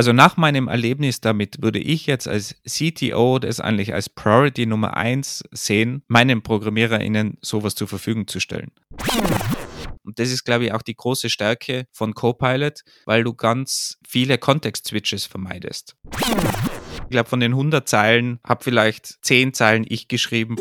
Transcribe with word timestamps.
Also 0.00 0.14
nach 0.14 0.38
meinem 0.38 0.66
Erlebnis 0.66 1.20
damit 1.20 1.60
würde 1.60 1.78
ich 1.78 2.06
jetzt 2.06 2.26
als 2.26 2.56
CTO 2.66 3.38
das 3.38 3.60
eigentlich 3.60 3.92
als 3.92 4.08
Priority 4.08 4.64
Nummer 4.64 4.96
eins 4.96 5.44
sehen, 5.50 6.04
meinen 6.08 6.40
ProgrammiererInnen 6.40 7.36
sowas 7.42 7.74
zur 7.74 7.86
Verfügung 7.86 8.26
zu 8.26 8.40
stellen. 8.40 8.70
Und 10.02 10.18
das 10.18 10.30
ist, 10.30 10.44
glaube 10.44 10.64
ich, 10.64 10.72
auch 10.72 10.80
die 10.80 10.96
große 10.96 11.28
Stärke 11.28 11.84
von 11.92 12.14
Copilot, 12.14 12.80
weil 13.04 13.24
du 13.24 13.34
ganz 13.34 13.98
viele 14.08 14.38
Kontext-Switches 14.38 15.26
vermeidest. 15.26 15.96
Ich 16.14 17.10
glaube, 17.10 17.28
von 17.28 17.40
den 17.40 17.52
100 17.52 17.86
Zeilen 17.86 18.40
habe 18.42 18.64
vielleicht 18.64 19.22
10 19.22 19.52
Zeilen 19.52 19.84
ich 19.86 20.08
geschrieben. 20.08 20.56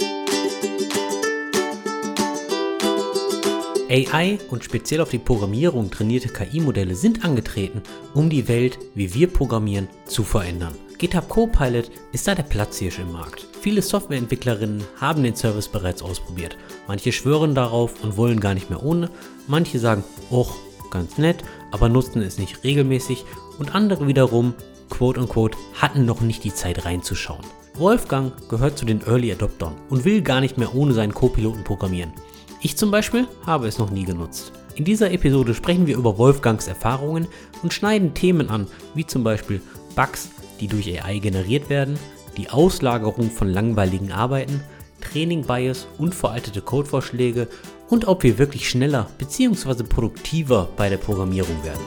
AI 3.90 4.38
und 4.52 4.64
speziell 4.64 5.02
auf 5.02 5.10
die 5.10 5.18
Programmierung 5.18 5.89
trainierte 5.89 6.30
KI-Modelle 6.30 6.94
sind 6.94 7.26
angetreten, 7.26 7.82
um 8.14 8.30
die 8.30 8.48
Welt, 8.48 8.78
wie 8.93 9.14
wir 9.15 9.28
programmieren, 9.28 9.88
zu 10.06 10.24
verändern. 10.24 10.75
GitHub 11.00 11.28
Copilot 11.28 11.89
ist 12.12 12.28
da 12.28 12.36
der 12.36 12.43
Platzhirsch 12.43 13.00
im 13.00 13.12
Markt. 13.12 13.48
Viele 13.62 13.82
Softwareentwicklerinnen 13.82 14.84
haben 15.00 15.24
den 15.24 15.36
Service 15.36 15.68
bereits 15.68 16.04
ausprobiert. 16.04 16.57
Manche 16.88 17.12
schwören 17.12 17.56
darauf 17.56 18.04
und 18.04 18.15
wollen 18.15 18.39
gar 18.39 18.54
nicht 18.54 18.70
mehr 18.70 18.84
ohne. 18.84 19.10
Manche 19.48 19.79
sagen, 19.79 20.04
och, 20.29 20.56
ganz 20.92 21.18
nett, 21.18 21.43
aber 21.71 21.90
nutzen 21.90 22.21
es 22.21 22.37
nicht 22.37 22.64
regelmäßig. 22.64 23.26
Und 23.57 23.74
andere 23.74 24.07
wiederum, 24.07 24.54
quote 24.90 25.20
unquote, 25.20 25.57
hatten 25.74 26.06
noch 26.06 26.21
nicht 26.21 26.43
die 26.43 26.54
Zeit 26.54 26.86
reinzuschauen. 26.86 27.46
Wolfgang 27.76 28.34
gehört 28.50 28.78
zu 28.78 28.86
den 28.86 29.01
Early 29.07 29.32
Adoptern 29.32 29.76
und 29.90 30.06
will 30.06 30.21
gar 30.21 30.42
nicht 30.42 30.57
mehr 30.57 30.76
ohne 30.76 30.93
seinen 30.93 31.14
Co-Piloten 31.14 31.64
programmieren. 31.64 32.14
Ich 32.62 32.76
zum 32.76 32.92
Beispiel 32.92 33.26
habe 33.45 33.68
es 33.68 33.78
noch 33.78 33.90
nie 33.90 34.04
genutzt. 34.04 34.52
In 34.76 34.84
dieser 34.84 35.12
Episode 35.12 35.54
sprechen 35.54 35.88
wir 35.88 35.98
über 35.98 36.18
Wolfgangs 36.18 36.68
Erfahrungen 36.68 37.28
und 37.64 37.73
schneiden 37.73 38.14
Themen 38.14 38.50
an, 38.50 38.68
wie 38.95 39.06
zum 39.06 39.23
Beispiel 39.23 39.62
Bugs, 39.95 40.30
die 40.59 40.68
durch 40.68 41.02
AI 41.02 41.20
generiert 41.20 41.70
werden, 41.70 41.98
die 42.36 42.50
Auslagerung 42.50 43.32
von 43.32 43.48
langweiligen 43.48 44.12
Arbeiten, 44.12 44.62
Training 45.00 45.46
Bias 45.46 45.88
und 45.98 46.14
veraltete 46.14 46.62
Codevorschläge 46.62 47.48
und 47.88 48.08
ob 48.08 48.24
wir 48.24 48.38
wirklich 48.38 48.70
schneller 48.70 49.10
bzw. 49.18 49.84
produktiver 49.84 50.70
bei 50.76 50.90
der 50.90 50.98
Programmierung 50.98 51.64
werden. 51.64 51.82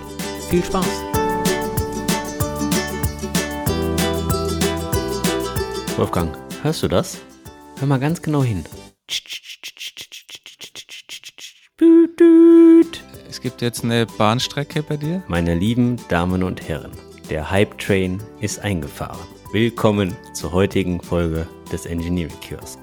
Viel 0.48 0.64
Spaß! 0.64 0.86
Wolfgang, 5.98 6.34
hörst 6.62 6.82
du 6.82 6.88
das? 6.88 7.18
Hör 7.78 7.86
mal 7.86 8.00
ganz 8.00 8.22
genau 8.22 8.42
hin. 8.42 8.64
Es 13.28 13.40
gibt 13.40 13.60
jetzt 13.60 13.82
eine 13.82 14.06
Bahnstrecke 14.06 14.84
bei 14.84 14.96
dir? 14.96 15.22
Meine 15.26 15.56
lieben 15.56 15.96
Damen 16.08 16.44
und 16.44 16.68
Herren, 16.68 16.92
der 17.28 17.50
Hype 17.50 17.76
Train 17.78 18.22
ist 18.40 18.60
eingefahren. 18.60 19.18
Willkommen 19.52 20.16
zur 20.32 20.52
heutigen 20.52 21.00
Folge 21.00 21.48
des 21.72 21.86
Engineering 21.86 22.38
Kiosk. 22.40 22.78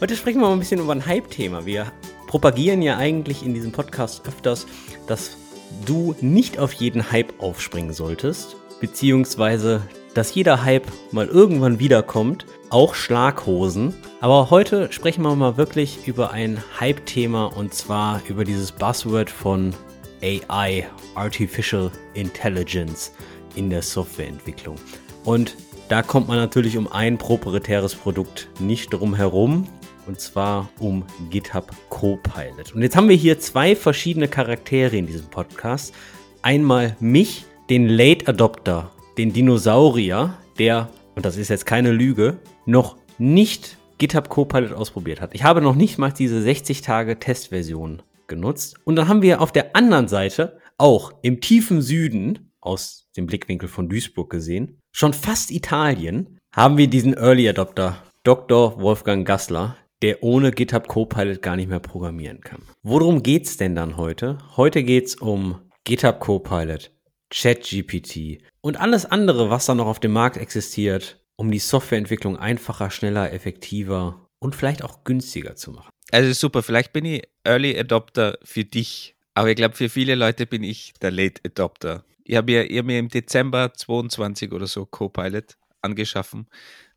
Heute 0.00 0.16
sprechen 0.16 0.40
wir 0.40 0.46
mal 0.46 0.54
ein 0.54 0.58
bisschen 0.58 0.80
über 0.80 0.92
ein 0.92 1.04
Hype-Thema. 1.04 1.66
Wir 1.66 1.92
propagieren 2.28 2.80
ja 2.80 2.96
eigentlich 2.96 3.44
in 3.44 3.52
diesem 3.52 3.72
Podcast 3.72 4.26
öfters, 4.26 4.66
dass 5.06 5.36
du 5.84 6.14
nicht 6.22 6.58
auf 6.58 6.72
jeden 6.72 7.12
Hype 7.12 7.42
aufspringen 7.42 7.92
solltest, 7.92 8.56
beziehungsweise 8.80 9.82
dass 10.14 10.34
jeder 10.34 10.64
Hype 10.64 10.86
mal 11.12 11.26
irgendwann 11.26 11.78
wiederkommt, 11.78 12.46
auch 12.70 12.94
Schlaghosen. 12.94 13.94
Aber 14.20 14.50
heute 14.50 14.90
sprechen 14.92 15.22
wir 15.22 15.34
mal 15.34 15.56
wirklich 15.56 16.06
über 16.06 16.30
ein 16.30 16.62
Hype-Thema 16.78 17.46
und 17.46 17.74
zwar 17.74 18.22
über 18.28 18.44
dieses 18.44 18.72
Buzzword 18.72 19.28
von 19.28 19.74
AI, 20.22 20.86
Artificial 21.14 21.90
Intelligence 22.14 23.12
in 23.56 23.70
der 23.70 23.82
Softwareentwicklung. 23.82 24.76
Und 25.24 25.56
da 25.88 26.02
kommt 26.02 26.28
man 26.28 26.36
natürlich 26.36 26.76
um 26.78 26.90
ein 26.90 27.18
proprietäres 27.18 27.94
Produkt 27.94 28.48
nicht 28.58 28.92
drum 28.92 29.14
herum. 29.14 29.66
Und 30.06 30.18
zwar 30.18 30.68
um 30.78 31.04
GitHub 31.30 31.70
Copilot. 31.88 32.74
Und 32.74 32.82
jetzt 32.82 32.96
haben 32.96 33.08
wir 33.08 33.16
hier 33.16 33.38
zwei 33.38 33.76
verschiedene 33.76 34.26
Charaktere 34.26 34.96
in 34.96 35.06
diesem 35.06 35.26
Podcast. 35.26 35.94
Einmal 36.42 36.96
mich, 36.98 37.44
den 37.68 37.86
Late 37.86 38.26
Adopter 38.26 38.90
den 39.20 39.34
Dinosaurier, 39.34 40.34
der, 40.58 40.88
und 41.14 41.26
das 41.26 41.36
ist 41.36 41.48
jetzt 41.48 41.66
keine 41.66 41.92
Lüge, 41.92 42.38
noch 42.70 42.96
nicht 43.18 43.76
GitHub 43.98 44.28
Copilot 44.28 44.72
ausprobiert 44.72 45.20
hat. 45.20 45.34
Ich 45.34 45.44
habe 45.44 45.60
noch 45.60 45.74
nicht 45.74 45.98
mal 45.98 46.10
diese 46.10 46.40
60 46.40 46.80
Tage 46.80 47.18
Testversion 47.18 48.02
genutzt. 48.26 48.76
Und 48.84 48.96
dann 48.96 49.08
haben 49.08 49.22
wir 49.22 49.42
auf 49.42 49.52
der 49.52 49.76
anderen 49.76 50.08
Seite 50.08 50.58
auch 50.78 51.12
im 51.22 51.40
tiefen 51.40 51.82
Süden, 51.82 52.52
aus 52.62 53.08
dem 53.16 53.26
Blickwinkel 53.26 53.68
von 53.68 53.88
Duisburg 53.88 54.30
gesehen, 54.30 54.78
schon 54.92 55.12
fast 55.12 55.50
Italien, 55.50 56.38
haben 56.54 56.78
wir 56.78 56.88
diesen 56.88 57.14
Early 57.14 57.48
Adopter, 57.48 58.02
Dr. 58.22 58.80
Wolfgang 58.80 59.26
Gassler, 59.26 59.76
der 60.02 60.22
ohne 60.22 60.50
GitHub 60.50 60.88
Copilot 60.88 61.42
gar 61.42 61.56
nicht 61.56 61.68
mehr 61.68 61.80
programmieren 61.80 62.40
kann. 62.40 62.62
Worum 62.82 63.22
geht's 63.22 63.56
denn 63.56 63.74
dann 63.74 63.96
heute? 63.96 64.38
Heute 64.56 64.82
geht's 64.82 65.14
um 65.14 65.60
GitHub 65.84 66.20
Copilot, 66.20 66.90
ChatGPT 67.30 68.42
und 68.60 68.80
alles 68.80 69.06
andere, 69.06 69.50
was 69.50 69.66
da 69.66 69.74
noch 69.74 69.86
auf 69.86 70.00
dem 70.00 70.12
Markt 70.12 70.36
existiert, 70.36 71.19
um 71.40 71.50
die 71.50 71.58
Softwareentwicklung 71.58 72.36
einfacher, 72.36 72.90
schneller, 72.90 73.32
effektiver 73.32 74.28
und 74.40 74.54
vielleicht 74.54 74.84
auch 74.84 75.04
günstiger 75.04 75.56
zu 75.56 75.70
machen. 75.70 75.88
Also 76.12 76.30
super, 76.34 76.62
vielleicht 76.62 76.92
bin 76.92 77.06
ich 77.06 77.22
Early 77.44 77.78
Adopter 77.78 78.38
für 78.42 78.64
dich, 78.64 79.16
aber 79.32 79.48
ich 79.48 79.56
glaube, 79.56 79.74
für 79.74 79.88
viele 79.88 80.16
Leute 80.16 80.44
bin 80.44 80.62
ich 80.62 80.92
der 81.00 81.10
Late 81.10 81.40
Adopter. 81.46 82.04
Ich 82.24 82.36
habe 82.36 82.52
mir, 82.52 82.64
hab 82.64 82.84
mir 82.84 82.98
im 82.98 83.08
Dezember 83.08 83.72
22 83.72 84.52
oder 84.52 84.66
so 84.66 84.84
Copilot 84.84 85.56
angeschaffen. 85.80 86.46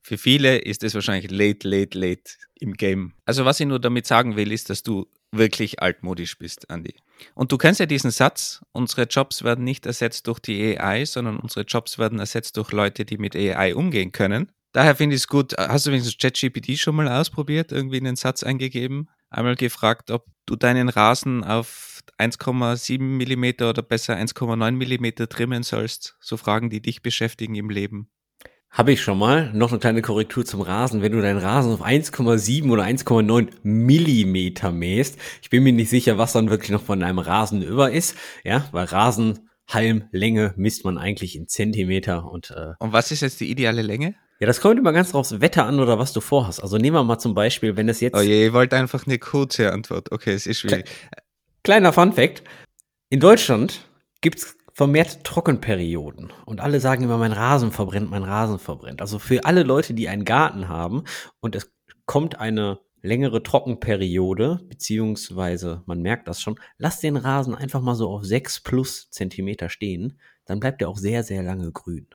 Für 0.03 0.18
viele 0.18 0.58
ist 0.58 0.84
es 0.84 0.94
wahrscheinlich 0.94 1.31
late, 1.31 1.68
late, 1.68 1.97
late 1.97 2.31
im 2.59 2.74
Game. 2.74 3.14
Also 3.25 3.46
was 3.46 3.59
ich 3.62 3.66
nur 3.66 3.80
damit 3.80 4.06
sagen 4.06 4.36
will, 4.36 4.52
ist, 4.52 4.69
dass 4.69 4.84
du 4.84 5.08
wirklich 5.31 5.81
altmodisch 5.81 6.38
bist, 6.38 6.69
Andy. 6.69 6.94
Und 7.34 7.52
du 7.53 7.58
kennst 7.58 7.80
ja 7.80 7.86
diesen 7.86 8.12
Satz, 8.12 8.62
unsere 8.74 9.03
Jobs 9.03 9.44
werden 9.44 9.63
nicht 9.63 9.86
ersetzt 9.86 10.28
durch 10.28 10.40
die 10.40 10.78
AI, 10.78 11.06
sondern 11.06 11.40
unsere 11.40 11.66
Jobs 11.66 11.97
werden 11.97 12.19
ersetzt 12.19 12.58
durch 12.58 12.72
Leute, 12.74 13.06
die 13.06 13.18
mit 13.18 13.36
AI 13.36 13.74
umgehen 13.75 14.12
können. 14.12 14.52
Daher 14.74 14.96
finde 14.96 15.16
ich 15.16 15.22
es 15.22 15.28
gut. 15.28 15.58
Hast 15.58 15.86
du 15.86 15.92
wenigstens 15.92 16.18
ChatGPT 16.18 16.78
schon 16.78 16.96
mal 16.96 17.08
ausprobiert, 17.08 17.72
irgendwie 17.72 17.97
einen 17.97 18.18
Satz 18.18 18.44
eingegeben? 18.44 19.09
Einmal 19.30 19.56
gefragt, 19.56 20.12
ob 20.12 20.25
du 20.46 20.56
deinen 20.56 20.90
Rasen 20.90 21.44
auf 21.44 22.02
1,7 22.18 23.00
mm 23.00 23.63
oder 23.63 23.81
besser 23.81 24.18
1,9 24.18 24.72
mm 24.72 25.30
trimmen 25.30 25.63
sollst. 25.63 26.18
So 26.19 26.38
Fragen, 26.38 26.69
die 26.69 26.81
dich 26.81 27.02
beschäftigen 27.02 27.56
im 27.56 27.69
Leben. 27.69 28.09
Habe 28.73 28.91
ich 28.91 29.03
schon 29.03 29.19
mal. 29.19 29.53
Noch 29.53 29.69
eine 29.69 29.79
kleine 29.79 30.01
Korrektur 30.01 30.45
zum 30.45 30.61
Rasen. 30.61 31.03
Wenn 31.03 31.11
du 31.11 31.22
deinen 31.22 31.38
Rasen 31.38 31.72
auf 31.72 31.85
1,7 31.85 32.72
oder 32.72 32.84
1,9 32.84 33.50
Millimeter 33.61 34.72
mähst, 34.72 35.19
ich 35.44 35.51
bin 35.51 35.61
mir 35.61 35.73
nicht 35.73 35.91
sicher, 35.91 36.17
was 36.17 36.34
dann 36.34 36.50
wirklich 36.50 36.72
noch 36.72 36.81
von 36.81 37.03
einem 37.03 37.19
Rasen 37.19 37.62
über 37.62 37.91
ist. 37.91 38.17
Ja, 38.44 38.67
weil 38.72 38.85
Rasenhalmlänge 38.85 40.56
misst 40.57 40.85
man 40.85 40.97
eigentlich 40.97 41.35
in 41.35 41.47
Zentimeter 41.47 42.25
und. 42.25 42.50
Äh, 42.50 42.73
und 42.79 42.94
was 42.94 43.12
ist 43.12 43.22
jetzt 43.22 43.39
die 43.41 43.51
ideale 43.51 43.83
Länge? 43.83 44.16
Ja, 44.39 44.47
das 44.47 44.59
kommt 44.59 44.79
immer 44.79 44.91
ganz 44.91 45.12
drauf 45.12 45.19
aufs 45.31 45.39
Wetter 45.39 45.67
an 45.67 45.79
oder 45.79 46.00
was 46.00 46.12
du 46.12 46.19
vorhast. 46.19 46.63
Also 46.63 46.78
nehmen 46.78 46.95
wir 46.95 47.03
mal 47.03 47.19
zum 47.19 47.35
Beispiel, 47.35 47.78
wenn 47.78 47.88
es 47.89 48.01
jetzt. 48.01 48.17
Oh 48.17 48.22
je, 48.22 48.45
ihr 48.45 48.53
wollt 48.53 48.73
einfach 48.73 49.06
eine 49.06 49.19
kurze 49.19 49.72
Antwort. 49.72 50.12
Okay, 50.12 50.33
es 50.33 50.47
ist 50.47 50.57
schwierig. 50.57 50.89
Kleiner 51.63 51.94
Fun 51.94 52.12
Fact. 52.12 52.41
In 53.12 53.19
Deutschland 53.19 53.88
gibt's 54.22 54.57
vermehrt 54.73 55.23
Trockenperioden. 55.23 56.34
Und 56.45 56.61
alle 56.61 56.79
sagen 56.79 57.03
immer, 57.03 57.17
mein 57.17 57.31
Rasen 57.31 57.72
verbrennt, 57.72 58.09
mein 58.09 58.23
Rasen 58.23 58.59
verbrennt. 58.59 59.01
Also 59.01 59.19
für 59.19 59.45
alle 59.45 59.63
Leute, 59.63 59.94
die 59.94 60.09
einen 60.09 60.25
Garten 60.25 60.67
haben 60.67 61.03
und 61.39 61.56
es 61.56 61.72
kommt 62.06 62.39
eine 62.39 62.79
längere 63.01 63.44
Trockenperiode, 63.44 64.62
beziehungsweise 64.67 65.83
man 65.85 66.01
merkt 66.01 66.28
das 66.28 66.41
schon, 66.41 66.59
lass 66.78 67.01
den 67.01 67.17
Rasen 67.17 67.53
einfach 67.53 67.81
mal 67.81 67.95
so 67.95 68.09
auf 68.09 68.23
6 68.23 68.62
plus 68.62 69.09
Zentimeter 69.12 69.69
stehen, 69.69 70.19
dann 70.45 70.59
bleibt 70.59 70.81
er 70.81 70.89
auch 70.89 70.98
sehr, 70.98 71.24
sehr 71.24 71.44
lange 71.44 71.71
grün. 71.71 72.07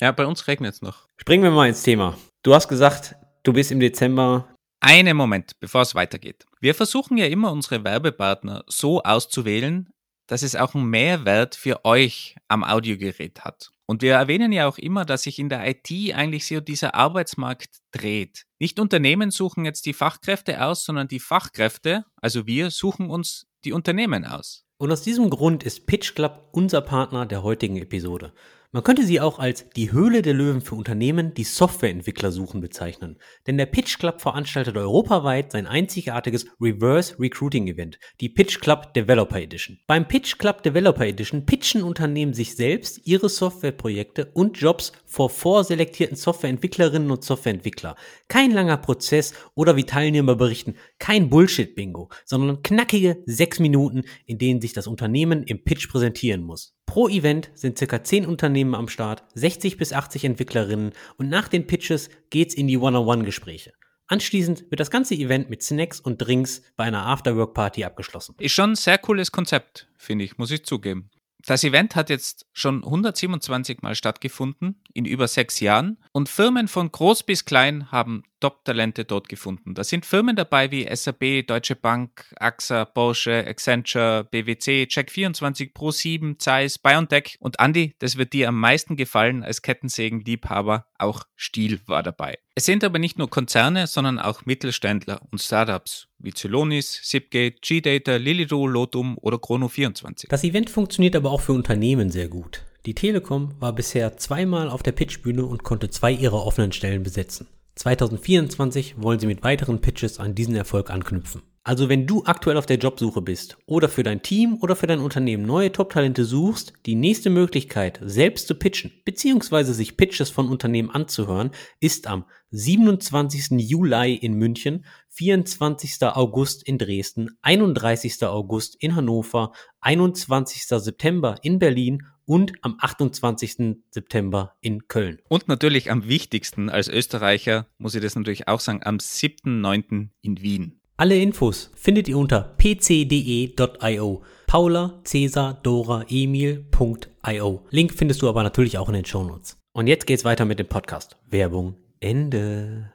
Ja, 0.00 0.12
bei 0.12 0.26
uns 0.26 0.46
regnet 0.46 0.74
es 0.74 0.82
noch. 0.82 1.08
Springen 1.16 1.42
wir 1.42 1.50
mal 1.50 1.68
ins 1.68 1.82
Thema. 1.82 2.16
Du 2.42 2.54
hast 2.54 2.68
gesagt, 2.68 3.16
du 3.42 3.52
bist 3.52 3.72
im 3.72 3.80
Dezember. 3.80 4.54
Einen 4.80 5.16
Moment, 5.16 5.58
bevor 5.58 5.82
es 5.82 5.94
weitergeht. 5.94 6.46
Wir 6.60 6.74
versuchen 6.74 7.16
ja 7.16 7.26
immer 7.26 7.50
unsere 7.50 7.82
Werbepartner 7.82 8.62
so 8.68 9.02
auszuwählen, 9.02 9.88
dass 10.28 10.42
es 10.42 10.54
auch 10.54 10.76
einen 10.76 10.88
Mehrwert 10.88 11.56
für 11.56 11.84
euch 11.84 12.36
am 12.46 12.62
Audiogerät 12.62 13.40
hat. 13.44 13.72
Und 13.86 14.02
wir 14.02 14.12
erwähnen 14.12 14.52
ja 14.52 14.68
auch 14.68 14.78
immer, 14.78 15.04
dass 15.04 15.22
sich 15.22 15.38
in 15.38 15.48
der 15.48 15.66
IT 15.66 15.90
eigentlich 16.14 16.46
so 16.46 16.60
dieser 16.60 16.94
Arbeitsmarkt 16.94 17.78
dreht. 17.90 18.44
Nicht 18.60 18.78
Unternehmen 18.78 19.30
suchen 19.30 19.64
jetzt 19.64 19.86
die 19.86 19.94
Fachkräfte 19.94 20.62
aus, 20.62 20.84
sondern 20.84 21.08
die 21.08 21.20
Fachkräfte, 21.20 22.04
also 22.20 22.46
wir, 22.46 22.70
suchen 22.70 23.08
uns 23.10 23.46
die 23.64 23.72
Unternehmen 23.72 24.24
aus. 24.24 24.66
Und 24.76 24.92
aus 24.92 25.02
diesem 25.02 25.30
Grund 25.30 25.64
ist 25.64 25.86
Pitch 25.86 26.14
Club 26.14 26.50
unser 26.52 26.82
Partner 26.82 27.26
der 27.26 27.42
heutigen 27.42 27.76
Episode. 27.78 28.32
Man 28.78 28.84
könnte 28.84 29.04
sie 29.04 29.20
auch 29.20 29.40
als 29.40 29.68
die 29.70 29.90
Höhle 29.90 30.22
der 30.22 30.34
Löwen 30.34 30.60
für 30.60 30.76
Unternehmen, 30.76 31.34
die 31.34 31.42
Softwareentwickler 31.42 32.30
suchen, 32.30 32.60
bezeichnen. 32.60 33.18
Denn 33.48 33.58
der 33.58 33.66
Pitch 33.66 33.98
Club 33.98 34.20
veranstaltet 34.20 34.76
europaweit 34.76 35.50
sein 35.50 35.66
einzigartiges 35.66 36.46
Reverse 36.60 37.18
Recruiting 37.18 37.66
Event, 37.66 37.98
die 38.20 38.28
Pitch 38.28 38.60
Club 38.60 38.94
Developer 38.94 39.40
Edition. 39.40 39.80
Beim 39.88 40.06
Pitch 40.06 40.38
Club 40.38 40.62
Developer 40.62 41.04
Edition 41.04 41.44
pitchen 41.44 41.82
Unternehmen 41.82 42.34
sich 42.34 42.54
selbst, 42.54 43.04
ihre 43.04 43.28
Softwareprojekte 43.28 44.30
und 44.32 44.56
Jobs 44.60 44.92
vor 45.06 45.28
vorselektierten 45.28 46.16
Softwareentwicklerinnen 46.16 47.10
und 47.10 47.24
Softwareentwickler. 47.24 47.96
Kein 48.28 48.52
langer 48.52 48.76
Prozess 48.76 49.34
oder 49.56 49.74
wie 49.74 49.86
Teilnehmer 49.86 50.36
berichten, 50.36 50.76
kein 51.00 51.30
Bullshit-Bingo, 51.30 52.10
sondern 52.24 52.62
knackige 52.62 53.24
sechs 53.26 53.58
Minuten, 53.58 54.04
in 54.24 54.38
denen 54.38 54.60
sich 54.60 54.72
das 54.72 54.86
Unternehmen 54.86 55.42
im 55.42 55.64
Pitch 55.64 55.88
präsentieren 55.90 56.44
muss. 56.44 56.77
Pro 56.88 57.06
Event 57.06 57.50
sind 57.54 57.76
circa 57.76 58.02
10 58.02 58.24
Unternehmen 58.24 58.74
am 58.74 58.88
Start, 58.88 59.22
60 59.34 59.76
bis 59.76 59.92
80 59.92 60.24
Entwicklerinnen 60.24 60.94
und 61.18 61.28
nach 61.28 61.46
den 61.46 61.66
Pitches 61.66 62.08
geht's 62.30 62.54
in 62.54 62.66
die 62.66 62.78
One-on-One-Gespräche. 62.78 63.74
Anschließend 64.06 64.64
wird 64.70 64.80
das 64.80 64.90
ganze 64.90 65.14
Event 65.14 65.50
mit 65.50 65.62
Snacks 65.62 66.00
und 66.00 66.16
Drinks 66.16 66.62
bei 66.76 66.84
einer 66.84 67.04
Afterwork-Party 67.04 67.84
abgeschlossen. 67.84 68.36
Ist 68.38 68.52
schon 68.54 68.72
ein 68.72 68.74
sehr 68.74 68.96
cooles 68.96 69.30
Konzept, 69.30 69.86
finde 69.98 70.24
ich, 70.24 70.38
muss 70.38 70.50
ich 70.50 70.64
zugeben. 70.64 71.10
Das 71.44 71.62
Event 71.62 71.94
hat 71.94 72.08
jetzt 72.08 72.46
schon 72.54 72.82
127 72.82 73.82
Mal 73.82 73.94
stattgefunden 73.94 74.82
in 74.94 75.04
über 75.04 75.28
sechs 75.28 75.60
Jahren 75.60 75.98
und 76.12 76.30
Firmen 76.30 76.68
von 76.68 76.90
groß 76.90 77.22
bis 77.22 77.44
klein 77.44 77.92
haben 77.92 78.24
Top-Talente 78.40 79.04
dort 79.04 79.28
gefunden. 79.28 79.74
Da 79.74 79.84
sind 79.84 80.06
Firmen 80.06 80.36
dabei 80.36 80.70
wie 80.70 80.88
SAP, 80.94 81.46
Deutsche 81.46 81.76
Bank, 81.76 82.24
AXA, 82.36 82.84
Porsche, 82.84 83.44
Accenture, 83.46 84.24
BWC, 84.30 84.86
Check24, 84.88 85.72
Pro7, 85.72 86.38
Zeiss, 86.38 86.78
BioNTech 86.78 87.36
und 87.40 87.58
Andy, 87.60 87.94
das 87.98 88.16
wird 88.16 88.32
dir 88.32 88.48
am 88.48 88.60
meisten 88.60 88.96
gefallen 88.96 89.42
als 89.42 89.62
Kettensägen-Liebhaber, 89.62 90.86
auch 90.98 91.24
Stiel 91.36 91.80
war 91.86 92.02
dabei. 92.02 92.38
Es 92.54 92.64
sind 92.64 92.82
aber 92.82 92.98
nicht 92.98 93.18
nur 93.18 93.30
Konzerne, 93.30 93.86
sondern 93.86 94.18
auch 94.18 94.44
Mittelständler 94.44 95.20
und 95.30 95.40
Startups 95.40 96.08
wie 96.18 96.32
Celonis, 96.32 97.00
Zipgate, 97.04 97.60
G-Data, 97.60 98.16
Lilido, 98.16 98.66
Lotum 98.66 99.16
oder 99.18 99.36
Chrono24. 99.36 100.26
Das 100.28 100.44
Event 100.44 100.68
funktioniert 100.68 101.14
aber 101.14 101.30
auch 101.30 101.40
für 101.40 101.52
Unternehmen 101.52 102.10
sehr 102.10 102.28
gut. 102.28 102.64
Die 102.86 102.94
Telekom 102.94 103.54
war 103.60 103.74
bisher 103.74 104.16
zweimal 104.16 104.70
auf 104.70 104.82
der 104.82 104.92
Pitchbühne 104.92 105.44
und 105.44 105.62
konnte 105.62 105.90
zwei 105.90 106.12
ihrer 106.12 106.44
offenen 106.44 106.72
Stellen 106.72 107.02
besetzen. 107.02 107.46
2024 107.78 109.00
wollen 109.00 109.20
sie 109.20 109.26
mit 109.26 109.44
weiteren 109.44 109.80
Pitches 109.80 110.18
an 110.18 110.34
diesen 110.34 110.56
Erfolg 110.56 110.90
anknüpfen. 110.90 111.42
Also 111.68 111.90
wenn 111.90 112.06
du 112.06 112.24
aktuell 112.24 112.56
auf 112.56 112.64
der 112.64 112.78
Jobsuche 112.78 113.20
bist 113.20 113.58
oder 113.66 113.90
für 113.90 114.02
dein 114.02 114.22
Team 114.22 114.56
oder 114.62 114.74
für 114.74 114.86
dein 114.86 115.00
Unternehmen 115.00 115.44
neue 115.44 115.70
Top-Talente 115.70 116.24
suchst, 116.24 116.72
die 116.86 116.94
nächste 116.94 117.28
Möglichkeit, 117.28 118.00
selbst 118.02 118.48
zu 118.48 118.54
pitchen 118.54 118.90
bzw. 119.04 119.64
sich 119.64 119.98
Pitches 119.98 120.30
von 120.30 120.48
Unternehmen 120.48 120.88
anzuhören, 120.88 121.50
ist 121.78 122.06
am 122.06 122.24
27. 122.52 123.60
Juli 123.68 124.14
in 124.14 124.32
München, 124.32 124.86
24. 125.10 125.98
August 126.04 126.66
in 126.66 126.78
Dresden, 126.78 127.36
31. 127.42 128.24
August 128.24 128.76
in 128.80 128.96
Hannover, 128.96 129.52
21. 129.82 130.62
September 130.68 131.36
in 131.42 131.58
Berlin 131.58 132.02
und 132.24 132.52
am 132.62 132.78
28. 132.80 133.76
September 133.90 134.54
in 134.62 134.88
Köln. 134.88 135.20
Und 135.28 135.48
natürlich 135.48 135.90
am 135.90 136.08
wichtigsten 136.08 136.70
als 136.70 136.88
Österreicher, 136.88 137.66
muss 137.76 137.94
ich 137.94 138.00
das 138.00 138.14
natürlich 138.14 138.48
auch 138.48 138.60
sagen, 138.60 138.80
am 138.84 138.96
7.9. 138.96 140.08
in 140.22 140.40
Wien. 140.40 140.77
Alle 141.00 141.16
Infos 141.16 141.70
findet 141.76 142.08
ihr 142.08 142.18
unter 142.18 142.56
pcde.io. 142.58 144.22
Paula, 144.48 145.00
Cäsar, 145.04 145.54
Dora, 145.62 146.04
Emil.io. 146.08 147.64
Link 147.70 147.94
findest 147.94 148.20
du 148.20 148.28
aber 148.28 148.42
natürlich 148.42 148.78
auch 148.78 148.88
in 148.88 148.94
den 148.94 149.04
Shownotes. 149.04 149.56
Und 149.72 149.86
jetzt 149.86 150.08
geht's 150.08 150.24
weiter 150.24 150.44
mit 150.44 150.58
dem 150.58 150.66
Podcast. 150.66 151.16
Werbung 151.30 151.76
Ende. 152.00 152.92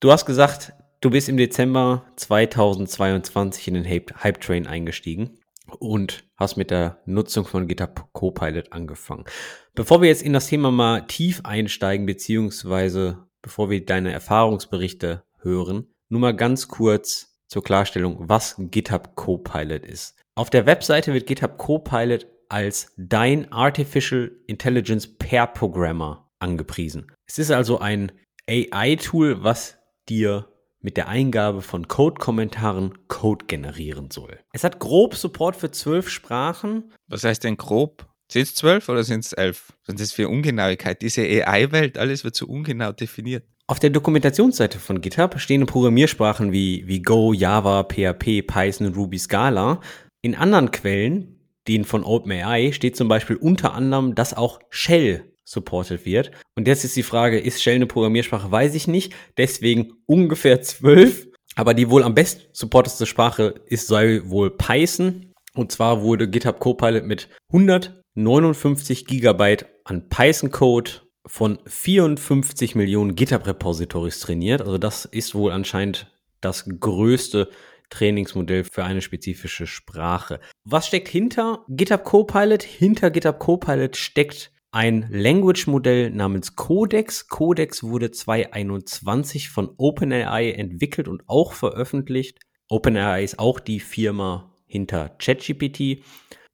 Du 0.00 0.10
hast 0.10 0.24
gesagt, 0.24 0.72
du 1.02 1.10
bist 1.10 1.28
im 1.28 1.36
Dezember 1.36 2.06
2022 2.16 3.68
in 3.68 3.74
den 3.74 3.86
Hype 3.86 4.40
Train 4.40 4.66
eingestiegen 4.66 5.38
und 5.78 6.24
hast 6.36 6.56
mit 6.56 6.70
der 6.70 7.02
Nutzung 7.04 7.44
von 7.44 7.68
GitHub 7.68 8.08
Copilot 8.14 8.72
angefangen. 8.72 9.26
Bevor 9.74 10.00
wir 10.00 10.08
jetzt 10.08 10.22
in 10.22 10.32
das 10.32 10.46
Thema 10.46 10.70
mal 10.70 11.02
tief 11.02 11.42
einsteigen, 11.44 12.06
beziehungsweise 12.06 13.26
bevor 13.42 13.68
wir 13.68 13.84
deine 13.84 14.10
Erfahrungsberichte 14.10 15.24
hören, 15.42 15.92
nur 16.08 16.20
mal 16.20 16.34
ganz 16.34 16.68
kurz 16.68 17.31
zur 17.52 17.62
Klarstellung, 17.62 18.16
was 18.30 18.56
GitHub 18.58 19.14
Copilot 19.14 19.84
ist. 19.84 20.16
Auf 20.34 20.48
der 20.48 20.64
Webseite 20.64 21.12
wird 21.12 21.26
GitHub 21.26 21.58
Copilot 21.58 22.26
als 22.48 22.92
dein 22.96 23.52
Artificial 23.52 24.32
Intelligence 24.46 25.06
Pair 25.06 25.46
Programmer 25.46 26.30
angepriesen. 26.38 27.12
Es 27.26 27.38
ist 27.38 27.50
also 27.50 27.78
ein 27.78 28.10
AI-Tool, 28.48 29.44
was 29.44 29.76
dir 30.08 30.48
mit 30.80 30.96
der 30.96 31.08
Eingabe 31.08 31.60
von 31.60 31.86
Code-Kommentaren 31.86 33.06
Code 33.08 33.44
generieren 33.46 34.10
soll. 34.10 34.38
Es 34.52 34.64
hat 34.64 34.80
grob 34.80 35.14
Support 35.14 35.54
für 35.54 35.70
zwölf 35.70 36.08
Sprachen. 36.08 36.90
Was 37.06 37.22
heißt 37.22 37.44
denn 37.44 37.58
grob? 37.58 38.08
Sind 38.30 38.42
es 38.42 38.54
zwölf 38.54 38.88
oder 38.88 39.04
sind 39.04 39.26
es 39.26 39.34
elf? 39.34 39.74
Was 39.86 40.00
ist 40.00 40.12
für 40.12 40.28
Ungenauigkeit? 40.28 41.02
Diese 41.02 41.20
AI-Welt, 41.20 41.98
alles 41.98 42.24
wird 42.24 42.34
so 42.34 42.46
ungenau 42.46 42.92
definiert. 42.92 43.44
Auf 43.72 43.78
der 43.78 43.88
Dokumentationsseite 43.88 44.78
von 44.78 45.00
GitHub 45.00 45.40
stehen 45.40 45.64
Programmiersprachen 45.64 46.52
wie, 46.52 46.86
wie 46.86 47.00
Go, 47.00 47.32
Java, 47.32 47.84
PHP, 47.84 48.42
Python, 48.42 48.92
Ruby, 48.92 49.16
Scala. 49.16 49.80
In 50.20 50.34
anderen 50.34 50.72
Quellen, 50.72 51.40
denen 51.66 51.86
von 51.86 52.04
OpenAI, 52.04 52.72
steht 52.72 52.96
zum 52.96 53.08
Beispiel 53.08 53.36
unter 53.36 53.72
anderem, 53.72 54.14
dass 54.14 54.34
auch 54.34 54.60
Shell 54.68 55.24
supported 55.46 56.04
wird. 56.04 56.32
Und 56.54 56.68
jetzt 56.68 56.84
ist 56.84 56.96
die 56.96 57.02
Frage, 57.02 57.40
ist 57.40 57.62
Shell 57.62 57.76
eine 57.76 57.86
Programmiersprache? 57.86 58.52
Weiß 58.52 58.74
ich 58.74 58.88
nicht. 58.88 59.14
Deswegen 59.38 59.94
ungefähr 60.04 60.60
zwölf. 60.60 61.26
Aber 61.54 61.72
die 61.72 61.88
wohl 61.88 62.02
am 62.02 62.14
best 62.14 62.50
supporteste 62.52 63.06
Sprache 63.06 63.54
ist 63.64 63.86
sei 63.86 64.20
wohl 64.26 64.50
Python. 64.50 65.32
Und 65.54 65.72
zwar 65.72 66.02
wurde 66.02 66.28
GitHub 66.28 66.58
Copilot 66.58 67.06
mit 67.06 67.30
159 67.48 69.06
Gigabyte 69.06 69.64
an 69.84 70.10
Python-Code 70.10 70.90
von 71.26 71.58
54 71.66 72.74
Millionen 72.74 73.14
GitHub-Repositories 73.14 74.20
trainiert. 74.20 74.62
Also 74.62 74.78
das 74.78 75.04
ist 75.04 75.34
wohl 75.34 75.52
anscheinend 75.52 76.10
das 76.40 76.66
größte 76.80 77.48
Trainingsmodell 77.90 78.64
für 78.64 78.84
eine 78.84 79.02
spezifische 79.02 79.66
Sprache. 79.66 80.40
Was 80.64 80.86
steckt 80.86 81.08
hinter 81.08 81.64
GitHub 81.68 82.04
Copilot? 82.04 82.62
Hinter 82.62 83.10
GitHub 83.10 83.38
Copilot 83.38 83.96
steckt 83.96 84.50
ein 84.72 85.06
Language-Modell 85.10 86.10
namens 86.10 86.56
Codex. 86.56 87.28
Codex 87.28 87.82
wurde 87.82 88.10
2021 88.10 89.50
von 89.50 89.74
OpenAI 89.76 90.52
entwickelt 90.52 91.08
und 91.08 91.22
auch 91.26 91.52
veröffentlicht. 91.52 92.38
OpenAI 92.68 93.22
ist 93.22 93.38
auch 93.38 93.60
die 93.60 93.80
Firma 93.80 94.56
hinter 94.66 95.10
ChatGPT. 95.10 96.02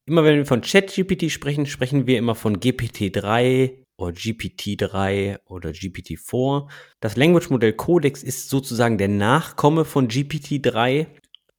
Immer 0.07 0.25
wenn 0.25 0.37
wir 0.37 0.47
von 0.47 0.63
ChatGPT 0.63 1.31
sprechen, 1.31 1.67
sprechen 1.67 2.09
wir 2.09 2.19
immer 2.19 2.35
von 2.35 2.59
GPT-3 2.59 3.85
oder 3.99 4.13
GPT-3 4.13 5.41
oder 5.45 5.71
GPT-4. 5.71 6.71
Das 7.01 7.17
Language-Modell 7.17 7.75
Codex 7.75 8.23
ist 8.23 8.49
sozusagen 8.49 8.97
der 8.97 9.09
Nachkomme 9.09 9.85
von 9.85 10.09
GPT-3 10.09 11.09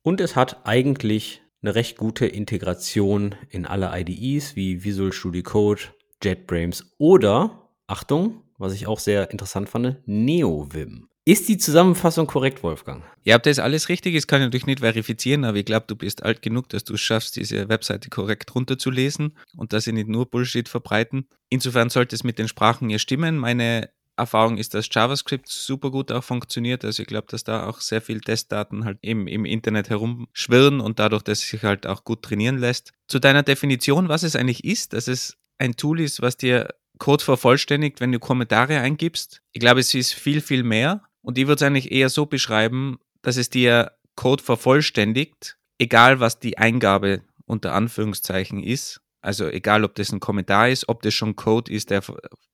und 0.01 0.21
es 0.21 0.35
hat 0.35 0.65
eigentlich 0.65 1.41
eine 1.61 1.75
recht 1.75 1.97
gute 1.97 2.25
Integration 2.25 3.35
in 3.49 3.65
alle 3.65 3.91
IDEs 3.93 4.55
wie 4.55 4.83
Visual 4.83 5.11
Studio 5.11 5.43
Code, 5.43 5.81
JetBrains 6.23 6.95
oder, 6.97 7.69
Achtung, 7.85 8.43
was 8.57 8.73
ich 8.73 8.87
auch 8.87 8.99
sehr 8.99 9.29
interessant 9.31 9.69
fand, 9.69 9.97
NeoVim. 10.05 11.08
Ist 11.25 11.47
die 11.47 11.57
Zusammenfassung 11.57 12.27
korrekt, 12.27 12.63
Wolfgang? 12.63 13.03
Ja, 13.23 13.35
ob 13.35 13.43
das 13.43 13.59
alles 13.59 13.89
richtig 13.89 14.15
ist, 14.15 14.27
kann 14.27 14.41
ich 14.41 14.47
natürlich 14.47 14.65
nicht 14.65 14.79
verifizieren, 14.79 15.43
aber 15.43 15.57
ich 15.57 15.65
glaube, 15.65 15.85
du 15.87 15.95
bist 15.95 16.23
alt 16.23 16.41
genug, 16.41 16.69
dass 16.69 16.83
du 16.83 16.95
es 16.95 17.01
schaffst, 17.01 17.35
diese 17.35 17.69
Webseite 17.69 18.09
korrekt 18.09 18.55
runterzulesen 18.55 19.37
und 19.55 19.73
dass 19.73 19.83
sie 19.83 19.91
nicht 19.91 20.07
nur 20.07 20.29
Bullshit 20.29 20.67
verbreiten. 20.67 21.27
Insofern 21.49 21.89
sollte 21.89 22.15
es 22.15 22.23
mit 22.23 22.39
den 22.39 22.47
Sprachen 22.47 22.89
ja 22.89 22.97
stimmen. 22.97 23.37
Meine 23.37 23.89
Erfahrung 24.19 24.57
ist, 24.57 24.73
dass 24.73 24.89
JavaScript 24.91 25.47
super 25.47 25.91
gut 25.91 26.11
auch 26.11 26.23
funktioniert. 26.23 26.85
Also 26.85 27.01
ich 27.01 27.07
glaube, 27.07 27.27
dass 27.29 27.43
da 27.43 27.67
auch 27.67 27.81
sehr 27.81 28.01
viel 28.01 28.21
Testdaten 28.21 28.85
halt 28.85 28.99
eben 29.01 29.27
im 29.27 29.45
Internet 29.45 29.89
herumschwirren 29.89 30.79
und 30.79 30.99
dadurch, 30.99 31.23
dass 31.23 31.43
es 31.43 31.49
sich 31.49 31.63
halt 31.63 31.87
auch 31.87 32.03
gut 32.03 32.21
trainieren 32.21 32.57
lässt. 32.57 32.91
Zu 33.07 33.19
deiner 33.19 33.43
Definition, 33.43 34.09
was 34.09 34.23
es 34.23 34.35
eigentlich 34.35 34.63
ist, 34.63 34.93
dass 34.93 35.07
es 35.07 35.37
ein 35.57 35.75
Tool 35.75 35.99
ist, 35.99 36.21
was 36.21 36.37
dir 36.37 36.69
Code 36.99 37.23
vervollständigt, 37.23 38.01
wenn 38.01 38.11
du 38.11 38.19
Kommentare 38.19 38.79
eingibst. 38.79 39.41
Ich 39.53 39.61
glaube, 39.61 39.79
es 39.79 39.93
ist 39.93 40.13
viel, 40.13 40.41
viel 40.41 40.63
mehr. 40.63 41.01
Und 41.21 41.37
ich 41.37 41.47
würde 41.47 41.55
es 41.55 41.67
eigentlich 41.67 41.91
eher 41.91 42.09
so 42.09 42.25
beschreiben, 42.25 42.99
dass 43.21 43.37
es 43.37 43.49
dir 43.49 43.91
Code 44.15 44.43
vervollständigt, 44.43 45.57
egal 45.77 46.19
was 46.19 46.39
die 46.39 46.57
Eingabe 46.57 47.21
unter 47.45 47.73
Anführungszeichen 47.73 48.63
ist. 48.63 49.01
Also 49.21 49.47
egal, 49.47 49.83
ob 49.83 49.95
das 49.95 50.11
ein 50.11 50.19
Kommentar 50.19 50.69
ist, 50.69 50.87
ob 50.87 51.01
das 51.01 51.13
schon 51.13 51.35
Code 51.35 51.71
ist, 51.71 51.89
der 51.89 52.01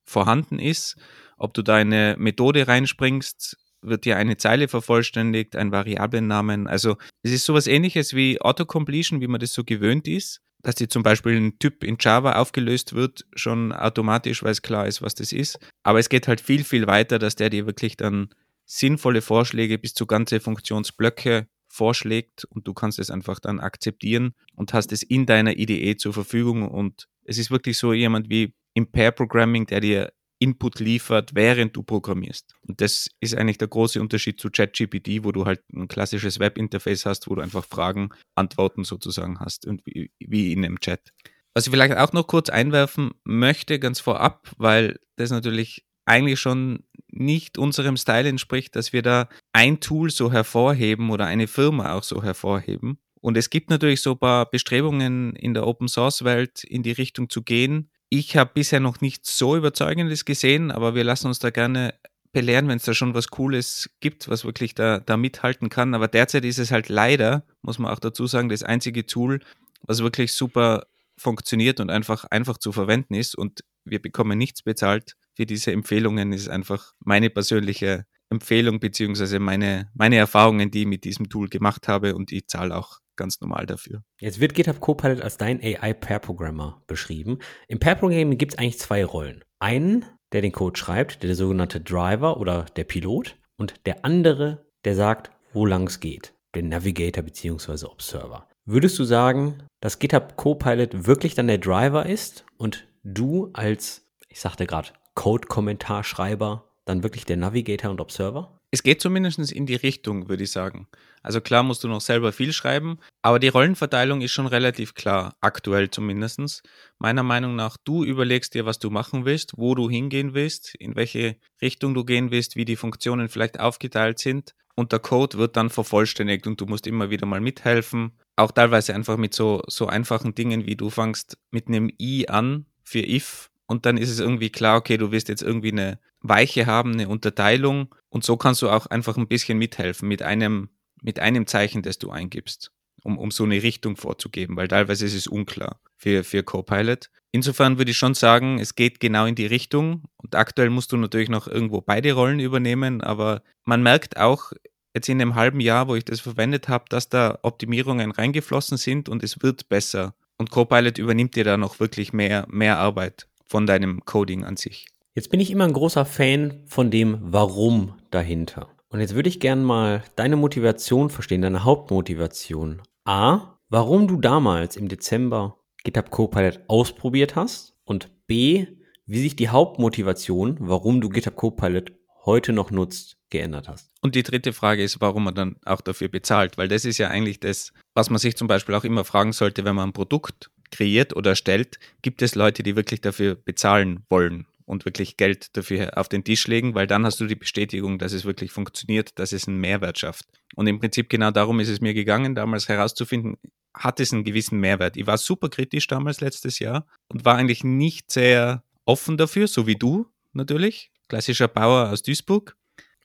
vorhanden 0.04 0.58
ist, 0.58 0.96
ob 1.38 1.54
du 1.54 1.62
da 1.62 1.76
eine 1.76 2.16
Methode 2.18 2.66
reinspringst, 2.66 3.56
wird 3.82 4.04
dir 4.04 4.16
eine 4.16 4.36
Zeile 4.36 4.66
vervollständigt, 4.66 5.54
ein 5.54 5.70
Variablennamen. 5.70 6.66
Also 6.66 6.96
es 7.22 7.30
ist 7.30 7.44
sowas 7.44 7.66
ähnliches 7.68 8.14
wie 8.14 8.40
Autocompletion, 8.40 9.20
wie 9.20 9.28
man 9.28 9.40
das 9.40 9.52
so 9.52 9.62
gewöhnt 9.62 10.08
ist 10.08 10.40
dass 10.66 10.74
die 10.74 10.88
zum 10.88 11.04
Beispiel 11.04 11.36
ein 11.36 11.60
Typ 11.60 11.84
in 11.84 11.96
Java 12.00 12.32
aufgelöst 12.32 12.94
wird, 12.94 13.24
schon 13.36 13.72
automatisch, 13.72 14.42
weil 14.42 14.50
es 14.50 14.62
klar 14.62 14.88
ist, 14.88 15.00
was 15.00 15.14
das 15.14 15.30
ist. 15.30 15.60
Aber 15.84 16.00
es 16.00 16.08
geht 16.08 16.26
halt 16.26 16.40
viel, 16.40 16.64
viel 16.64 16.88
weiter, 16.88 17.20
dass 17.20 17.36
der 17.36 17.50
dir 17.50 17.66
wirklich 17.66 17.96
dann 17.96 18.30
sinnvolle 18.66 19.22
Vorschläge 19.22 19.78
bis 19.78 19.94
zu 19.94 20.06
ganze 20.06 20.40
Funktionsblöcke 20.40 21.48
vorschlägt 21.68 22.44
und 22.44 22.66
du 22.66 22.74
kannst 22.74 22.98
es 22.98 23.10
einfach 23.10 23.38
dann 23.38 23.60
akzeptieren 23.60 24.34
und 24.54 24.72
hast 24.74 24.92
es 24.92 25.02
in 25.02 25.26
deiner 25.26 25.56
IDE 25.56 25.96
zur 25.96 26.12
Verfügung 26.12 26.68
und 26.68 27.06
es 27.24 27.38
ist 27.38 27.50
wirklich 27.50 27.78
so 27.78 27.92
jemand 27.92 28.28
wie 28.28 28.54
im 28.74 28.90
Pair 28.90 29.10
Programming, 29.10 29.66
der 29.66 29.80
dir 29.80 30.12
Input 30.38 30.80
liefert, 30.80 31.34
während 31.34 31.74
du 31.74 31.82
programmierst. 31.82 32.54
Und 32.60 32.80
das 32.82 33.08
ist 33.20 33.34
eigentlich 33.34 33.56
der 33.56 33.68
große 33.68 34.00
Unterschied 34.00 34.38
zu 34.38 34.50
ChatGPT, 34.50 35.24
wo 35.24 35.32
du 35.32 35.46
halt 35.46 35.62
ein 35.72 35.88
klassisches 35.88 36.38
Webinterface 36.38 37.06
hast, 37.06 37.28
wo 37.28 37.34
du 37.34 37.40
einfach 37.40 37.64
Fragen, 37.64 38.10
Antworten 38.34 38.84
sozusagen 38.84 39.40
hast 39.40 39.66
und 39.66 39.80
wie, 39.86 40.10
wie 40.18 40.52
in 40.52 40.64
einem 40.64 40.78
Chat. 40.80 41.12
Was 41.54 41.66
ich 41.66 41.72
vielleicht 41.72 41.96
auch 41.96 42.12
noch 42.12 42.26
kurz 42.26 42.50
einwerfen 42.50 43.12
möchte, 43.24 43.78
ganz 43.78 43.98
vorab, 44.00 44.50
weil 44.58 45.00
das 45.16 45.30
natürlich 45.30 45.86
eigentlich 46.04 46.38
schon 46.38 46.84
nicht 47.16 47.58
unserem 47.58 47.96
Style 47.96 48.28
entspricht, 48.28 48.76
dass 48.76 48.92
wir 48.92 49.02
da 49.02 49.28
ein 49.52 49.80
Tool 49.80 50.10
so 50.10 50.32
hervorheben 50.32 51.10
oder 51.10 51.26
eine 51.26 51.46
Firma 51.46 51.94
auch 51.94 52.02
so 52.02 52.22
hervorheben. 52.22 52.98
Und 53.20 53.36
es 53.36 53.50
gibt 53.50 53.70
natürlich 53.70 54.02
so 54.02 54.12
ein 54.12 54.18
paar 54.18 54.50
Bestrebungen 54.50 55.34
in 55.34 55.54
der 55.54 55.66
Open 55.66 55.88
Source 55.88 56.24
Welt 56.24 56.62
in 56.62 56.82
die 56.82 56.92
Richtung 56.92 57.28
zu 57.28 57.42
gehen. 57.42 57.90
Ich 58.08 58.36
habe 58.36 58.52
bisher 58.54 58.80
noch 58.80 59.00
nicht 59.00 59.26
so 59.26 59.56
überzeugendes 59.56 60.24
gesehen, 60.24 60.70
aber 60.70 60.94
wir 60.94 61.02
lassen 61.02 61.26
uns 61.26 61.38
da 61.38 61.50
gerne 61.50 61.94
belehren, 62.32 62.68
wenn 62.68 62.76
es 62.76 62.84
da 62.84 62.94
schon 62.94 63.14
was 63.14 63.28
Cooles 63.28 63.90
gibt, 64.00 64.28
was 64.28 64.44
wirklich 64.44 64.74
da, 64.74 65.00
da 65.00 65.16
mithalten 65.16 65.70
kann. 65.70 65.94
Aber 65.94 66.06
derzeit 66.06 66.44
ist 66.44 66.58
es 66.58 66.70
halt 66.70 66.88
leider, 66.88 67.44
muss 67.62 67.78
man 67.78 67.90
auch 67.90 67.98
dazu 67.98 68.26
sagen, 68.26 68.48
das 68.48 68.62
einzige 68.62 69.06
Tool, 69.06 69.40
was 69.82 70.02
wirklich 70.02 70.32
super 70.32 70.86
funktioniert 71.16 71.80
und 71.80 71.90
einfach 71.90 72.24
einfach 72.26 72.58
zu 72.58 72.72
verwenden 72.72 73.14
ist. 73.14 73.34
Und 73.36 73.64
wir 73.84 74.00
bekommen 74.00 74.38
nichts 74.38 74.62
bezahlt 74.62 75.16
für 75.36 75.46
diese 75.46 75.72
Empfehlungen. 75.72 76.32
Ist 76.32 76.48
einfach 76.48 76.92
meine 77.04 77.30
persönliche 77.30 78.06
Empfehlung 78.30 78.80
beziehungsweise 78.80 79.38
meine, 79.38 79.90
meine 79.94 80.16
Erfahrungen, 80.16 80.70
die 80.70 80.82
ich 80.82 80.86
mit 80.86 81.04
diesem 81.04 81.28
Tool 81.28 81.48
gemacht 81.48 81.86
habe 81.88 82.16
und 82.16 82.32
ich 82.32 82.48
zahle 82.48 82.76
auch 82.76 82.98
ganz 83.16 83.40
normal 83.40 83.66
dafür. 83.66 84.02
Jetzt 84.20 84.40
wird 84.40 84.54
GitHub 84.54 84.80
Copilot 84.80 85.20
als 85.20 85.36
dein 85.36 85.62
AI-Pair-Programmer 85.62 86.82
beschrieben. 86.86 87.38
Im 87.68 87.78
Pair-Programming 87.78 88.38
gibt 88.38 88.52
es 88.52 88.58
eigentlich 88.58 88.78
zwei 88.78 89.04
Rollen. 89.04 89.42
Einen, 89.58 90.04
der 90.32 90.42
den 90.42 90.52
Code 90.52 90.78
schreibt, 90.78 91.22
der, 91.22 91.28
der 91.28 91.36
sogenannte 91.36 91.80
Driver 91.80 92.38
oder 92.38 92.66
der 92.76 92.84
Pilot 92.84 93.36
und 93.56 93.74
der 93.86 94.04
andere, 94.04 94.66
der 94.84 94.94
sagt, 94.94 95.30
wo 95.52 95.64
lang 95.64 95.86
es 95.86 96.00
geht, 96.00 96.34
der 96.54 96.62
Navigator 96.62 97.22
bzw. 97.22 97.86
Observer. 97.86 98.48
Würdest 98.66 98.98
du 98.98 99.04
sagen, 99.04 99.62
dass 99.80 99.98
GitHub 99.98 100.36
Copilot 100.36 101.06
wirklich 101.06 101.34
dann 101.34 101.46
der 101.46 101.58
Driver 101.58 102.06
ist 102.06 102.44
und 102.58 102.86
du 103.04 103.50
als, 103.52 104.04
ich 104.28 104.40
sagte 104.40 104.66
gerade, 104.66 104.90
Code-Kommentarschreiber 105.16 106.62
dann 106.84 107.02
wirklich 107.02 107.24
der 107.24 107.36
Navigator 107.36 107.90
und 107.90 108.00
Observer? 108.00 108.60
Es 108.70 108.82
geht 108.82 109.00
zumindest 109.00 109.52
in 109.52 109.66
die 109.66 109.74
Richtung, 109.74 110.28
würde 110.28 110.44
ich 110.44 110.50
sagen. 110.50 110.86
Also 111.22 111.40
klar 111.40 111.62
musst 111.62 111.82
du 111.82 111.88
noch 111.88 112.00
selber 112.00 112.32
viel 112.32 112.52
schreiben, 112.52 112.98
aber 113.22 113.38
die 113.38 113.48
Rollenverteilung 113.48 114.20
ist 114.20 114.32
schon 114.32 114.46
relativ 114.46 114.94
klar, 114.94 115.34
aktuell 115.40 115.90
zumindest. 115.90 116.62
Meiner 116.98 117.22
Meinung 117.22 117.56
nach, 117.56 117.76
du 117.82 118.04
überlegst 118.04 118.54
dir, 118.54 118.66
was 118.66 118.78
du 118.78 118.90
machen 118.90 119.24
willst, 119.24 119.54
wo 119.56 119.74
du 119.74 119.90
hingehen 119.90 120.34
willst, 120.34 120.74
in 120.76 120.94
welche 120.94 121.36
Richtung 121.60 121.94
du 121.94 122.04
gehen 122.04 122.30
willst, 122.30 122.54
wie 122.54 122.64
die 122.64 122.76
Funktionen 122.76 123.28
vielleicht 123.28 123.58
aufgeteilt 123.58 124.18
sind 124.18 124.54
und 124.76 124.92
der 124.92 124.98
Code 124.98 125.38
wird 125.38 125.56
dann 125.56 125.70
vervollständigt 125.70 126.46
und 126.46 126.60
du 126.60 126.66
musst 126.66 126.86
immer 126.86 127.10
wieder 127.10 127.26
mal 127.26 127.40
mithelfen. 127.40 128.12
Auch 128.36 128.52
teilweise 128.52 128.94
einfach 128.94 129.16
mit 129.16 129.32
so, 129.32 129.62
so 129.66 129.86
einfachen 129.86 130.34
Dingen 130.34 130.66
wie 130.66 130.76
du 130.76 130.90
fangst 130.90 131.38
mit 131.50 131.68
einem 131.68 131.90
i 131.98 132.28
an 132.28 132.66
für 132.84 133.00
if 133.00 133.50
und 133.66 133.86
dann 133.86 133.96
ist 133.96 134.10
es 134.10 134.20
irgendwie 134.20 134.50
klar, 134.50 134.76
okay, 134.76 134.96
du 134.96 135.12
wirst 135.12 135.28
jetzt 135.28 135.42
irgendwie 135.42 135.72
eine 135.72 135.98
Weiche 136.20 136.66
haben, 136.66 136.92
eine 136.92 137.08
Unterteilung 137.08 137.94
und 138.08 138.24
so 138.24 138.36
kannst 138.36 138.62
du 138.62 138.70
auch 138.70 138.86
einfach 138.86 139.16
ein 139.16 139.28
bisschen 139.28 139.58
mithelfen 139.58 140.08
mit 140.08 140.22
einem, 140.22 140.70
mit 141.02 141.20
einem 141.20 141.46
Zeichen, 141.46 141.82
das 141.82 141.98
du 141.98 142.10
eingibst, 142.10 142.72
um, 143.02 143.18
um 143.18 143.30
so 143.30 143.44
eine 143.44 143.62
Richtung 143.62 143.96
vorzugeben, 143.96 144.56
weil 144.56 144.68
teilweise 144.68 145.06
ist 145.06 145.14
es 145.14 145.26
unklar 145.26 145.80
für, 145.96 146.24
für 146.24 146.42
Copilot. 146.42 147.10
Insofern 147.32 147.76
würde 147.78 147.90
ich 147.90 147.98
schon 147.98 148.14
sagen, 148.14 148.58
es 148.58 148.76
geht 148.76 149.00
genau 149.00 149.26
in 149.26 149.34
die 149.34 149.46
Richtung 149.46 150.04
und 150.16 150.34
aktuell 150.34 150.70
musst 150.70 150.92
du 150.92 150.96
natürlich 150.96 151.28
noch 151.28 151.48
irgendwo 151.48 151.80
beide 151.80 152.12
Rollen 152.12 152.40
übernehmen, 152.40 153.00
aber 153.00 153.42
man 153.64 153.82
merkt 153.82 154.16
auch, 154.16 154.52
jetzt 154.94 155.08
in 155.08 155.18
dem 155.18 155.34
halben 155.34 155.60
Jahr, 155.60 155.88
wo 155.88 155.96
ich 155.96 156.04
das 156.04 156.20
verwendet 156.20 156.68
habe, 156.68 156.86
dass 156.88 157.08
da 157.08 157.38
Optimierungen 157.42 158.12
reingeflossen 158.12 158.78
sind 158.78 159.08
und 159.08 159.22
es 159.22 159.42
wird 159.42 159.68
besser. 159.68 160.14
Und 160.38 160.50
Copilot 160.50 160.98
übernimmt 160.98 161.36
dir 161.36 161.44
da 161.44 161.56
noch 161.56 161.80
wirklich 161.80 162.12
mehr, 162.12 162.46
mehr 162.48 162.78
Arbeit 162.78 163.26
von 163.48 163.66
deinem 163.66 164.04
Coding 164.04 164.44
an 164.44 164.56
sich. 164.56 164.86
Jetzt 165.14 165.30
bin 165.30 165.40
ich 165.40 165.50
immer 165.50 165.64
ein 165.64 165.72
großer 165.72 166.04
Fan 166.04 166.62
von 166.66 166.90
dem 166.90 167.18
Warum 167.20 167.94
dahinter. 168.10 168.68
Und 168.88 169.00
jetzt 169.00 169.14
würde 169.14 169.28
ich 169.28 169.40
gerne 169.40 169.62
mal 169.62 170.04
deine 170.14 170.36
Motivation 170.36 171.10
verstehen, 171.10 171.42
deine 171.42 171.64
Hauptmotivation. 171.64 172.82
A, 173.04 173.58
warum 173.68 174.08
du 174.08 174.16
damals 174.16 174.76
im 174.76 174.88
Dezember 174.88 175.56
GitHub 175.84 176.10
Copilot 176.10 176.60
ausprobiert 176.68 177.36
hast 177.36 177.74
und 177.84 178.10
B, 178.26 178.66
wie 179.06 179.20
sich 179.20 179.36
die 179.36 179.48
Hauptmotivation, 179.48 180.56
warum 180.60 181.00
du 181.00 181.08
GitHub 181.08 181.36
Copilot 181.36 181.92
heute 182.24 182.52
noch 182.52 182.70
nutzt, 182.70 183.16
geändert 183.30 183.68
hast. 183.68 183.90
Und 184.02 184.14
die 184.14 184.22
dritte 184.22 184.52
Frage 184.52 184.82
ist, 184.82 185.00
warum 185.00 185.24
man 185.24 185.34
dann 185.34 185.56
auch 185.64 185.80
dafür 185.80 186.08
bezahlt, 186.08 186.58
weil 186.58 186.68
das 186.68 186.84
ist 186.84 186.98
ja 186.98 187.08
eigentlich 187.08 187.40
das, 187.40 187.72
was 187.94 188.10
man 188.10 188.18
sich 188.18 188.36
zum 188.36 188.48
Beispiel 188.48 188.74
auch 188.74 188.84
immer 188.84 189.04
fragen 189.04 189.32
sollte, 189.32 189.64
wenn 189.64 189.76
man 189.76 189.90
ein 189.90 189.92
Produkt 189.92 190.50
kreiert 190.70 191.14
oder 191.14 191.30
erstellt, 191.30 191.78
gibt 192.02 192.22
es 192.22 192.34
Leute, 192.34 192.62
die 192.62 192.76
wirklich 192.76 193.00
dafür 193.00 193.34
bezahlen 193.34 194.04
wollen 194.08 194.46
und 194.66 194.84
wirklich 194.84 195.16
Geld 195.16 195.56
dafür 195.56 195.96
auf 195.96 196.08
den 196.08 196.24
Tisch 196.24 196.46
legen, 196.48 196.74
weil 196.74 196.86
dann 196.86 197.06
hast 197.06 197.20
du 197.20 197.26
die 197.26 197.36
Bestätigung, 197.36 197.98
dass 197.98 198.12
es 198.12 198.24
wirklich 198.24 198.50
funktioniert, 198.50 199.18
dass 199.18 199.32
es 199.32 199.46
einen 199.48 199.58
Mehrwert 199.58 199.98
schafft. 199.98 200.26
Und 200.56 200.66
im 200.66 200.80
Prinzip 200.80 201.08
genau 201.08 201.30
darum 201.30 201.60
ist 201.60 201.68
es 201.68 201.80
mir 201.80 201.94
gegangen, 201.94 202.34
damals 202.34 202.68
herauszufinden, 202.68 203.38
hat 203.72 204.00
es 204.00 204.12
einen 204.12 204.24
gewissen 204.24 204.58
Mehrwert. 204.58 204.96
Ich 204.96 205.06
war 205.06 205.18
super 205.18 205.48
kritisch 205.48 205.86
damals 205.86 206.20
letztes 206.20 206.58
Jahr 206.58 206.86
und 207.08 207.24
war 207.24 207.36
eigentlich 207.36 207.62
nicht 207.62 208.10
sehr 208.10 208.64
offen 208.84 209.16
dafür, 209.16 209.46
so 209.46 209.66
wie 209.66 209.76
du 209.76 210.06
natürlich. 210.32 210.90
Klassischer 211.08 211.48
Bauer 211.48 211.90
aus 211.90 212.02
Duisburg. 212.02 212.56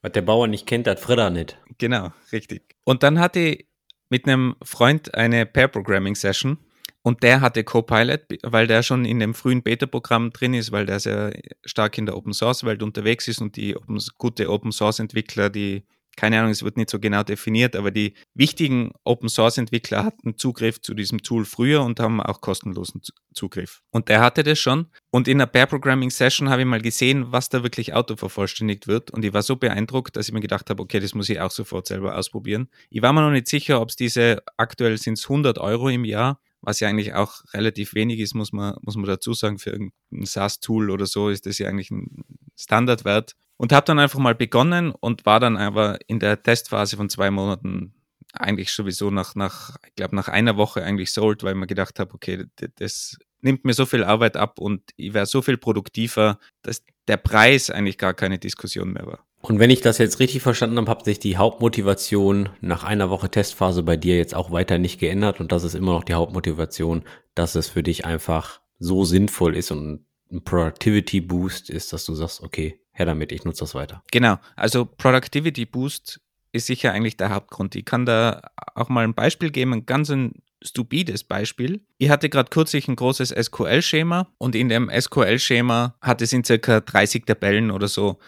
Was 0.02 0.14
der 0.14 0.24
Bauer 0.24 0.48
nicht 0.48 0.66
kennt, 0.66 0.88
hat 0.88 1.00
Fredder 1.00 1.30
nicht. 1.30 1.58
Genau, 1.78 2.12
richtig. 2.32 2.76
Und 2.84 3.04
dann 3.04 3.20
hatte 3.20 3.40
ich 3.40 3.68
mit 4.10 4.26
einem 4.26 4.56
Freund 4.64 5.14
eine 5.14 5.46
Pair-Programming-Session 5.46 6.58
und 7.04 7.24
der 7.24 7.42
hatte 7.42 7.64
Copilot, 7.64 8.22
weil 8.44 8.68
der 8.68 8.84
schon 8.84 9.06
in 9.06 9.20
dem 9.20 9.34
frühen 9.34 9.64
Beta-Programm 9.64 10.32
drin 10.32 10.54
ist, 10.54 10.72
weil 10.72 10.86
der 10.86 11.00
sehr 11.00 11.34
stark 11.66 11.98
in 11.98 12.06
der 12.06 12.16
Open-Source-Welt 12.16 12.84
unterwegs 12.84 13.28
ist 13.28 13.42
und 13.42 13.56
die 13.56 13.76
Open, 13.76 14.00
gute 14.20 14.50
Open-Source-Entwickler, 14.50 15.50
die, 15.50 15.84
keine 16.16 16.38
Ahnung, 16.38 16.52
es 16.52 16.62
wird 16.62 16.78
nicht 16.78 16.92
so 16.92 17.00
genau 17.00 17.24
definiert, 17.24 17.76
aber 17.76 17.90
die 17.90 18.14
wichtigen 18.36 18.92
Open-Source-Entwickler 19.04 20.04
hatten 20.04 20.38
Zugriff 20.38 20.80
zu 20.80 20.94
diesem 20.94 21.24
Tool 21.24 21.44
früher 21.44 21.82
und 21.82 22.00
haben 22.00 22.22
auch 22.22 22.40
kostenlosen 22.40 23.02
Zugriff. 23.34 23.82
Und 23.90 24.08
der 24.10 24.22
hatte 24.22 24.44
das 24.44 24.60
schon. 24.60 24.86
Und 25.10 25.28
in 25.28 25.42
einer 25.42 25.48
Pair-Programming-Session 25.48 26.50
habe 26.50 26.62
ich 26.62 26.68
mal 26.68 26.82
gesehen, 26.82 27.32
was 27.32 27.50
da 27.50 27.64
wirklich 27.64 27.96
autovervollständigt 27.96 28.86
wird. 28.86 29.10
Und 29.10 29.26
ich 29.26 29.34
war 29.34 29.42
so 29.42 29.56
beeindruckt, 29.56 30.16
dass 30.16 30.28
ich 30.28 30.34
mir 30.36 30.40
gedacht 30.40 30.70
habe, 30.70 30.84
okay, 30.84 31.00
das 31.00 31.16
muss 31.16 31.30
ich 31.30 31.40
auch 31.40 31.52
sofort 31.52 31.88
selber 31.88 32.16
ausprobieren. 32.16 32.70
Ich 32.92 33.02
war 33.02 33.12
mir 33.12 33.22
noch 33.22 33.32
nicht 33.32 33.48
sicher, 33.48 33.82
ob 33.82 33.90
es 33.90 33.96
diese, 33.96 34.44
aktuell 34.58 35.00
sind 35.00 35.18
es 35.18 35.24
100 35.24 35.58
Euro 35.58 35.90
im 35.90 36.06
Jahr, 36.06 36.40
was 36.62 36.80
ja 36.80 36.88
eigentlich 36.88 37.14
auch 37.14 37.44
relativ 37.54 37.94
wenig 37.94 38.20
ist, 38.20 38.36
muss 38.36 38.54
man, 38.54 38.76
muss 38.82 38.96
man 38.96 39.06
dazu 39.06 39.34
sagen, 39.34 39.58
für 39.58 39.72
irgendein 39.72 40.26
SaaS-Tool 40.26 40.90
oder 40.90 41.06
so 41.06 41.30
ist 41.30 41.46
das 41.46 41.58
ja 41.58 41.68
eigentlich 41.68 41.92
ein 41.92 42.24
Standardwert. 42.56 43.36
Und 43.58 43.74
habe 43.74 43.86
dann 43.86 44.00
einfach 44.00 44.20
mal 44.20 44.34
begonnen 44.34 44.92
und 44.92 45.26
war 45.28 45.40
dann 45.40 45.56
aber 45.56 46.00
in 46.08 46.20
der 46.20 46.42
Testphase 46.42 46.98
von 46.98 47.10
zwei 47.10 47.30
Monaten 47.30 47.94
eigentlich 48.34 48.72
sowieso 48.72 49.12
nach, 49.12 49.36
nach 49.36 49.76
ich 49.88 49.96
glaube, 49.96 50.16
nach 50.16 50.30
einer 50.30 50.58
Woche 50.58 50.84
eigentlich 50.84 51.12
sold, 51.12 51.44
weil 51.44 51.54
ich 51.54 51.60
mir 51.60 51.68
gedacht 51.68 52.00
habe, 52.00 52.14
okay, 52.14 52.46
das 52.76 53.18
nimmt 53.42 53.66
mir 53.66 53.74
so 53.74 53.86
viel 53.86 54.04
Arbeit 54.04 54.38
ab 54.38 54.60
und 54.60 54.82
ich 54.96 55.14
wäre 55.14 55.26
so 55.26 55.42
viel 55.42 55.58
produktiver, 55.58 56.40
dass 56.62 56.84
der 57.08 57.18
Preis 57.18 57.70
eigentlich 57.70 57.98
gar 57.98 58.14
keine 58.14 58.40
Diskussion 58.40 58.94
mehr 58.94 59.06
war. 59.06 59.26
Und 59.42 59.60
wenn 59.60 59.70
ich 59.70 59.82
das 59.82 59.98
jetzt 59.98 60.20
richtig 60.20 60.42
verstanden 60.42 60.78
habe, 60.78 60.92
hat 60.92 61.06
sich 61.06 61.20
die 61.20 61.38
Hauptmotivation 61.38 62.50
nach 62.62 62.84
einer 62.84 63.10
Woche 63.10 63.30
Testphase 63.30 63.84
bei 63.84 63.98
dir 63.98 64.18
jetzt 64.18 64.36
auch 64.36 64.52
weiter 64.52 64.78
nicht 64.78 65.00
geändert 65.00 65.40
und 65.40 65.52
das 65.52 65.64
ist 65.64 65.76
immer 65.76 65.94
noch 65.94 66.04
die 66.04 66.14
Hauptmotivation, 66.14 67.04
dass 67.34 67.56
es 67.56 67.68
für 67.70 67.84
dich 67.84 68.06
einfach 68.06 68.62
so 68.80 69.04
sinnvoll 69.04 69.56
ist 69.56 69.72
und 69.72 70.06
ein 70.32 70.44
Productivity 70.44 71.22
Boost 71.22 71.70
ist, 71.70 71.92
dass 71.92 72.06
du 72.06 72.14
sagst, 72.14 72.42
okay, 72.42 72.80
her 72.92 73.06
damit, 73.06 73.32
ich 73.32 73.44
nutze 73.44 73.62
das 73.62 73.76
weiter. 73.76 74.04
Genau, 74.12 74.38
also 74.56 74.86
Productivity 74.86 75.66
Boost 75.66 76.22
ist 76.52 76.68
sicher 76.68 76.92
eigentlich 76.92 77.18
der 77.18 77.34
Hauptgrund. 77.34 77.76
Ich 77.76 77.86
kann 77.86 78.06
da 78.06 78.42
auch 78.76 78.90
mal 78.90 79.04
ein 79.04 79.14
Beispiel 79.14 79.52
geben, 79.52 79.74
ein 79.74 79.86
ganz 79.86 80.10
ein 80.10 80.42
stupides 80.64 81.24
Beispiel. 81.24 81.82
Ich 81.98 82.10
hatte 82.10 82.30
gerade 82.30 82.50
kürzlich 82.50 82.88
ein 82.88 82.96
großes 82.96 83.30
SQL-Schema 83.30 84.28
und 84.38 84.56
in 84.56 84.70
dem 84.70 84.90
SQL-Schema 84.90 85.96
hat 86.02 86.22
es 86.22 86.34
in 86.34 86.44
circa 86.44 86.82
30 86.82 87.26
Tabellen 87.26 87.72
oder 87.72 87.88
so 87.88 88.20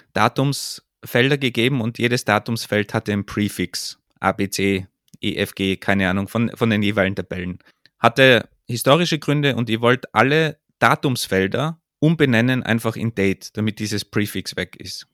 Datumsfelder 1.03 1.37
gegeben 1.37 1.81
und 1.81 1.99
jedes 1.99 2.25
Datumsfeld 2.25 2.93
hatte 2.93 3.11
ein 3.11 3.25
Prefix. 3.25 3.99
A, 4.19 4.31
B, 4.31 4.49
C, 4.49 4.87
E, 5.21 5.35
F, 5.35 5.53
G, 5.53 5.75
keine 5.75 6.09
Ahnung, 6.09 6.27
von, 6.27 6.49
von 6.55 6.69
den 6.69 6.81
jeweiligen 6.81 7.15
Tabellen. 7.15 7.59
Hatte 7.99 8.49
historische 8.67 9.19
Gründe 9.19 9.55
und 9.55 9.69
ihr 9.69 9.81
wollt 9.81 10.13
alle 10.13 10.57
Datumsfelder 10.79 11.79
umbenennen 11.99 12.63
einfach 12.63 12.95
in 12.95 13.15
Date, 13.15 13.55
damit 13.55 13.79
dieses 13.79 14.05
Prefix 14.05 14.55
weg 14.55 14.75
ist. 14.77 15.07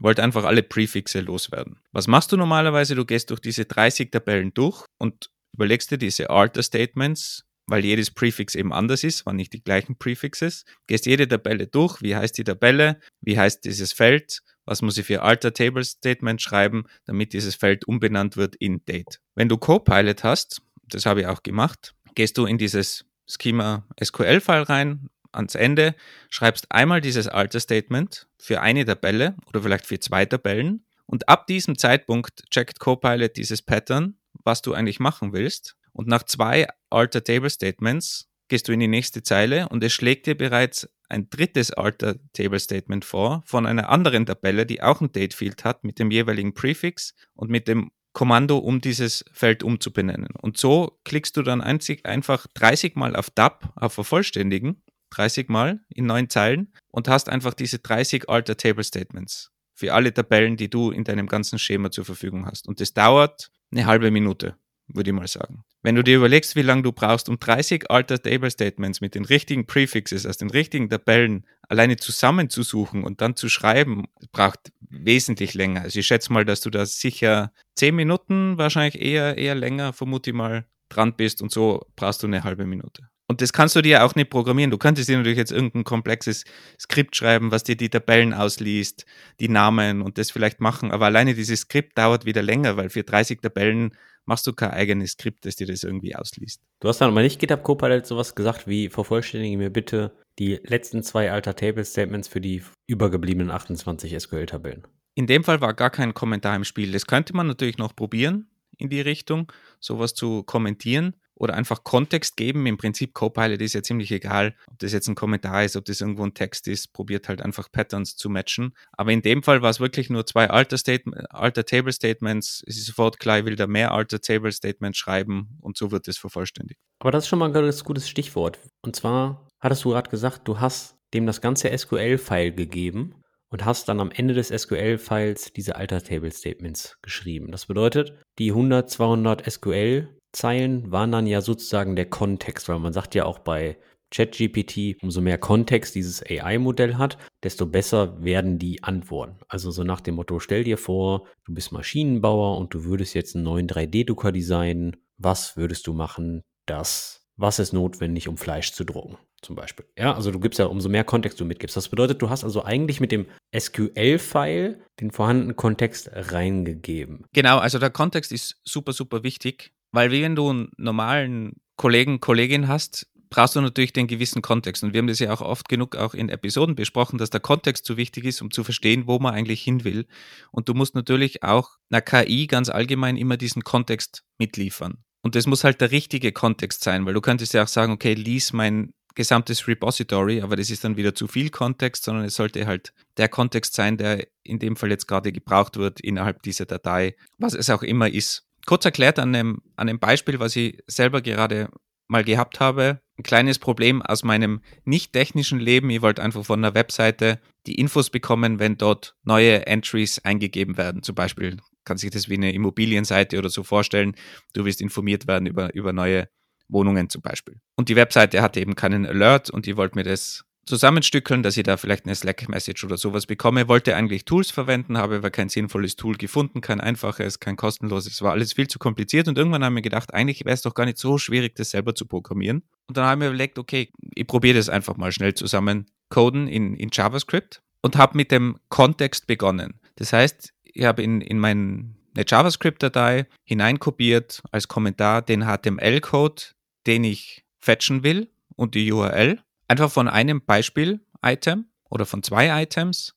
Ihr 0.00 0.04
wollt 0.04 0.20
einfach 0.20 0.44
alle 0.44 0.62
Prefixe 0.62 1.20
loswerden. 1.20 1.78
Was 1.92 2.08
machst 2.08 2.32
du 2.32 2.36
normalerweise? 2.36 2.94
Du 2.94 3.04
gehst 3.04 3.30
durch 3.30 3.40
diese 3.40 3.64
30 3.64 4.10
Tabellen 4.10 4.52
durch 4.54 4.84
und 4.98 5.30
überlegst 5.54 5.90
dir 5.90 5.98
diese 5.98 6.30
Alter 6.30 6.62
Statements, 6.62 7.44
weil 7.66 7.84
jedes 7.84 8.10
Prefix 8.10 8.54
eben 8.54 8.72
anders 8.72 9.04
ist, 9.04 9.24
waren 9.24 9.36
nicht 9.36 9.52
die 9.52 9.62
gleichen 9.62 9.96
Prefixes. 9.96 10.64
Gehst 10.88 11.06
jede 11.06 11.28
Tabelle 11.28 11.68
durch, 11.68 12.02
wie 12.02 12.16
heißt 12.16 12.36
die 12.38 12.44
Tabelle, 12.44 12.98
wie 13.20 13.38
heißt 13.38 13.64
dieses 13.64 13.92
Feld, 13.92 14.42
was 14.64 14.82
muss 14.82 14.98
ich 14.98 15.06
für 15.06 15.22
Alter 15.22 15.52
Table 15.52 15.84
Statement 15.84 16.40
schreiben, 16.40 16.84
damit 17.04 17.32
dieses 17.32 17.54
Feld 17.54 17.86
umbenannt 17.86 18.36
wird 18.36 18.56
in 18.56 18.84
Date. 18.84 19.20
Wenn 19.34 19.48
du 19.48 19.56
Copilot 19.56 20.24
hast, 20.24 20.62
das 20.88 21.06
habe 21.06 21.22
ich 21.22 21.26
auch 21.26 21.42
gemacht, 21.42 21.94
gehst 22.14 22.38
du 22.38 22.46
in 22.46 22.58
dieses 22.58 23.04
Schema 23.26 23.86
SQL-File 24.02 24.62
rein, 24.62 25.08
ans 25.32 25.54
Ende, 25.54 25.94
schreibst 26.28 26.70
einmal 26.70 27.00
dieses 27.00 27.28
Alter-Statement 27.28 28.28
für 28.38 28.60
eine 28.60 28.84
Tabelle 28.84 29.36
oder 29.46 29.62
vielleicht 29.62 29.86
für 29.86 29.98
zwei 29.98 30.26
Tabellen 30.26 30.84
und 31.06 31.28
ab 31.28 31.46
diesem 31.46 31.78
Zeitpunkt 31.78 32.42
checkt 32.50 32.78
Copilot 32.78 33.36
dieses 33.36 33.62
Pattern, 33.62 34.16
was 34.44 34.62
du 34.62 34.74
eigentlich 34.74 35.00
machen 35.00 35.32
willst 35.32 35.76
und 35.92 36.08
nach 36.08 36.22
zwei 36.24 36.68
Alter 36.90 37.24
Table 37.24 37.50
Statements 37.50 38.28
gehst 38.48 38.68
du 38.68 38.72
in 38.72 38.80
die 38.80 38.88
nächste 38.88 39.22
Zeile 39.22 39.68
und 39.68 39.82
es 39.82 39.92
schlägt 39.92 40.26
dir 40.26 40.36
bereits 40.36 40.88
ein 41.08 41.28
drittes 41.28 41.72
Alter 41.72 42.16
Table 42.32 42.58
Statement 42.58 43.04
vor 43.04 43.42
von 43.44 43.66
einer 43.66 43.90
anderen 43.90 44.26
Tabelle, 44.26 44.66
die 44.66 44.82
auch 44.82 45.00
ein 45.00 45.12
Date 45.12 45.34
Field 45.34 45.64
hat 45.64 45.84
mit 45.84 45.98
dem 45.98 46.10
jeweiligen 46.10 46.54
Prefix 46.54 47.14
und 47.34 47.50
mit 47.50 47.68
dem 47.68 47.90
Kommando, 48.12 48.58
um 48.58 48.80
dieses 48.80 49.24
Feld 49.32 49.62
umzubenennen. 49.62 50.34
Und 50.40 50.58
so 50.58 50.98
klickst 51.04 51.36
du 51.36 51.42
dann 51.42 51.60
einzig 51.60 52.04
einfach 52.04 52.46
30 52.54 52.94
Mal 52.96 53.16
auf 53.16 53.30
Tab, 53.30 53.72
auf 53.76 53.94
Vervollständigen, 53.94 54.82
30 55.10 55.48
Mal 55.48 55.80
in 55.88 56.06
neun 56.06 56.28
Zeilen 56.28 56.72
und 56.90 57.08
hast 57.08 57.28
einfach 57.28 57.54
diese 57.54 57.78
30 57.78 58.28
Alter 58.28 58.56
Table 58.56 58.84
Statements 58.84 59.50
für 59.74 59.94
alle 59.94 60.12
Tabellen, 60.12 60.56
die 60.56 60.68
du 60.68 60.90
in 60.90 61.04
deinem 61.04 61.26
ganzen 61.26 61.58
Schema 61.58 61.90
zur 61.90 62.04
Verfügung 62.04 62.46
hast. 62.46 62.68
Und 62.68 62.80
das 62.80 62.92
dauert 62.92 63.50
eine 63.70 63.86
halbe 63.86 64.10
Minute 64.10 64.56
würde 64.88 65.10
ich 65.10 65.16
mal 65.16 65.28
sagen. 65.28 65.64
Wenn 65.82 65.94
du 65.94 66.02
dir 66.02 66.16
überlegst, 66.16 66.56
wie 66.56 66.62
lange 66.62 66.82
du 66.82 66.92
brauchst, 66.92 67.28
um 67.28 67.38
30 67.38 67.90
Alter 67.90 68.22
Table 68.22 68.50
Statements 68.50 69.00
mit 69.00 69.14
den 69.14 69.24
richtigen 69.24 69.66
Prefixes 69.66 70.26
aus 70.26 70.38
den 70.38 70.50
richtigen 70.50 70.88
Tabellen 70.88 71.46
alleine 71.68 71.96
zusammenzusuchen 71.96 73.04
und 73.04 73.20
dann 73.20 73.36
zu 73.36 73.48
schreiben, 73.48 74.04
braucht 74.32 74.72
wesentlich 74.80 75.54
länger. 75.54 75.82
Also 75.82 75.98
ich 75.98 76.06
schätze 76.06 76.32
mal, 76.32 76.44
dass 76.44 76.60
du 76.60 76.70
da 76.70 76.86
sicher 76.86 77.52
10 77.76 77.94
Minuten, 77.94 78.58
wahrscheinlich 78.58 79.00
eher, 79.00 79.38
eher 79.38 79.54
länger, 79.54 79.92
vermute 79.92 80.30
ich 80.30 80.36
mal, 80.36 80.66
dran 80.88 81.14
bist 81.16 81.42
und 81.42 81.50
so 81.50 81.86
brauchst 81.96 82.22
du 82.22 82.26
eine 82.26 82.44
halbe 82.44 82.66
Minute. 82.66 83.08
Und 83.32 83.40
das 83.40 83.54
kannst 83.54 83.74
du 83.76 83.80
dir 83.80 84.04
auch 84.04 84.14
nicht 84.14 84.28
programmieren. 84.28 84.70
Du 84.70 84.76
könntest 84.76 85.08
dir 85.08 85.16
natürlich 85.16 85.38
jetzt 85.38 85.52
irgendein 85.52 85.84
komplexes 85.84 86.44
Skript 86.78 87.16
schreiben, 87.16 87.50
was 87.50 87.64
dir 87.64 87.76
die 87.76 87.88
Tabellen 87.88 88.34
ausliest, 88.34 89.06
die 89.40 89.48
Namen 89.48 90.02
und 90.02 90.18
das 90.18 90.30
vielleicht 90.30 90.60
machen. 90.60 90.90
Aber 90.90 91.06
alleine 91.06 91.34
dieses 91.34 91.60
Skript 91.60 91.96
dauert 91.96 92.26
wieder 92.26 92.42
länger, 92.42 92.76
weil 92.76 92.90
für 92.90 93.04
30 93.04 93.40
Tabellen 93.40 93.96
machst 94.24 94.46
du 94.46 94.52
kein 94.52 94.70
eigenes 94.70 95.12
Skript, 95.12 95.44
das 95.44 95.56
dir 95.56 95.66
das 95.66 95.84
irgendwie 95.84 96.14
ausliest. 96.14 96.60
Du 96.80 96.88
hast 96.88 97.00
dann 97.00 97.10
aber 97.10 97.22
nicht 97.22 97.38
GitHub 97.38 97.62
Copilot 97.62 98.06
sowas 98.06 98.34
gesagt 98.34 98.66
wie, 98.66 98.88
vervollständige 98.88 99.56
mir 99.56 99.70
bitte 99.70 100.12
die 100.38 100.60
letzten 100.64 101.02
zwei 101.02 101.30
Alter 101.30 101.54
Table 101.54 101.84
Statements 101.84 102.28
für 102.28 102.40
die 102.40 102.62
übergebliebenen 102.86 103.50
28 103.50 104.18
SQL-Tabellen. 104.20 104.86
In 105.14 105.26
dem 105.26 105.44
Fall 105.44 105.60
war 105.60 105.74
gar 105.74 105.90
kein 105.90 106.14
Kommentar 106.14 106.56
im 106.56 106.64
Spiel. 106.64 106.92
Das 106.92 107.06
könnte 107.06 107.36
man 107.36 107.46
natürlich 107.46 107.78
noch 107.78 107.94
probieren 107.94 108.48
in 108.78 108.88
die 108.88 109.00
Richtung, 109.00 109.52
sowas 109.78 110.14
zu 110.14 110.42
kommentieren 110.42 111.14
oder 111.34 111.54
einfach 111.54 111.84
Kontext 111.84 112.36
geben. 112.36 112.66
Im 112.66 112.76
Prinzip 112.76 113.14
Copilot 113.14 113.60
ist 113.60 113.74
ja 113.74 113.82
ziemlich 113.82 114.10
egal, 114.12 114.54
ob 114.70 114.78
das 114.78 114.92
jetzt 114.92 115.08
ein 115.08 115.14
Kommentar 115.14 115.64
ist, 115.64 115.76
ob 115.76 115.84
das 115.84 116.00
irgendwo 116.00 116.24
ein 116.24 116.34
Text 116.34 116.68
ist, 116.68 116.92
probiert 116.92 117.28
halt 117.28 117.42
einfach 117.42 117.70
Patterns 117.70 118.16
zu 118.16 118.28
matchen. 118.30 118.74
Aber 118.92 119.12
in 119.12 119.22
dem 119.22 119.42
Fall 119.42 119.62
war 119.62 119.70
es 119.70 119.80
wirklich 119.80 120.10
nur 120.10 120.26
zwei 120.26 120.50
Alter, 120.50 120.78
Statement, 120.78 121.30
Alter 121.30 121.64
Table 121.64 121.92
Statements. 121.92 122.62
Es 122.66 122.76
ist 122.76 122.86
sofort 122.86 123.18
klar, 123.18 123.40
ich 123.40 123.44
will 123.44 123.56
da 123.56 123.66
mehr 123.66 123.92
Alter 123.92 124.20
Table 124.20 124.52
Statements 124.52 124.98
schreiben 124.98 125.58
und 125.60 125.76
so 125.76 125.90
wird 125.90 126.08
es 126.08 126.18
vervollständigt. 126.18 126.80
Aber 127.00 127.10
das 127.10 127.24
ist 127.24 127.28
schon 127.28 127.38
mal 127.38 127.46
ein 127.46 127.52
ganz 127.52 127.84
gutes 127.84 128.08
Stichwort. 128.08 128.58
Und 128.82 128.96
zwar 128.96 129.48
hattest 129.60 129.84
du 129.84 129.90
gerade 129.90 130.10
gesagt, 130.10 130.46
du 130.46 130.60
hast 130.60 130.96
dem 131.14 131.26
das 131.26 131.40
ganze 131.40 131.76
SQL-File 131.76 132.52
gegeben 132.52 133.14
und 133.50 133.64
hast 133.64 133.88
dann 133.88 134.00
am 134.00 134.10
Ende 134.10 134.34
des 134.34 134.48
SQL-Files 134.48 135.52
diese 135.52 135.76
Alter 135.76 136.02
Table 136.02 136.30
Statements 136.30 136.96
geschrieben. 137.02 137.52
Das 137.52 137.66
bedeutet, 137.66 138.18
die 138.38 138.50
100, 138.50 138.88
200 138.90 139.50
SQL 139.50 140.08
Zeilen 140.32 140.90
waren 140.90 141.12
dann 141.12 141.26
ja 141.26 141.40
sozusagen 141.40 141.96
der 141.96 142.08
Kontext, 142.08 142.68
weil 142.68 142.78
man 142.78 142.92
sagt 142.92 143.14
ja 143.14 143.24
auch 143.24 143.38
bei 143.38 143.76
ChatGPT, 144.12 145.02
umso 145.02 145.20
mehr 145.20 145.38
Kontext 145.38 145.94
dieses 145.94 146.22
AI-Modell 146.22 146.96
hat, 146.96 147.16
desto 147.42 147.66
besser 147.66 148.22
werden 148.22 148.58
die 148.58 148.82
Antworten. 148.82 149.38
Also 149.48 149.70
so 149.70 149.84
nach 149.84 150.00
dem 150.00 150.16
Motto, 150.16 150.38
stell 150.38 150.64
dir 150.64 150.76
vor, 150.78 151.26
du 151.46 151.54
bist 151.54 151.72
Maschinenbauer 151.72 152.58
und 152.58 152.74
du 152.74 152.84
würdest 152.84 153.14
jetzt 153.14 153.34
einen 153.34 153.44
neuen 153.44 153.66
3D-Drucker 153.66 154.32
designen. 154.32 154.96
Was 155.16 155.56
würdest 155.56 155.86
du 155.86 155.94
machen? 155.94 156.42
Das. 156.66 157.26
Was 157.36 157.58
ist 157.58 157.72
notwendig, 157.72 158.28
um 158.28 158.36
Fleisch 158.36 158.72
zu 158.72 158.84
drucken? 158.84 159.16
Zum 159.40 159.56
Beispiel. 159.56 159.86
Ja, 159.98 160.14
also 160.14 160.30
du 160.30 160.38
gibst 160.38 160.58
ja, 160.58 160.66
umso 160.66 160.88
mehr 160.88 161.02
Kontext 161.02 161.40
du 161.40 161.44
mitgibst. 161.44 161.76
Das 161.76 161.88
bedeutet, 161.88 162.20
du 162.22 162.28
hast 162.30 162.44
also 162.44 162.62
eigentlich 162.64 163.00
mit 163.00 163.10
dem 163.10 163.26
SQL-File 163.58 164.80
den 165.00 165.10
vorhandenen 165.10 165.56
Kontext 165.56 166.10
reingegeben. 166.12 167.24
Genau, 167.32 167.58
also 167.58 167.78
der 167.78 167.90
Kontext 167.90 168.30
ist 168.30 168.60
super, 168.64 168.92
super 168.92 169.24
wichtig. 169.24 169.72
Weil 169.92 170.10
wenn 170.10 170.34
du 170.34 170.50
einen 170.50 170.70
normalen 170.76 171.60
Kollegen, 171.76 172.20
Kollegin 172.20 172.68
hast, 172.68 173.06
brauchst 173.32 173.56
du 173.56 173.60
natürlich 173.60 173.92
den 173.92 174.06
gewissen 174.06 174.42
Kontext. 174.42 174.84
Und 174.84 174.92
wir 174.92 174.98
haben 174.98 175.06
das 175.06 175.18
ja 175.18 175.32
auch 175.32 175.40
oft 175.40 175.68
genug 175.68 175.96
auch 175.96 176.14
in 176.14 176.28
Episoden 176.28 176.74
besprochen, 176.74 177.18
dass 177.18 177.30
der 177.30 177.40
Kontext 177.40 177.86
so 177.86 177.96
wichtig 177.96 178.24
ist, 178.24 178.42
um 178.42 178.50
zu 178.50 178.62
verstehen, 178.62 179.06
wo 179.06 179.18
man 179.18 179.34
eigentlich 179.34 179.62
hin 179.62 179.84
will. 179.84 180.06
Und 180.50 180.68
du 180.68 180.74
musst 180.74 180.94
natürlich 180.94 181.42
auch 181.42 181.70
einer 181.90 182.02
KI 182.02 182.46
ganz 182.46 182.68
allgemein 182.68 183.16
immer 183.16 183.36
diesen 183.36 183.64
Kontext 183.64 184.22
mitliefern. 184.38 184.98
Und 185.22 185.34
das 185.34 185.46
muss 185.46 185.64
halt 185.64 185.80
der 185.80 185.92
richtige 185.92 186.32
Kontext 186.32 186.82
sein, 186.82 187.06
weil 187.06 187.14
du 187.14 187.20
könntest 187.20 187.54
ja 187.54 187.62
auch 187.62 187.68
sagen, 187.68 187.92
okay, 187.92 188.14
lies 188.14 188.52
mein 188.52 188.92
gesamtes 189.14 189.68
Repository, 189.68 190.40
aber 190.40 190.56
das 190.56 190.70
ist 190.70 190.84
dann 190.84 190.96
wieder 190.96 191.14
zu 191.14 191.26
viel 191.26 191.50
Kontext, 191.50 192.04
sondern 192.04 192.24
es 192.24 192.34
sollte 192.34 192.66
halt 192.66 192.92
der 193.18 193.28
Kontext 193.28 193.74
sein, 193.74 193.98
der 193.98 194.26
in 194.42 194.58
dem 194.58 194.74
Fall 194.74 194.90
jetzt 194.90 195.06
gerade 195.06 195.32
gebraucht 195.32 195.76
wird 195.76 196.00
innerhalb 196.00 196.42
dieser 196.42 196.64
Datei, 196.64 197.14
was 197.38 197.54
es 197.54 197.70
auch 197.70 197.82
immer 197.82 198.08
ist 198.08 198.46
kurz 198.66 198.84
erklärt 198.84 199.18
an 199.18 199.34
einem, 199.34 199.62
an 199.76 199.88
einem 199.88 199.98
Beispiel, 199.98 200.38
was 200.40 200.56
ich 200.56 200.78
selber 200.86 201.20
gerade 201.20 201.68
mal 202.08 202.24
gehabt 202.24 202.60
habe. 202.60 203.00
Ein 203.18 203.22
kleines 203.22 203.58
Problem 203.58 204.02
aus 204.02 204.22
meinem 204.22 204.60
nicht 204.84 205.12
technischen 205.12 205.58
Leben. 205.58 205.90
Ich 205.90 206.02
wollte 206.02 206.22
einfach 206.22 206.44
von 206.44 206.62
der 206.62 206.74
Webseite 206.74 207.40
die 207.66 207.76
Infos 207.76 208.10
bekommen, 208.10 208.58
wenn 208.58 208.76
dort 208.76 209.16
neue 209.24 209.66
Entries 209.66 210.18
eingegeben 210.20 210.76
werden. 210.76 211.02
Zum 211.02 211.14
Beispiel 211.14 211.58
kann 211.84 211.96
sich 211.96 212.10
das 212.10 212.28
wie 212.28 212.34
eine 212.34 212.52
Immobilienseite 212.52 213.38
oder 213.38 213.48
so 213.48 213.62
vorstellen. 213.62 214.14
Du 214.52 214.64
wirst 214.64 214.80
informiert 214.80 215.26
werden 215.26 215.46
über, 215.46 215.74
über 215.74 215.92
neue 215.92 216.28
Wohnungen 216.68 217.08
zum 217.08 217.22
Beispiel. 217.22 217.60
Und 217.76 217.88
die 217.88 217.96
Webseite 217.96 218.42
hatte 218.42 218.60
eben 218.60 218.74
keinen 218.74 219.06
Alert 219.06 219.50
und 219.50 219.66
die 219.66 219.76
wollte 219.76 219.96
mir 219.96 220.04
das 220.04 220.44
zusammenstückeln, 220.66 221.42
dass 221.42 221.56
ich 221.56 221.64
da 221.64 221.76
vielleicht 221.76 222.06
eine 222.06 222.14
Slack-Message 222.14 222.84
oder 222.84 222.96
sowas 222.96 223.26
bekomme. 223.26 223.68
Wollte 223.68 223.96
eigentlich 223.96 224.24
Tools 224.24 224.50
verwenden, 224.50 224.96
habe 224.96 225.16
aber 225.16 225.30
kein 225.30 225.48
sinnvolles 225.48 225.96
Tool 225.96 226.16
gefunden, 226.16 226.60
kein 226.60 226.80
einfaches, 226.80 227.40
kein 227.40 227.56
kostenloses. 227.56 228.22
War 228.22 228.32
alles 228.32 228.52
viel 228.52 228.68
zu 228.68 228.78
kompliziert 228.78 229.28
und 229.28 229.38
irgendwann 229.38 229.64
haben 229.64 229.74
wir 229.74 229.82
gedacht, 229.82 230.14
eigentlich 230.14 230.44
wäre 230.44 230.54
es 230.54 230.62
doch 230.62 230.74
gar 230.74 230.84
nicht 230.84 230.98
so 230.98 231.18
schwierig, 231.18 231.56
das 231.56 231.70
selber 231.70 231.94
zu 231.94 232.06
programmieren. 232.06 232.62
Und 232.86 232.96
dann 232.96 233.06
haben 233.06 233.20
wir 233.20 233.28
überlegt, 233.28 233.58
okay, 233.58 233.90
ich 234.14 234.26
probiere 234.26 234.56
das 234.56 234.68
einfach 234.68 234.96
mal 234.96 235.12
schnell 235.12 235.34
zusammen 235.34 235.86
coden 236.08 236.46
in, 236.46 236.74
in 236.74 236.90
JavaScript 236.92 237.62
und 237.80 237.96
habe 237.96 238.16
mit 238.16 238.30
dem 238.30 238.58
Kontext 238.68 239.26
begonnen. 239.26 239.80
Das 239.96 240.12
heißt, 240.12 240.52
ich 240.62 240.84
habe 240.84 241.02
in, 241.02 241.20
in 241.20 241.38
mein, 241.38 241.96
eine 242.14 242.24
JavaScript-Datei 242.26 243.26
hineinkopiert 243.44 244.42
als 244.50 244.68
Kommentar 244.68 245.22
den 245.22 245.44
HTML-Code, 245.44 246.42
den 246.86 247.04
ich 247.04 247.44
fetchen 247.58 248.02
will 248.02 248.30
und 248.56 248.74
die 248.74 248.92
URL 248.92 249.40
einfach 249.68 249.90
von 249.90 250.08
einem 250.08 250.44
Beispiel-Item 250.44 251.66
oder 251.88 252.06
von 252.06 252.22
zwei 252.22 252.62
Items 252.62 253.14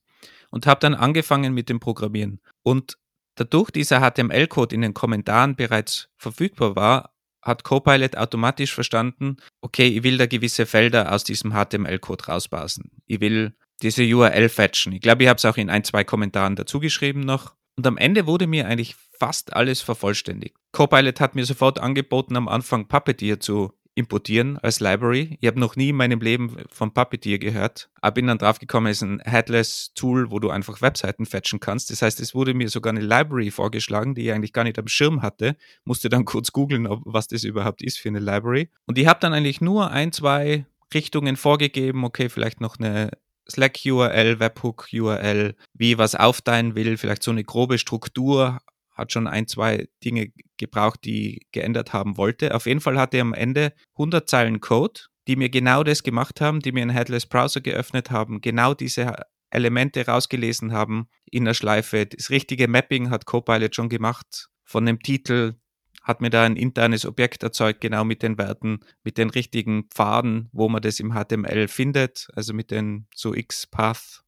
und 0.50 0.66
habe 0.66 0.80
dann 0.80 0.94
angefangen 0.94 1.54
mit 1.54 1.68
dem 1.68 1.80
Programmieren. 1.80 2.40
Und 2.62 2.98
dadurch 3.36 3.70
dieser 3.70 4.00
HTML-Code 4.00 4.74
in 4.74 4.82
den 4.82 4.94
Kommentaren 4.94 5.56
bereits 5.56 6.08
verfügbar 6.16 6.76
war, 6.76 7.12
hat 7.42 7.62
Copilot 7.62 8.16
automatisch 8.16 8.74
verstanden, 8.74 9.36
okay, 9.60 9.86
ich 9.86 10.02
will 10.02 10.18
da 10.18 10.26
gewisse 10.26 10.66
Felder 10.66 11.12
aus 11.12 11.22
diesem 11.22 11.52
HTML-Code 11.52 12.26
rauspassen. 12.26 12.90
Ich 13.06 13.20
will 13.20 13.54
diese 13.82 14.02
URL 14.02 14.48
fetchen. 14.48 14.92
Ich 14.92 15.00
glaube, 15.00 15.22
ich 15.22 15.28
habe 15.28 15.38
es 15.38 15.44
auch 15.44 15.56
in 15.56 15.70
ein, 15.70 15.84
zwei 15.84 16.02
Kommentaren 16.02 16.56
dazu 16.56 16.80
geschrieben 16.80 17.20
noch. 17.20 17.54
Und 17.76 17.86
am 17.86 17.98
Ende 17.98 18.26
wurde 18.26 18.46
mir 18.46 18.66
eigentlich 18.66 18.96
fast 19.18 19.52
alles 19.54 19.80
vervollständigt. 19.80 20.56
Copilot 20.72 21.20
hat 21.20 21.34
mir 21.34 21.44
sofort 21.44 21.78
angeboten, 21.78 22.36
am 22.36 22.48
Anfang 22.48 22.88
Puppeteer 22.88 23.38
zu 23.38 23.72
importieren 23.96 24.58
als 24.58 24.78
Library. 24.78 25.38
Ich 25.40 25.48
habe 25.48 25.58
noch 25.58 25.74
nie 25.74 25.88
in 25.88 25.96
meinem 25.96 26.20
Leben 26.20 26.56
von 26.70 26.92
Puppeteer 26.92 27.38
gehört, 27.38 27.88
aber 28.02 28.14
bin 28.14 28.26
dann 28.26 28.38
drauf 28.38 28.58
gekommen, 28.58 28.88
es 28.88 28.98
ist 28.98 29.02
ein 29.02 29.20
Headless-Tool, 29.20 30.30
wo 30.30 30.38
du 30.38 30.50
einfach 30.50 30.82
Webseiten 30.82 31.24
fetchen 31.24 31.60
kannst. 31.60 31.90
Das 31.90 32.02
heißt, 32.02 32.20
es 32.20 32.34
wurde 32.34 32.52
mir 32.52 32.68
sogar 32.68 32.92
eine 32.92 33.00
Library 33.00 33.50
vorgeschlagen, 33.50 34.14
die 34.14 34.26
ich 34.26 34.32
eigentlich 34.32 34.52
gar 34.52 34.64
nicht 34.64 34.78
am 34.78 34.86
Schirm 34.86 35.22
hatte. 35.22 35.56
Musste 35.84 36.10
dann 36.10 36.24
kurz 36.26 36.52
googeln, 36.52 36.86
was 37.04 37.26
das 37.26 37.42
überhaupt 37.42 37.82
ist 37.82 37.98
für 37.98 38.10
eine 38.10 38.20
Library. 38.20 38.68
Und 38.86 38.98
ich 38.98 39.06
habe 39.06 39.18
dann 39.20 39.32
eigentlich 39.32 39.62
nur 39.62 39.90
ein, 39.90 40.12
zwei 40.12 40.66
Richtungen 40.92 41.36
vorgegeben. 41.36 42.04
Okay, 42.04 42.28
vielleicht 42.28 42.60
noch 42.60 42.78
eine 42.78 43.10
Slack-URL, 43.50 44.40
Webhook-URL, 44.40 45.54
wie 45.72 45.98
was 45.98 46.14
aufteilen 46.14 46.74
will, 46.74 46.98
vielleicht 46.98 47.22
so 47.22 47.30
eine 47.30 47.44
grobe 47.44 47.78
Struktur 47.78 48.58
hat 48.96 49.12
schon 49.12 49.26
ein, 49.26 49.46
zwei 49.46 49.88
Dinge 50.04 50.32
gebraucht, 50.56 51.00
die 51.04 51.46
geändert 51.52 51.92
haben 51.92 52.16
wollte. 52.16 52.54
Auf 52.54 52.66
jeden 52.66 52.80
Fall 52.80 52.98
hatte 52.98 53.18
er 53.18 53.22
am 53.22 53.34
Ende 53.34 53.72
100 53.92 54.28
Zeilen 54.28 54.60
Code, 54.60 55.02
die 55.28 55.36
mir 55.36 55.50
genau 55.50 55.84
das 55.84 56.02
gemacht 56.02 56.40
haben, 56.40 56.60
die 56.60 56.72
mir 56.72 56.82
einen 56.82 56.90
Headless 56.90 57.26
Browser 57.26 57.60
geöffnet 57.60 58.10
haben, 58.10 58.40
genau 58.40 58.74
diese 58.74 59.14
Elemente 59.50 60.06
rausgelesen 60.06 60.72
haben 60.72 61.08
in 61.30 61.44
der 61.44 61.54
Schleife. 61.54 62.06
Das 62.06 62.30
richtige 62.30 62.68
Mapping 62.68 63.10
hat 63.10 63.26
Copilot 63.26 63.74
schon 63.74 63.88
gemacht. 63.88 64.48
Von 64.64 64.86
dem 64.86 65.00
Titel 65.00 65.54
hat 66.02 66.20
mir 66.20 66.30
da 66.30 66.44
ein 66.44 66.56
internes 66.56 67.04
Objekt 67.04 67.42
erzeugt, 67.42 67.80
genau 67.80 68.04
mit 68.04 68.22
den 68.22 68.38
Werten, 68.38 68.80
mit 69.02 69.18
den 69.18 69.28
richtigen 69.28 69.88
Pfaden, 69.90 70.48
wo 70.52 70.68
man 70.68 70.80
das 70.80 71.00
im 71.00 71.12
HTML 71.12 71.68
findet, 71.68 72.28
also 72.34 72.54
mit 72.54 72.70
den 72.70 73.08
so 73.14 73.34
X-Path 73.34 74.22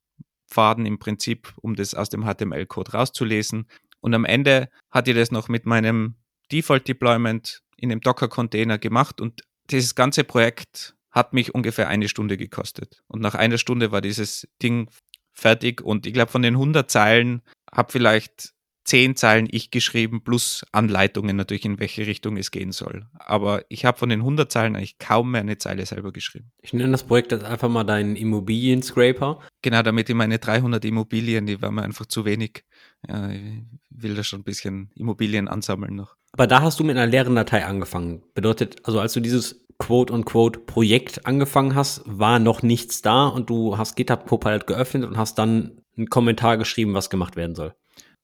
Pfaden 0.49 0.87
im 0.87 0.99
Prinzip, 0.99 1.53
um 1.61 1.77
das 1.77 1.95
aus 1.95 2.09
dem 2.09 2.25
HTML-Code 2.25 2.93
rauszulesen. 2.93 3.69
Und 4.01 4.15
am 4.15 4.25
Ende 4.25 4.69
hat 4.91 5.09
ihr 5.09 5.15
das 5.15 5.31
noch 5.31 5.49
mit 5.49 5.67
meinem 5.67 6.17
Default-Deployment 6.53 7.63
in 7.77 7.89
dem 7.89 8.01
Docker-Container 8.01 8.79
gemacht 8.79 9.21
und 9.21 9.43
dieses 9.71 9.95
ganze 9.95 10.25
Projekt 10.25 10.95
hat 11.11 11.33
mich 11.33 11.55
ungefähr 11.55 11.89
eine 11.89 12.09
Stunde 12.09 12.37
gekostet. 12.37 13.03
Und 13.07 13.21
nach 13.21 13.35
einer 13.35 13.59
Stunde 13.59 13.93
war 13.93 14.01
dieses 14.01 14.49
Ding 14.63 14.91
fertig 15.33 15.81
und 15.81 16.07
ich 16.07 16.13
glaube, 16.13 16.31
von 16.31 16.43
den 16.43 16.55
100 16.55 16.91
Zeilen 16.91 17.43
habe 17.71 17.93
vielleicht 17.93 18.55
zehn 18.89 19.17
Zeilen 19.17 19.47
ich 19.51 19.71
geschrieben, 19.71 20.25
plus 20.25 20.65
Anleitungen 20.73 21.37
natürlich, 21.37 21.67
in 21.67 21.79
welche 21.79 22.07
Richtung 22.07 22.39
es 22.39 22.51
gehen 22.51 22.73
soll. 22.73 23.07
Aber 23.19 23.63
ich 23.69 23.85
habe 23.85 23.99
von 23.99 24.09
den 24.09 24.21
100 24.21 24.51
Zeilen 24.51 24.77
eigentlich 24.77 24.97
kaum 24.99 25.33
mehr 25.33 25.43
eine 25.43 25.59
Zeile 25.59 25.85
selber 25.85 26.11
geschrieben. 26.11 26.53
Ich 26.63 26.73
nenne 26.73 26.93
das 26.93 27.05
Projekt 27.05 27.33
jetzt 27.33 27.45
einfach 27.45 27.69
mal 27.69 27.85
deinen 27.85 28.17
Immobilien-Scraper. 28.17 29.41
Genau, 29.61 29.83
damit 29.83 30.09
ich 30.09 30.15
meine 30.15 30.39
300 30.39 30.83
Immobilien, 30.87 31.45
die 31.45 31.61
waren 31.61 31.75
mir 31.75 31.83
einfach 31.83 32.07
zu 32.07 32.25
wenig. 32.25 32.65
Ja, 33.07 33.31
ich 33.31 33.65
will 33.91 34.15
da 34.15 34.25
schon 34.25 34.41
ein 34.41 34.45
bisschen 34.45 34.91
Immobilien 34.95 35.49
ansammeln 35.49 35.95
noch. 35.95 36.17
Aber 36.33 36.47
da 36.47 36.63
hast 36.63 36.81
du 36.81 36.85
mit 36.85 36.97
einer 36.97 37.07
leeren 37.07 37.35
Datei 37.35 37.65
angefangen. 37.65 38.23
Bedeutet, 38.35 38.85
also 38.87 39.01
als 39.01 39.13
du 39.13 39.21
dieses 39.21 39.67
quote-unquote 39.79 40.61
Projekt 40.61 41.25
angefangen 41.27 41.75
hast, 41.75 42.03
war 42.05 42.39
noch 42.39 42.63
nichts 42.63 43.01
da 43.03 43.27
und 43.29 43.49
du 43.49 43.79
hast 43.79 43.95
GitHub 43.95 44.27
Copilot 44.27 44.67
geöffnet 44.67 45.05
und 45.05 45.17
hast 45.17 45.39
dann 45.39 45.81
einen 45.97 46.09
Kommentar 46.09 46.57
geschrieben, 46.57 46.95
was 46.95 47.11
gemacht 47.11 47.37
werden 47.37 47.55
soll. 47.55 47.75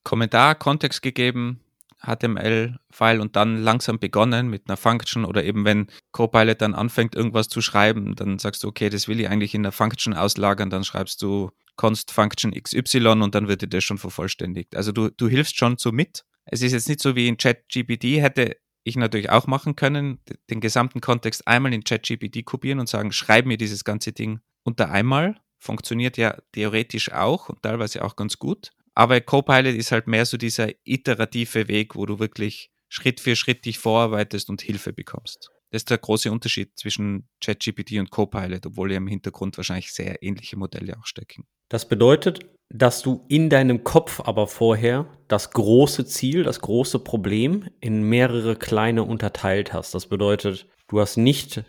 Kommentar, 0.02 0.54
Kontext 0.56 1.00
gegeben, 1.02 1.60
HTML-File 2.04 3.20
und 3.20 3.36
dann 3.36 3.62
langsam 3.62 3.98
begonnen 3.98 4.48
mit 4.48 4.68
einer 4.68 4.76
Function 4.76 5.24
oder 5.24 5.44
eben 5.44 5.64
wenn 5.64 5.86
Copilot 6.12 6.60
dann 6.60 6.74
anfängt, 6.74 7.14
irgendwas 7.14 7.48
zu 7.48 7.62
schreiben, 7.62 8.14
dann 8.14 8.38
sagst 8.38 8.62
du, 8.62 8.68
okay, 8.68 8.90
das 8.90 9.08
will 9.08 9.20
ich 9.20 9.28
eigentlich 9.28 9.54
in 9.54 9.62
der 9.62 9.72
Function 9.72 10.12
auslagern, 10.12 10.70
dann 10.70 10.84
schreibst 10.84 11.22
du 11.22 11.50
const 11.76 12.10
Function 12.10 12.52
XY 12.52 13.22
und 13.22 13.34
dann 13.34 13.48
wird 13.48 13.62
dir 13.62 13.68
das 13.68 13.84
schon 13.84 13.98
vervollständigt. 13.98 14.76
Also 14.76 14.92
du, 14.92 15.10
du 15.10 15.28
hilfst 15.28 15.56
schon 15.56 15.76
so 15.76 15.92
mit. 15.92 16.24
Es 16.46 16.62
ist 16.62 16.72
jetzt 16.72 16.88
nicht 16.88 17.00
so 17.00 17.16
wie 17.16 17.28
in 17.28 17.36
ChatGPT, 17.36 18.20
hätte 18.20 18.56
ich 18.84 18.96
natürlich 18.96 19.30
auch 19.30 19.46
machen 19.46 19.76
können, 19.76 20.20
den 20.50 20.60
gesamten 20.60 21.00
Kontext 21.00 21.46
einmal 21.48 21.72
in 21.72 21.84
ChatGPT 21.84 22.44
kopieren 22.44 22.80
und 22.80 22.88
sagen, 22.88 23.12
schreib 23.12 23.46
mir 23.46 23.56
dieses 23.56 23.84
ganze 23.84 24.12
Ding 24.12 24.40
unter 24.62 24.90
einmal. 24.90 25.40
Funktioniert 25.58 26.18
ja 26.18 26.36
theoretisch 26.52 27.10
auch 27.10 27.48
und 27.48 27.62
teilweise 27.62 28.04
auch 28.04 28.16
ganz 28.16 28.38
gut. 28.38 28.70
Aber 28.94 29.20
Copilot 29.20 29.74
ist 29.74 29.90
halt 29.90 30.06
mehr 30.06 30.26
so 30.26 30.36
dieser 30.36 30.68
iterative 30.84 31.68
Weg, 31.68 31.96
wo 31.96 32.06
du 32.06 32.18
wirklich 32.18 32.70
Schritt 32.88 33.20
für 33.20 33.34
Schritt 33.34 33.64
dich 33.64 33.78
vorarbeitest 33.78 34.50
und 34.50 34.62
Hilfe 34.62 34.92
bekommst. 34.92 35.50
Das 35.70 35.80
ist 35.80 35.90
der 35.90 35.98
große 35.98 36.30
Unterschied 36.30 36.78
zwischen 36.78 37.28
ChatGPT 37.40 37.94
und 37.98 38.10
Copilot, 38.10 38.66
obwohl 38.66 38.92
ja 38.92 38.98
im 38.98 39.08
Hintergrund 39.08 39.56
wahrscheinlich 39.56 39.92
sehr 39.92 40.22
ähnliche 40.22 40.56
Modelle 40.56 40.96
auch 40.96 41.06
stecken. 41.06 41.46
Das 41.68 41.88
bedeutet, 41.88 42.40
dass 42.70 43.02
du 43.02 43.24
in 43.28 43.50
deinem 43.50 43.84
Kopf 43.84 44.20
aber 44.24 44.46
vorher 44.46 45.06
das 45.28 45.50
große 45.50 46.06
Ziel, 46.06 46.42
das 46.42 46.60
große 46.60 46.98
Problem 46.98 47.68
in 47.80 48.02
mehrere 48.02 48.56
kleine 48.56 49.04
unterteilt 49.04 49.72
hast. 49.72 49.94
Das 49.94 50.06
bedeutet, 50.06 50.66
du 50.88 51.00
hast 51.00 51.16
nicht 51.16 51.64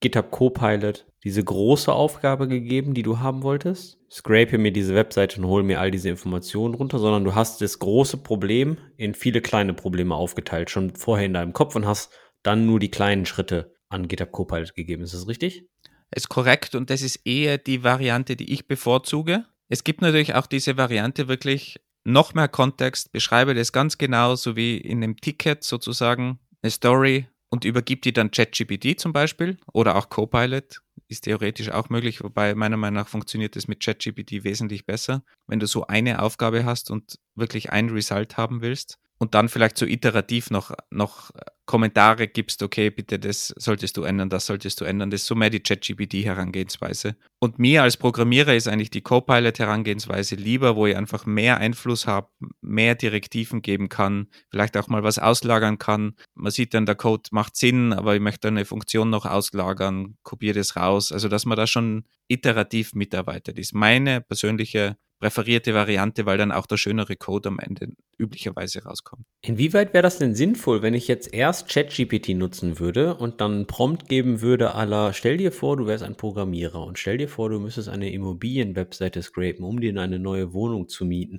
GitHub 0.00 0.30
Copilot 0.30 1.06
diese 1.24 1.42
große 1.42 1.92
Aufgabe 1.92 2.46
gegeben, 2.46 2.92
die 2.92 3.02
du 3.02 3.18
haben 3.18 3.42
wolltest. 3.42 3.98
Scrape 4.10 4.58
mir 4.58 4.72
diese 4.72 4.94
Webseite 4.94 5.40
und 5.40 5.48
hol 5.48 5.62
mir 5.62 5.80
all 5.80 5.90
diese 5.90 6.10
Informationen 6.10 6.74
runter, 6.74 6.98
sondern 6.98 7.24
du 7.24 7.34
hast 7.34 7.62
das 7.62 7.78
große 7.78 8.18
Problem 8.18 8.76
in 8.96 9.14
viele 9.14 9.40
kleine 9.40 9.72
Probleme 9.72 10.14
aufgeteilt, 10.14 10.68
schon 10.68 10.94
vorher 10.94 11.26
in 11.26 11.32
deinem 11.32 11.54
Kopf 11.54 11.74
und 11.74 11.86
hast 11.86 12.12
dann 12.42 12.66
nur 12.66 12.78
die 12.78 12.90
kleinen 12.90 13.24
Schritte 13.24 13.74
an 13.88 14.06
GitHub 14.06 14.32
Copilot 14.32 14.74
gegeben. 14.74 15.02
Ist 15.02 15.14
das 15.14 15.26
richtig? 15.26 15.66
Ist 16.14 16.28
korrekt 16.28 16.74
und 16.74 16.90
das 16.90 17.02
ist 17.02 17.26
eher 17.26 17.58
die 17.58 17.82
Variante, 17.82 18.36
die 18.36 18.52
ich 18.52 18.68
bevorzuge. 18.68 19.44
Es 19.68 19.82
gibt 19.82 20.00
natürlich 20.00 20.34
auch 20.34 20.46
diese 20.46 20.76
Variante 20.76 21.26
wirklich 21.26 21.80
noch 22.04 22.34
mehr 22.34 22.48
Kontext, 22.48 23.10
beschreibe 23.10 23.54
das 23.54 23.72
ganz 23.72 23.98
genau, 23.98 24.36
so 24.36 24.54
wie 24.54 24.76
in 24.76 25.02
einem 25.02 25.16
Ticket 25.16 25.64
sozusagen 25.64 26.38
eine 26.62 26.70
Story 26.70 27.26
und 27.50 27.64
übergib 27.64 28.02
die 28.02 28.12
dann 28.12 28.30
ChatGPT 28.30 29.00
zum 29.00 29.12
Beispiel 29.12 29.56
oder 29.72 29.96
auch 29.96 30.08
Copilot. 30.08 30.80
Ist 31.08 31.22
theoretisch 31.24 31.70
auch 31.70 31.88
möglich, 31.88 32.22
wobei 32.22 32.54
meiner 32.54 32.76
Meinung 32.76 33.02
nach 33.02 33.08
funktioniert 33.08 33.56
das 33.56 33.68
mit 33.68 33.82
ChatGPT 33.82 34.44
wesentlich 34.44 34.86
besser, 34.86 35.24
wenn 35.46 35.60
du 35.60 35.66
so 35.66 35.86
eine 35.86 36.22
Aufgabe 36.22 36.64
hast 36.64 36.90
und 36.90 37.18
wirklich 37.34 37.72
ein 37.72 37.90
Result 37.90 38.36
haben 38.36 38.60
willst 38.60 38.98
und 39.24 39.34
dann 39.34 39.48
vielleicht 39.48 39.78
so 39.78 39.86
iterativ 39.86 40.50
noch, 40.50 40.70
noch 40.90 41.30
Kommentare 41.64 42.28
gibst, 42.28 42.62
okay, 42.62 42.90
bitte, 42.90 43.18
das 43.18 43.54
solltest 43.56 43.96
du 43.96 44.02
ändern, 44.02 44.28
das 44.28 44.44
solltest 44.44 44.82
du 44.82 44.84
ändern. 44.84 45.10
Das 45.10 45.22
ist 45.22 45.26
so 45.26 45.34
mehr 45.34 45.48
die 45.48 45.60
ChatGPT-Herangehensweise. 45.60 47.16
Und 47.38 47.58
mir 47.58 47.82
als 47.82 47.96
Programmierer 47.96 48.54
ist 48.54 48.68
eigentlich 48.68 48.90
die 48.90 49.00
Copilot-Herangehensweise 49.00 50.34
lieber, 50.34 50.76
wo 50.76 50.86
ich 50.86 50.94
einfach 50.94 51.24
mehr 51.24 51.56
Einfluss 51.56 52.06
habe, 52.06 52.28
mehr 52.60 52.96
Direktiven 52.96 53.62
geben 53.62 53.88
kann, 53.88 54.28
vielleicht 54.50 54.76
auch 54.76 54.88
mal 54.88 55.02
was 55.02 55.18
auslagern 55.18 55.78
kann. 55.78 56.16
Man 56.34 56.52
sieht 56.52 56.74
dann, 56.74 56.84
der 56.84 56.96
Code 56.96 57.30
macht 57.32 57.56
Sinn, 57.56 57.94
aber 57.94 58.14
ich 58.14 58.20
möchte 58.20 58.48
eine 58.48 58.66
Funktion 58.66 59.08
noch 59.08 59.24
auslagern, 59.24 60.18
kopiere 60.22 60.56
das 60.58 60.76
raus. 60.76 61.12
Also, 61.12 61.28
dass 61.28 61.46
man 61.46 61.56
da 61.56 61.66
schon 61.66 62.04
iterativ 62.28 62.92
mitarbeitet, 62.92 63.58
ist 63.58 63.72
meine 63.72 64.20
persönliche 64.20 64.98
präferierte 65.20 65.74
Variante, 65.74 66.26
weil 66.26 66.38
dann 66.38 66.52
auch 66.52 66.66
der 66.66 66.76
schönere 66.76 67.16
Code 67.16 67.48
am 67.48 67.58
Ende 67.58 67.88
üblicherweise 68.18 68.84
rauskommt. 68.84 69.24
Inwieweit 69.42 69.92
wäre 69.92 70.02
das 70.02 70.18
denn 70.18 70.34
sinnvoll, 70.34 70.82
wenn 70.82 70.94
ich 70.94 71.08
jetzt 71.08 71.32
erst 71.32 71.68
ChatGPT 71.68 72.30
nutzen 72.30 72.78
würde 72.78 73.14
und 73.14 73.40
dann 73.40 73.66
Prompt 73.66 74.08
geben 74.08 74.40
würde, 74.40 74.74
aller 74.74 75.12
stell 75.12 75.36
dir 75.36 75.52
vor, 75.52 75.76
du 75.76 75.86
wärst 75.86 76.04
ein 76.04 76.16
Programmierer 76.16 76.84
und 76.84 76.98
stell 76.98 77.18
dir 77.18 77.28
vor, 77.28 77.50
du 77.50 77.58
müsstest 77.58 77.88
eine 77.88 78.12
Immobilienwebseite 78.12 79.22
scrapen, 79.22 79.64
um 79.64 79.80
dir 79.80 79.98
eine 79.98 80.18
neue 80.18 80.52
Wohnung 80.52 80.88
zu 80.88 81.04
mieten 81.04 81.38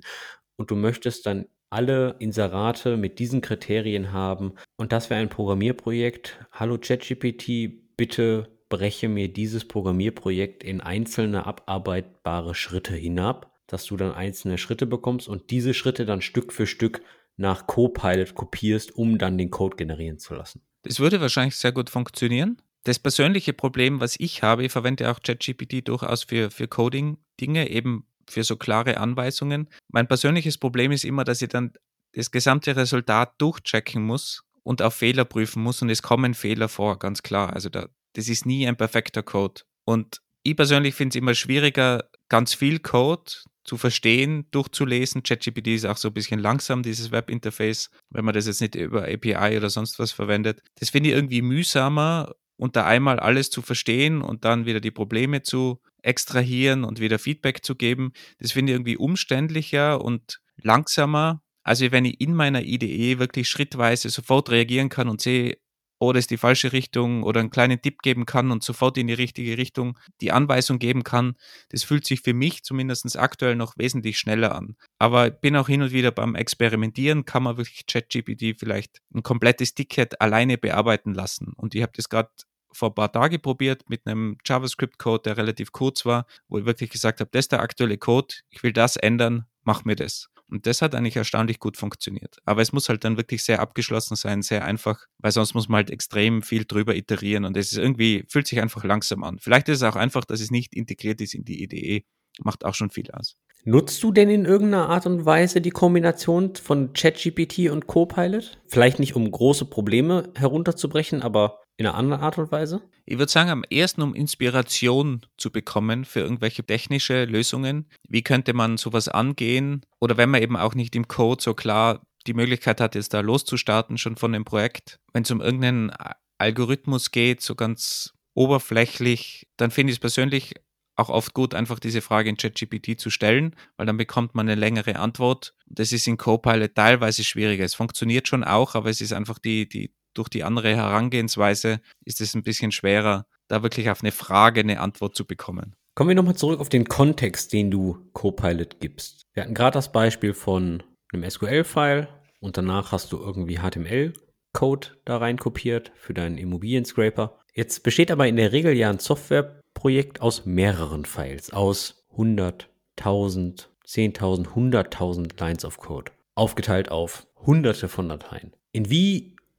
und 0.56 0.70
du 0.70 0.76
möchtest 0.76 1.26
dann 1.26 1.46
alle 1.70 2.16
Inserate 2.18 2.96
mit 2.96 3.18
diesen 3.18 3.40
Kriterien 3.40 4.12
haben 4.12 4.54
und 4.76 4.92
das 4.92 5.10
wäre 5.10 5.20
ein 5.20 5.28
Programmierprojekt. 5.28 6.38
Hallo 6.52 6.78
ChatGPT, 6.78 7.96
bitte 7.96 8.48
breche 8.68 9.08
mir 9.08 9.32
dieses 9.32 9.66
Programmierprojekt 9.66 10.64
in 10.64 10.80
einzelne 10.80 11.46
abarbeitbare 11.46 12.54
Schritte 12.54 12.94
hinab 12.94 13.55
dass 13.66 13.84
du 13.86 13.96
dann 13.96 14.12
einzelne 14.12 14.58
Schritte 14.58 14.86
bekommst 14.86 15.28
und 15.28 15.50
diese 15.50 15.74
Schritte 15.74 16.06
dann 16.06 16.22
Stück 16.22 16.52
für 16.52 16.66
Stück 16.66 17.02
nach 17.36 17.66
Copilot 17.66 18.34
kopierst, 18.34 18.94
um 18.96 19.18
dann 19.18 19.38
den 19.38 19.50
Code 19.50 19.76
generieren 19.76 20.18
zu 20.18 20.34
lassen. 20.34 20.62
Das 20.82 21.00
würde 21.00 21.20
wahrscheinlich 21.20 21.56
sehr 21.56 21.72
gut 21.72 21.90
funktionieren. 21.90 22.62
Das 22.84 22.98
persönliche 22.98 23.52
Problem, 23.52 24.00
was 24.00 24.14
ich 24.18 24.42
habe, 24.42 24.64
ich 24.64 24.72
verwende 24.72 25.10
auch 25.10 25.20
ChatGPT 25.20 25.88
durchaus 25.88 26.22
für, 26.22 26.50
für 26.50 26.68
Coding-Dinge, 26.68 27.68
eben 27.68 28.06
für 28.28 28.44
so 28.44 28.56
klare 28.56 28.98
Anweisungen. 28.98 29.68
Mein 29.88 30.06
persönliches 30.06 30.58
Problem 30.58 30.92
ist 30.92 31.04
immer, 31.04 31.24
dass 31.24 31.42
ich 31.42 31.48
dann 31.48 31.72
das 32.12 32.30
gesamte 32.30 32.76
Resultat 32.76 33.34
durchchecken 33.38 34.02
muss 34.02 34.44
und 34.62 34.82
auf 34.82 34.94
Fehler 34.94 35.24
prüfen 35.24 35.62
muss 35.62 35.82
und 35.82 35.90
es 35.90 36.02
kommen 36.02 36.34
Fehler 36.34 36.68
vor, 36.68 36.98
ganz 36.98 37.22
klar. 37.22 37.52
Also 37.52 37.68
da, 37.68 37.88
das 38.14 38.28
ist 38.28 38.46
nie 38.46 38.66
ein 38.66 38.76
perfekter 38.76 39.22
Code. 39.22 39.62
Und 39.84 40.22
ich 40.42 40.56
persönlich 40.56 40.94
finde 40.94 41.10
es 41.10 41.20
immer 41.20 41.34
schwieriger, 41.34 42.08
ganz 42.28 42.54
viel 42.54 42.78
Code 42.78 43.32
zu 43.66 43.76
verstehen, 43.76 44.46
durchzulesen. 44.50 45.22
ChatGPT 45.22 45.68
ist 45.68 45.84
auch 45.84 45.96
so 45.96 46.08
ein 46.08 46.14
bisschen 46.14 46.40
langsam, 46.40 46.82
dieses 46.82 47.10
Webinterface, 47.10 47.90
wenn 48.10 48.24
man 48.24 48.34
das 48.34 48.46
jetzt 48.46 48.60
nicht 48.60 48.74
über 48.74 49.02
API 49.02 49.56
oder 49.56 49.70
sonst 49.70 49.98
was 49.98 50.12
verwendet. 50.12 50.62
Das 50.78 50.90
finde 50.90 51.10
ich 51.10 51.14
irgendwie 51.14 51.42
mühsamer, 51.42 52.34
unter 52.56 52.86
einmal 52.86 53.20
alles 53.20 53.50
zu 53.50 53.62
verstehen 53.62 54.22
und 54.22 54.44
dann 54.44 54.66
wieder 54.66 54.80
die 54.80 54.90
Probleme 54.90 55.42
zu 55.42 55.80
extrahieren 56.02 56.84
und 56.84 57.00
wieder 57.00 57.18
Feedback 57.18 57.64
zu 57.64 57.74
geben. 57.74 58.12
Das 58.38 58.52
finde 58.52 58.72
ich 58.72 58.76
irgendwie 58.76 58.96
umständlicher 58.96 60.02
und 60.02 60.40
langsamer. 60.56 61.42
Also 61.62 61.90
wenn 61.90 62.04
ich 62.04 62.20
in 62.20 62.34
meiner 62.34 62.62
IDE 62.62 63.18
wirklich 63.18 63.48
schrittweise 63.48 64.08
sofort 64.08 64.50
reagieren 64.50 64.88
kann 64.88 65.08
und 65.08 65.20
sehe, 65.20 65.58
das 66.00 66.20
ist 66.20 66.30
die 66.30 66.36
falsche 66.36 66.72
Richtung 66.72 67.22
oder 67.22 67.40
einen 67.40 67.50
kleinen 67.50 67.80
Tipp 67.80 68.02
geben 68.02 68.26
kann 68.26 68.50
und 68.50 68.62
sofort 68.62 68.98
in 68.98 69.06
die 69.06 69.14
richtige 69.14 69.56
Richtung 69.56 69.98
die 70.20 70.32
Anweisung 70.32 70.78
geben 70.78 71.04
kann, 71.04 71.36
das 71.70 71.84
fühlt 71.84 72.06
sich 72.06 72.20
für 72.20 72.34
mich 72.34 72.64
zumindest 72.64 73.18
aktuell 73.18 73.56
noch 73.56 73.74
wesentlich 73.78 74.18
schneller 74.18 74.54
an. 74.54 74.76
Aber 74.98 75.30
bin 75.30 75.56
auch 75.56 75.68
hin 75.68 75.82
und 75.82 75.92
wieder 75.92 76.10
beim 76.10 76.34
Experimentieren, 76.34 77.24
kann 77.24 77.42
man 77.42 77.56
wirklich 77.56 77.86
ChatGPT 77.86 78.58
vielleicht 78.58 79.00
ein 79.14 79.22
komplettes 79.22 79.74
Ticket 79.74 80.20
alleine 80.20 80.58
bearbeiten 80.58 81.14
lassen. 81.14 81.52
Und 81.56 81.74
ich 81.74 81.82
habe 81.82 81.92
das 81.94 82.08
gerade 82.08 82.30
vor 82.72 82.90
ein 82.90 82.94
paar 82.94 83.10
Tagen 83.10 83.40
probiert 83.40 83.88
mit 83.88 84.06
einem 84.06 84.36
JavaScript-Code, 84.44 85.22
der 85.22 85.36
relativ 85.36 85.72
kurz 85.72 86.04
war, 86.04 86.26
wo 86.48 86.58
ich 86.58 86.66
wirklich 86.66 86.90
gesagt 86.90 87.20
habe, 87.20 87.30
das 87.32 87.46
ist 87.46 87.52
der 87.52 87.60
aktuelle 87.60 87.96
Code, 87.96 88.34
ich 88.50 88.62
will 88.62 88.72
das 88.72 88.96
ändern, 88.96 89.46
mach 89.64 89.84
mir 89.84 89.96
das. 89.96 90.28
Und 90.50 90.66
das 90.66 90.82
hat 90.82 90.94
eigentlich 90.94 91.16
erstaunlich 91.16 91.58
gut 91.58 91.76
funktioniert. 91.76 92.38
Aber 92.44 92.62
es 92.62 92.72
muss 92.72 92.88
halt 92.88 93.04
dann 93.04 93.16
wirklich 93.16 93.42
sehr 93.42 93.60
abgeschlossen 93.60 94.16
sein, 94.16 94.42
sehr 94.42 94.64
einfach, 94.64 95.06
weil 95.18 95.32
sonst 95.32 95.54
muss 95.54 95.68
man 95.68 95.78
halt 95.78 95.90
extrem 95.90 96.42
viel 96.42 96.64
drüber 96.64 96.94
iterieren 96.94 97.44
und 97.44 97.56
es 97.56 97.72
ist 97.72 97.78
irgendwie, 97.78 98.24
fühlt 98.28 98.46
sich 98.46 98.60
einfach 98.60 98.84
langsam 98.84 99.24
an. 99.24 99.38
Vielleicht 99.38 99.68
ist 99.68 99.78
es 99.78 99.82
auch 99.82 99.96
einfach, 99.96 100.24
dass 100.24 100.40
es 100.40 100.50
nicht 100.50 100.74
integriert 100.74 101.20
ist 101.20 101.34
in 101.34 101.44
die 101.44 101.62
IDE. 101.62 102.04
Macht 102.44 102.64
auch 102.64 102.74
schon 102.74 102.90
viel 102.90 103.10
aus. 103.12 103.36
Nutzt 103.64 104.00
du 104.02 104.12
denn 104.12 104.30
in 104.30 104.44
irgendeiner 104.44 104.88
Art 104.90 105.06
und 105.06 105.24
Weise 105.24 105.60
die 105.60 105.70
Kombination 105.70 106.54
von 106.54 106.92
ChatGPT 106.92 107.70
und 107.70 107.88
Copilot? 107.88 108.58
Vielleicht 108.68 109.00
nicht, 109.00 109.16
um 109.16 109.28
große 109.28 109.64
Probleme 109.64 110.30
herunterzubrechen, 110.36 111.22
aber 111.22 111.62
in 111.76 111.86
einer 111.86 111.96
anderen 111.96 112.22
Art 112.22 112.38
und 112.38 112.50
Weise? 112.50 112.82
Ich 113.04 113.18
würde 113.18 113.30
sagen, 113.30 113.50
am 113.50 113.64
ersten, 113.64 114.02
um 114.02 114.14
Inspiration 114.14 115.24
zu 115.36 115.50
bekommen 115.50 116.04
für 116.04 116.20
irgendwelche 116.20 116.64
technische 116.64 117.24
Lösungen. 117.24 117.88
Wie 118.08 118.22
könnte 118.22 118.52
man 118.52 118.76
sowas 118.76 119.08
angehen? 119.08 119.82
Oder 120.00 120.16
wenn 120.16 120.30
man 120.30 120.42
eben 120.42 120.56
auch 120.56 120.74
nicht 120.74 120.96
im 120.96 121.08
Code 121.08 121.42
so 121.42 121.54
klar 121.54 122.06
die 122.26 122.34
Möglichkeit 122.34 122.80
hat, 122.80 122.94
jetzt 122.94 123.14
da 123.14 123.20
loszustarten, 123.20 123.98
schon 123.98 124.16
von 124.16 124.32
dem 124.32 124.44
Projekt. 124.44 124.98
Wenn 125.12 125.22
es 125.22 125.30
um 125.30 125.40
irgendeinen 125.40 125.92
Algorithmus 126.38 127.10
geht, 127.10 127.40
so 127.40 127.54
ganz 127.54 128.14
oberflächlich, 128.34 129.48
dann 129.56 129.70
finde 129.70 129.92
ich 129.92 129.96
es 129.96 130.00
persönlich 130.00 130.54
auch 130.96 131.10
oft 131.10 131.34
gut, 131.34 131.54
einfach 131.54 131.78
diese 131.78 132.00
Frage 132.00 132.30
in 132.30 132.36
ChatGPT 132.36 132.98
zu 132.98 133.10
stellen, 133.10 133.54
weil 133.76 133.86
dann 133.86 133.98
bekommt 133.98 134.34
man 134.34 134.48
eine 134.48 134.58
längere 134.58 134.96
Antwort. 134.96 135.54
Das 135.66 135.92
ist 135.92 136.06
in 136.06 136.16
Copilot 136.16 136.74
teilweise 136.74 137.22
schwieriger. 137.22 137.64
Es 137.64 137.74
funktioniert 137.74 138.28
schon 138.28 138.44
auch, 138.44 138.74
aber 138.74 138.88
es 138.88 139.02
ist 139.02 139.12
einfach 139.12 139.38
die, 139.38 139.68
die, 139.68 139.94
durch 140.16 140.28
die 140.28 140.44
andere 140.44 140.74
Herangehensweise 140.74 141.80
ist 142.04 142.20
es 142.20 142.34
ein 142.34 142.42
bisschen 142.42 142.72
schwerer, 142.72 143.26
da 143.48 143.62
wirklich 143.62 143.90
auf 143.90 144.02
eine 144.02 144.12
Frage 144.12 144.60
eine 144.60 144.80
Antwort 144.80 145.16
zu 145.16 145.24
bekommen. 145.24 145.74
Kommen 145.94 146.08
wir 146.08 146.14
nochmal 146.14 146.36
zurück 146.36 146.60
auf 146.60 146.68
den 146.68 146.84
Kontext, 146.84 147.52
den 147.52 147.70
du 147.70 147.98
Copilot 148.12 148.80
gibst. 148.80 149.26
Wir 149.32 149.42
hatten 149.42 149.54
gerade 149.54 149.74
das 149.74 149.92
Beispiel 149.92 150.34
von 150.34 150.82
einem 151.12 151.28
SQL-File 151.28 152.08
und 152.40 152.56
danach 152.56 152.92
hast 152.92 153.12
du 153.12 153.18
irgendwie 153.18 153.58
HTML-Code 153.58 154.88
da 155.04 155.16
rein 155.16 155.38
kopiert 155.38 155.92
für 155.96 156.12
deinen 156.12 156.38
Immobilien-Scraper. 156.38 157.38
Jetzt 157.54 157.82
besteht 157.82 158.10
aber 158.10 158.26
in 158.28 158.36
der 158.36 158.52
Regel 158.52 158.74
ja 158.74 158.90
ein 158.90 158.98
Softwareprojekt 158.98 160.20
aus 160.20 160.44
mehreren 160.44 161.06
Files, 161.06 161.50
aus 161.52 162.04
100, 162.10 162.68
1000, 162.98 163.70
10.000, 163.86 164.48
100.000 164.48 165.40
Lines 165.40 165.64
of 165.64 165.78
Code, 165.78 166.12
aufgeteilt 166.34 166.90
auf 166.90 167.26
hunderte 167.36 167.88
von 167.88 168.08
Dateien. 168.08 168.52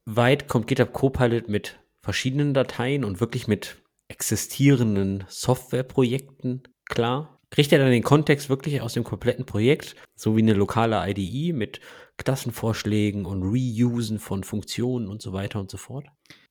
Inwieweit 0.08 0.48
kommt 0.48 0.68
GitHub 0.68 0.94
Copilot 0.94 1.50
mit 1.50 1.80
verschiedenen 2.02 2.54
Dateien 2.54 3.04
und 3.04 3.20
wirklich 3.20 3.50
mit 3.50 3.76
existierenden 4.08 5.26
Softwareprojekten 5.28 6.64
klar? 6.86 7.42
Kriegt 7.50 7.74
er 7.74 7.80
dann 7.80 7.92
den 7.92 8.04
Kontext 8.04 8.48
wirklich 8.48 8.80
aus 8.80 8.94
dem 8.94 9.04
kompletten 9.04 9.46
Projekt, 9.46 9.98
so 10.16 10.38
wie 10.38 10.42
eine 10.42 10.54
lokale 10.54 11.04
IDE 11.10 11.52
mit 11.52 11.82
Klassenvorschlägen 12.16 13.26
und 13.26 13.44
Reusen 13.44 14.20
von 14.20 14.46
Funktionen 14.46 15.10
und 15.10 15.22
so 15.22 15.34
weiter 15.34 15.60
und 15.60 15.70
so 15.70 15.78
fort? 15.78 16.06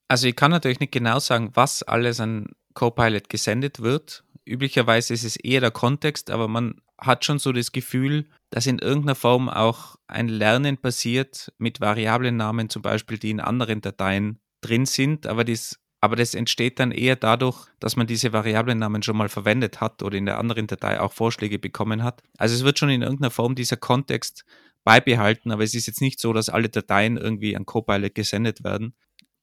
Also 0.07 0.29
ich 0.29 0.37
kann 0.37 0.51
natürlich 0.51 0.81
nicht 0.81 0.93
genau 0.93 1.19
sagen, 1.19 1.51
was 1.55 1.83
alles 1.83 2.21
an 2.21 2.49
Copilot 2.75 3.31
gesendet 3.31 3.81
wird. 3.81 4.23
Üblicherweise 4.45 5.15
ist 5.15 5.25
es 5.25 5.37
eher 5.37 5.63
der 5.63 5.71
Kontext, 5.71 6.31
aber 6.31 6.47
man 6.47 6.83
hat 6.99 7.25
schon 7.25 7.39
so 7.39 7.53
das 7.53 7.73
Gefühl, 7.73 8.27
dass 8.51 8.67
in 8.67 8.79
irgendeiner 8.79 9.15
Form 9.15 9.49
auch 9.49 9.97
ein 10.07 10.29
Lernen 10.29 10.79
passiert 10.79 11.53
mit 11.59 11.81
Variablennamen 11.81 12.71
zum 12.71 12.83
Beispiel, 12.83 13.19
die 13.19 13.31
in 13.31 13.41
anderen 13.41 13.81
Dateien 13.81 14.39
drin 14.61 14.87
sind, 14.87 15.27
aber 15.27 15.45
das, 15.45 15.79
aber 16.01 16.17
das 16.17 16.35
entsteht 16.35 16.79
dann 16.79 16.93
eher 16.93 17.17
dadurch, 17.17 17.67
dass 17.81 17.97
man 17.97 18.07
diese 18.07 18.33
Variablennamen 18.33 19.03
schon 19.03 19.17
mal 19.17 19.29
verwendet 19.29 19.81
hat 19.81 20.03
oder 20.03 20.17
in 20.17 20.27
der 20.27 20.39
anderen 20.39 20.67
Datei 20.67 21.01
auch 21.01 21.13
Vorschläge 21.13 21.59
bekommen 21.59 22.03
hat. 22.03 22.23
Also 22.39 22.55
es 22.55 22.65
wird 22.65 22.79
schon 22.79 22.91
in 22.91 23.03
irgendeiner 23.03 23.31
Form 23.31 23.55
dieser 23.55 23.77
Kontext 23.77 24.45
beibehalten, 24.85 25.51
aber 25.51 25.65
es 25.65 25.75
ist 25.75 25.87
jetzt 25.87 26.01
nicht 26.01 26.21
so, 26.21 26.33
dass 26.33 26.49
alle 26.49 26.69
Dateien 26.69 27.17
irgendwie 27.17 27.57
an 27.57 27.67
Copilot 27.67 28.15
gesendet 28.15 28.65
werden 28.65 28.95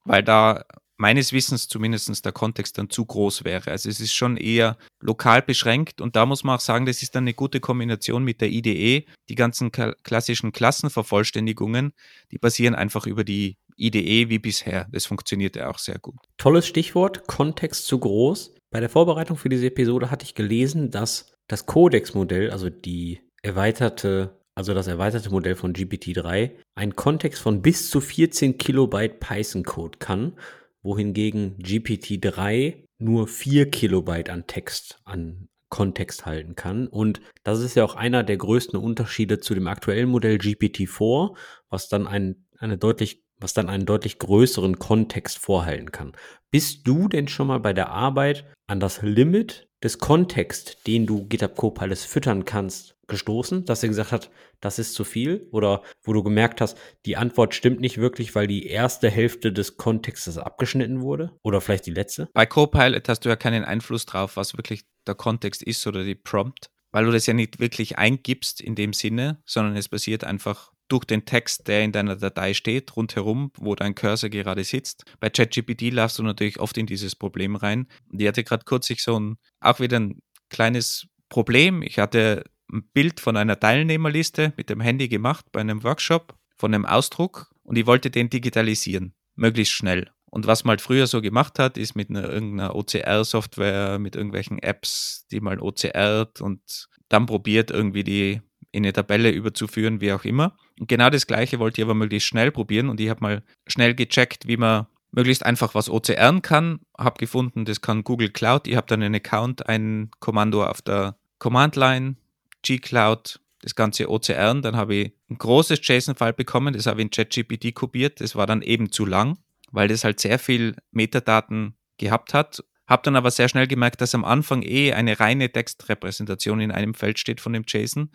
weil 0.04 0.22
da 0.22 0.64
meines 0.96 1.32
Wissens 1.32 1.68
zumindest 1.68 2.24
der 2.24 2.32
Kontext 2.32 2.78
dann 2.78 2.90
zu 2.90 3.04
groß 3.04 3.44
wäre. 3.44 3.70
Also 3.70 3.88
es 3.88 4.00
ist 4.00 4.14
schon 4.14 4.36
eher 4.36 4.76
lokal 5.00 5.42
beschränkt 5.42 6.00
und 6.00 6.16
da 6.16 6.26
muss 6.26 6.44
man 6.44 6.56
auch 6.56 6.60
sagen, 6.60 6.86
das 6.86 7.02
ist 7.02 7.14
dann 7.14 7.24
eine 7.24 7.34
gute 7.34 7.60
Kombination 7.60 8.24
mit 8.24 8.40
der 8.40 8.50
IDE. 8.50 9.06
Die 9.28 9.34
ganzen 9.34 9.72
klassischen 9.72 10.52
Klassenvervollständigungen, 10.52 11.92
die 12.30 12.38
basieren 12.38 12.74
einfach 12.74 13.06
über 13.06 13.24
die 13.24 13.56
IDE 13.76 14.28
wie 14.28 14.38
bisher. 14.38 14.86
Das 14.92 15.06
funktioniert 15.06 15.56
ja 15.56 15.68
auch 15.68 15.78
sehr 15.78 15.98
gut. 15.98 16.16
Tolles 16.38 16.66
Stichwort, 16.66 17.26
Kontext 17.26 17.86
zu 17.86 17.98
groß. 17.98 18.54
Bei 18.70 18.80
der 18.80 18.88
Vorbereitung 18.88 19.36
für 19.36 19.48
diese 19.48 19.66
Episode 19.66 20.10
hatte 20.10 20.24
ich 20.24 20.34
gelesen, 20.34 20.90
dass 20.90 21.32
das 21.48 21.66
Codex-Modell, 21.66 22.50
also 22.50 22.70
die 22.70 23.20
erweiterte 23.42 24.38
also 24.56 24.72
das 24.72 24.86
erweiterte 24.86 25.30
Modell 25.30 25.56
von 25.56 25.72
GPT-3, 25.72 26.52
einen 26.76 26.94
Kontext 26.94 27.42
von 27.42 27.60
bis 27.60 27.90
zu 27.90 28.00
14 28.00 28.56
Kilobyte 28.56 29.18
Python-Code 29.18 29.98
kann, 29.98 30.34
wohingegen 30.84 31.58
GPT-3 31.58 32.84
nur 32.98 33.26
4 33.26 33.70
Kilobyte 33.70 34.30
an 34.30 34.46
Text, 34.46 35.00
an 35.04 35.48
Kontext 35.68 36.24
halten 36.24 36.54
kann. 36.54 36.86
Und 36.86 37.20
das 37.42 37.58
ist 37.58 37.74
ja 37.74 37.84
auch 37.84 37.96
einer 37.96 38.22
der 38.22 38.36
größten 38.36 38.78
Unterschiede 38.78 39.40
zu 39.40 39.54
dem 39.54 39.66
aktuellen 39.66 40.08
Modell 40.08 40.36
GPT-4, 40.36 41.36
was 41.68 41.88
dann 41.88 42.06
ein, 42.06 42.46
eine 42.58 42.78
deutlich 42.78 43.24
was 43.40 43.52
dann 43.52 43.68
einen 43.68 43.84
deutlich 43.84 44.18
größeren 44.18 44.78
Kontext 44.78 45.38
vorhalten 45.38 45.92
kann. 45.92 46.12
Bist 46.50 46.86
du 46.86 47.08
denn 47.08 47.28
schon 47.28 47.48
mal 47.48 47.58
bei 47.58 47.72
der 47.72 47.90
Arbeit 47.90 48.46
an 48.66 48.80
das 48.80 49.02
Limit 49.02 49.68
des 49.82 49.98
Kontexts, 49.98 50.82
den 50.84 51.04
du 51.04 51.26
GitHub 51.26 51.56
Copilot 51.56 51.98
füttern 51.98 52.44
kannst, 52.44 52.93
gestoßen, 53.06 53.64
dass 53.64 53.82
er 53.82 53.88
gesagt 53.88 54.12
hat, 54.12 54.30
das 54.60 54.78
ist 54.78 54.94
zu 54.94 55.04
viel? 55.04 55.48
Oder 55.50 55.82
wo 56.02 56.12
du 56.12 56.22
gemerkt 56.22 56.60
hast, 56.60 56.78
die 57.06 57.16
Antwort 57.16 57.54
stimmt 57.54 57.80
nicht 57.80 57.98
wirklich, 57.98 58.34
weil 58.34 58.46
die 58.46 58.66
erste 58.66 59.10
Hälfte 59.10 59.52
des 59.52 59.76
Kontextes 59.76 60.38
abgeschnitten 60.38 61.00
wurde? 61.00 61.32
Oder 61.42 61.60
vielleicht 61.60 61.86
die 61.86 61.92
letzte? 61.92 62.28
Bei 62.32 62.46
Copilot 62.46 63.08
hast 63.08 63.24
du 63.24 63.28
ja 63.28 63.36
keinen 63.36 63.64
Einfluss 63.64 64.06
drauf, 64.06 64.36
was 64.36 64.56
wirklich 64.56 64.82
der 65.06 65.14
Kontext 65.14 65.62
ist 65.62 65.86
oder 65.86 66.04
die 66.04 66.14
Prompt, 66.14 66.70
weil 66.92 67.04
du 67.04 67.12
das 67.12 67.26
ja 67.26 67.34
nicht 67.34 67.60
wirklich 67.60 67.98
eingibst 67.98 68.60
in 68.60 68.74
dem 68.74 68.92
Sinne, 68.92 69.42
sondern 69.44 69.76
es 69.76 69.88
passiert 69.88 70.24
einfach 70.24 70.72
durch 70.88 71.04
den 71.04 71.24
Text, 71.24 71.66
der 71.68 71.82
in 71.82 71.92
deiner 71.92 72.16
Datei 72.16 72.54
steht, 72.54 72.94
rundherum, 72.96 73.50
wo 73.56 73.74
dein 73.74 73.94
Cursor 73.94 74.28
gerade 74.28 74.64
sitzt. 74.64 75.04
Bei 75.18 75.30
ChatGPT 75.30 75.92
laufst 75.92 76.18
du 76.18 76.22
natürlich 76.22 76.60
oft 76.60 76.76
in 76.76 76.86
dieses 76.86 77.16
Problem 77.16 77.56
rein. 77.56 77.86
Ich 78.12 78.26
hatte 78.26 78.44
gerade 78.44 78.64
kurz 78.64 78.88
so 78.98 79.18
ein, 79.18 79.38
auch 79.60 79.80
wieder 79.80 79.98
ein 79.98 80.20
kleines 80.50 81.06
Problem. 81.28 81.82
Ich 81.82 81.98
hatte 81.98 82.44
ein 82.72 82.84
Bild 82.92 83.20
von 83.20 83.36
einer 83.36 83.58
Teilnehmerliste 83.58 84.52
mit 84.56 84.70
dem 84.70 84.80
Handy 84.80 85.08
gemacht 85.08 85.46
bei 85.52 85.60
einem 85.60 85.82
Workshop, 85.84 86.34
von 86.56 86.74
einem 86.74 86.86
Ausdruck 86.86 87.50
und 87.62 87.76
ich 87.76 87.86
wollte 87.86 88.10
den 88.10 88.30
digitalisieren, 88.30 89.14
möglichst 89.34 89.74
schnell. 89.74 90.10
Und 90.30 90.46
was 90.46 90.64
man 90.64 90.70
halt 90.70 90.80
früher 90.80 91.06
so 91.06 91.22
gemacht 91.22 91.58
hat, 91.60 91.78
ist 91.78 91.94
mit 91.94 92.10
einer, 92.10 92.28
irgendeiner 92.28 92.74
OCR-Software, 92.74 94.00
mit 94.00 94.16
irgendwelchen 94.16 94.58
Apps, 94.58 95.26
die 95.30 95.40
mal 95.40 95.60
OCRt 95.60 96.40
und 96.40 96.88
dann 97.08 97.26
probiert 97.26 97.70
irgendwie 97.70 98.02
die 98.02 98.40
in 98.72 98.84
eine 98.84 98.92
Tabelle 98.92 99.30
überzuführen, 99.30 100.00
wie 100.00 100.12
auch 100.12 100.24
immer. 100.24 100.56
Und 100.80 100.88
genau 100.88 101.08
das 101.08 101.28
gleiche 101.28 101.60
wollte 101.60 101.80
ich 101.80 101.84
aber 101.84 101.94
möglichst 101.94 102.28
schnell 102.28 102.50
probieren 102.50 102.88
und 102.88 103.00
ich 103.00 103.08
habe 103.08 103.20
mal 103.20 103.42
schnell 103.68 103.94
gecheckt, 103.94 104.48
wie 104.48 104.56
man 104.56 104.86
möglichst 105.12 105.46
einfach 105.46 105.76
was 105.76 105.88
OCRen 105.88 106.42
kann. 106.42 106.80
Habe 106.98 107.18
gefunden, 107.18 107.64
das 107.64 107.80
kann 107.80 108.02
Google 108.02 108.30
Cloud. 108.30 108.66
Ich 108.66 108.74
habe 108.74 108.88
dann 108.88 109.02
einen 109.02 109.14
Account, 109.14 109.68
ein 109.68 110.10
Kommando 110.18 110.64
auf 110.64 110.82
der 110.82 111.16
Command 111.38 111.76
Line, 111.76 112.16
G-Cloud, 112.64 113.40
das 113.62 113.74
ganze 113.74 114.10
OCRen. 114.10 114.62
Dann 114.62 114.76
habe 114.76 114.94
ich 114.94 115.12
ein 115.30 115.38
großes 115.38 115.80
JSON-File 115.82 116.32
bekommen, 116.32 116.74
das 116.74 116.86
habe 116.86 117.00
ich 117.00 117.04
in 117.04 117.10
ChatGPT 117.10 117.74
kopiert. 117.74 118.20
Das 118.20 118.34
war 118.34 118.46
dann 118.46 118.62
eben 118.62 118.90
zu 118.90 119.06
lang, 119.06 119.38
weil 119.70 119.88
das 119.88 120.04
halt 120.04 120.20
sehr 120.20 120.38
viel 120.38 120.76
Metadaten 120.90 121.76
gehabt 121.98 122.34
hat. 122.34 122.64
Habe 122.86 123.02
dann 123.04 123.16
aber 123.16 123.30
sehr 123.30 123.48
schnell 123.48 123.66
gemerkt, 123.66 124.00
dass 124.00 124.14
am 124.14 124.24
Anfang 124.24 124.62
eh 124.62 124.92
eine 124.92 125.18
reine 125.20 125.50
Textrepräsentation 125.50 126.60
in 126.60 126.70
einem 126.70 126.94
Feld 126.94 127.18
steht 127.18 127.40
von 127.40 127.52
dem 127.52 127.64
JSON 127.66 128.10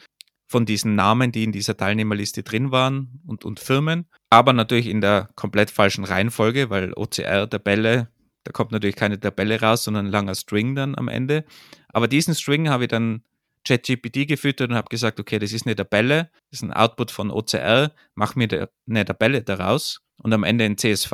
von 0.50 0.66
diesen 0.66 0.96
Namen, 0.96 1.32
die 1.32 1.44
in 1.44 1.52
dieser 1.52 1.78
Teilnehmerliste 1.78 2.42
drin 2.42 2.72
waren 2.72 3.22
und, 3.28 3.46
und 3.46 3.60
Firmen, 3.60 4.08
aber 4.32 4.52
natürlich 4.52 4.88
in 4.88 5.00
der 5.00 5.30
komplett 5.36 5.70
falschen 5.70 6.04
Reihenfolge, 6.06 6.72
weil 6.72 6.92
OCR-Tabelle, 6.94 8.10
da 8.44 8.52
kommt 8.52 8.72
natürlich 8.72 8.96
keine 8.96 9.20
Tabelle 9.20 9.62
raus, 9.62 9.84
sondern 9.84 10.08
ein 10.08 10.12
langer 10.12 10.34
String 10.34 10.74
dann 10.74 10.96
am 10.98 11.08
Ende. 11.08 11.46
Aber 11.90 12.08
diesen 12.08 12.34
String 12.34 12.68
habe 12.68 12.86
ich 12.86 12.90
dann 12.90 13.24
ChatGPT 13.68 14.28
gefüttert 14.28 14.70
und 14.70 14.76
habe 14.76 14.90
gesagt, 14.90 15.20
okay, 15.20 15.40
das 15.40 15.52
ist 15.52 15.66
eine 15.66 15.76
Tabelle, 15.76 16.30
das 16.52 16.60
ist 16.60 16.64
ein 16.64 16.74
Output 16.74 17.12
von 17.12 17.32
OCR, 17.32 17.94
mach 18.16 18.36
mir 18.36 18.70
eine 18.88 19.06
Tabelle 19.06 19.42
daraus 19.42 20.02
und 20.22 20.34
am 20.34 20.44
Ende 20.44 20.66
ein 20.66 20.78
CSV. 20.78 21.12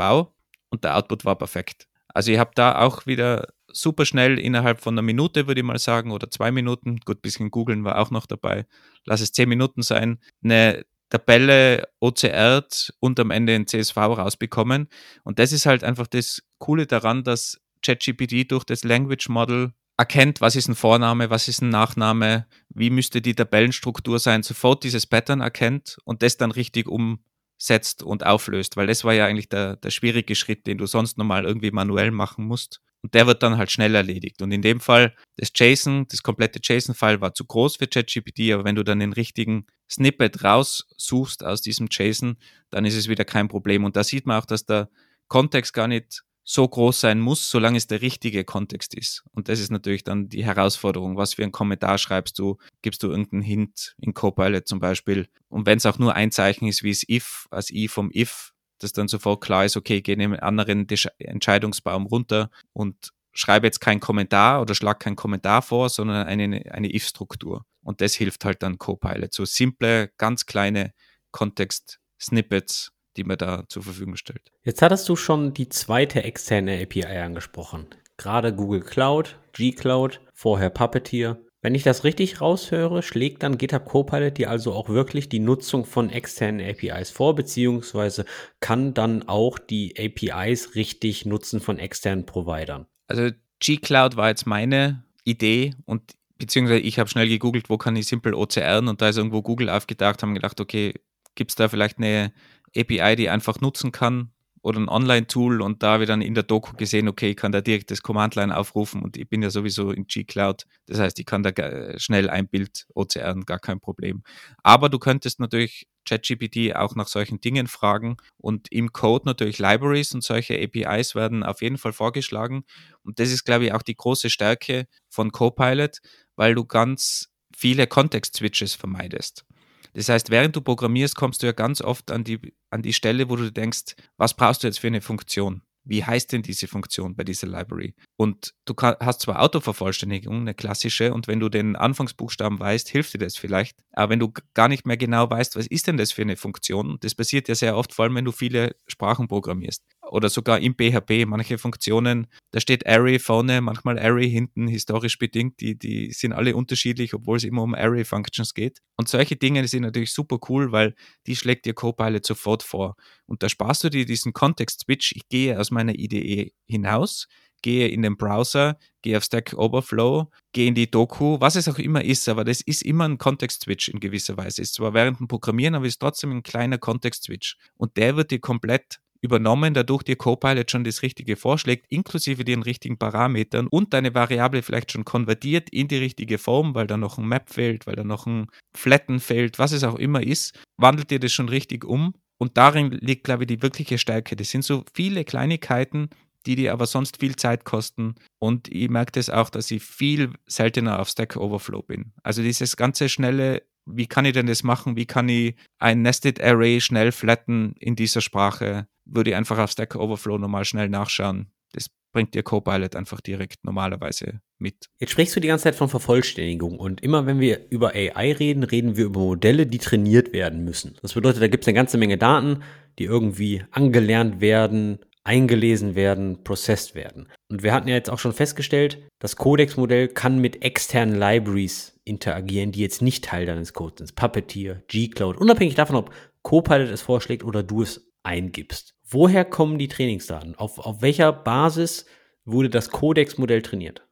und 0.70 0.84
der 0.84 0.98
Output 0.98 1.26
war 1.26 1.38
perfekt. 1.38 1.88
Also 2.14 2.32
ich 2.32 2.40
habe 2.40 2.52
da 2.56 2.80
auch 2.80 3.06
wieder 3.06 3.48
super 3.72 4.06
schnell 4.06 4.40
innerhalb 4.40 4.82
von 4.82 4.94
einer 4.96 5.02
Minute, 5.02 5.48
würde 5.48 5.62
ich 5.62 5.66
mal 5.66 5.78
sagen, 5.80 6.12
oder 6.12 6.32
zwei 6.32 6.52
Minuten, 6.52 6.98
gut, 7.06 7.22
bisschen 7.22 7.52
googeln 7.52 7.84
war 7.84 8.00
auch 8.00 8.10
noch 8.10 8.26
dabei, 8.26 8.66
lass 9.06 9.22
es 9.22 9.32
zehn 9.32 9.50
Minuten 9.50 9.82
sein, 9.82 10.20
eine 10.44 10.86
Tabelle 11.10 11.88
OCR 12.00 12.66
und 13.00 13.20
am 13.20 13.32
Ende 13.32 13.54
ein 13.54 13.68
CSV 13.68 13.98
rausbekommen. 13.98 14.88
Und 15.24 15.40
das 15.40 15.52
ist 15.52 15.66
halt 15.66 15.84
einfach 15.84 16.08
das 16.08 16.42
Coole 16.58 16.88
daran, 16.88 17.24
dass 17.24 17.62
ChatGPT 17.84 18.52
durch 18.52 18.64
das 18.64 18.84
Language 18.84 19.30
Model 19.30 19.74
erkennt, 19.98 20.42
was 20.42 20.56
ist 20.56 20.68
ein 20.68 20.76
Vorname, 20.76 21.30
was 21.30 21.48
ist 21.48 21.62
ein 21.62 21.70
Nachname, 21.70 22.48
wie 22.70 22.90
müsste 22.90 23.22
die 23.22 23.36
Tabellenstruktur 23.36 24.20
sein, 24.20 24.44
sofort 24.44 24.84
dieses 24.84 25.08
Pattern 25.08 25.42
erkennt 25.42 25.98
und 26.04 26.22
das 26.22 26.38
dann 26.38 26.52
richtig 26.52 26.88
umsetzt 26.88 28.04
und 28.04 28.26
auflöst, 28.26 28.76
weil 28.76 28.88
das 28.88 29.04
war 29.04 29.14
ja 29.14 29.26
eigentlich 29.26 29.50
der, 29.50 29.78
der 29.78 29.92
schwierige 29.92 30.36
Schritt, 30.36 30.68
den 30.68 30.78
du 30.78 30.86
sonst 30.86 31.18
normal 31.18 31.46
irgendwie 31.46 31.72
manuell 31.72 32.12
machen 32.12 32.46
musst. 32.46 32.82
Und 33.02 33.14
der 33.14 33.28
wird 33.28 33.44
dann 33.44 33.58
halt 33.58 33.70
schnell 33.70 33.94
erledigt. 33.94 34.42
Und 34.42 34.52
in 34.52 34.64
dem 34.64 34.80
Fall, 34.80 35.16
das 35.38 35.52
JSON, 35.56 36.08
das 36.08 36.24
komplette 36.24 36.60
JSON-File 36.62 37.22
war 37.22 37.36
zu 37.36 37.46
groß 37.46 37.76
für 37.76 37.86
ChatGPT, 37.86 38.52
aber 38.52 38.64
wenn 38.64 38.76
du 38.76 38.84
dann 38.84 39.00
den 39.00 39.14
richtigen 39.14 39.68
Snippet 39.88 40.44
raussuchst 40.44 41.44
aus 41.44 41.62
diesem 41.62 41.88
JSON, 41.92 42.38
dann 42.72 42.84
ist 42.84 42.96
es 42.96 43.08
wieder 43.08 43.24
kein 43.24 43.48
Problem. 43.48 43.84
Und 43.84 43.96
da 43.96 44.04
sieht 44.04 44.26
man 44.26 44.42
auch, 44.42 44.48
dass 44.48 44.66
der 44.66 44.90
Kontext 45.28 45.72
gar 45.74 45.88
nicht 45.88 46.24
so 46.48 46.68
groß 46.68 47.02
sein 47.02 47.20
muss, 47.20 47.50
solange 47.50 47.78
es 47.78 47.88
der 47.88 48.02
richtige 48.02 48.44
Kontext 48.44 48.94
ist. 48.94 49.24
Und 49.34 49.50
das 49.50 49.60
ist 49.60 49.72
natürlich 49.72 50.04
dann 50.04 50.30
die 50.30 50.46
Herausforderung. 50.46 51.18
Was 51.18 51.34
für 51.34 51.42
einen 51.42 51.52
Kommentar 51.52 51.98
schreibst 51.98 52.38
du? 52.38 52.58
Gibst 52.84 53.02
du 53.02 53.10
irgendeinen 53.10 53.42
Hint 53.42 53.96
in 54.00 54.14
Copilot 54.14 54.68
zum 54.68 54.80
Beispiel? 54.80 55.28
Und 55.50 55.66
wenn 55.66 55.80
es 55.80 55.88
auch 55.88 55.98
nur 55.98 56.14
ein 56.14 56.32
Zeichen 56.32 56.68
ist, 56.68 56.84
wie 56.84 56.92
es 56.92 57.04
if, 57.10 57.48
als 57.50 57.72
i 57.72 57.88
vom 57.88 58.12
if, 58.14 58.54
dass 58.78 58.94
dann 58.94 59.08
sofort 59.08 59.44
klar 59.44 59.66
ist, 59.66 59.76
okay, 59.76 60.02
geh 60.02 60.14
in 60.14 60.22
einen 60.22 60.40
anderen 60.40 60.88
Entscheidungsbaum 61.18 62.06
runter 62.06 62.52
und 62.74 63.10
schreibe 63.34 63.66
jetzt 63.66 63.82
keinen 63.82 64.00
Kommentar 64.00 64.62
oder 64.62 64.76
schlag 64.76 65.00
keinen 65.00 65.16
Kommentar 65.16 65.64
vor, 65.64 65.90
sondern 65.90 66.28
eine, 66.28 66.64
eine 66.72 66.94
if-Struktur. 66.94 67.66
Und 67.82 68.02
das 68.02 68.14
hilft 68.14 68.46
halt 68.46 68.62
dann 68.62 68.78
Copilot. 68.78 69.34
So 69.34 69.46
simple, 69.46 70.12
ganz 70.18 70.46
kleine 70.46 70.94
Kontext-Snippets 71.32 72.92
die 73.18 73.24
man 73.24 73.38
da 73.38 73.64
zur 73.68 73.84
Verfügung 73.84 74.16
stellt. 74.16 74.52
Jetzt 74.64 74.82
hattest 74.82 75.08
du 75.10 75.16
schon 75.16 75.54
die 75.54 75.70
zweite 75.70 76.24
externe 76.24 76.82
API 76.82 77.06
angesprochen. 77.06 77.88
Gerade 78.18 78.54
Google 78.54 78.82
Cloud, 78.82 79.38
G-Cloud, 79.54 80.22
vorher 80.34 80.70
Puppeteer. 80.70 81.38
Wenn 81.62 81.74
ich 81.76 81.84
das 81.84 82.04
richtig 82.04 82.42
raushöre, 82.42 83.02
schlägt 83.02 83.42
dann 83.42 83.58
GitHub 83.58 83.86
Copilot 83.86 84.38
dir 84.38 84.52
also 84.52 84.74
auch 84.74 84.88
wirklich 84.88 85.30
die 85.30 85.40
Nutzung 85.40 85.86
von 85.86 86.12
externen 86.12 86.64
APIs 86.64 87.10
vor, 87.10 87.34
beziehungsweise 87.34 88.26
kann 88.60 88.94
dann 88.94 89.28
auch 89.28 89.58
die 89.58 89.96
APIs 89.98 90.76
richtig 90.76 91.26
nutzen 91.26 91.60
von 91.60 91.80
externen 91.80 92.26
Providern. 92.26 92.86
Also 93.08 93.32
G-Cloud 93.60 94.16
war 94.16 94.30
jetzt 94.30 94.46
meine 94.46 95.04
Idee 95.24 95.74
und 95.86 96.14
beziehungsweise 96.38 96.82
ich 96.82 97.00
habe 97.00 97.10
schnell 97.10 97.28
gegoogelt, 97.28 97.70
wo 97.70 97.78
kann 97.78 97.96
ich 97.96 98.08
simpel 98.08 98.34
OCRen 98.34 98.88
und 98.88 99.02
da 99.02 99.10
ist 99.10 99.18
irgendwo 99.18 99.42
Google 99.42 99.70
aufgedacht, 99.70 100.22
haben 100.22 100.36
gedacht, 100.36 100.60
okay, 100.62 100.94
gibt 101.34 101.52
es 101.52 101.56
da 101.56 101.68
vielleicht 101.68 101.98
eine 101.98 102.32
API, 102.76 103.16
die 103.16 103.30
einfach 103.30 103.62
nutzen 103.62 103.92
kann 103.92 104.32
oder 104.66 104.80
ein 104.80 104.90
Online-Tool 104.90 105.62
und 105.62 105.84
da 105.84 105.94
habe 105.94 106.04
ich 106.04 106.08
dann 106.08 106.24
in 106.24 106.34
der 106.34 106.42
Doku 106.42 106.76
gesehen, 106.76 107.08
okay, 107.08 107.30
ich 107.30 107.36
kann 107.36 107.52
da 107.52 107.62
direkt 107.62 107.92
das 107.92 108.02
Command-Line 108.02 108.58
aufrufen 108.58 109.04
und 109.04 109.16
ich 109.16 109.30
bin 109.30 109.44
ja 109.44 109.52
sowieso 109.52 109.92
in 109.92 110.08
G-Cloud. 110.08 110.66
Das 110.88 111.00
heißt, 111.00 111.20
ich 111.20 111.26
kann 111.28 111.44
da 111.44 111.52
schnell 112.00 112.32
ein 112.32 112.48
Bild 112.48 112.88
OCR, 112.96 113.36
gar 113.46 113.60
kein 113.60 113.80
Problem. 113.80 114.24
Aber 114.64 114.90
du 114.90 114.98
könntest 114.98 115.40
natürlich 115.40 115.88
ChatGPT 116.06 116.76
auch 116.76 116.96
nach 116.96 117.08
solchen 117.08 117.40
Dingen 117.40 117.68
fragen 117.68 118.18
und 118.38 118.72
im 118.72 118.92
Code 118.92 119.26
natürlich 119.28 119.60
Libraries 119.60 120.16
und 120.16 120.24
solche 120.24 120.60
APIs 120.60 121.14
werden 121.14 121.44
auf 121.44 121.62
jeden 121.62 121.78
Fall 121.78 121.94
vorgeschlagen. 121.94 122.64
Und 123.04 123.20
das 123.20 123.32
ist, 123.32 123.44
glaube 123.44 123.66
ich, 123.66 123.74
auch 123.74 123.84
die 123.84 123.96
große 123.96 124.32
Stärke 124.32 124.88
von 125.10 125.32
Copilot, 125.32 126.00
weil 126.36 126.56
du 126.56 126.66
ganz 126.66 127.30
viele 127.56 127.86
Kontext-Switches 127.86 128.74
vermeidest. 128.74 129.46
Das 129.94 130.10
heißt, 130.10 130.30
während 130.30 130.56
du 130.56 130.62
programmierst, 130.62 131.16
kommst 131.16 131.42
du 131.42 131.48
ja 131.48 131.54
ganz 131.54 131.82
oft 131.82 132.12
an 132.12 132.26
die, 132.26 132.54
an 132.76 132.84
die 132.84 132.94
Stelle, 132.94 133.30
wo 133.30 133.36
du 133.38 133.52
denkst, 133.52 133.96
was 134.18 134.36
brauchst 134.36 134.62
du 134.62 134.68
jetzt 134.68 134.80
für 134.80 134.88
eine 134.88 135.02
Funktion? 135.02 135.62
Wie 135.88 136.04
heißt 136.04 136.32
denn 136.32 136.42
diese 136.42 136.68
Funktion 136.68 137.16
bei 137.16 137.24
dieser 137.24 137.48
Library? 137.48 137.94
Und 138.18 138.54
du 138.66 138.74
kann, 138.74 138.96
hast 139.00 139.22
zwar 139.22 139.42
Autovervollständigung, 139.42 140.42
eine 140.42 140.56
klassische, 140.56 141.14
und 141.14 141.28
wenn 141.28 141.40
du 141.40 141.48
den 141.48 141.76
Anfangsbuchstaben 141.76 142.60
weißt, 142.60 142.90
hilft 142.90 143.14
dir 143.14 143.20
das 143.20 143.38
vielleicht. 143.38 143.78
Aber 143.94 144.10
wenn 144.10 144.20
du 144.20 144.34
gar 144.56 144.68
nicht 144.68 144.86
mehr 144.86 144.98
genau 144.98 145.30
weißt, 145.30 145.56
was 145.56 145.68
ist 145.68 145.88
denn 145.88 145.98
das 145.98 146.12
für 146.12 146.24
eine 146.24 146.38
Funktion, 146.38 146.98
das 147.02 147.16
passiert 147.16 147.48
ja 147.48 147.56
sehr 147.56 147.78
oft, 147.78 147.94
vor 147.94 148.04
allem 148.04 148.16
wenn 148.16 148.26
du 148.26 148.32
viele 148.32 148.76
Sprachen 148.88 149.28
programmierst 149.28 149.84
oder 150.10 150.30
sogar 150.30 150.60
im 150.60 150.76
PHP, 150.76 151.26
manche 151.26 151.58
Funktionen, 151.58 152.28
da 152.52 152.60
steht 152.60 152.86
Array 152.88 153.20
vorne, 153.20 153.62
manchmal 153.62 154.00
Array 154.00 154.30
hinten, 154.30 154.68
historisch 154.68 155.18
bedingt, 155.18 155.60
die, 155.60 155.78
die 155.78 156.12
sind 156.12 156.34
alle 156.34 156.56
unterschiedlich, 156.56 157.14
obwohl 157.14 157.38
es 157.38 157.44
immer 157.44 157.64
um 157.64 157.76
Array-Functions 157.76 158.54
geht. 158.54 158.80
Und 158.98 159.10
solche 159.10 159.36
Dinge 159.36 159.68
sind 159.68 159.84
natürlich 159.84 160.14
super 160.14 160.40
cool, 160.50 160.72
weil 160.72 160.96
die 161.28 161.36
schlägt 161.36 161.66
dir 161.66 161.74
Copilot 161.74 162.26
sofort 162.26 162.64
vor. 162.64 162.96
Und 163.26 163.44
da 163.44 163.50
sparst 163.50 163.84
du 163.84 163.90
dir 163.90 164.06
diesen 164.06 164.34
Kontext-Switch, 164.34 165.14
ich 165.16 165.28
gehe 165.28 165.60
aus 165.60 165.72
meiner 165.72 165.96
IDE 165.96 166.54
hinaus, 166.66 167.28
gehe 167.62 167.88
in 167.88 168.04
den 168.04 168.16
Browser, 168.16 168.78
gehe 169.02 169.18
auf 169.18 169.24
Stack 169.24 169.54
Overflow, 169.54 170.30
gehe 170.54 170.68
in 170.68 170.76
die 170.76 170.90
Doku, 170.90 171.40
was 171.40 171.56
es 171.56 171.68
auch 171.68 171.80
immer 171.80 172.04
ist, 172.04 172.30
aber 172.30 172.44
das 172.44 172.62
ist 172.62 172.84
immer 172.84 173.08
ein 173.08 173.18
Kontext-Switch 173.18 173.90
in 173.90 174.00
gewisser 174.00 174.38
Weise. 174.38 174.62
Ist 174.62 174.76
zwar 174.76 174.94
während 174.94 175.20
dem 175.20 175.28
Programmieren, 175.28 175.74
aber 175.74 175.88
ist 175.88 176.00
trotzdem 176.00 176.32
ein 176.32 176.44
kleiner 176.44 176.78
Kontext-Switch. 176.78 177.58
Und 177.76 177.98
der 177.98 178.16
wird 178.18 178.30
dir 178.30 178.40
komplett 178.40 179.00
übernommen, 179.26 179.74
dadurch 179.74 180.04
dir 180.04 180.16
Copilot 180.16 180.72
schon 180.72 180.84
das 180.84 181.02
Richtige 181.02 181.36
vorschlägt, 181.36 181.86
inklusive 181.90 182.46
den 182.46 182.62
richtigen 182.62 182.98
Parametern 182.98 183.68
und 183.68 183.94
deine 183.94 184.16
Variable 184.16 184.62
vielleicht 184.62 184.92
schon 184.92 185.04
konvertiert 185.04 185.70
in 185.70 185.88
die 185.88 185.98
richtige 185.98 186.38
Form, 186.38 186.74
weil 186.76 186.88
da 186.88 186.96
noch 186.96 187.18
ein 187.18 187.28
Map 187.28 187.50
fehlt, 187.50 187.86
weil 187.88 187.96
da 187.96 188.04
noch 188.04 188.26
ein 188.26 188.48
Flatten 188.76 189.20
fehlt, 189.20 189.60
was 189.60 189.74
es 189.74 189.84
auch 189.84 189.96
immer 189.96 190.24
ist, 190.24 190.58
wandelt 190.78 191.12
dir 191.12 191.20
das 191.20 191.34
schon 191.34 191.50
richtig 191.50 191.84
um. 191.84 192.14
Und 192.38 192.58
darin 192.58 192.92
liegt, 192.92 193.24
glaube 193.24 193.44
ich, 193.44 193.48
die 193.48 193.62
wirkliche 193.62 193.98
Stärke. 193.98 194.36
Das 194.36 194.50
sind 194.50 194.64
so 194.64 194.84
viele 194.94 195.24
Kleinigkeiten, 195.24 196.10
die 196.46 196.56
dir 196.56 196.74
aber 196.74 196.86
sonst 196.86 197.20
viel 197.20 197.36
Zeit 197.36 197.66
kosten. 197.66 198.16
Und 198.40 198.68
ich 198.68 198.90
merke 198.90 199.14
das 199.14 199.30
auch, 199.30 199.50
dass 199.50 199.72
ich 199.72 199.84
viel 199.84 200.32
seltener 200.46 201.00
auf 201.00 201.10
Stack 201.10 201.38
Overflow 201.38 201.82
bin. 201.82 202.12
Also 202.24 202.42
dieses 202.42 202.78
ganze 202.78 203.10
schnelle 203.10 203.64
wie 203.86 204.08
kann 204.08 204.26
ich 204.26 204.34
denn 204.34 204.48
das 204.48 204.64
machen? 204.64 204.96
Wie 204.96 205.06
kann 205.06 205.30
ich 205.30 205.56
ein 205.80 206.02
Nested 206.02 206.42
Array 206.42 206.82
schnell 206.82 207.12
flatten 207.12 207.76
in 207.80 207.96
dieser 207.96 208.22
Sprache? 208.22 208.88
Würde 209.06 209.32
ich 209.32 209.36
einfach 209.36 209.58
auf 209.60 209.72
Stack 209.72 209.96
Overflow 209.96 210.38
nochmal 210.38 210.66
schnell 210.66 210.90
nachschauen. 210.90 211.52
Das 211.74 211.88
bringt 212.12 212.34
dir 212.34 212.44
Copilot 212.44 212.96
einfach 212.96 213.22
direkt 213.22 213.64
normalerweise 213.64 214.42
mit. 214.58 214.90
Jetzt 215.00 215.12
sprichst 215.12 215.36
du 215.36 215.40
die 215.40 215.50
ganze 215.50 215.66
Zeit 215.66 215.76
von 215.76 215.90
Vervollständigung 215.90 216.80
und 216.80 217.02
immer 217.02 217.26
wenn 217.26 217.40
wir 217.40 217.68
über 217.70 217.94
AI 217.94 218.32
reden, 218.32 218.64
reden 218.64 218.98
wir 218.98 219.06
über 219.06 219.20
Modelle, 219.20 219.68
die 219.68 219.78
trainiert 219.78 220.34
werden 220.34 220.64
müssen. 220.64 220.96
Das 221.02 221.14
bedeutet, 221.14 221.42
da 221.42 221.48
gibt 221.48 221.66
es 221.66 221.68
eine 221.68 221.76
ganze 221.76 221.98
Menge 221.98 222.18
Daten, 222.18 222.64
die 222.98 223.04
irgendwie 223.04 223.64
angelernt 223.72 224.42
werden, 224.42 225.00
eingelesen 225.26 225.96
werden, 225.96 226.44
processed 226.44 226.96
werden. 226.96 227.28
Und 227.50 227.64
wir 227.64 227.74
hatten 227.74 227.90
ja 227.90 227.96
jetzt 227.96 228.10
auch 228.10 228.20
schon 228.20 228.34
festgestellt, 228.34 229.06
das 229.20 229.36
Codex-Modell 229.36 230.08
kann 230.08 230.40
mit 230.40 230.64
externen 230.64 231.20
Libraries 231.20 231.95
interagieren, 232.06 232.72
die 232.72 232.80
jetzt 232.82 233.02
nicht 233.02 233.26
Teil 233.26 233.46
deines 233.46 233.74
Codes 233.74 233.98
sind. 233.98 234.16
Puppeteer, 234.16 234.84
G-Cloud, 234.88 235.38
unabhängig 235.38 235.76
davon, 235.76 235.98
ob 235.98 236.14
Copilot 236.44 236.90
es 236.90 237.02
vorschlägt 237.02 237.44
oder 237.44 237.64
du 237.64 237.82
es 237.82 238.12
eingibst. 238.24 238.96
Woher 239.04 239.44
kommen 239.46 239.78
die 239.78 239.88
Trainingsdaten? 239.88 240.56
Auf, 240.56 240.80
auf 240.80 241.02
welcher 241.02 241.34
Basis 241.34 242.06
wurde 242.46 242.70
das 242.70 242.90
Codex-Modell 242.90 243.62
trainiert? 243.62 244.08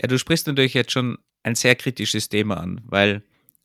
Ja, 0.00 0.08
du 0.08 0.18
sprichst 0.18 0.46
natürlich 0.46 0.74
jetzt 0.74 0.92
schon 0.92 1.18
ein 1.42 1.54
sehr 1.54 1.74
kritisches 1.76 2.28
Thema 2.28 2.58
an, 2.58 2.82
weil 2.84 3.22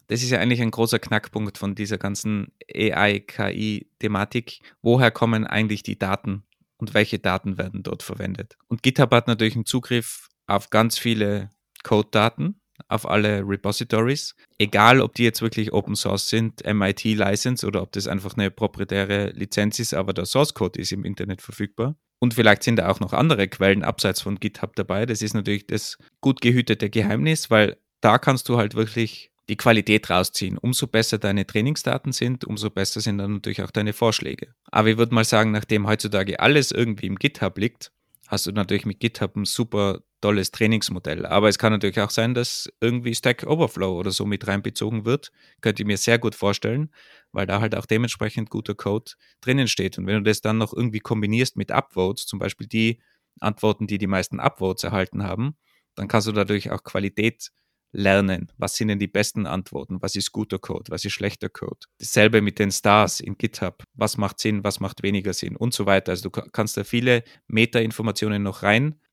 das 0.07 0.23
ist 0.23 0.29
ja 0.29 0.39
eigentlich 0.39 0.61
ein 0.61 0.71
großer 0.71 0.99
Knackpunkt 0.99 1.57
von 1.57 1.75
dieser 1.75 1.97
ganzen 1.97 2.51
AI-KI-Thematik. 2.73 4.61
Woher 4.81 5.11
kommen 5.11 5.45
eigentlich 5.45 5.83
die 5.83 5.99
Daten? 5.99 6.43
und 6.81 6.93
welche 6.95 7.19
Daten 7.19 7.57
werden 7.57 7.83
dort 7.83 8.03
verwendet. 8.03 8.57
Und 8.67 8.83
GitHub 8.83 9.11
hat 9.11 9.27
natürlich 9.27 9.55
einen 9.55 9.65
Zugriff 9.65 10.29
auf 10.47 10.71
ganz 10.71 10.97
viele 10.97 11.51
Code-Daten, 11.83 12.59
auf 12.87 13.07
alle 13.07 13.47
Repositories, 13.47 14.35
egal 14.57 15.01
ob 15.01 15.15
die 15.15 15.23
jetzt 15.23 15.41
wirklich 15.41 15.73
Open 15.73 15.95
Source 15.95 16.29
sind, 16.29 16.65
MIT-License 16.65 17.65
oder 17.65 17.81
ob 17.81 17.91
das 17.91 18.07
einfach 18.07 18.35
eine 18.35 18.51
proprietäre 18.51 19.31
Lizenz 19.31 19.79
ist, 19.79 19.93
aber 19.93 20.13
der 20.13 20.25
Source 20.25 20.53
Code 20.53 20.79
ist 20.79 20.91
im 20.91 21.05
Internet 21.05 21.41
verfügbar. 21.41 21.95
Und 22.19 22.35
vielleicht 22.35 22.63
sind 22.63 22.75
da 22.75 22.89
auch 22.89 22.99
noch 22.99 23.13
andere 23.13 23.47
Quellen 23.47 23.83
abseits 23.83 24.21
von 24.21 24.39
GitHub 24.39 24.75
dabei. 24.75 25.07
Das 25.07 25.23
ist 25.23 25.33
natürlich 25.33 25.65
das 25.65 25.97
gut 26.21 26.39
gehütete 26.41 26.89
Geheimnis, 26.89 27.49
weil 27.49 27.77
da 27.99 28.19
kannst 28.19 28.47
du 28.47 28.57
halt 28.57 28.75
wirklich 28.75 29.31
die 29.49 29.57
Qualität 29.57 30.09
rausziehen. 30.09 30.57
Umso 30.57 30.87
besser 30.87 31.17
deine 31.17 31.47
Trainingsdaten 31.47 32.11
sind, 32.11 32.45
umso 32.45 32.69
besser 32.69 33.01
sind 33.01 33.17
dann 33.17 33.33
natürlich 33.33 33.63
auch 33.63 33.71
deine 33.71 33.93
Vorschläge. 33.93 34.53
Aber 34.71 34.89
ich 34.89 34.97
würde 34.97 35.15
mal 35.15 35.25
sagen, 35.25 35.51
nachdem 35.51 35.87
heutzutage 35.87 36.39
alles 36.39 36.71
irgendwie 36.71 37.07
im 37.07 37.17
GitHub 37.17 37.57
liegt, 37.57 37.91
hast 38.27 38.45
du 38.45 38.51
natürlich 38.51 38.85
mit 38.85 38.99
GitHub 38.99 39.35
ein 39.35 39.45
super 39.45 40.01
tolles 40.21 40.51
Trainingsmodell. 40.51 41.25
Aber 41.25 41.49
es 41.49 41.57
kann 41.57 41.71
natürlich 41.73 41.99
auch 41.99 42.09
sein, 42.09 42.33
dass 42.33 42.71
irgendwie 42.79 43.13
Stack 43.15 43.43
Overflow 43.45 43.97
oder 43.97 44.11
so 44.11 44.25
mit 44.25 44.47
reinbezogen 44.47 45.05
wird. 45.05 45.31
Könnte 45.61 45.83
ich 45.83 45.87
mir 45.87 45.97
sehr 45.97 46.19
gut 46.19 46.35
vorstellen, 46.35 46.91
weil 47.31 47.47
da 47.47 47.59
halt 47.59 47.75
auch 47.75 47.85
dementsprechend 47.85 48.49
guter 48.49 48.75
Code 48.75 49.11
drinnen 49.41 49.67
steht. 49.67 49.97
Und 49.97 50.07
wenn 50.07 50.15
du 50.15 50.23
das 50.23 50.41
dann 50.41 50.57
noch 50.57 50.73
irgendwie 50.73 50.99
kombinierst 50.99 51.57
mit 51.57 51.71
Upvotes, 51.71 52.25
zum 52.25 52.39
Beispiel 52.39 52.67
die 52.67 53.01
Antworten, 53.39 53.87
die 53.87 53.97
die 53.97 54.07
meisten 54.07 54.39
Upvotes 54.39 54.83
erhalten 54.83 55.23
haben, 55.23 55.57
dann 55.95 56.07
kannst 56.07 56.27
du 56.27 56.31
dadurch 56.31 56.71
auch 56.71 56.83
Qualität 56.83 57.51
lernen. 57.91 58.51
Was 58.57 58.75
sind 58.75 58.87
denn 58.87 58.99
die 58.99 59.07
besten 59.07 59.45
Antworten? 59.45 60.01
Was 60.01 60.15
ist 60.15 60.31
guter 60.31 60.59
Code? 60.59 60.91
Was 60.91 61.03
ist 61.03 61.13
schlechter 61.13 61.49
Code? 61.49 61.87
Dasselbe 61.99 62.41
mit 62.41 62.59
den 62.59 62.71
Stars 62.71 63.19
in 63.19 63.37
GitHub. 63.37 63.83
Was 63.93 64.17
macht 64.17 64.39
Sinn? 64.39 64.63
Was 64.63 64.79
macht 64.79 65.03
weniger 65.03 65.33
Sinn? 65.33 65.55
Und 65.55 65.73
so 65.73 65.85
weiter. 65.85 66.11
Also 66.11 66.29
du 66.29 66.41
kannst 66.51 66.77
da 66.77 66.83
viele 66.83 67.23
Meta-Informationen 67.47 68.43
noch 68.43 68.63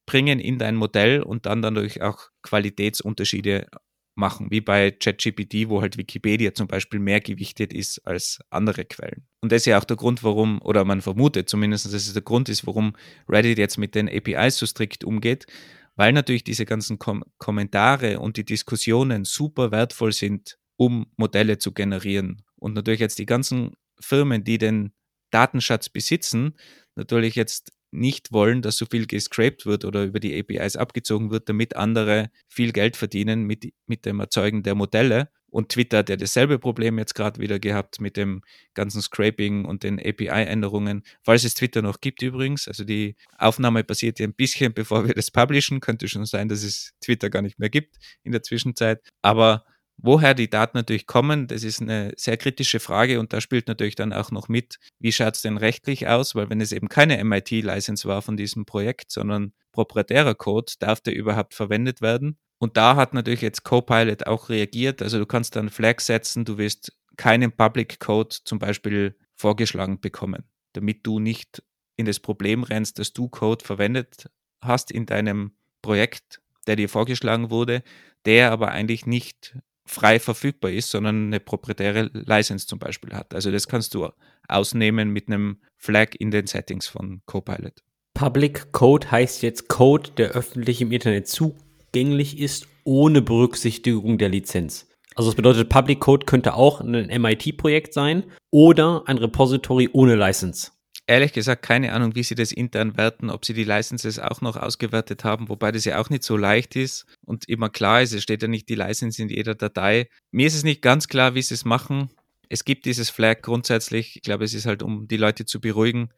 reinbringen 0.09 0.41
in 0.41 0.59
dein 0.59 0.77
Modell 0.77 1.23
und 1.23 1.47
dann 1.47 1.63
dadurch 1.63 2.03
auch 2.03 2.29
Qualitätsunterschiede 2.43 3.67
machen, 4.15 4.51
wie 4.51 4.61
bei 4.61 4.91
ChatGPT, 4.91 5.69
wo 5.69 5.81
halt 5.81 5.97
Wikipedia 5.97 6.53
zum 6.53 6.67
Beispiel 6.67 6.99
mehr 6.99 7.21
gewichtet 7.21 7.73
ist 7.73 8.05
als 8.05 8.41
andere 8.51 8.85
Quellen. 8.85 9.27
Und 9.41 9.53
das 9.53 9.63
ist 9.63 9.67
ja 9.67 9.79
auch 9.79 9.85
der 9.85 9.97
Grund, 9.97 10.25
warum, 10.25 10.61
oder 10.63 10.85
man 10.85 11.01
vermutet 11.03 11.49
zumindest, 11.49 11.87
dass 11.87 11.93
es 11.93 12.13
der 12.13 12.23
Grund 12.23 12.49
ist, 12.49 12.67
warum 12.67 12.97
Reddit 13.29 13.59
jetzt 13.59 13.79
mit 13.79 13.95
den 13.95 14.09
APIs 14.09 14.59
so 14.59 14.67
strikt 14.67 15.05
umgeht, 15.05 15.47
weil 15.95 16.13
natürlich 16.13 16.43
diese 16.43 16.65
ganzen 16.65 16.99
Kom 16.99 17.23
Kommentare 17.39 18.19
und 18.19 18.37
die 18.37 18.45
Diskussionen 18.45 19.25
super 19.25 19.71
wertvoll 19.71 20.13
sind, 20.13 20.59
um 20.77 21.07
Modelle 21.17 21.59
zu 21.59 21.73
generieren. 21.73 22.43
Und 22.57 22.75
natürlich 22.75 23.01
jetzt 23.01 23.21
die 23.21 23.27
ganzen 23.27 23.75
Firmen, 24.01 24.43
die 24.43 24.59
den 24.59 24.93
Datenschatz 25.31 25.89
besitzen, 25.89 26.57
natürlich 26.97 27.37
jetzt 27.37 27.73
nicht 27.91 28.33
wollen, 28.33 28.63
dass 28.63 28.77
so 28.77 28.87
viel 28.87 29.07
gescraped 29.07 29.67
wird 29.67 29.85
oder 29.85 30.05
über 30.05 30.21
die 30.21 30.39
APIs 30.39 30.77
abgezogen 30.77 31.31
wird, 31.31 31.49
damit 31.49 31.77
andere 31.77 32.31
viel 32.49 32.73
Geld 32.73 32.97
verdienen 32.97 33.45
mit, 33.45 33.73
mit 33.87 34.05
dem 34.05 34.21
Erzeugen 34.21 34.63
der 34.63 34.75
Modelle. 34.75 35.31
Und 35.51 35.71
Twitter 35.71 35.99
hat 35.99 36.11
ja 36.11 36.17
dasselbe 36.17 36.59
Problem 36.59 36.99
jetzt 36.99 37.15
gerade 37.15 37.41
wieder 37.41 37.59
gehabt 37.59 38.01
mit 38.01 38.17
dem 38.19 38.43
ganzen 38.75 39.01
Scraping 39.01 39.65
und 39.65 39.83
den 39.83 39.99
API-Änderungen. 39.99 41.05
Falls 41.23 41.45
es 41.45 41.55
Twitter 41.55 41.81
noch 41.81 42.01
gibt 42.01 42.21
übrigens, 42.23 42.69
also 42.69 42.85
die 42.85 43.17
Aufnahme 43.39 43.83
passiert 43.83 44.19
ja 44.19 44.27
ein 44.27 44.35
bisschen, 44.35 44.73
bevor 44.75 45.07
wir 45.07 45.15
das 45.15 45.31
publishen. 45.31 45.81
Könnte 45.81 46.09
schon 46.09 46.27
sein, 46.27 46.49
dass 46.49 46.63
es 46.63 46.93
Twitter 47.01 47.31
gar 47.31 47.43
nicht 47.43 47.59
mehr 47.59 47.71
gibt 47.71 47.97
in 48.23 48.33
der 48.33 48.43
Zwischenzeit. 48.43 49.01
Aber 49.23 49.65
woher 49.99 50.35
die 50.35 50.49
Daten 50.49 50.77
natürlich 50.77 51.07
kommen, 51.07 51.47
das 51.49 51.65
ist 51.65 51.83
eine 51.83 52.13
sehr 52.17 52.37
kritische 52.37 52.81
Frage 52.81 53.21
und 53.21 53.33
da 53.33 53.41
spielt 53.41 53.69
natürlich 53.69 53.97
dann 53.97 54.13
auch 54.13 54.31
noch 54.31 54.49
mit, 54.49 54.79
wie 54.99 55.13
schaut 55.13 55.35
es 55.35 55.43
denn 55.43 55.57
rechtlich 55.57 56.09
aus, 56.09 56.35
weil 56.35 56.49
wenn 56.51 56.61
es 56.61 56.73
eben 56.73 56.89
keine 56.89 57.23
MIT-License 57.23 58.09
war 58.09 58.23
von 58.23 58.37
diesem 58.37 58.65
Projekt, 58.65 59.11
sondern 59.11 59.53
proprietärer 59.73 60.35
Code, 60.35 60.73
darf 60.79 61.01
der 61.01 61.15
überhaupt 61.15 61.55
verwendet 61.55 62.01
werden? 62.01 62.39
Und 62.59 62.77
da 62.77 62.97
hat 62.97 63.15
natürlich 63.15 63.43
jetzt 63.43 63.65
Copilot 63.65 64.27
auch 64.27 64.49
reagiert. 64.49 65.03
Also 65.03 65.19
du 65.19 65.27
kannst 65.27 65.55
dann 65.55 65.69
Flag 65.69 66.01
setzen, 66.01 66.45
du 66.45 66.59
wirst 66.59 66.93
keinen 67.17 67.53
Public 67.53 68.01
Code 68.01 68.37
zum 68.45 68.59
Beispiel 68.59 69.17
vorgeschlagen 69.37 70.01
bekommen, 70.01 70.45
damit 70.73 71.07
du 71.07 71.21
nicht 71.21 71.63
in 71.97 72.07
das 72.07 72.21
Problem 72.21 72.63
rennst, 72.63 72.99
dass 72.99 73.13
du 73.13 73.29
Code 73.29 73.65
verwendet 73.65 74.29
hast 74.61 74.91
in 74.91 75.07
deinem 75.07 75.53
Projekt, 75.83 76.41
der 76.67 76.77
dir 76.77 76.89
vorgeschlagen 76.89 77.51
wurde, 77.51 77.83
der 78.25 78.51
aber 78.53 78.71
eigentlich 78.73 79.07
nicht 79.07 79.57
frei 79.89 80.21
verfügbar 80.21 80.71
ist, 80.71 80.91
sondern 80.91 81.27
eine 81.27 81.41
proprietäre 81.41 82.11
License 82.13 82.67
zum 82.67 82.79
Beispiel 82.79 83.13
hat. 83.13 83.35
Also 83.35 83.51
das 83.51 83.67
kannst 83.69 83.95
du 83.95 84.09
ausnehmen 84.47 85.11
mit 85.11 85.29
einem 85.29 85.59
Flag 85.77 86.11
in 86.19 86.31
den 86.31 86.47
Settings 86.47 86.87
von 86.87 87.23
Copilot. 87.27 87.83
Public 88.15 88.73
Code 88.73 89.11
heißt 89.11 89.43
jetzt 89.43 89.69
Code, 89.69 90.11
der 90.17 90.31
öffentlich 90.31 90.81
im 90.81 90.93
Internet 90.93 91.29
zu 91.29 91.57
zugänglich 91.93 92.39
ist, 92.39 92.69
ohne 92.85 93.23
Berücksichtigung 93.23 94.19
der 94.19 94.29
Lizenz. 94.29 94.89
Also 95.15 95.31
das 95.31 95.37
bedeutet, 95.37 95.69
Public 95.69 96.01
Code 96.01 96.27
könnte 96.27 96.55
auch 96.55 96.81
ein 96.81 97.09
MIT-Projekt 97.21 97.93
sein 97.93 98.25
oder 98.51 99.03
ein 99.07 99.19
Repository 99.19 99.91
ohne 99.93 100.15
License. 100.15 100.71
Ehrlich 101.11 101.33
gesagt, 101.33 101.63
keine 101.63 101.95
Ahnung, 101.95 102.15
wie 102.17 102.23
sie 102.23 102.35
das 102.35 102.53
intern 102.53 102.99
werten, 102.99 103.31
ob 103.31 103.47
sie 103.47 103.55
die 103.55 103.65
Licenses 103.65 104.19
auch 104.19 104.43
noch 104.43 104.57
ausgewertet 104.57 105.25
haben, 105.25 105.49
wobei 105.49 105.73
das 105.73 105.87
ja 105.87 105.99
auch 105.99 106.11
nicht 106.11 106.23
so 106.23 106.37
leicht 106.37 106.77
ist 106.77 107.07
und 107.25 107.49
immer 107.49 107.71
klar 107.71 108.03
ist, 108.03 108.13
es 108.13 108.23
steht 108.23 108.43
ja 108.43 108.49
nicht 108.49 108.69
die 108.69 108.75
License 108.75 109.23
in 109.23 109.31
jeder 109.31 109.55
Datei. 109.55 110.11
Mir 110.33 110.47
ist 110.47 110.55
es 110.55 110.65
nicht 110.65 110.83
ganz 110.83 111.09
klar, 111.09 111.35
wie 111.35 111.41
sie 111.41 111.55
es 111.55 111.65
machen. 111.65 112.11
Es 112.51 112.67
gibt 112.67 112.85
dieses 112.85 113.09
Flag 113.09 113.41
grundsätzlich. 113.41 114.17
Ich 114.17 114.23
glaube, 114.23 114.45
es 114.45 114.53
ist 114.53 114.67
halt, 114.67 114.83
um 114.83 115.09
die 115.09 115.17
Leute 115.17 115.47
zu 115.47 115.63
beruhigen. 115.63 116.11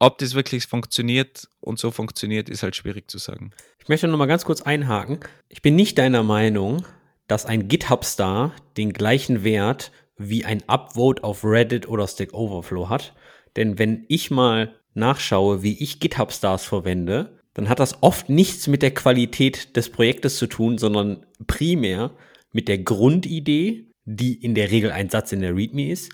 Ob 0.00 0.18
das 0.18 0.34
wirklich 0.34 0.66
funktioniert 0.66 1.46
und 1.60 1.78
so 1.78 1.92
funktioniert, 1.92 2.48
ist 2.48 2.64
halt 2.64 2.74
schwierig 2.74 3.08
zu 3.08 3.18
sagen. 3.18 3.52
Ich 3.78 3.88
möchte 3.88 4.08
noch 4.08 4.18
mal 4.18 4.26
ganz 4.26 4.44
kurz 4.44 4.60
einhaken. 4.60 5.20
Ich 5.50 5.62
bin 5.62 5.76
nicht 5.76 5.98
deiner 5.98 6.24
Meinung, 6.24 6.84
dass 7.28 7.46
ein 7.46 7.68
GitHub-Star 7.68 8.56
den 8.76 8.92
gleichen 8.92 9.44
Wert 9.44 9.92
wie 10.18 10.44
ein 10.44 10.64
Upvote 10.68 11.22
auf 11.22 11.44
Reddit 11.44 11.86
oder 11.86 12.08
Stack 12.08 12.34
Overflow 12.34 12.88
hat. 12.88 13.14
Denn 13.56 13.78
wenn 13.78 14.04
ich 14.08 14.30
mal 14.30 14.74
nachschaue, 14.94 15.62
wie 15.62 15.82
ich 15.82 16.00
GitHub-Stars 16.00 16.64
verwende, 16.64 17.38
dann 17.54 17.68
hat 17.68 17.80
das 17.80 18.02
oft 18.02 18.28
nichts 18.28 18.66
mit 18.66 18.82
der 18.82 18.92
Qualität 18.92 19.76
des 19.76 19.90
Projektes 19.90 20.36
zu 20.36 20.46
tun, 20.46 20.78
sondern 20.78 21.26
primär 21.46 22.12
mit 22.52 22.68
der 22.68 22.78
Grundidee, 22.78 23.90
die 24.04 24.34
in 24.34 24.54
der 24.54 24.70
Regel 24.70 24.90
ein 24.90 25.10
Satz 25.10 25.32
in 25.32 25.40
der 25.40 25.54
README 25.54 25.90
ist, 25.90 26.12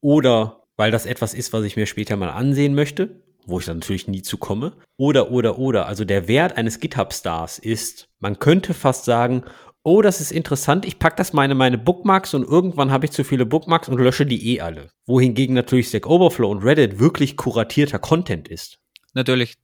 oder 0.00 0.64
weil 0.76 0.90
das 0.90 1.06
etwas 1.06 1.34
ist, 1.34 1.52
was 1.52 1.64
ich 1.64 1.76
mir 1.76 1.86
später 1.86 2.16
mal 2.16 2.30
ansehen 2.30 2.74
möchte, 2.74 3.22
wo 3.46 3.58
ich 3.58 3.66
dann 3.66 3.78
natürlich 3.78 4.06
nie 4.06 4.22
zu 4.22 4.36
komme. 4.36 4.74
Oder, 4.96 5.30
oder, 5.30 5.58
oder. 5.58 5.86
Also 5.86 6.04
der 6.04 6.28
Wert 6.28 6.56
eines 6.56 6.80
GitHub-Stars 6.80 7.58
ist, 7.58 8.08
man 8.20 8.38
könnte 8.38 8.74
fast 8.74 9.04
sagen, 9.04 9.42
oh, 9.82 10.02
das 10.02 10.20
ist 10.20 10.32
interessant, 10.32 10.84
ich 10.84 10.98
packe 10.98 11.16
das 11.16 11.32
meine 11.32 11.54
meine 11.54 11.78
Bookmarks 11.78 12.34
und 12.34 12.44
irgendwann 12.44 12.90
habe 12.90 13.06
ich 13.06 13.12
zu 13.12 13.24
viele 13.24 13.46
Bookmarks 13.46 13.88
und 13.88 13.98
lösche 13.98 14.26
die 14.26 14.54
eh 14.54 14.60
alle. 14.60 14.90
Wohingegen 15.06 15.54
natürlich 15.54 15.88
Stack 15.88 16.06
Overflow 16.06 16.50
und 16.50 16.62
Reddit 16.62 16.98
wirklich 16.98 17.36
kuratierter 17.36 17.98
Content 17.98 18.48
ist. 18.48 18.78
Natürlich 19.14 19.56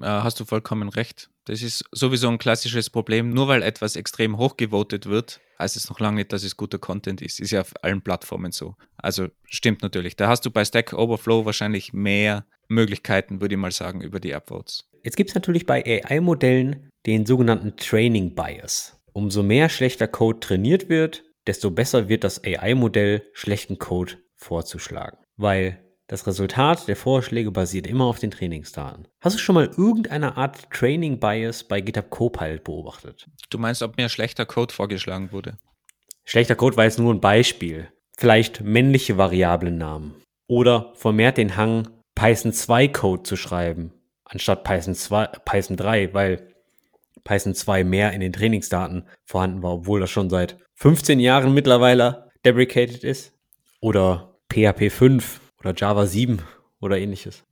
äh, 0.00 0.06
hast 0.06 0.40
du 0.40 0.44
vollkommen 0.44 0.88
recht. 0.88 1.28
Das 1.44 1.62
ist 1.62 1.84
sowieso 1.90 2.28
ein 2.28 2.38
klassisches 2.38 2.88
Problem. 2.88 3.30
Nur 3.30 3.48
weil 3.48 3.62
etwas 3.62 3.96
extrem 3.96 4.38
hochgevotet 4.38 5.06
wird, 5.06 5.40
heißt 5.58 5.76
es 5.76 5.88
noch 5.88 5.98
lange 5.98 6.16
nicht, 6.16 6.32
dass 6.32 6.44
es 6.44 6.56
guter 6.56 6.78
Content 6.78 7.20
ist. 7.20 7.40
Ist 7.40 7.50
ja 7.50 7.62
auf 7.62 7.72
allen 7.82 8.00
Plattformen 8.00 8.52
so. 8.52 8.76
Also 8.96 9.28
stimmt 9.44 9.82
natürlich. 9.82 10.16
Da 10.16 10.28
hast 10.28 10.46
du 10.46 10.50
bei 10.50 10.64
Stack 10.64 10.92
Overflow 10.92 11.44
wahrscheinlich 11.44 11.92
mehr 11.92 12.46
Möglichkeiten, 12.68 13.40
würde 13.40 13.54
ich 13.54 13.60
mal 13.60 13.72
sagen, 13.72 14.00
über 14.00 14.20
die 14.20 14.34
Upvotes. 14.34 14.88
Jetzt 15.02 15.16
gibt 15.16 15.30
es 15.30 15.34
natürlich 15.34 15.66
bei 15.66 15.84
AI-Modellen 15.84 16.90
den 17.06 17.26
sogenannten 17.26 17.76
Training 17.76 18.34
Bias. 18.34 18.96
Umso 19.12 19.42
mehr 19.42 19.68
schlechter 19.68 20.08
Code 20.08 20.40
trainiert 20.40 20.88
wird, 20.88 21.24
desto 21.46 21.70
besser 21.70 22.08
wird 22.08 22.24
das 22.24 22.42
AI-Modell, 22.44 23.22
schlechten 23.32 23.78
Code 23.78 24.14
vorzuschlagen. 24.34 25.18
Weil 25.36 25.78
das 26.06 26.26
Resultat 26.26 26.88
der 26.88 26.96
Vorschläge 26.96 27.50
basiert 27.50 27.86
immer 27.86 28.04
auf 28.04 28.18
den 28.18 28.30
Trainingsdaten. 28.30 29.08
Hast 29.20 29.36
du 29.36 29.40
schon 29.40 29.54
mal 29.54 29.70
irgendeine 29.76 30.36
Art 30.36 30.70
Training 30.70 31.18
Bias 31.18 31.64
bei 31.64 31.80
GitHub 31.80 32.10
Copilot 32.10 32.64
beobachtet? 32.64 33.26
Du 33.50 33.58
meinst, 33.58 33.82
ob 33.82 33.96
mir 33.96 34.08
schlechter 34.08 34.46
Code 34.46 34.74
vorgeschlagen 34.74 35.32
wurde? 35.32 35.56
Schlechter 36.24 36.54
Code 36.54 36.76
war 36.76 36.84
jetzt 36.84 36.98
nur 36.98 37.12
ein 37.12 37.20
Beispiel. 37.20 37.88
Vielleicht 38.16 38.60
männliche 38.60 39.16
Variablennamen. 39.16 40.14
Oder 40.48 40.92
vermehrt 40.96 41.38
den 41.38 41.56
Hang, 41.56 41.88
Python 42.14 42.52
2 42.52 42.88
Code 42.88 43.22
zu 43.22 43.36
schreiben, 43.36 43.92
anstatt 44.24 44.64
Python, 44.64 44.94
2, 44.94 45.26
Python 45.44 45.76
3, 45.76 46.12
weil 46.12 46.51
Python 47.24 47.54
2 47.54 47.84
mehr 47.84 48.12
in 48.12 48.20
den 48.20 48.32
Trainingsdaten 48.32 49.06
vorhanden 49.24 49.62
war, 49.62 49.74
obwohl 49.74 50.00
das 50.00 50.10
schon 50.10 50.30
seit 50.30 50.58
15 50.74 51.20
Jahren 51.20 51.54
mittlerweile 51.54 52.30
deprecated 52.44 53.04
ist. 53.04 53.32
Oder 53.80 54.36
PHP 54.52 54.90
5 54.90 55.40
oder 55.60 55.74
Java 55.76 56.06
7 56.06 56.42
oder 56.80 56.98
ähnliches. 56.98 57.44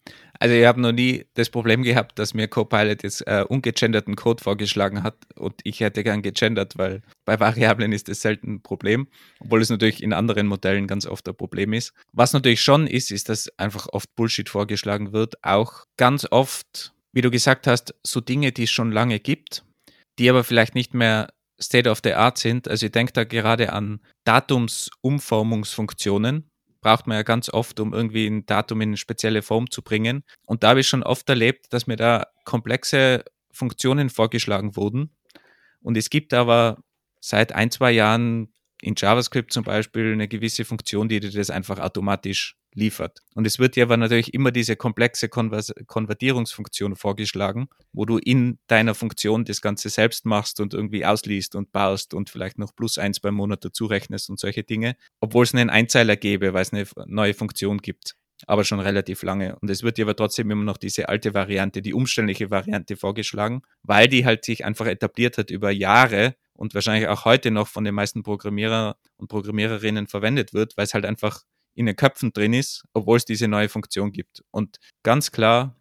Also 0.43 0.55
ich 0.55 0.65
habe 0.65 0.81
noch 0.81 0.93
nie 0.93 1.27
das 1.35 1.51
Problem 1.51 1.83
gehabt, 1.83 2.19
dass 2.19 2.33
mir 2.33 2.49
Copilot 2.49 3.03
jetzt 3.03 3.27
äh, 3.27 3.45
ungegenderten 3.47 4.17
Code 4.17 4.43
vorgeschlagen 4.43 5.03
hat 5.03 5.17
und 5.37 5.61
ich 5.65 5.81
hätte 5.81 6.03
gern 6.03 6.23
gegendert, 6.23 6.79
weil 6.79 7.03
bei 7.27 7.39
Variablen 7.39 7.93
ist 7.93 8.09
das 8.09 8.23
selten 8.23 8.55
ein 8.55 8.63
Problem, 8.63 9.07
obwohl 9.41 9.61
es 9.61 9.69
natürlich 9.69 10.03
in 10.03 10.15
anderen 10.15 10.47
Modellen 10.47 10.87
ganz 10.87 11.07
oft 11.07 11.29
ein 11.29 11.37
Problem 11.37 11.75
ist. 11.75 11.93
Was 12.13 12.33
natürlich 12.33 12.63
schon 12.63 12.87
ist, 12.87 13.11
ist, 13.11 13.29
dass 13.29 13.51
einfach 13.59 13.89
oft 13.93 14.15
Bullshit 14.17 14.49
vorgeschlagen 14.49 15.13
wird. 15.13 15.35
Auch 15.45 15.85
ganz 15.99 16.27
oft, 16.31 16.95
wie 17.13 17.23
du 17.23 17.31
gesagt 17.31 17.67
hast, 17.67 17.95
so 18.05 18.21
Dinge, 18.21 18.53
die 18.53 18.65
es 18.65 18.71
schon 18.71 18.93
lange 18.93 19.21
gibt, 19.21 19.65
die 20.19 20.29
aber 20.31 20.45
vielleicht 20.45 20.75
nicht 20.75 20.95
mehr 20.95 21.29
State 21.61 21.91
of 21.91 22.01
the 22.03 22.15
Art 22.15 22.39
sind. 22.39 22.69
Also 22.69 22.87
ich 22.87 22.93
denke 22.93 23.13
da 23.13 23.25
gerade 23.25 23.73
an 23.73 24.01
Datumsumformungsfunktionen 24.25 26.51
braucht 26.81 27.07
man 27.07 27.17
ja 27.17 27.23
ganz 27.23 27.51
oft, 27.51 27.79
um 27.81 27.93
irgendwie 27.93 28.27
ein 28.27 28.47
Datum 28.47 28.81
in 28.81 28.91
eine 28.91 28.97
spezielle 28.97 29.43
Form 29.43 29.71
zu 29.71 29.83
bringen. 29.83 30.25
Und 30.47 30.63
da 30.63 30.71
habe 30.71 30.81
ich 30.81 30.89
schon 30.89 31.03
oft 31.03 31.29
erlebt, 31.29 31.73
dass 31.73 31.87
mir 31.87 31.97
da 31.97 32.27
komplexe 32.45 33.25
Funktionen 33.53 34.11
vorgeschlagen 34.11 34.77
wurden. 34.77 35.15
Und 35.83 35.97
es 35.97 36.11
gibt 36.11 36.35
aber 36.35 36.83
seit 37.21 37.53
ein, 37.53 37.71
zwei 37.71 37.93
Jahren 37.93 38.53
in 38.83 38.95
JavaScript 38.97 39.53
zum 39.53 39.65
Beispiel 39.65 40.13
eine 40.13 40.29
gewisse 40.29 40.65
Funktion, 40.65 41.09
die 41.09 41.21
dir 41.21 41.31
das 41.31 41.51
einfach 41.51 41.79
automatisch 41.79 42.57
liefert. 42.75 43.23
Und 43.35 43.47
es 43.47 43.59
wird 43.59 43.77
dir 43.77 43.85
aber 43.85 43.97
natürlich 43.97 44.35
immer 44.35 44.53
diese 44.53 44.77
komplexe 44.77 45.29
Konvers 45.29 45.73
Konvertierungsfunktion 45.87 46.97
vorgeschlagen, 46.97 47.69
wo 47.93 48.05
du 48.05 48.19
in 48.19 48.59
deiner 48.67 48.95
Funktion 48.95 49.45
das 49.45 49.61
Ganze 49.61 49.89
selbst 49.89 50.27
machst 50.27 50.61
und 50.61 50.75
irgendwie 50.75 51.05
ausliest 51.05 51.55
und 51.55 51.73
baust 51.73 52.15
und 52.15 52.31
vielleicht 52.31 52.59
noch 52.59 52.75
plus 52.75 52.99
eins 52.99 53.21
beim 53.21 53.35
Monat 53.35 53.65
dazu 53.65 53.87
rechnest 53.87 54.31
und 54.31 54.39
solche 54.39 54.63
Dinge, 54.63 54.97
obwohl 55.21 55.45
es 55.45 55.55
einen 55.55 55.71
Einzeiler 55.71 56.17
gäbe, 56.17 56.55
weil 56.55 56.63
es 56.63 56.73
eine 56.73 56.87
neue 57.07 57.35
Funktion 57.35 57.79
gibt 57.79 58.17
aber 58.47 58.65
schon 58.65 58.81
relativ 58.81 59.23
lange. 59.23 59.57
Und 59.61 59.71
es 59.71 59.83
wird 59.83 59.99
dir 59.99 60.07
aber 60.07 60.17
trotzdem 60.17 60.51
immer 60.51 60.65
noch 60.65 60.79
diese 60.79 61.09
alte 61.09 61.35
Variante, 61.35 61.83
die 61.83 61.95
umständliche 61.95 62.51
Variante 62.51 62.97
vorgeschlagen, 62.97 63.63
weil 63.83 64.09
die 64.09 64.25
halt 64.25 64.45
sich 64.45 64.65
einfach 64.65 64.87
etabliert 64.87 65.39
hat 65.39 65.51
über 65.51 65.71
Jahre 65.71 66.35
und 66.55 66.75
wahrscheinlich 66.75 67.09
auch 67.09 67.25
heute 67.25 67.51
noch 67.51 67.69
von 67.69 67.85
den 67.85 67.95
meisten 67.95 68.23
Programmierer 68.23 68.97
und 69.17 69.29
Programmiererinnen 69.29 70.07
verwendet 70.07 70.53
wird, 70.53 70.77
weil 70.77 70.85
es 70.85 70.95
halt 70.95 71.07
einfach 71.07 71.43
in 71.75 71.87
den 71.87 71.97
Köpfen 71.97 72.33
drin 72.33 72.53
ist, 72.53 72.85
obwohl 72.93 73.17
es 73.17 73.25
diese 73.25 73.49
neue 73.49 73.69
Funktion 73.69 74.13
gibt. 74.13 74.43
Und 74.51 74.79
ganz 75.03 75.31
klar, 75.33 75.77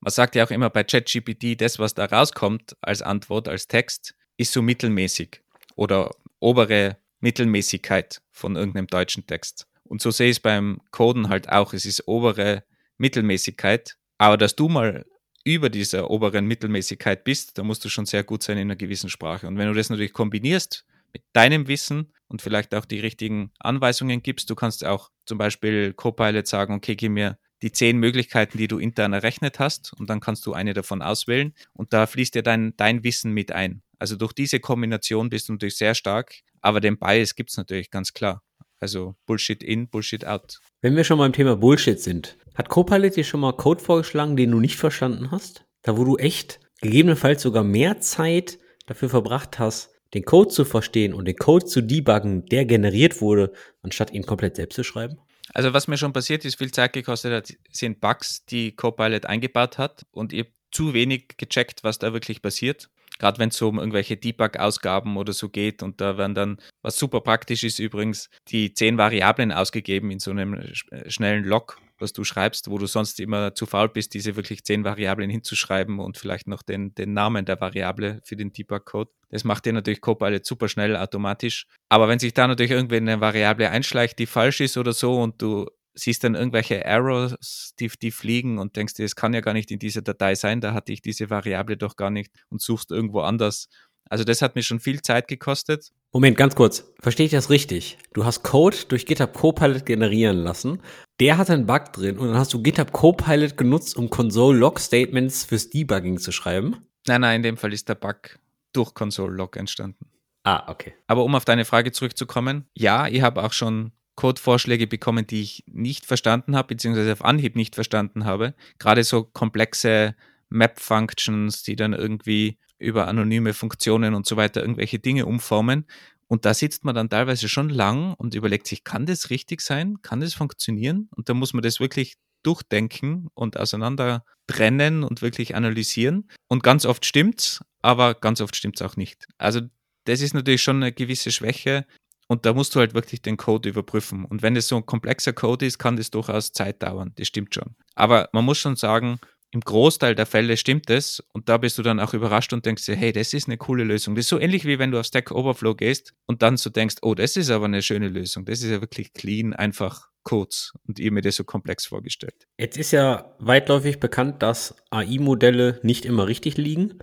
man 0.00 0.10
sagt 0.10 0.34
ja 0.34 0.44
auch 0.44 0.50
immer 0.50 0.70
bei 0.70 0.84
ChatGPT, 0.84 1.60
das, 1.60 1.78
was 1.78 1.94
da 1.94 2.06
rauskommt 2.06 2.76
als 2.80 3.02
Antwort, 3.02 3.48
als 3.48 3.68
Text, 3.68 4.14
ist 4.36 4.52
so 4.52 4.62
mittelmäßig 4.62 5.42
oder 5.76 6.10
obere 6.38 6.96
Mittelmäßigkeit 7.20 8.22
von 8.30 8.56
irgendeinem 8.56 8.86
deutschen 8.86 9.26
Text. 9.26 9.66
Und 9.84 10.00
so 10.00 10.10
sehe 10.10 10.30
ich 10.30 10.36
es 10.36 10.40
beim 10.40 10.80
Coden 10.90 11.28
halt 11.28 11.48
auch. 11.48 11.74
Es 11.74 11.84
ist 11.84 12.06
obere 12.06 12.64
Mittelmäßigkeit. 12.96 13.96
Aber 14.18 14.36
dass 14.36 14.56
du 14.56 14.68
mal 14.68 15.04
über 15.44 15.68
dieser 15.68 16.10
oberen 16.10 16.46
Mittelmäßigkeit 16.46 17.24
bist, 17.24 17.58
da 17.58 17.62
musst 17.62 17.84
du 17.84 17.88
schon 17.88 18.06
sehr 18.06 18.22
gut 18.22 18.42
sein 18.42 18.56
in 18.56 18.68
einer 18.68 18.76
gewissen 18.76 19.10
Sprache. 19.10 19.46
Und 19.46 19.58
wenn 19.58 19.68
du 19.68 19.74
das 19.74 19.90
natürlich 19.90 20.12
kombinierst 20.12 20.84
mit 21.12 21.22
deinem 21.32 21.68
Wissen 21.68 22.12
und 22.28 22.42
vielleicht 22.42 22.74
auch 22.74 22.84
die 22.84 23.00
richtigen 23.00 23.52
Anweisungen 23.58 24.22
gibst, 24.22 24.50
du 24.50 24.54
kannst 24.54 24.84
auch 24.84 25.10
zum 25.26 25.38
Beispiel 25.38 25.92
Copilot 25.92 26.46
sagen, 26.46 26.74
okay, 26.74 26.96
gib 26.96 27.12
mir 27.12 27.38
die 27.62 27.72
zehn 27.72 27.98
Möglichkeiten, 27.98 28.58
die 28.58 28.68
du 28.68 28.78
intern 28.78 29.12
errechnet 29.12 29.58
hast 29.58 29.92
und 29.98 30.08
dann 30.08 30.20
kannst 30.20 30.46
du 30.46 30.52
eine 30.52 30.72
davon 30.72 31.02
auswählen 31.02 31.54
und 31.72 31.92
da 31.92 32.06
fließt 32.06 32.34
dir 32.34 32.42
dein, 32.42 32.74
dein 32.76 33.04
Wissen 33.04 33.32
mit 33.32 33.52
ein. 33.52 33.82
Also 33.98 34.16
durch 34.16 34.32
diese 34.32 34.60
Kombination 34.60 35.28
bist 35.28 35.48
du 35.48 35.52
natürlich 35.52 35.76
sehr 35.76 35.94
stark, 35.94 36.34
aber 36.62 36.80
den 36.80 36.98
Bias 36.98 37.34
gibt 37.34 37.50
es 37.50 37.56
natürlich 37.56 37.90
ganz 37.90 38.12
klar. 38.12 38.42
Also 38.80 39.14
Bullshit 39.26 39.62
in, 39.62 39.88
Bullshit 39.88 40.24
out. 40.24 40.58
Wenn 40.80 40.96
wir 40.96 41.04
schon 41.04 41.18
beim 41.18 41.34
Thema 41.34 41.56
Bullshit 41.56 42.00
sind, 42.00 42.38
hat 42.54 42.70
Copilot 42.70 43.16
dir 43.16 43.24
schon 43.24 43.40
mal 43.40 43.52
Code 43.52 43.82
vorgeschlagen, 43.82 44.36
den 44.36 44.52
du 44.52 44.60
nicht 44.60 44.76
verstanden 44.76 45.30
hast? 45.30 45.66
Da 45.82 45.98
wo 45.98 46.04
du 46.04 46.16
echt 46.16 46.60
gegebenenfalls 46.80 47.42
sogar 47.42 47.62
mehr 47.62 48.00
Zeit 48.00 48.58
dafür 48.86 49.10
verbracht 49.10 49.58
hast, 49.58 49.90
den 50.14 50.24
Code 50.24 50.50
zu 50.50 50.64
verstehen 50.64 51.14
und 51.14 51.26
den 51.26 51.36
Code 51.36 51.64
zu 51.64 51.82
debuggen, 51.82 52.46
der 52.46 52.64
generiert 52.64 53.20
wurde, 53.20 53.52
anstatt 53.82 54.12
ihn 54.12 54.24
komplett 54.24 54.56
selbst 54.56 54.76
zu 54.76 54.84
schreiben? 54.84 55.18
Also 55.52 55.72
was 55.72 55.88
mir 55.88 55.98
schon 55.98 56.12
passiert 56.12 56.44
ist, 56.44 56.58
viel 56.58 56.70
Zeit 56.70 56.92
gekostet 56.92 57.32
hat, 57.32 57.56
sind 57.72 58.00
Bugs, 58.00 58.44
die 58.46 58.72
Copilot 58.72 59.26
eingebaut 59.26 59.78
hat 59.78 60.06
und 60.12 60.32
ihr 60.32 60.46
zu 60.70 60.94
wenig 60.94 61.36
gecheckt, 61.36 61.82
was 61.82 61.98
da 61.98 62.12
wirklich 62.12 62.42
passiert 62.42 62.88
gerade 63.20 63.38
wenn 63.38 63.50
es 63.50 63.62
um 63.62 63.78
irgendwelche 63.78 64.16
Debug-Ausgaben 64.16 65.16
oder 65.16 65.32
so 65.32 65.48
geht 65.48 65.84
und 65.84 66.00
da 66.00 66.18
werden 66.18 66.34
dann, 66.34 66.58
was 66.82 66.98
super 66.98 67.20
praktisch 67.20 67.62
ist 67.62 67.78
übrigens, 67.78 68.30
die 68.48 68.74
zehn 68.74 68.98
Variablen 68.98 69.52
ausgegeben 69.52 70.10
in 70.10 70.18
so 70.18 70.32
einem 70.32 70.60
schnellen 71.06 71.44
Log, 71.44 71.78
was 72.00 72.12
du 72.12 72.24
schreibst, 72.24 72.70
wo 72.70 72.78
du 72.78 72.86
sonst 72.86 73.20
immer 73.20 73.54
zu 73.54 73.66
faul 73.66 73.88
bist, 73.88 74.14
diese 74.14 74.36
wirklich 74.36 74.64
zehn 74.64 74.84
Variablen 74.84 75.30
hinzuschreiben 75.30 75.98
und 75.98 76.18
vielleicht 76.18 76.46
noch 76.46 76.62
den, 76.62 76.94
den 76.94 77.12
Namen 77.12 77.44
der 77.44 77.60
Variable 77.60 78.20
für 78.24 78.36
den 78.36 78.52
Debug-Code. 78.52 79.10
Das 79.30 79.44
macht 79.44 79.66
dir 79.66 79.72
natürlich 79.72 80.00
Copilot 80.00 80.44
super 80.44 80.68
schnell 80.68 80.96
automatisch. 80.96 81.66
Aber 81.88 82.08
wenn 82.08 82.18
sich 82.18 82.34
da 82.34 82.46
natürlich 82.46 82.72
irgendwie 82.72 82.96
eine 82.96 83.20
Variable 83.20 83.70
einschleicht, 83.70 84.18
die 84.18 84.26
falsch 84.26 84.60
ist 84.60 84.76
oder 84.76 84.92
so 84.92 85.20
und 85.20 85.40
du 85.40 85.66
siehst 85.94 86.24
dann 86.24 86.34
irgendwelche 86.34 86.82
Errors, 86.84 87.74
die, 87.78 87.90
die 88.00 88.10
fliegen 88.10 88.58
und 88.58 88.76
denkst 88.76 88.94
dir, 88.94 89.04
es 89.04 89.16
kann 89.16 89.34
ja 89.34 89.40
gar 89.40 89.52
nicht 89.52 89.70
in 89.70 89.78
dieser 89.78 90.02
Datei 90.02 90.34
sein, 90.34 90.60
da 90.60 90.72
hatte 90.72 90.92
ich 90.92 91.02
diese 91.02 91.30
Variable 91.30 91.76
doch 91.76 91.96
gar 91.96 92.10
nicht 92.10 92.32
und 92.48 92.62
suchst 92.62 92.90
irgendwo 92.90 93.20
anders. 93.20 93.68
Also 94.10 94.24
das 94.24 94.42
hat 94.42 94.56
mir 94.56 94.62
schon 94.62 94.80
viel 94.80 95.00
Zeit 95.00 95.28
gekostet. 95.28 95.92
Moment, 96.12 96.36
ganz 96.36 96.56
kurz. 96.56 96.92
Verstehe 96.98 97.26
ich 97.26 97.32
das 97.32 97.48
richtig? 97.48 97.96
Du 98.12 98.24
hast 98.24 98.42
Code 98.42 98.76
durch 98.88 99.06
GitHub 99.06 99.32
Copilot 99.32 99.86
generieren 99.86 100.38
lassen. 100.38 100.82
Der 101.20 101.38
hat 101.38 101.48
einen 101.48 101.64
Bug 101.64 101.92
drin 101.92 102.18
und 102.18 102.28
dann 102.28 102.36
hast 102.36 102.52
du 102.52 102.60
GitHub 102.60 102.92
Copilot 102.92 103.56
genutzt, 103.56 103.96
um 103.96 104.10
Console 104.10 104.58
Log 104.58 104.80
Statements 104.80 105.44
fürs 105.44 105.70
Debugging 105.70 106.18
zu 106.18 106.32
schreiben? 106.32 106.84
Nein, 107.06 107.20
nein, 107.20 107.36
in 107.36 107.42
dem 107.44 107.56
Fall 107.56 107.72
ist 107.72 107.88
der 107.88 107.94
Bug 107.94 108.40
durch 108.72 108.94
Console 108.94 109.32
Log 109.32 109.56
entstanden. 109.56 110.06
Ah, 110.42 110.68
okay. 110.68 110.92
Aber 111.06 111.22
um 111.22 111.34
auf 111.36 111.44
deine 111.44 111.64
Frage 111.64 111.92
zurückzukommen, 111.92 112.66
ja, 112.74 113.06
ich 113.06 113.22
habe 113.22 113.42
auch 113.44 113.52
schon 113.52 113.92
Codevorschläge 114.16 114.88
bekommen, 114.88 115.26
die 115.26 115.42
ich 115.42 115.64
nicht 115.66 116.04
verstanden 116.04 116.56
habe, 116.56 116.68
beziehungsweise 116.68 117.12
auf 117.12 117.24
Anhieb 117.24 117.54
nicht 117.54 117.76
verstanden 117.76 118.24
habe. 118.24 118.54
Gerade 118.78 119.04
so 119.04 119.22
komplexe 119.22 120.16
Map-Functions, 120.48 121.62
die 121.62 121.76
dann 121.76 121.92
irgendwie 121.92 122.58
über 122.80 123.08
anonyme 123.08 123.54
Funktionen 123.54 124.14
und 124.14 124.26
so 124.26 124.36
weiter 124.36 124.60
irgendwelche 124.60 124.98
Dinge 124.98 125.26
umformen. 125.26 125.86
Und 126.26 126.44
da 126.44 126.54
sitzt 126.54 126.84
man 126.84 126.94
dann 126.94 127.10
teilweise 127.10 127.48
schon 127.48 127.68
lang 127.68 128.14
und 128.14 128.34
überlegt 128.34 128.66
sich, 128.66 128.84
kann 128.84 129.06
das 129.06 129.30
richtig 129.30 129.60
sein? 129.60 130.00
Kann 130.02 130.20
das 130.20 130.34
funktionieren? 130.34 131.08
Und 131.14 131.28
da 131.28 131.34
muss 131.34 131.52
man 131.52 131.62
das 131.62 131.80
wirklich 131.80 132.14
durchdenken 132.42 133.28
und 133.34 133.58
auseinander 133.58 134.24
trennen 134.46 135.02
und 135.02 135.22
wirklich 135.22 135.54
analysieren. 135.54 136.28
Und 136.48 136.62
ganz 136.62 136.86
oft 136.86 137.04
stimmt's, 137.04 137.62
aber 137.82 138.14
ganz 138.14 138.40
oft 138.40 138.56
stimmt's 138.56 138.82
auch 138.82 138.96
nicht. 138.96 139.26
Also 139.38 139.60
das 140.04 140.20
ist 140.20 140.34
natürlich 140.34 140.62
schon 140.62 140.76
eine 140.76 140.92
gewisse 140.92 141.30
Schwäche, 141.30 141.84
und 142.30 142.46
da 142.46 142.52
musst 142.52 142.76
du 142.76 142.78
halt 142.78 142.94
wirklich 142.94 143.22
den 143.22 143.36
Code 143.36 143.68
überprüfen. 143.68 144.24
Und 144.24 144.40
wenn 144.40 144.54
es 144.54 144.68
so 144.68 144.76
ein 144.76 144.86
komplexer 144.86 145.32
Code 145.32 145.66
ist, 145.66 145.78
kann 145.78 145.96
das 145.96 146.12
durchaus 146.12 146.52
Zeit 146.52 146.80
dauern. 146.80 147.10
Das 147.16 147.26
stimmt 147.26 147.52
schon. 147.52 147.74
Aber 147.96 148.28
man 148.32 148.44
muss 148.44 148.58
schon 148.58 148.76
sagen, 148.76 149.18
im 149.52 149.60
Großteil 149.60 150.14
der 150.14 150.26
Fälle 150.26 150.56
stimmt 150.56 150.90
es 150.90 151.22
und 151.32 151.48
da 151.48 151.58
bist 151.58 151.76
du 151.78 151.82
dann 151.82 151.98
auch 151.98 152.14
überrascht 152.14 152.52
und 152.52 152.66
denkst 152.66 152.86
dir, 152.86 152.94
hey, 152.94 153.12
das 153.12 153.32
ist 153.32 153.48
eine 153.48 153.58
coole 153.58 153.84
Lösung. 153.84 154.14
Das 154.14 154.26
ist 154.26 154.28
so 154.28 154.38
ähnlich 154.38 154.64
wie 154.64 154.78
wenn 154.78 154.92
du 154.92 155.00
auf 155.00 155.06
Stack 155.06 155.32
Overflow 155.32 155.74
gehst 155.74 156.14
und 156.26 156.42
dann 156.42 156.56
so 156.56 156.70
denkst, 156.70 156.96
oh, 157.02 157.14
das 157.14 157.36
ist 157.36 157.50
aber 157.50 157.64
eine 157.64 157.82
schöne 157.82 158.08
Lösung. 158.08 158.44
Das 158.44 158.62
ist 158.62 158.70
ja 158.70 158.80
wirklich 158.80 159.12
clean, 159.12 159.52
einfach 159.52 160.08
Codes 160.22 160.72
und 160.86 160.98
ihr 160.98 161.10
mir 161.12 161.22
das 161.22 161.36
so 161.36 161.44
komplex 161.44 161.86
vorgestellt. 161.86 162.46
Jetzt 162.58 162.76
ist 162.76 162.92
ja 162.92 163.34
weitläufig 163.38 163.98
bekannt, 164.00 164.42
dass 164.42 164.74
AI-Modelle 164.90 165.80
nicht 165.82 166.04
immer 166.04 166.26
richtig 166.26 166.56
liegen. 166.56 166.98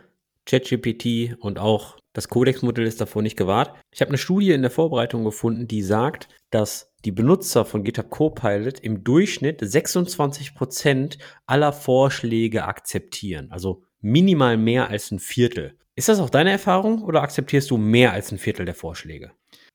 ChatGPT 0.45 1.35
und 1.39 1.59
auch 1.59 1.97
das 2.13 2.29
Codex-Modell 2.29 2.87
ist 2.87 3.01
davor 3.01 3.21
nicht 3.21 3.37
gewahrt. 3.37 3.75
Ich 3.91 4.01
habe 4.01 4.09
eine 4.09 4.17
Studie 4.17 4.51
in 4.51 4.61
der 4.61 4.71
Vorbereitung 4.71 5.23
gefunden, 5.23 5.67
die 5.67 5.83
sagt, 5.83 6.29
dass 6.49 6.93
die 7.07 7.13
Benutzer 7.13 7.63
von 7.63 7.85
GitHub 7.85 8.09
Copilot 8.09 8.81
im 8.81 9.05
Durchschnitt 9.05 9.61
26% 9.61 11.17
aller 11.45 11.71
Vorschläge 11.71 12.65
akzeptieren. 12.65 13.49
Also 13.49 13.81
minimal 14.01 14.57
mehr 14.57 14.89
als 14.89 15.09
ein 15.11 15.19
Viertel. 15.19 15.77
Ist 15.95 16.09
das 16.09 16.19
auch 16.19 16.29
deine 16.29 16.51
Erfahrung 16.51 17.01
oder 17.03 17.21
akzeptierst 17.21 17.71
du 17.71 17.77
mehr 17.77 18.11
als 18.11 18.33
ein 18.33 18.37
Viertel 18.37 18.65
der 18.65 18.75
Vorschläge? 18.75 19.31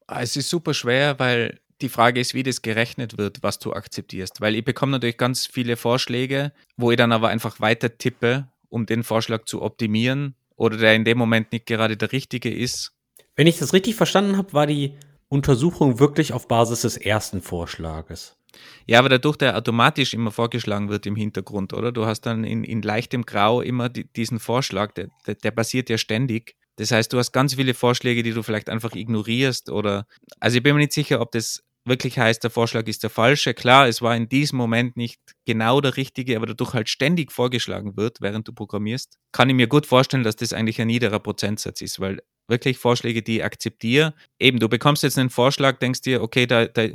Ah, 0.07 0.20
es 0.20 0.37
ist 0.37 0.51
super 0.51 0.74
schwer, 0.74 1.18
weil 1.18 1.59
die 1.80 1.89
Frage 1.89 2.20
ist, 2.20 2.35
wie 2.35 2.43
das 2.43 2.61
gerechnet 2.61 3.16
wird, 3.16 3.43
was 3.43 3.59
du 3.59 3.72
akzeptierst. 3.72 4.43
Weil 4.43 4.55
ich 4.55 4.64
bekomme 4.66 4.93
natürlich 4.93 5.16
ganz 5.16 5.47
viele 5.47 5.78
Vorschläge, 5.78 6.53
wo 6.76 6.91
ich 6.91 6.99
dann 6.99 7.12
aber 7.12 7.28
einfach 7.28 7.61
weiter 7.61 7.97
tippe, 7.97 8.47
um 8.68 8.85
den 8.85 9.05
Vorschlag 9.05 9.47
zu 9.47 9.62
optimieren 9.62 10.35
oder 10.57 10.76
der 10.76 10.95
in 10.95 11.07
dem 11.07 11.16
Moment 11.16 11.51
nicht 11.51 11.64
gerade 11.64 11.97
der 11.97 12.12
richtige 12.12 12.53
ist. 12.53 12.93
Wenn 13.37 13.47
ich 13.47 13.59
das 13.59 13.72
richtig 13.72 13.95
verstanden 13.95 14.37
habe, 14.37 14.53
war 14.53 14.66
die 14.66 14.99
Untersuchung 15.33 15.99
wirklich 15.99 16.35
auf 16.35 16.47
Basis 16.47 16.83
des 16.83 16.99
ersten 16.99 17.41
Vorschlages. 17.41 18.37
Ja, 18.87 18.99
aber 18.99 19.09
dadurch, 19.09 19.39
der 19.39 19.57
automatisch 19.57 20.12
immer 20.12 20.30
vorgeschlagen 20.30 20.91
wird 20.91 21.07
im 21.07 21.16
Hintergrund, 21.16 21.72
oder? 21.72 21.91
Du 21.91 22.05
hast 22.05 22.26
dann 22.26 22.45
in, 22.45 22.64
in 22.64 22.83
leichtem 22.83 23.24
Grau 23.24 23.62
immer 23.62 23.89
die, 23.89 24.05
diesen 24.12 24.39
Vorschlag, 24.39 24.93
der, 24.93 25.09
der, 25.26 25.37
der 25.37 25.51
passiert 25.51 25.89
ja 25.89 25.97
ständig. 25.97 26.55
Das 26.76 26.91
heißt, 26.91 27.11
du 27.11 27.18
hast 27.18 27.33
ganz 27.33 27.55
viele 27.55 27.72
Vorschläge, 27.72 28.22
die 28.22 28.33
du 28.33 28.43
vielleicht 28.43 28.68
einfach 28.68 28.95
ignorierst 28.95 29.70
oder, 29.70 30.07
also 30.39 30.59
ich 30.59 30.62
bin 30.62 30.74
mir 30.74 30.80
nicht 30.80 30.93
sicher, 30.93 31.22
ob 31.22 31.33
das 31.33 31.62
wirklich 31.87 32.18
heißt, 32.18 32.45
der 32.45 32.51
Vorschlag 32.51 32.87
ist 32.87 33.03
der 33.03 33.11
falsche. 33.11 33.55
Klar, 33.55 33.89
es 33.89 34.03
war 34.03 34.14
in 34.14 34.28
diesem 34.28 34.59
Moment 34.59 34.99
nicht 34.99 35.20
genau 35.47 35.80
der 35.80 35.97
richtige, 35.97 36.37
aber 36.37 36.45
dadurch 36.45 36.74
halt 36.74 36.91
ständig 36.91 37.33
vorgeschlagen 37.33 37.97
wird, 37.97 38.20
während 38.20 38.47
du 38.49 38.53
programmierst, 38.53 39.18
kann 39.33 39.49
ich 39.49 39.57
mir 39.57 39.66
gut 39.66 39.87
vorstellen, 39.87 40.24
dass 40.24 40.37
das 40.37 40.53
eigentlich 40.53 40.80
ein 40.80 40.89
niederer 40.89 41.20
Prozentsatz 41.20 41.80
ist, 41.80 42.01
weil 42.01 42.20
wirklich 42.53 42.78
Vorschläge, 42.78 43.22
die 43.22 43.38
ich 43.38 43.44
akzeptiere, 43.44 44.14
eben, 44.38 44.61
du 44.61 44.68
bekommst 44.68 45.03
jetzt 45.03 45.18
einen 45.18 45.30
Vorschlag, 45.30 45.78
denkst 45.78 46.03
dir, 46.03 46.22
okay, 46.22 46.46
da, 46.46 46.66
da 46.66 46.86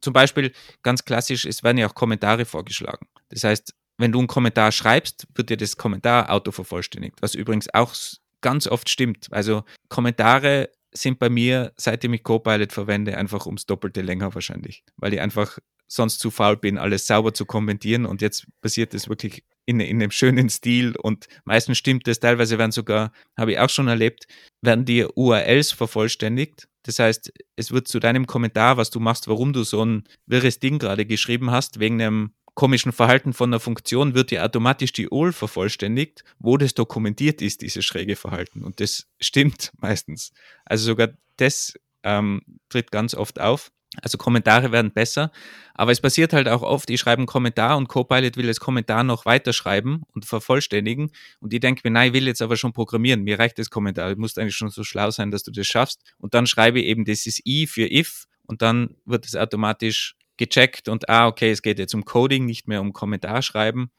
zum 0.00 0.12
Beispiel 0.12 0.52
ganz 0.82 1.04
klassisch, 1.04 1.44
es 1.44 1.64
werden 1.64 1.78
ja 1.78 1.88
auch 1.88 1.94
Kommentare 1.94 2.44
vorgeschlagen. 2.44 3.08
Das 3.30 3.42
heißt, 3.42 3.74
wenn 3.98 4.12
du 4.12 4.20
einen 4.20 4.28
Kommentar 4.28 4.70
schreibst, 4.70 5.26
wird 5.34 5.50
dir 5.50 5.56
das 5.56 5.76
Kommentar 5.76 6.30
autovervollständigt, 6.30 7.16
was 7.20 7.34
übrigens 7.34 7.72
auch 7.74 7.94
ganz 8.40 8.68
oft 8.68 8.88
stimmt. 8.88 9.26
Also 9.32 9.64
Kommentare 9.88 10.70
sind 10.92 11.18
bei 11.18 11.28
mir, 11.28 11.72
seitdem 11.76 12.14
ich 12.14 12.22
Copilot 12.22 12.72
verwende, 12.72 13.16
einfach 13.16 13.46
ums 13.46 13.66
Doppelte 13.66 14.02
länger 14.02 14.34
wahrscheinlich, 14.34 14.84
weil 14.96 15.14
ich 15.14 15.20
einfach 15.20 15.58
sonst 15.88 16.18
zu 16.18 16.30
faul 16.30 16.56
bin, 16.56 16.78
alles 16.78 17.06
sauber 17.06 17.32
zu 17.32 17.46
kommentieren 17.46 18.06
und 18.06 18.22
jetzt 18.22 18.46
passiert 18.60 18.94
es 18.94 19.08
wirklich 19.08 19.44
in, 19.66 19.80
in 19.80 19.96
einem 20.00 20.10
schönen 20.10 20.48
Stil 20.48 20.96
und 20.96 21.26
meistens 21.44 21.76
stimmt 21.78 22.06
das, 22.06 22.20
teilweise 22.20 22.58
werden 22.58 22.72
sogar, 22.72 23.12
habe 23.36 23.52
ich 23.52 23.58
auch 23.58 23.68
schon 23.68 23.88
erlebt, 23.88 24.26
werden 24.62 24.84
die 24.84 25.04
URLs 25.04 25.72
vervollständigt. 25.72 26.68
Das 26.84 27.00
heißt, 27.00 27.32
es 27.56 27.72
wird 27.72 27.88
zu 27.88 27.98
deinem 27.98 28.26
Kommentar, 28.26 28.76
was 28.76 28.90
du 28.90 29.00
machst, 29.00 29.26
warum 29.26 29.52
du 29.52 29.64
so 29.64 29.84
ein 29.84 30.04
wirres 30.26 30.60
Ding 30.60 30.78
gerade 30.78 31.04
geschrieben 31.04 31.50
hast, 31.50 31.80
wegen 31.80 32.00
einem 32.00 32.30
komischen 32.54 32.92
Verhalten 32.92 33.34
von 33.34 33.50
einer 33.50 33.60
Funktion, 33.60 34.14
wird 34.14 34.30
dir 34.30 34.44
automatisch 34.44 34.92
die 34.92 35.08
URL 35.08 35.32
vervollständigt, 35.32 36.24
wo 36.38 36.56
das 36.56 36.72
dokumentiert 36.72 37.42
ist, 37.42 37.60
dieses 37.60 37.84
schräge 37.84 38.16
Verhalten. 38.16 38.64
Und 38.64 38.80
das 38.80 39.06
stimmt 39.20 39.72
meistens. 39.78 40.32
Also 40.64 40.86
sogar 40.86 41.10
das 41.36 41.74
ähm, 42.02 42.40
tritt 42.70 42.90
ganz 42.90 43.14
oft 43.14 43.40
auf. 43.40 43.70
Also 44.02 44.18
Kommentare 44.18 44.72
werden 44.72 44.92
besser, 44.92 45.30
aber 45.74 45.92
es 45.92 46.00
passiert 46.00 46.32
halt 46.32 46.48
auch 46.48 46.62
oft, 46.62 46.90
ich 46.90 47.00
schreibe 47.00 47.20
einen 47.20 47.26
Kommentar 47.26 47.76
und 47.76 47.88
Copilot 47.88 48.36
will 48.36 48.46
das 48.46 48.60
Kommentar 48.60 49.04
noch 49.04 49.26
weiterschreiben 49.26 50.02
und 50.14 50.24
vervollständigen. 50.24 51.10
Und 51.40 51.52
ich 51.52 51.60
denke 51.60 51.82
mir, 51.84 51.90
nein, 51.90 52.08
ich 52.08 52.14
will 52.14 52.26
jetzt 52.26 52.42
aber 52.42 52.56
schon 52.56 52.72
programmieren, 52.72 53.22
mir 53.22 53.38
reicht 53.38 53.58
das 53.58 53.70
Kommentar, 53.70 54.14
du 54.14 54.20
musst 54.20 54.38
eigentlich 54.38 54.56
schon 54.56 54.70
so 54.70 54.84
schlau 54.84 55.10
sein, 55.10 55.30
dass 55.30 55.42
du 55.42 55.50
das 55.50 55.66
schaffst. 55.66 56.02
Und 56.18 56.34
dann 56.34 56.46
schreibe 56.46 56.80
ich 56.80 56.86
eben 56.86 57.04
dieses 57.04 57.40
i 57.44 57.66
für 57.66 57.90
if. 57.90 58.24
Und 58.46 58.62
dann 58.62 58.96
wird 59.04 59.26
es 59.26 59.34
automatisch 59.34 60.14
gecheckt 60.36 60.88
und 60.88 61.08
ah, 61.08 61.26
okay, 61.26 61.50
es 61.50 61.62
geht 61.62 61.78
jetzt 61.78 61.94
um 61.94 62.04
Coding, 62.04 62.44
nicht 62.44 62.68
mehr 62.68 62.80
um 62.80 62.92
Kommentarschreiben. 62.92 63.90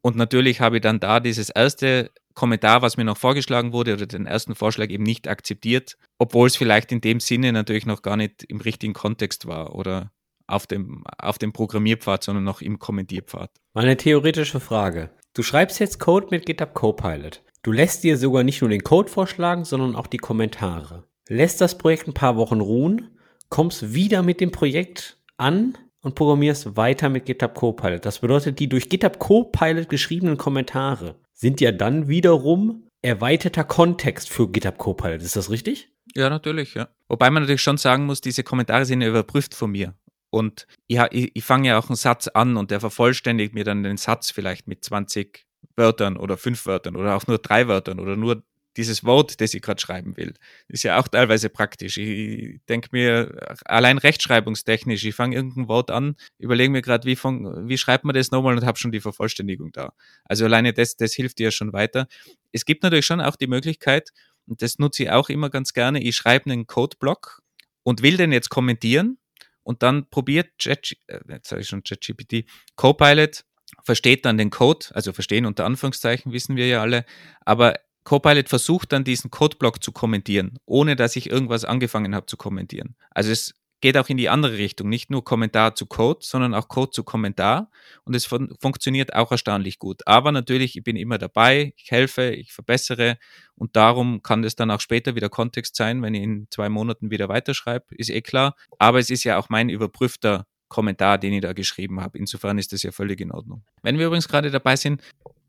Und 0.00 0.16
natürlich 0.16 0.60
habe 0.60 0.76
ich 0.76 0.82
dann 0.82 0.98
da 1.00 1.20
dieses 1.20 1.48
erste 1.48 2.10
Kommentar, 2.34 2.82
was 2.82 2.96
mir 2.96 3.04
noch 3.04 3.18
vorgeschlagen 3.18 3.72
wurde, 3.72 3.94
oder 3.94 4.06
den 4.06 4.26
ersten 4.26 4.54
Vorschlag 4.54 4.88
eben 4.90 5.04
nicht 5.04 5.28
akzeptiert, 5.28 5.96
obwohl 6.18 6.46
es 6.46 6.56
vielleicht 6.56 6.92
in 6.92 7.00
dem 7.00 7.20
Sinne 7.20 7.52
natürlich 7.52 7.86
noch 7.86 8.02
gar 8.02 8.16
nicht 8.16 8.44
im 8.44 8.60
richtigen 8.60 8.92
Kontext 8.92 9.46
war 9.46 9.74
oder 9.74 10.10
auf 10.46 10.66
dem, 10.66 11.04
auf 11.18 11.38
dem 11.38 11.52
Programmierpfad, 11.52 12.24
sondern 12.24 12.44
noch 12.44 12.60
im 12.60 12.78
Kommentierpfad. 12.78 13.50
Meine 13.74 13.96
theoretische 13.96 14.60
Frage. 14.60 15.10
Du 15.34 15.42
schreibst 15.42 15.80
jetzt 15.80 15.98
Code 15.98 16.28
mit 16.30 16.46
GitHub 16.46 16.74
Copilot. 16.74 17.42
Du 17.62 17.72
lässt 17.72 18.04
dir 18.04 18.18
sogar 18.18 18.42
nicht 18.42 18.60
nur 18.60 18.70
den 18.70 18.82
Code 18.82 19.10
vorschlagen, 19.10 19.64
sondern 19.64 19.96
auch 19.96 20.06
die 20.06 20.18
Kommentare. 20.18 21.04
Lässt 21.28 21.60
das 21.60 21.78
Projekt 21.78 22.08
ein 22.08 22.14
paar 22.14 22.36
Wochen 22.36 22.60
ruhen, 22.60 23.16
kommst 23.48 23.94
wieder 23.94 24.22
mit 24.22 24.40
dem 24.40 24.50
Projekt 24.50 25.18
an 25.36 25.78
und 26.02 26.14
programmierst 26.14 26.76
weiter 26.76 27.08
mit 27.08 27.26
GitHub 27.26 27.54
Copilot. 27.54 28.04
Das 28.04 28.18
bedeutet, 28.18 28.58
die 28.58 28.68
durch 28.68 28.88
GitHub 28.88 29.18
Copilot 29.18 29.88
geschriebenen 29.88 30.36
Kommentare 30.36 31.14
sind 31.32 31.60
ja 31.60 31.72
dann 31.72 32.08
wiederum 32.08 32.88
erweiterter 33.02 33.64
Kontext 33.64 34.28
für 34.28 34.48
GitHub 34.48 34.78
Copilot. 34.78 35.22
Ist 35.22 35.36
das 35.36 35.50
richtig? 35.50 35.88
Ja, 36.14 36.28
natürlich, 36.28 36.74
ja. 36.74 36.88
Wobei 37.08 37.30
man 37.30 37.42
natürlich 37.42 37.62
schon 37.62 37.78
sagen 37.78 38.06
muss, 38.06 38.20
diese 38.20 38.42
Kommentare 38.42 38.84
sind 38.84 39.00
ja 39.00 39.08
überprüft 39.08 39.54
von 39.54 39.70
mir. 39.70 39.94
Und 40.30 40.66
ich, 40.86 40.98
ich, 41.10 41.30
ich 41.34 41.44
fange 41.44 41.68
ja 41.68 41.78
auch 41.78 41.88
einen 41.88 41.96
Satz 41.96 42.28
an 42.28 42.56
und 42.56 42.70
der 42.70 42.80
vervollständigt 42.80 43.54
mir 43.54 43.64
dann 43.64 43.82
den 43.82 43.96
Satz 43.96 44.30
vielleicht 44.30 44.66
mit 44.66 44.84
20 44.84 45.46
Wörtern 45.76 46.16
oder 46.16 46.36
fünf 46.36 46.66
Wörtern 46.66 46.96
oder 46.96 47.16
auch 47.16 47.26
nur 47.26 47.38
drei 47.38 47.68
Wörtern 47.68 48.00
oder 48.00 48.16
nur 48.16 48.42
dieses 48.76 49.04
Wort, 49.04 49.40
das 49.40 49.54
ich 49.54 49.62
gerade 49.62 49.80
schreiben 49.80 50.16
will. 50.16 50.34
Ist 50.68 50.82
ja 50.82 50.98
auch 50.98 51.08
teilweise 51.08 51.48
praktisch. 51.48 51.98
Ich 51.98 52.60
denke 52.68 52.88
mir, 52.92 53.56
allein 53.64 53.98
rechtschreibungstechnisch, 53.98 55.04
ich 55.04 55.14
fange 55.14 55.36
irgendein 55.36 55.68
Wort 55.68 55.90
an, 55.90 56.16
überlege 56.38 56.70
mir 56.70 56.82
gerade, 56.82 57.06
wie, 57.06 57.16
wie 57.16 57.78
schreibt 57.78 58.04
man 58.04 58.14
das 58.14 58.30
nochmal 58.30 58.56
und 58.56 58.64
habe 58.64 58.78
schon 58.78 58.92
die 58.92 59.00
Vervollständigung 59.00 59.72
da. 59.72 59.92
Also 60.24 60.44
alleine 60.46 60.72
das, 60.72 60.96
das 60.96 61.12
hilft 61.12 61.38
dir 61.38 61.50
schon 61.50 61.72
weiter. 61.72 62.06
Es 62.52 62.64
gibt 62.64 62.82
natürlich 62.82 63.06
schon 63.06 63.20
auch 63.20 63.36
die 63.36 63.46
Möglichkeit, 63.46 64.10
und 64.46 64.62
das 64.62 64.78
nutze 64.78 65.04
ich 65.04 65.10
auch 65.10 65.28
immer 65.28 65.50
ganz 65.50 65.72
gerne, 65.72 66.02
ich 66.02 66.16
schreibe 66.16 66.50
einen 66.50 66.66
Codeblock 66.66 67.42
und 67.82 68.02
will 68.02 68.16
den 68.16 68.32
jetzt 68.32 68.48
kommentieren 68.48 69.18
und 69.62 69.82
dann 69.82 70.08
probiert 70.10 70.58
Chat, 70.58 70.96
äh, 71.06 71.20
jetzt 71.28 71.48
sage 71.48 71.62
ich 71.62 71.68
schon 71.68 71.82
ChatGPT, 71.82 72.44
Copilot 72.76 73.44
versteht 73.84 74.24
dann 74.24 74.38
den 74.38 74.50
Code, 74.50 74.86
also 74.90 75.12
verstehen 75.12 75.46
unter 75.46 75.64
Anführungszeichen, 75.64 76.32
wissen 76.32 76.56
wir 76.56 76.66
ja 76.66 76.82
alle, 76.82 77.04
aber 77.40 77.76
Copilot 78.04 78.48
versucht 78.48 78.92
dann 78.92 79.04
diesen 79.04 79.30
Codeblock 79.30 79.82
zu 79.82 79.92
kommentieren, 79.92 80.58
ohne 80.66 80.96
dass 80.96 81.16
ich 81.16 81.30
irgendwas 81.30 81.64
angefangen 81.64 82.14
habe 82.14 82.26
zu 82.26 82.36
kommentieren. 82.36 82.96
Also 83.10 83.30
es 83.30 83.54
geht 83.82 83.98
auch 83.98 84.08
in 84.08 84.16
die 84.16 84.28
andere 84.28 84.56
Richtung, 84.58 84.88
nicht 84.88 85.10
nur 85.10 85.24
Kommentar 85.24 85.74
zu 85.74 85.86
Code, 85.86 86.20
sondern 86.22 86.54
auch 86.54 86.68
Code 86.68 86.92
zu 86.92 87.04
Kommentar 87.04 87.68
und 88.04 88.14
es 88.14 88.24
fun 88.24 88.54
funktioniert 88.60 89.14
auch 89.14 89.30
erstaunlich 89.32 89.78
gut. 89.78 90.06
Aber 90.06 90.32
natürlich, 90.32 90.76
ich 90.76 90.84
bin 90.84 90.96
immer 90.96 91.18
dabei, 91.18 91.74
ich 91.76 91.90
helfe, 91.90 92.30
ich 92.30 92.52
verbessere 92.52 93.18
und 93.56 93.76
darum 93.76 94.22
kann 94.22 94.44
es 94.44 94.54
dann 94.54 94.70
auch 94.70 94.80
später 94.80 95.16
wieder 95.16 95.28
Kontext 95.28 95.76
sein, 95.76 96.00
wenn 96.00 96.14
ich 96.14 96.22
in 96.22 96.46
zwei 96.50 96.68
Monaten 96.68 97.10
wieder 97.10 97.28
weiterschreibe, 97.28 97.86
ist 97.90 98.10
eh 98.10 98.22
klar. 98.22 98.54
Aber 98.78 99.00
es 99.00 99.10
ist 99.10 99.24
ja 99.24 99.36
auch 99.36 99.48
mein 99.48 99.68
überprüfter 99.68 100.46
Kommentar, 100.68 101.18
den 101.18 101.34
ich 101.34 101.42
da 101.42 101.52
geschrieben 101.52 102.00
habe. 102.00 102.18
Insofern 102.18 102.58
ist 102.58 102.72
das 102.72 102.84
ja 102.84 102.92
völlig 102.92 103.20
in 103.20 103.32
Ordnung. 103.32 103.64
Wenn 103.82 103.98
wir 103.98 104.06
übrigens 104.06 104.28
gerade 104.28 104.50
dabei 104.50 104.76
sind, 104.76 105.02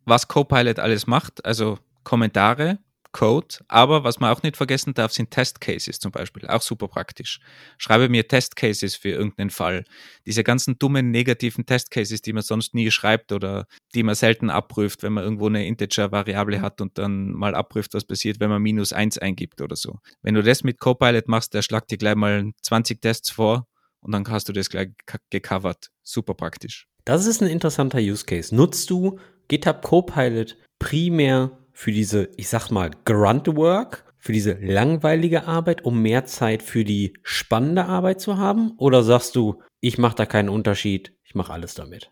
was 0.06 0.28
Copilot 0.28 0.80
alles 0.80 1.08
macht, 1.08 1.46
also 1.46 1.78
Kommentare, 2.04 2.80
Code, 3.14 3.60
aber 3.68 4.04
was 4.04 4.20
man 4.20 4.32
auch 4.32 4.44
nicht 4.44 4.58
vergessen 4.58 4.96
darf, 4.96 5.14
sind 5.14 5.30
Testcases 5.32 6.00
zum 6.00 6.12
Beispiel, 6.12 6.48
auch 6.48 6.62
super 6.62 6.88
praktisch. 6.88 7.40
Schreibe 7.78 8.10
mir 8.10 8.28
Testcases 8.28 8.96
für 8.96 9.10
irgendeinen 9.10 9.52
Fall. 9.52 9.86
Diese 10.26 10.44
ganzen 10.44 10.80
dummen 10.80 11.12
negativen 11.12 11.66
Testcases, 11.66 12.24
die 12.24 12.34
man 12.34 12.42
sonst 12.42 12.74
nie 12.74 12.90
schreibt 12.90 13.32
oder 13.32 13.68
die 13.94 14.04
man 14.04 14.16
selten 14.16 14.50
abprüft, 14.50 15.04
wenn 15.04 15.14
man 15.14 15.24
irgendwo 15.24 15.46
eine 15.46 15.66
Integer-Variable 15.68 16.60
hat 16.60 16.82
und 16.82 16.98
dann 16.98 17.32
mal 17.32 17.54
abprüft, 17.54 17.94
was 17.94 18.04
passiert, 18.04 18.40
wenn 18.40 18.50
man 18.50 18.62
minus 18.62 18.92
eins 18.92 19.20
eingibt 19.20 19.62
oder 19.62 19.76
so. 19.76 20.00
Wenn 20.24 20.34
du 20.34 20.42
das 20.42 20.64
mit 20.64 20.80
Copilot 20.80 21.28
machst, 21.28 21.54
der 21.54 21.62
schlagt 21.62 21.92
dir 21.92 21.98
gleich 21.98 22.16
mal 22.16 22.52
20 22.64 23.00
Tests 23.00 23.30
vor 23.30 23.68
und 24.00 24.12
dann 24.12 24.28
hast 24.28 24.50
du 24.50 24.54
das 24.54 24.70
gleich 24.70 24.90
gecovert. 25.30 25.90
Super 26.02 26.34
praktisch. 26.34 26.88
Das 27.06 27.28
ist 27.28 27.44
ein 27.44 27.50
interessanter 27.50 28.00
Use 28.00 28.26
Case. 28.26 28.56
Nutzt 28.56 28.90
du 28.90 29.20
GitHub 29.50 29.84
Copilot 29.84 30.58
primär 30.80 31.63
für 31.74 31.92
diese, 31.92 32.30
ich 32.38 32.48
sag 32.48 32.70
mal, 32.70 32.92
Grunt-Work, 33.06 34.06
für 34.18 34.32
diese 34.32 34.54
langweilige 34.54 35.48
Arbeit, 35.48 35.84
um 35.84 36.02
mehr 36.02 36.26
Zeit 36.26 36.64
für 36.64 36.86
die 36.86 37.14
spannende 37.24 37.86
Arbeit 37.86 38.22
zu 38.22 38.38
haben? 38.38 38.72
Oder 38.78 39.04
sagst 39.04 39.36
du, 39.36 39.62
ich 39.82 39.98
mache 39.98 40.16
da 40.16 40.26
keinen 40.26 40.48
Unterschied, 40.48 41.14
ich 41.24 41.36
mache 41.36 41.52
alles 41.52 41.74
damit? 41.74 42.12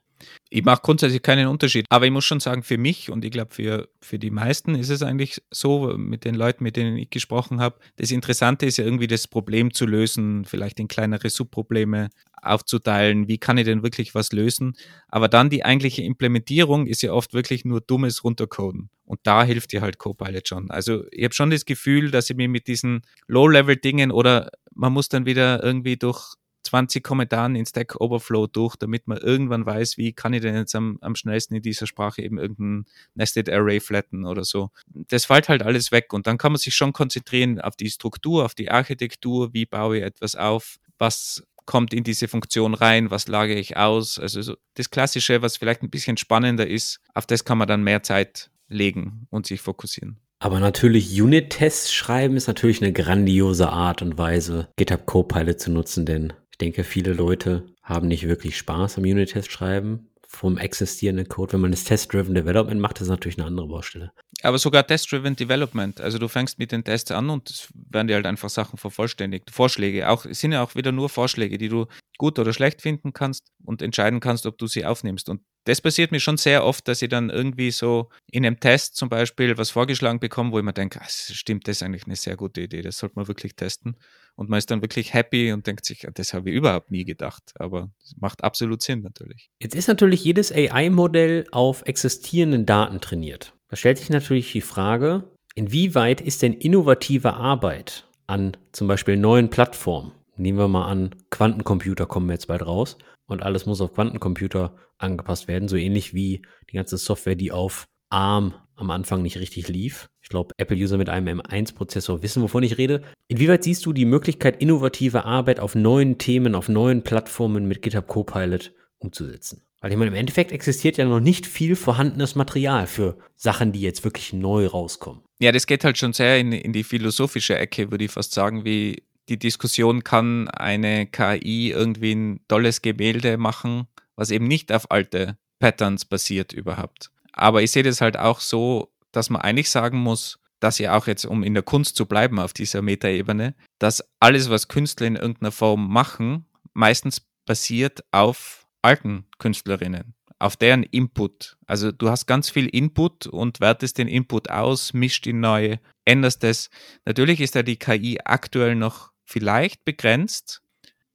Ich 0.49 0.63
mache 0.63 0.81
grundsätzlich 0.83 1.21
keinen 1.21 1.47
Unterschied, 1.47 1.85
aber 1.89 2.05
ich 2.05 2.11
muss 2.11 2.25
schon 2.25 2.39
sagen, 2.39 2.63
für 2.63 2.77
mich 2.77 3.09
und 3.09 3.23
ich 3.23 3.31
glaube 3.31 3.53
für, 3.53 3.89
für 4.01 4.19
die 4.19 4.31
meisten 4.31 4.75
ist 4.75 4.89
es 4.89 5.01
eigentlich 5.01 5.41
so, 5.51 5.95
mit 5.97 6.25
den 6.25 6.35
Leuten, 6.35 6.63
mit 6.63 6.75
denen 6.75 6.97
ich 6.97 7.09
gesprochen 7.09 7.59
habe, 7.59 7.79
das 7.97 8.11
Interessante 8.11 8.65
ist 8.65 8.77
ja 8.77 8.85
irgendwie 8.85 9.07
das 9.07 9.27
Problem 9.27 9.73
zu 9.73 9.85
lösen, 9.85 10.45
vielleicht 10.45 10.79
in 10.79 10.87
kleinere 10.87 11.29
Subprobleme 11.29 12.09
aufzuteilen, 12.41 13.27
wie 13.27 13.37
kann 13.37 13.57
ich 13.57 13.65
denn 13.65 13.83
wirklich 13.83 14.15
was 14.15 14.31
lösen. 14.31 14.73
Aber 15.07 15.27
dann 15.27 15.49
die 15.49 15.63
eigentliche 15.63 16.03
Implementierung 16.03 16.87
ist 16.87 17.01
ja 17.01 17.13
oft 17.13 17.33
wirklich 17.33 17.65
nur 17.65 17.81
dummes 17.81 18.23
Runtercoden. 18.23 18.89
Und 19.05 19.19
da 19.23 19.43
hilft 19.43 19.73
dir 19.73 19.81
halt 19.81 19.97
Copilot 19.97 20.47
schon. 20.47 20.71
Also 20.71 21.03
ich 21.11 21.23
habe 21.23 21.33
schon 21.33 21.49
das 21.49 21.65
Gefühl, 21.65 22.11
dass 22.11 22.29
ich 22.29 22.35
mir 22.35 22.49
mit 22.49 22.67
diesen 22.67 23.01
Low-Level-Dingen 23.27 24.11
oder 24.11 24.51
man 24.73 24.93
muss 24.93 25.09
dann 25.09 25.25
wieder 25.25 25.63
irgendwie 25.63 25.97
durch 25.97 26.35
20 26.63 27.03
Kommentaren 27.03 27.55
in 27.55 27.65
Stack 27.65 27.99
Overflow 27.99 28.47
durch, 28.47 28.75
damit 28.75 29.07
man 29.07 29.17
irgendwann 29.17 29.65
weiß, 29.65 29.97
wie 29.97 30.13
kann 30.13 30.33
ich 30.33 30.41
denn 30.41 30.55
jetzt 30.55 30.75
am, 30.75 30.97
am 31.01 31.15
schnellsten 31.15 31.55
in 31.55 31.61
dieser 31.61 31.87
Sprache 31.87 32.21
eben 32.21 32.37
irgendein 32.37 32.85
Nested 33.15 33.49
Array 33.49 33.79
flatten 33.79 34.25
oder 34.25 34.43
so. 34.43 34.69
Das 34.87 35.25
fällt 35.25 35.49
halt 35.49 35.63
alles 35.63 35.91
weg 35.91 36.13
und 36.13 36.27
dann 36.27 36.37
kann 36.37 36.51
man 36.51 36.59
sich 36.59 36.75
schon 36.75 36.93
konzentrieren 36.93 37.59
auf 37.59 37.75
die 37.75 37.89
Struktur, 37.89 38.45
auf 38.45 38.55
die 38.55 38.71
Architektur, 38.71 39.53
wie 39.53 39.65
baue 39.65 39.97
ich 39.97 40.03
etwas 40.03 40.35
auf, 40.35 40.77
was 40.97 41.43
kommt 41.65 41.93
in 41.93 42.03
diese 42.03 42.27
Funktion 42.27 42.73
rein, 42.73 43.11
was 43.11 43.27
lage 43.27 43.55
ich 43.55 43.77
aus. 43.77 44.19
Also 44.19 44.41
so 44.41 44.55
das 44.75 44.89
Klassische, 44.89 45.41
was 45.41 45.57
vielleicht 45.57 45.83
ein 45.83 45.89
bisschen 45.89 46.17
spannender 46.17 46.67
ist, 46.67 46.99
auf 47.13 47.25
das 47.25 47.45
kann 47.45 47.57
man 47.57 47.67
dann 47.67 47.83
mehr 47.83 48.03
Zeit 48.03 48.49
legen 48.67 49.27
und 49.29 49.45
sich 49.45 49.61
fokussieren. 49.61 50.19
Aber 50.39 50.59
natürlich 50.59 51.21
Unit-Tests 51.21 51.93
schreiben 51.93 52.35
ist 52.35 52.47
natürlich 52.47 52.81
eine 52.81 52.91
grandiose 52.91 53.69
Art 53.69 54.01
und 54.01 54.17
Weise, 54.17 54.69
GitHub 54.75 55.05
Copilot 55.05 55.59
zu 55.59 55.71
nutzen, 55.71 56.05
denn 56.05 56.33
denke, 56.61 56.83
viele 56.83 57.13
Leute 57.13 57.65
haben 57.83 58.07
nicht 58.07 58.27
wirklich 58.27 58.57
Spaß 58.57 58.97
am 58.97 59.03
Unit-Test 59.03 59.51
schreiben 59.51 60.07
vom 60.27 60.57
existierenden 60.57 61.27
Code. 61.27 61.53
Wenn 61.53 61.61
man 61.61 61.71
das 61.71 61.83
Test-Driven 61.83 62.33
Development 62.33 62.79
macht, 62.79 62.93
ist 62.93 63.01
das 63.01 63.09
natürlich 63.09 63.37
eine 63.37 63.47
andere 63.47 63.67
Baustelle. 63.67 64.11
Aber 64.43 64.57
sogar 64.57 64.87
Test-Driven 64.87 65.35
Development. 65.35 65.99
Also 65.99 66.19
du 66.19 66.29
fängst 66.29 66.57
mit 66.57 66.71
den 66.71 66.83
Tests 66.85 67.11
an 67.11 67.29
und 67.29 67.49
es 67.49 67.67
werden 67.73 68.07
dir 68.07 68.15
halt 68.15 68.25
einfach 68.25 68.49
Sachen 68.49 68.77
vervollständigt. 68.77 69.51
Vorschläge. 69.51 70.09
Auch, 70.09 70.25
sind 70.29 70.53
ja 70.53 70.63
auch 70.63 70.75
wieder 70.75 70.93
nur 70.93 71.09
Vorschläge, 71.09 71.57
die 71.57 71.67
du 71.67 71.87
gut 72.17 72.39
oder 72.39 72.53
schlecht 72.53 72.81
finden 72.81 73.11
kannst 73.11 73.51
und 73.65 73.81
entscheiden 73.81 74.21
kannst, 74.21 74.45
ob 74.45 74.57
du 74.57 74.67
sie 74.67 74.85
aufnimmst. 74.85 75.27
Und 75.27 75.41
das 75.65 75.81
passiert 75.81 76.11
mir 76.11 76.19
schon 76.19 76.37
sehr 76.37 76.65
oft, 76.65 76.87
dass 76.87 77.01
ich 77.01 77.09
dann 77.09 77.29
irgendwie 77.29 77.71
so 77.71 78.09
in 78.31 78.45
einem 78.45 78.59
Test 78.59 78.95
zum 78.95 79.09
Beispiel 79.09 79.57
was 79.57 79.69
vorgeschlagen 79.69 80.19
bekomme, 80.19 80.51
wo 80.51 80.57
ich 80.57 80.65
mir 80.65 80.73
denke, 80.73 80.99
ah, 81.01 81.07
stimmt, 81.07 81.67
das 81.67 81.77
ist 81.77 81.83
eigentlich 81.83 82.05
eine 82.05 82.15
sehr 82.15 82.35
gute 82.35 82.61
Idee, 82.61 82.81
das 82.81 82.97
sollte 82.97 83.15
man 83.15 83.27
wirklich 83.27 83.55
testen. 83.55 83.97
Und 84.35 84.49
man 84.49 84.57
ist 84.57 84.71
dann 84.71 84.81
wirklich 84.81 85.13
happy 85.13 85.51
und 85.51 85.67
denkt 85.67 85.85
sich, 85.85 86.07
das 86.13 86.33
habe 86.33 86.49
ich 86.49 86.55
überhaupt 86.55 86.89
nie 86.89 87.03
gedacht. 87.03 87.43
Aber 87.55 87.91
es 88.01 88.15
macht 88.19 88.43
absolut 88.43 88.81
Sinn 88.81 89.01
natürlich. 89.01 89.49
Jetzt 89.61 89.75
ist 89.75 89.87
natürlich 89.87 90.23
jedes 90.23 90.51
AI-Modell 90.51 91.45
auf 91.51 91.83
existierenden 91.85 92.65
Daten 92.65 93.01
trainiert. 93.01 93.53
Da 93.69 93.75
stellt 93.75 93.99
sich 93.99 94.09
natürlich 94.09 94.51
die 94.51 94.61
Frage, 94.61 95.29
inwieweit 95.53 96.21
ist 96.21 96.41
denn 96.41 96.53
innovative 96.53 97.33
Arbeit 97.33 98.07
an 98.25 98.57
zum 98.71 98.87
Beispiel 98.87 99.17
neuen 99.17 99.49
Plattformen 99.49 100.13
nehmen 100.41 100.57
wir 100.57 100.67
mal 100.67 100.85
an, 100.85 101.15
Quantencomputer 101.29 102.05
kommen 102.05 102.29
jetzt 102.29 102.47
bald 102.47 102.65
raus 102.65 102.97
und 103.31 103.43
alles 103.43 103.65
muss 103.65 103.81
auf 103.81 103.93
Quantencomputer 103.93 104.75
angepasst 104.97 105.47
werden, 105.47 105.67
so 105.67 105.77
ähnlich 105.77 106.13
wie 106.13 106.41
die 106.69 106.75
ganze 106.75 106.97
Software, 106.97 107.35
die 107.35 107.51
auf 107.51 107.85
ARM 108.09 108.53
am 108.75 108.91
Anfang 108.91 109.21
nicht 109.21 109.37
richtig 109.37 109.67
lief. 109.67 110.09
Ich 110.21 110.29
glaube, 110.29 110.53
Apple-User 110.57 110.97
mit 110.97 111.09
einem 111.09 111.39
M1-Prozessor 111.39 112.21
wissen, 112.23 112.41
wovon 112.41 112.63
ich 112.63 112.77
rede. 112.77 113.03
Inwieweit 113.27 113.63
siehst 113.63 113.85
du 113.85 113.93
die 113.93 114.05
Möglichkeit, 114.05 114.61
innovative 114.61 115.25
Arbeit 115.25 115.59
auf 115.59 115.75
neuen 115.75 116.17
Themen, 116.17 116.55
auf 116.55 116.67
neuen 116.67 117.03
Plattformen 117.03 117.67
mit 117.67 117.81
GitHub 117.81 118.07
Copilot 118.07 118.73
umzusetzen? 118.97 119.61
Weil 119.81 119.91
ich 119.91 119.97
meine, 119.97 120.11
im 120.11 120.15
Endeffekt 120.17 120.51
existiert 120.51 120.97
ja 120.97 121.05
noch 121.05 121.19
nicht 121.19 121.47
viel 121.47 121.75
vorhandenes 121.75 122.35
Material 122.35 122.85
für 122.85 123.17
Sachen, 123.35 123.71
die 123.71 123.81
jetzt 123.81 124.03
wirklich 124.03 124.31
neu 124.31 124.67
rauskommen. 124.67 125.23
Ja, 125.39 125.51
das 125.51 125.65
geht 125.65 125.83
halt 125.83 125.97
schon 125.97 126.13
sehr 126.13 126.37
in, 126.37 126.51
in 126.51 126.71
die 126.71 126.83
philosophische 126.83 127.57
Ecke, 127.57 127.89
würde 127.89 128.05
ich 128.05 128.11
fast 128.11 128.33
sagen, 128.33 128.63
wie 128.63 129.01
die 129.31 129.39
Diskussion, 129.39 130.03
kann 130.03 130.49
eine 130.49 131.07
KI 131.07 131.71
irgendwie 131.71 132.13
ein 132.13 132.41
tolles 132.47 132.81
Gemälde 132.81 133.37
machen, 133.37 133.87
was 134.15 134.29
eben 134.29 134.45
nicht 134.45 134.71
auf 134.71 134.91
alte 134.91 135.37
Patterns 135.59 136.05
basiert 136.05 136.53
überhaupt. 136.53 137.11
Aber 137.33 137.63
ich 137.63 137.71
sehe 137.71 137.83
das 137.83 138.01
halt 138.01 138.17
auch 138.17 138.41
so, 138.41 138.91
dass 139.11 139.29
man 139.29 139.41
eigentlich 139.41 139.69
sagen 139.69 139.97
muss, 139.97 140.39
dass 140.59 140.77
ja 140.77 140.95
auch 140.95 141.07
jetzt, 141.07 141.25
um 141.25 141.43
in 141.43 141.53
der 141.53 141.63
Kunst 141.63 141.95
zu 141.95 142.05
bleiben 142.05 142.39
auf 142.39 142.53
dieser 142.53 142.81
Metaebene, 142.81 143.55
dass 143.79 144.03
alles, 144.19 144.49
was 144.49 144.67
Künstler 144.67 145.07
in 145.07 145.15
irgendeiner 145.15 145.51
Form 145.51 145.91
machen, 145.91 146.45
meistens 146.73 147.21
basiert 147.45 148.03
auf 148.11 148.67
alten 148.81 149.25
Künstlerinnen, 149.39 150.13
auf 150.39 150.57
deren 150.57 150.83
Input. 150.83 151.57
Also 151.65 151.91
du 151.91 152.09
hast 152.09 152.27
ganz 152.27 152.49
viel 152.49 152.67
Input 152.67 153.27
und 153.27 153.59
wertest 153.59 153.97
den 153.97 154.07
Input 154.07 154.49
aus, 154.49 154.93
mischt 154.93 155.25
ihn 155.25 155.39
neu, 155.39 155.77
änderst 156.05 156.43
es. 156.43 156.69
Natürlich 157.05 157.41
ist 157.41 157.55
da 157.55 157.63
die 157.63 157.77
KI 157.77 158.19
aktuell 158.23 158.75
noch 158.75 159.10
vielleicht 159.25 159.85
begrenzt, 159.85 160.61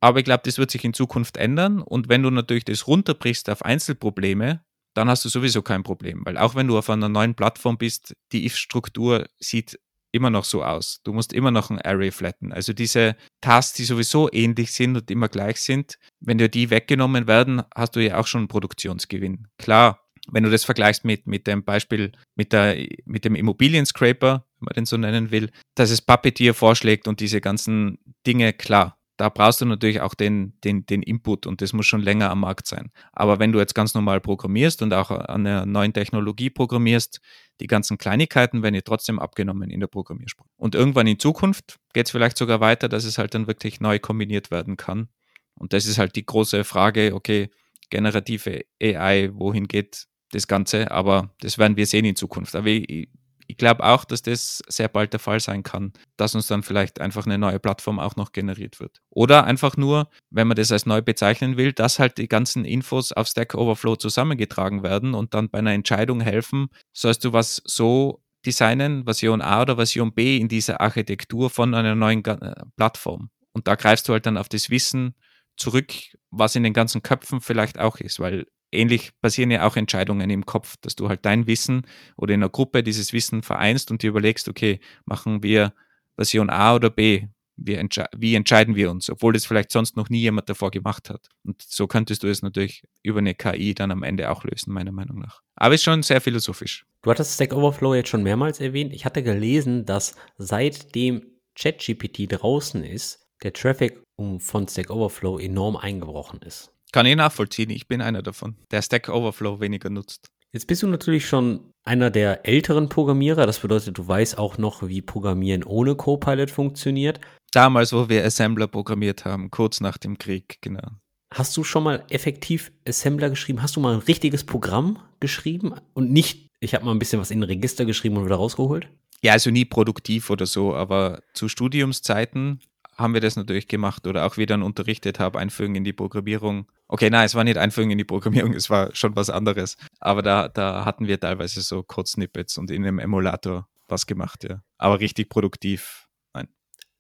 aber 0.01 0.19
ich 0.19 0.25
glaube, 0.25 0.43
das 0.45 0.59
wird 0.59 0.71
sich 0.71 0.85
in 0.85 0.95
Zukunft 0.95 1.37
ändern. 1.37 1.81
Und 1.81 2.09
wenn 2.09 2.23
du 2.23 2.31
natürlich 2.31 2.65
das 2.65 2.87
runterbrichst 2.87 3.51
auf 3.51 3.65
Einzelprobleme, 3.65 4.63
dann 4.95 5.09
hast 5.09 5.25
du 5.25 5.29
sowieso 5.29 5.63
kein 5.63 5.83
Problem. 5.83 6.23
Weil 6.25 6.39
auch 6.39 6.55
wenn 6.55 6.69
du 6.69 6.79
auf 6.79 6.91
einer 6.91 7.09
neuen 7.09 7.35
Plattform 7.35 7.77
bist, 7.77 8.15
die 8.33 8.47
if-Struktur 8.47 9.27
sieht 9.39 9.79
immer 10.13 10.31
noch 10.31 10.45
so 10.45 10.65
aus. 10.65 11.01
Du 11.05 11.13
musst 11.13 11.33
immer 11.33 11.51
noch 11.51 11.71
ein 11.71 11.81
Array 11.83 12.11
flatten. 12.11 12.53
Also 12.53 12.73
diese 12.73 13.17
Tasks, 13.41 13.75
die 13.75 13.85
sowieso 13.85 14.33
ähnlich 14.33 14.73
sind 14.73 14.97
und 14.97 15.11
immer 15.11 15.29
gleich 15.29 15.61
sind, 15.61 15.99
wenn 16.21 16.39
dir 16.39 16.49
die 16.49 16.71
weggenommen 16.71 17.27
werden, 17.27 17.63
hast 17.75 17.97
du 17.97 18.01
ja 18.01 18.19
auch 18.19 18.27
schon 18.27 18.43
einen 18.43 18.49
Produktionsgewinn. 18.49 19.49
Klar, 19.59 20.07
wenn 20.29 20.45
du 20.45 20.51
das 20.51 20.65
vergleichst 20.65 21.05
mit, 21.05 21.27
mit 21.27 21.47
dem 21.47 21.65
Beispiel 21.65 22.13
mit, 22.35 22.53
der, 22.53 22.77
mit 23.05 23.25
dem 23.25 23.35
Immobilien-Scraper, 23.35 24.46
wenn 24.59 24.67
man 24.67 24.75
den 24.75 24.87
so 24.87 24.97
nennen 24.97 25.31
will, 25.31 25.51
dass 25.75 25.91
es 25.91 26.03
Puppeteer 26.03 26.55
vorschlägt 26.55 27.09
und 27.09 27.21
diese 27.21 27.41
ganzen 27.41 27.99
Dinge, 28.27 28.53
klar, 28.53 28.99
da 29.17 29.31
brauchst 29.31 29.61
du 29.61 29.65
natürlich 29.65 30.01
auch 30.01 30.15
den, 30.15 30.59
den, 30.63 30.85
den 30.85 31.03
Input 31.03 31.47
und 31.47 31.63
das 31.63 31.73
muss 31.73 31.87
schon 31.87 32.03
länger 32.03 32.31
am 32.31 32.41
Markt 32.41 32.67
sein. 32.67 32.91
Aber 33.13 33.39
wenn 33.39 33.53
du 33.53 33.59
jetzt 33.59 33.75
ganz 33.75 33.95
normal 33.95 34.21
programmierst 34.21 34.83
und 34.83 34.93
auch 34.93 35.11
an 35.11 35.47
einer 35.47 35.65
neuen 35.65 35.95
Technologie 35.95 36.51
programmierst, 36.51 37.21
die 37.61 37.67
ganzen 37.67 37.97
Kleinigkeiten 37.97 38.63
werden 38.63 38.75
dir 38.75 38.85
trotzdem 38.85 39.19
abgenommen 39.19 39.71
in 39.71 39.81
der 39.81 39.87
Programmiersprache. 39.87 40.51
Und 40.57 40.75
irgendwann 40.75 41.07
in 41.07 41.19
Zukunft 41.19 41.79
geht 41.95 42.07
es 42.07 42.13
vielleicht 42.13 42.37
sogar 42.37 42.61
weiter, 42.61 42.89
dass 42.89 43.05
es 43.05 43.17
halt 43.17 43.35
dann 43.35 43.47
wirklich 43.47 43.81
neu 43.81 43.99
kombiniert 43.99 44.51
werden 44.51 44.77
kann. 44.77 45.09
Und 45.55 45.73
das 45.73 45.87
ist 45.87 45.97
halt 45.97 46.17
die 46.17 46.27
große 46.27 46.65
Frage, 46.65 47.15
okay, 47.15 47.49
generative 47.89 48.65
AI, 48.83 49.31
wohin 49.33 49.67
geht 49.67 50.07
das 50.33 50.47
Ganze? 50.47 50.91
Aber 50.91 51.35
das 51.41 51.57
werden 51.57 51.79
wir 51.79 51.87
sehen 51.87 52.05
in 52.05 52.17
Zukunft. 52.17 52.55
Aber 52.55 52.67
ich, 52.67 53.09
ich 53.49 53.57
glaube 53.57 53.85
auch, 53.85 54.05
dass 54.05 54.23
das 54.23 54.63
sehr 54.69 54.89
bald 54.89 55.13
der 55.13 55.21
Fall 55.21 55.41
sein 55.41 55.63
kann, 55.63 55.93
dass 56.17 56.35
uns 56.35 56.47
dann 56.47 56.63
vielleicht 56.63 57.01
einfach 57.01 57.27
eine 57.27 57.39
neue 57.39 57.59
Plattform 57.59 57.99
auch 57.99 58.17
noch 58.17 58.33
generiert 58.33 58.81
wird. 58.81 59.01
Oder 59.11 59.45
einfach 59.45 59.77
nur, 59.77 60.09
wenn 60.31 60.49
man 60.49 60.57
das 60.57 60.73
als 60.73 60.87
neu 60.87 61.03
bezeichnen 61.03 61.57
will, 61.57 61.73
dass 61.73 61.99
halt 61.99 62.19
die 62.19 62.29
ganzen 62.29 62.65
Infos 62.65 63.13
auf 63.13 63.29
Stack 63.29 63.55
Overflow 63.55 63.97
zusammengetragen 63.97 64.83
werden 64.83 65.15
und 65.15 65.35
dann 65.35 65.51
bei 65.51 65.59
einer 65.59 65.73
Entscheidung 65.73 66.21
helfen, 66.21 66.69
sollst 66.93 67.25
du 67.25 67.33
was 67.33 67.63
so 67.65 68.23
designen, 68.45 69.05
Version 69.05 69.43
A 69.43 69.63
oder 69.63 69.77
Version 69.77 70.13
B 70.15 70.37
in 70.37 70.49
dieser 70.49 70.81
Architektur 70.81 71.51
von 71.51 71.75
einer 71.75 71.95
neuen 71.95 72.25
äh, 72.25 72.55
Plattform. 72.77 73.31
Und 73.53 73.67
da 73.69 73.75
greifst 73.75 74.09
du 74.09 74.13
halt 74.13 74.27
dann 74.27 74.37
auf 74.37 74.49
das 74.49 74.71
Wissen 74.71 75.15
zurück, 75.57 75.93
was 76.31 76.55
in 76.55 76.63
den 76.63 76.75
ganzen 76.75 77.03
Köpfen 77.03 77.41
vielleicht 77.41 77.79
auch 77.79 77.99
ist, 77.99 78.21
weil 78.21 78.47
ähnlich 78.77 79.13
passieren 79.21 79.51
ja 79.51 79.67
auch 79.67 79.77
Entscheidungen 79.77 80.31
im 80.31 80.47
Kopf, 80.47 80.77
dass 80.81 80.95
du 80.97 81.09
halt 81.09 81.25
dein 81.25 81.47
Wissen 81.47 81.87
oder 82.17 82.35
in 82.35 82.43
einer 82.43 82.51
Gruppe 82.51 82.83
dieses 82.83 83.13
Wissen 83.13 83.43
vereinst 83.43 83.91
und 83.91 84.03
dir 84.03 84.11
überlegst, 84.11 84.49
okay, 84.49 84.81
machen 85.05 85.43
wir 85.43 85.73
Version 86.17 86.51
A 86.51 86.75
oder 86.75 86.91
B? 86.91 87.29
Entsche 87.67 88.07
wie 88.15 88.35
entscheiden 88.35 88.77
wir 88.77 88.91
uns, 88.91 89.09
obwohl 89.09 89.33
das 89.33 89.47
vielleicht 89.47 89.73
sonst 89.73 89.97
noch 89.97 90.11
nie 90.11 90.21
jemand 90.21 90.49
davor 90.51 90.71
gemacht 90.71 91.09
hat. 91.09 91.31
Und 91.43 91.63
so 91.63 91.87
könntest 91.87 92.23
du 92.23 92.29
es 92.29 92.43
natürlich 92.43 92.85
über 93.03 93.21
eine 93.21 93.35
KI 93.35 93.75
dann 93.75 93.91
am 93.91 94.03
Ende 94.03 94.31
auch 94.31 94.45
lösen, 94.45 94.75
meiner 94.75 94.93
Meinung 94.93 95.19
nach. 95.19 95.41
Aber 95.55 95.75
ist 95.75 95.83
schon 95.83 96.03
sehr 96.03 96.21
philosophisch. 96.21 96.85
Du 97.01 97.11
hattest 97.11 97.35
Stack 97.35 97.55
Overflow 97.55 97.95
jetzt 97.95 98.11
schon 98.11 98.23
mehrmals 98.23 98.61
erwähnt. 98.61 98.93
Ich 98.93 99.07
hatte 99.07 99.23
gelesen, 99.23 99.87
dass 99.87 100.17
seitdem 100.37 101.23
ChatGPT 101.55 102.31
draußen 102.31 102.85
ist, 102.85 103.27
der 103.43 103.55
Traffic 103.55 104.03
von 104.39 104.69
Stack 104.69 104.91
Overflow 104.91 105.39
enorm 105.39 105.77
eingebrochen 105.77 106.41
ist. 106.43 106.73
Kann 106.93 107.07
ich 107.07 107.17
nachvollziehen, 107.17 107.71
ich 107.71 107.89
bin 107.89 108.01
einer 108.01 108.23
davon, 108.23 108.57
der 108.71 108.83
Stack 108.83 109.09
Overflow 109.09 109.61
weniger 109.61 109.91
nutzt. 109.91 110.29
Jetzt 110.53 110.67
bist 110.67 110.83
du 110.83 110.87
natürlich 110.87 111.27
schon 111.27 111.73
einer 111.85 112.11
der 112.11 112.47
älteren 112.47 112.89
Programmierer. 112.89 113.47
Das 113.47 113.59
bedeutet, 113.59 113.99
du 113.99 114.09
weißt 114.09 114.39
auch 114.39 114.59
noch, 114.59 114.87
wie 114.89 115.03
Programmieren 115.03 115.65
ohne 115.65 115.97
Copilot 115.97 116.51
funktioniert. 116.51 117.21
Damals, 117.53 117.93
wo 117.93 118.09
wir 118.09 118.25
Assembler 118.25 118.67
programmiert 118.67 119.25
haben, 119.25 119.51
kurz 119.51 119.81
nach 119.81 119.99
dem 119.99 120.19
Krieg, 120.19 120.59
genau. 120.63 120.89
Hast 121.35 121.57
du 121.57 121.65
schon 121.65 121.83
mal 121.83 122.05
effektiv 122.09 122.73
Assembler 122.87 123.31
geschrieben? 123.31 123.61
Hast 123.61 123.77
du 123.77 123.81
mal 123.81 123.95
ein 123.95 124.01
richtiges 124.01 124.45
Programm 124.45 124.99
geschrieben 125.21 125.75
und 125.93 126.13
nicht, 126.13 126.49
ich 126.61 126.75
habe 126.75 126.85
mal 126.85 126.93
ein 126.93 126.99
bisschen 126.99 127.21
was 127.21 127.31
in 127.31 127.41
ein 127.41 127.45
Register 127.45 127.85
geschrieben 127.85 128.17
und 128.17 128.25
wieder 128.25 128.37
rausgeholt? 128.37 128.89
Ja, 129.23 129.33
also 129.33 129.51
nie 129.51 129.65
produktiv 129.65 130.31
oder 130.31 130.47
so, 130.47 130.75
aber 130.75 131.21
zu 131.35 131.49
Studiumszeiten 131.49 132.61
haben 132.97 133.15
wir 133.15 133.21
das 133.21 133.37
natürlich 133.37 133.69
gemacht 133.69 134.07
oder 134.07 134.25
auch 134.25 134.37
wie 134.37 134.47
dann 134.47 134.63
unterrichtet 134.63 135.19
habe, 135.19 135.39
Einführung 135.39 135.75
in 135.75 135.85
die 135.85 135.93
Programmierung. 135.93 136.67
Okay, 136.89 137.11
nein, 137.11 137.27
es 137.27 137.35
war 137.35 137.45
nicht 137.45 137.59
Einführung 137.59 137.91
in 137.91 137.99
die 137.99 138.05
Programmierung, 138.05 138.55
es 138.55 138.71
war 138.71 138.95
schon 138.95 139.17
was 139.17 139.31
anderes. 139.31 139.77
Aber 139.99 140.23
da, 140.23 140.49
da 140.49 140.85
hatten 140.85 141.09
wir 141.09 141.19
teilweise 141.19 141.61
so 141.61 141.83
Code-Snippets 141.83 142.59
und 142.59 142.71
in 142.71 142.85
einem 142.85 142.99
Emulator 142.99 143.69
was 143.89 144.07
gemacht, 144.07 144.45
ja. 144.45 144.63
Aber 144.79 145.01
richtig 145.01 145.29
produktiv, 145.29 146.07
nein. 146.35 146.49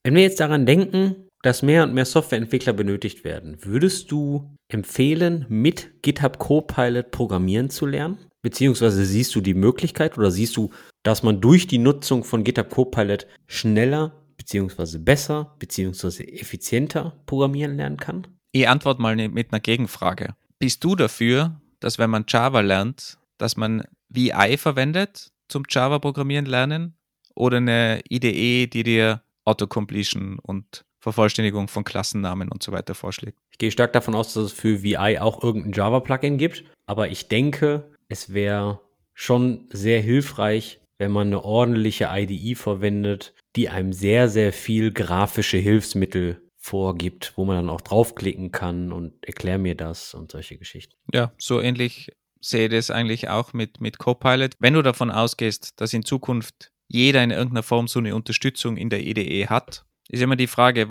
Wenn 0.02 0.14
wir 0.14 0.22
jetzt 0.22 0.40
daran 0.40 0.66
denken, 0.66 1.28
dass 1.42 1.62
mehr 1.62 1.84
und 1.84 1.94
mehr 1.94 2.04
Softwareentwickler 2.04 2.72
benötigt 2.72 3.22
werden, 3.22 3.58
würdest 3.64 4.10
du 4.10 4.56
empfehlen, 4.68 5.46
mit 5.48 6.02
GitHub 6.02 6.38
Copilot 6.38 7.12
programmieren 7.12 7.70
zu 7.70 7.86
lernen? 7.86 8.18
Beziehungsweise 8.42 9.04
siehst 9.04 9.34
du 9.34 9.40
die 9.40 9.54
Möglichkeit 9.54 10.18
oder 10.18 10.30
siehst 10.30 10.56
du, 10.56 10.70
dass 11.04 11.22
man 11.22 11.40
durch 11.40 11.66
die 11.66 11.78
Nutzung 11.78 12.24
von 12.24 12.42
GitHub 12.42 12.70
Copilot 12.70 13.26
schneller 13.46 14.24
beziehungsweise 14.36 14.98
besser, 14.98 15.54
beziehungsweise 15.58 16.26
effizienter 16.26 17.22
programmieren 17.26 17.76
lernen 17.76 17.96
kann? 17.96 18.26
Ich 18.56 18.66
antworte 18.70 19.02
mal 19.02 19.14
ne, 19.14 19.28
mit 19.28 19.52
einer 19.52 19.60
Gegenfrage. 19.60 20.34
Bist 20.58 20.82
du 20.82 20.96
dafür, 20.96 21.60
dass 21.78 21.98
wenn 21.98 22.08
man 22.08 22.24
Java 22.26 22.60
lernt, 22.60 23.18
dass 23.36 23.58
man 23.58 23.84
VI 24.08 24.56
verwendet 24.56 25.30
zum 25.48 25.64
Java-Programmieren 25.68 26.46
lernen 26.46 26.94
oder 27.34 27.58
eine 27.58 28.00
IDE, 28.08 28.66
die 28.66 28.82
dir 28.82 29.20
Autocompletion 29.44 30.38
und 30.38 30.86
Vervollständigung 31.00 31.68
von 31.68 31.84
Klassennamen 31.84 32.48
und 32.48 32.62
so 32.62 32.72
weiter 32.72 32.94
vorschlägt? 32.94 33.38
Ich 33.50 33.58
gehe 33.58 33.70
stark 33.70 33.92
davon 33.92 34.14
aus, 34.14 34.32
dass 34.32 34.44
es 34.44 34.52
für 34.52 34.82
VI 34.82 35.18
auch 35.20 35.44
irgendein 35.44 35.72
Java-Plugin 35.72 36.38
gibt, 36.38 36.64
aber 36.86 37.10
ich 37.10 37.28
denke, 37.28 37.90
es 38.08 38.32
wäre 38.32 38.80
schon 39.12 39.68
sehr 39.70 40.00
hilfreich, 40.00 40.80
wenn 40.96 41.12
man 41.12 41.26
eine 41.26 41.44
ordentliche 41.44 42.08
IDE 42.10 42.54
verwendet, 42.54 43.34
die 43.54 43.68
einem 43.68 43.92
sehr, 43.92 44.30
sehr 44.30 44.54
viel 44.54 44.92
grafische 44.92 45.58
Hilfsmittel 45.58 46.40
vorgibt, 46.66 47.32
wo 47.36 47.44
man 47.44 47.56
dann 47.56 47.70
auch 47.70 47.80
draufklicken 47.80 48.50
kann 48.50 48.92
und 48.92 49.12
erklär 49.24 49.56
mir 49.56 49.76
das 49.76 50.14
und 50.14 50.32
solche 50.32 50.58
Geschichten. 50.58 50.96
Ja, 51.14 51.32
so 51.38 51.60
ähnlich 51.60 52.10
sehe 52.40 52.66
ich 52.66 52.72
das 52.72 52.90
eigentlich 52.90 53.28
auch 53.28 53.52
mit, 53.52 53.80
mit 53.80 53.98
Copilot. 53.98 54.54
Wenn 54.58 54.74
du 54.74 54.82
davon 54.82 55.10
ausgehst, 55.10 55.80
dass 55.80 55.92
in 55.92 56.04
Zukunft 56.04 56.72
jeder 56.88 57.22
in 57.22 57.30
irgendeiner 57.30 57.62
Form 57.62 57.86
so 57.86 58.00
eine 58.00 58.14
Unterstützung 58.16 58.76
in 58.76 58.90
der 58.90 59.00
IDE 59.00 59.46
hat, 59.46 59.84
ist 60.08 60.22
immer 60.22 60.36
die 60.36 60.48
Frage, 60.48 60.88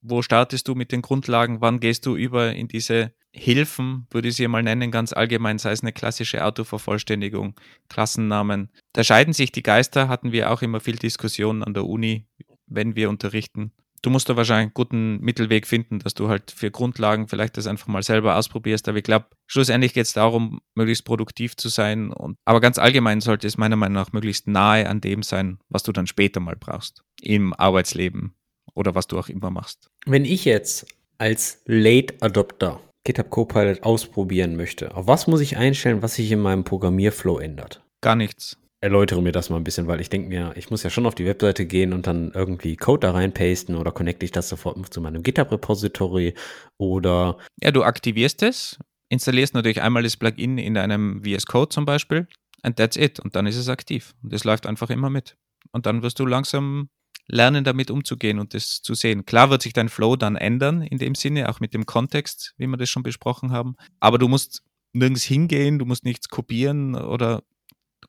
wo 0.00 0.22
startest 0.22 0.66
du 0.66 0.74
mit 0.74 0.90
den 0.90 1.02
Grundlagen, 1.02 1.60
wann 1.60 1.80
gehst 1.80 2.04
du 2.06 2.16
über 2.16 2.52
in 2.52 2.66
diese 2.68 3.12
Hilfen, 3.32 4.06
würde 4.10 4.28
ich 4.28 4.34
sie 4.36 4.46
mal 4.46 4.62
nennen, 4.62 4.90
ganz 4.90 5.12
allgemein, 5.12 5.58
sei 5.58 5.72
es 5.72 5.82
eine 5.82 5.92
klassische 5.92 6.44
Autovervollständigung, 6.44 7.54
Klassennamen. 7.88 8.70
Da 8.92 9.04
scheiden 9.04 9.32
sich 9.32 9.52
die 9.52 9.62
Geister, 9.62 10.08
hatten 10.08 10.32
wir 10.32 10.50
auch 10.50 10.62
immer 10.62 10.80
viel 10.80 10.96
Diskussionen 10.96 11.62
an 11.62 11.74
der 11.74 11.86
Uni, 11.86 12.26
wenn 12.66 12.94
wir 12.94 13.08
unterrichten. 13.08 13.72
Du 14.02 14.10
musst 14.10 14.28
da 14.28 14.36
wahrscheinlich 14.36 14.66
einen 14.66 14.74
guten 14.74 15.20
Mittelweg 15.20 15.66
finden, 15.66 16.00
dass 16.00 16.14
du 16.14 16.28
halt 16.28 16.50
für 16.50 16.72
Grundlagen 16.72 17.28
vielleicht 17.28 17.56
das 17.56 17.68
einfach 17.68 17.86
mal 17.86 18.02
selber 18.02 18.36
ausprobierst. 18.36 18.88
Aber 18.88 18.98
ich 18.98 19.04
glaube, 19.04 19.26
schlussendlich 19.46 19.94
geht 19.94 20.06
es 20.06 20.12
darum, 20.12 20.60
möglichst 20.74 21.04
produktiv 21.04 21.56
zu 21.56 21.68
sein. 21.68 22.12
Und, 22.12 22.36
aber 22.44 22.60
ganz 22.60 22.78
allgemein 22.78 23.20
sollte 23.20 23.46
es 23.46 23.56
meiner 23.56 23.76
Meinung 23.76 23.94
nach 23.94 24.12
möglichst 24.12 24.48
nahe 24.48 24.88
an 24.88 25.00
dem 25.00 25.22
sein, 25.22 25.58
was 25.68 25.84
du 25.84 25.92
dann 25.92 26.08
später 26.08 26.40
mal 26.40 26.56
brauchst 26.56 27.04
im 27.20 27.54
Arbeitsleben 27.54 28.34
oder 28.74 28.96
was 28.96 29.06
du 29.06 29.18
auch 29.18 29.28
immer 29.28 29.50
machst. 29.50 29.88
Wenn 30.04 30.24
ich 30.24 30.44
jetzt 30.44 30.86
als 31.18 31.62
Late 31.66 32.16
Adopter 32.20 32.80
GitHub 33.04 33.30
Copilot 33.30 33.84
ausprobieren 33.84 34.56
möchte, 34.56 34.96
auf 34.96 35.06
was 35.06 35.28
muss 35.28 35.40
ich 35.40 35.56
einstellen, 35.56 36.02
was 36.02 36.16
sich 36.16 36.32
in 36.32 36.40
meinem 36.40 36.64
Programmierflow 36.64 37.38
ändert? 37.38 37.82
Gar 38.00 38.16
nichts. 38.16 38.58
Erläutere 38.82 39.22
mir 39.22 39.32
das 39.32 39.48
mal 39.48 39.56
ein 39.56 39.64
bisschen, 39.64 39.86
weil 39.86 40.00
ich 40.00 40.10
denke 40.10 40.28
mir, 40.28 40.52
ich 40.56 40.70
muss 40.70 40.82
ja 40.82 40.90
schon 40.90 41.06
auf 41.06 41.14
die 41.14 41.24
Webseite 41.24 41.64
gehen 41.66 41.92
und 41.92 42.06
dann 42.06 42.32
irgendwie 42.34 42.76
Code 42.76 43.06
da 43.06 43.12
reinpasten 43.12 43.76
oder 43.76 43.92
connecte 43.92 44.24
ich 44.24 44.32
das 44.32 44.48
sofort 44.48 44.92
zu 44.92 45.00
meinem 45.00 45.22
GitHub-Repository 45.22 46.34
oder. 46.78 47.38
Ja, 47.62 47.70
du 47.70 47.84
aktivierst 47.84 48.42
es, 48.42 48.78
installierst 49.08 49.54
natürlich 49.54 49.80
einmal 49.80 50.02
das 50.02 50.16
Plugin 50.16 50.58
in 50.58 50.74
deinem 50.74 51.22
VS 51.24 51.46
Code 51.46 51.70
zum 51.70 51.84
Beispiel 51.86 52.26
and 52.62 52.76
that's 52.76 52.96
it. 52.96 53.20
Und 53.20 53.36
dann 53.36 53.46
ist 53.46 53.56
es 53.56 53.68
aktiv. 53.68 54.14
Und 54.22 54.32
es 54.32 54.44
läuft 54.44 54.66
einfach 54.66 54.90
immer 54.90 55.10
mit. 55.10 55.36
Und 55.72 55.86
dann 55.86 56.02
wirst 56.02 56.18
du 56.18 56.26
langsam 56.26 56.88
lernen, 57.28 57.64
damit 57.64 57.90
umzugehen 57.90 58.38
und 58.38 58.54
das 58.54 58.82
zu 58.82 58.94
sehen. 58.94 59.24
Klar 59.26 59.50
wird 59.50 59.62
sich 59.62 59.72
dein 59.72 59.88
Flow 59.88 60.16
dann 60.16 60.36
ändern, 60.36 60.82
in 60.82 60.98
dem 60.98 61.14
Sinne, 61.14 61.48
auch 61.48 61.60
mit 61.60 61.74
dem 61.74 61.86
Kontext, 61.86 62.54
wie 62.56 62.66
wir 62.66 62.76
das 62.76 62.90
schon 62.90 63.02
besprochen 63.02 63.52
haben. 63.52 63.76
Aber 64.00 64.18
du 64.18 64.28
musst 64.28 64.62
nirgends 64.92 65.22
hingehen, 65.22 65.78
du 65.78 65.86
musst 65.86 66.04
nichts 66.04 66.28
kopieren 66.28 66.94
oder 66.94 67.42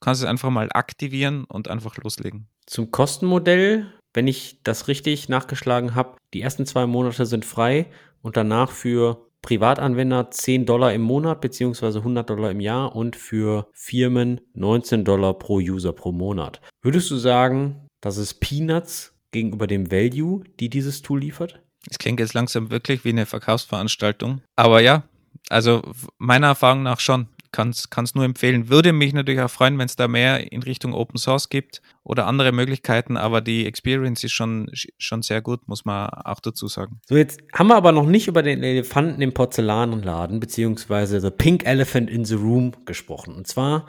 kannst 0.04 0.22
es 0.22 0.28
einfach 0.28 0.50
mal 0.50 0.70
aktivieren 0.74 1.46
und 1.46 1.68
einfach 1.70 1.98
loslegen. 1.98 2.48
Zum 2.66 2.92
Kostenmodell, 2.92 3.88
wenn 4.14 4.28
ich 4.28 4.60
das 4.64 4.88
richtig 4.88 5.30
nachgeschlagen 5.30 5.96
habe, 5.96 6.18
die 6.34 6.42
ersten 6.42 6.66
zwei 6.66 6.86
Monate 6.86 7.26
sind 7.26 7.46
frei 7.46 7.88
und 8.22 8.38
danach 8.38 8.72
für 8.72 9.26
Privatanwender 9.42 10.32
10 10.32 10.66
Dollar 10.66 10.94
im 10.94 11.02
Monat 11.02 11.42
beziehungsweise 11.42 12.00
100 12.00 12.30
Dollar 12.30 12.52
im 12.52 12.62
Jahr 12.62 12.96
und 12.96 13.16
für 13.16 13.68
Firmen 13.74 14.40
19 14.54 15.04
Dollar 15.04 15.34
pro 15.34 15.58
User 15.58 15.92
pro 15.92 16.12
Monat. 16.12 16.62
Würdest 16.82 17.12
du 17.12 17.18
sagen, 17.18 17.88
das 18.00 18.18
ist 18.18 18.36
Peanuts 18.36 19.14
gegenüber 19.32 19.68
dem 19.68 19.92
Value, 19.92 20.44
die 20.60 20.70
dieses 20.70 21.02
Tool 21.02 21.20
liefert? 21.20 21.62
Es 21.90 21.98
klingt 21.98 22.22
jetzt 22.22 22.34
langsam 22.34 22.72
wirklich 22.72 23.04
wie 23.04 23.10
eine 23.10 23.26
Verkaufsveranstaltung. 23.26 24.42
Aber 24.56 24.82
ja, 24.82 25.04
also 25.50 25.82
meiner 26.18 26.48
Erfahrung 26.48 26.84
nach 26.84 27.02
schon 27.02 27.28
kann 27.54 27.70
es 27.70 28.16
nur 28.16 28.26
empfehlen. 28.26 28.68
Würde 28.68 28.92
mich 28.92 29.14
natürlich 29.14 29.40
auch 29.40 29.50
freuen, 29.50 29.78
wenn 29.78 29.86
es 29.86 29.96
da 29.96 30.10
mehr 30.10 30.52
in 30.52 30.64
Richtung 30.64 30.94
Open 30.94 31.18
Source 31.18 31.48
gibt 31.48 31.82
oder 32.04 32.28
andere 32.28 32.52
Möglichkeiten, 32.52 33.16
aber 33.16 33.40
die 33.40 33.66
Experience 33.66 34.24
ist 34.24 34.34
schon, 34.34 34.70
schon 34.98 35.22
sehr 35.22 35.42
gut, 35.42 35.68
muss 35.68 35.86
man 35.86 36.10
auch 36.10 36.42
dazu 36.42 36.68
sagen. 36.68 37.00
So, 37.08 37.16
jetzt 37.16 37.40
haben 37.54 37.68
wir 37.68 37.76
aber 37.76 37.94
noch 37.94 38.08
nicht 38.08 38.28
über 38.28 38.44
den 38.44 38.64
Elefanten 38.64 39.22
im 39.22 39.34
Porzellanladen, 39.34 40.42
beziehungsweise 40.42 41.22
The 41.22 41.30
Pink 41.30 41.66
Elephant 41.66 42.10
in 42.10 42.26
the 42.26 42.36
Room 42.36 42.74
gesprochen. 42.86 43.36
Und 43.36 43.48
zwar 43.48 43.86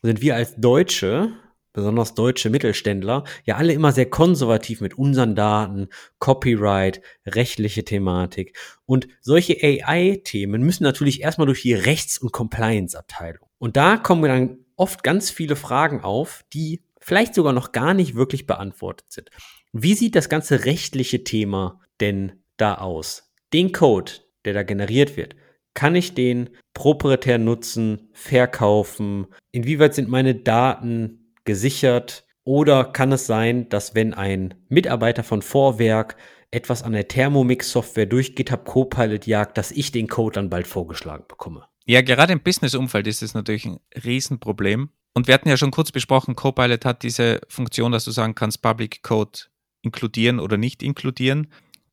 sind 0.00 0.22
wir 0.22 0.36
als 0.36 0.56
Deutsche 0.56 1.32
besonders 1.78 2.14
deutsche 2.14 2.50
Mittelständler, 2.50 3.22
ja 3.44 3.56
alle 3.56 3.72
immer 3.72 3.92
sehr 3.92 4.10
konservativ 4.10 4.80
mit 4.80 4.98
unseren 4.98 5.36
Daten, 5.36 5.88
Copyright, 6.18 7.00
rechtliche 7.24 7.84
Thematik. 7.84 8.58
Und 8.84 9.06
solche 9.20 9.56
AI-Themen 9.62 10.60
müssen 10.62 10.82
natürlich 10.82 11.22
erstmal 11.22 11.46
durch 11.46 11.62
die 11.62 11.74
Rechts- 11.74 12.18
und 12.18 12.32
Compliance-Abteilung. 12.32 13.48
Und 13.58 13.76
da 13.76 13.96
kommen 13.96 14.24
dann 14.24 14.58
oft 14.74 15.04
ganz 15.04 15.30
viele 15.30 15.54
Fragen 15.54 16.00
auf, 16.02 16.44
die 16.52 16.82
vielleicht 17.00 17.34
sogar 17.34 17.52
noch 17.52 17.70
gar 17.70 17.94
nicht 17.94 18.16
wirklich 18.16 18.46
beantwortet 18.46 19.12
sind. 19.12 19.30
Wie 19.72 19.94
sieht 19.94 20.16
das 20.16 20.28
ganze 20.28 20.64
rechtliche 20.64 21.22
Thema 21.22 21.80
denn 22.00 22.32
da 22.56 22.74
aus? 22.74 23.30
Den 23.52 23.70
Code, 23.70 24.12
der 24.44 24.54
da 24.54 24.64
generiert 24.64 25.16
wird, 25.16 25.36
kann 25.74 25.94
ich 25.94 26.14
den 26.14 26.50
proprietär 26.74 27.38
nutzen, 27.38 28.08
verkaufen? 28.12 29.28
Inwieweit 29.52 29.94
sind 29.94 30.08
meine 30.08 30.34
Daten 30.34 31.27
gesichert? 31.48 32.24
Oder 32.44 32.84
kann 32.84 33.10
es 33.10 33.26
sein, 33.26 33.68
dass 33.70 33.94
wenn 33.94 34.14
ein 34.14 34.54
Mitarbeiter 34.68 35.24
von 35.24 35.42
Vorwerk 35.42 36.16
etwas 36.50 36.82
an 36.82 36.92
der 36.92 37.08
Thermomix-Software 37.08 38.06
durch 38.06 38.36
GitHub 38.36 38.64
Copilot 38.64 39.26
jagt, 39.26 39.58
dass 39.58 39.70
ich 39.70 39.90
den 39.90 40.08
Code 40.08 40.34
dann 40.34 40.50
bald 40.50 40.66
vorgeschlagen 40.66 41.24
bekomme? 41.26 41.64
Ja, 41.86 42.02
gerade 42.02 42.34
im 42.34 42.40
Business-Umfeld 42.40 43.06
ist 43.06 43.22
das 43.22 43.34
natürlich 43.34 43.64
ein 43.64 43.80
Riesenproblem. 44.04 44.90
Und 45.14 45.26
wir 45.26 45.34
hatten 45.34 45.48
ja 45.48 45.56
schon 45.56 45.70
kurz 45.70 45.90
besprochen, 45.90 46.36
Copilot 46.36 46.84
hat 46.84 47.02
diese 47.02 47.40
Funktion, 47.48 47.92
dass 47.92 48.04
du 48.04 48.10
sagen 48.10 48.34
kannst, 48.34 48.62
Public 48.62 49.02
Code 49.02 49.40
inkludieren 49.82 50.38
oder 50.38 50.58
nicht 50.58 50.82
inkludieren. 50.82 51.50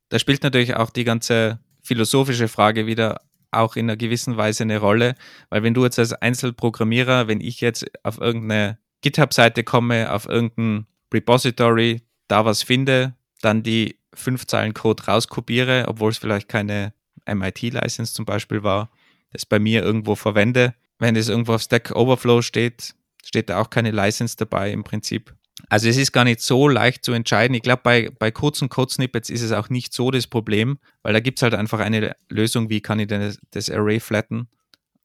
Da 0.09 0.19
spielt 0.19 0.43
natürlich 0.43 0.75
auch 0.75 0.89
die 0.89 1.05
ganze 1.05 1.59
philosophische 1.81 2.49
Frage 2.49 2.87
wieder 2.87 3.21
auch 3.51 3.77
in 3.77 3.85
einer 3.85 3.95
gewissen 3.95 4.35
Weise 4.35 4.63
eine 4.63 4.79
Rolle, 4.79 5.15
weil 5.49 5.63
wenn 5.63 5.73
du 5.73 5.83
jetzt 5.85 5.97
als 5.97 6.13
Einzelprogrammierer, 6.13 7.27
wenn 7.27 7.39
ich 7.39 7.61
jetzt 7.61 7.85
auf 8.03 8.19
irgendeine 8.19 8.79
GitHub-Seite 9.05 9.63
komme, 9.63 10.11
auf 10.11 10.27
irgendein 10.27 10.87
Repository, 11.13 12.01
da 12.27 12.43
was 12.43 12.63
finde, 12.63 13.13
dann 13.41 13.61
die 13.61 13.99
fünf 14.15 14.47
Zeilen 14.47 14.73
Code 14.73 15.03
rauskopiere, 15.03 15.85
obwohl 15.87 16.09
es 16.09 16.17
vielleicht 16.17 16.49
keine 16.49 16.93
MIT-License 17.27 18.13
zum 18.13 18.25
Beispiel 18.25 18.63
war, 18.63 18.89
das 19.31 19.45
bei 19.45 19.59
mir 19.59 19.83
irgendwo 19.83 20.15
verwende. 20.15 20.73
Wenn 20.97 21.15
es 21.15 21.29
irgendwo 21.29 21.53
auf 21.53 21.61
Stack 21.61 21.91
Overflow 21.95 22.41
steht, 22.41 22.95
steht 23.23 23.49
da 23.49 23.61
auch 23.61 23.69
keine 23.69 23.91
License 23.91 24.35
dabei 24.37 24.71
im 24.71 24.83
Prinzip. 24.83 25.35
Also 25.69 25.87
es 25.87 25.97
ist 25.97 26.11
gar 26.11 26.23
nicht 26.23 26.41
so 26.41 26.67
leicht 26.67 27.05
zu 27.05 27.11
entscheiden. 27.13 27.53
Ich 27.53 27.61
glaube, 27.61 27.81
bei, 27.83 28.09
bei 28.17 28.31
kurzen 28.31 28.69
Code-Snippets 28.69 29.29
ist 29.29 29.41
es 29.41 29.51
auch 29.51 29.69
nicht 29.69 29.93
so 29.93 30.09
das 30.09 30.25
Problem, 30.25 30.79
weil 31.03 31.13
da 31.13 31.19
gibt 31.19 31.37
es 31.37 31.43
halt 31.43 31.53
einfach 31.53 31.79
eine 31.79 32.15
Lösung, 32.29 32.69
wie 32.69 32.81
kann 32.81 32.99
ich 32.99 33.07
denn 33.07 33.21
das, 33.21 33.37
das 33.51 33.69
Array 33.69 33.99
flatten. 33.99 34.47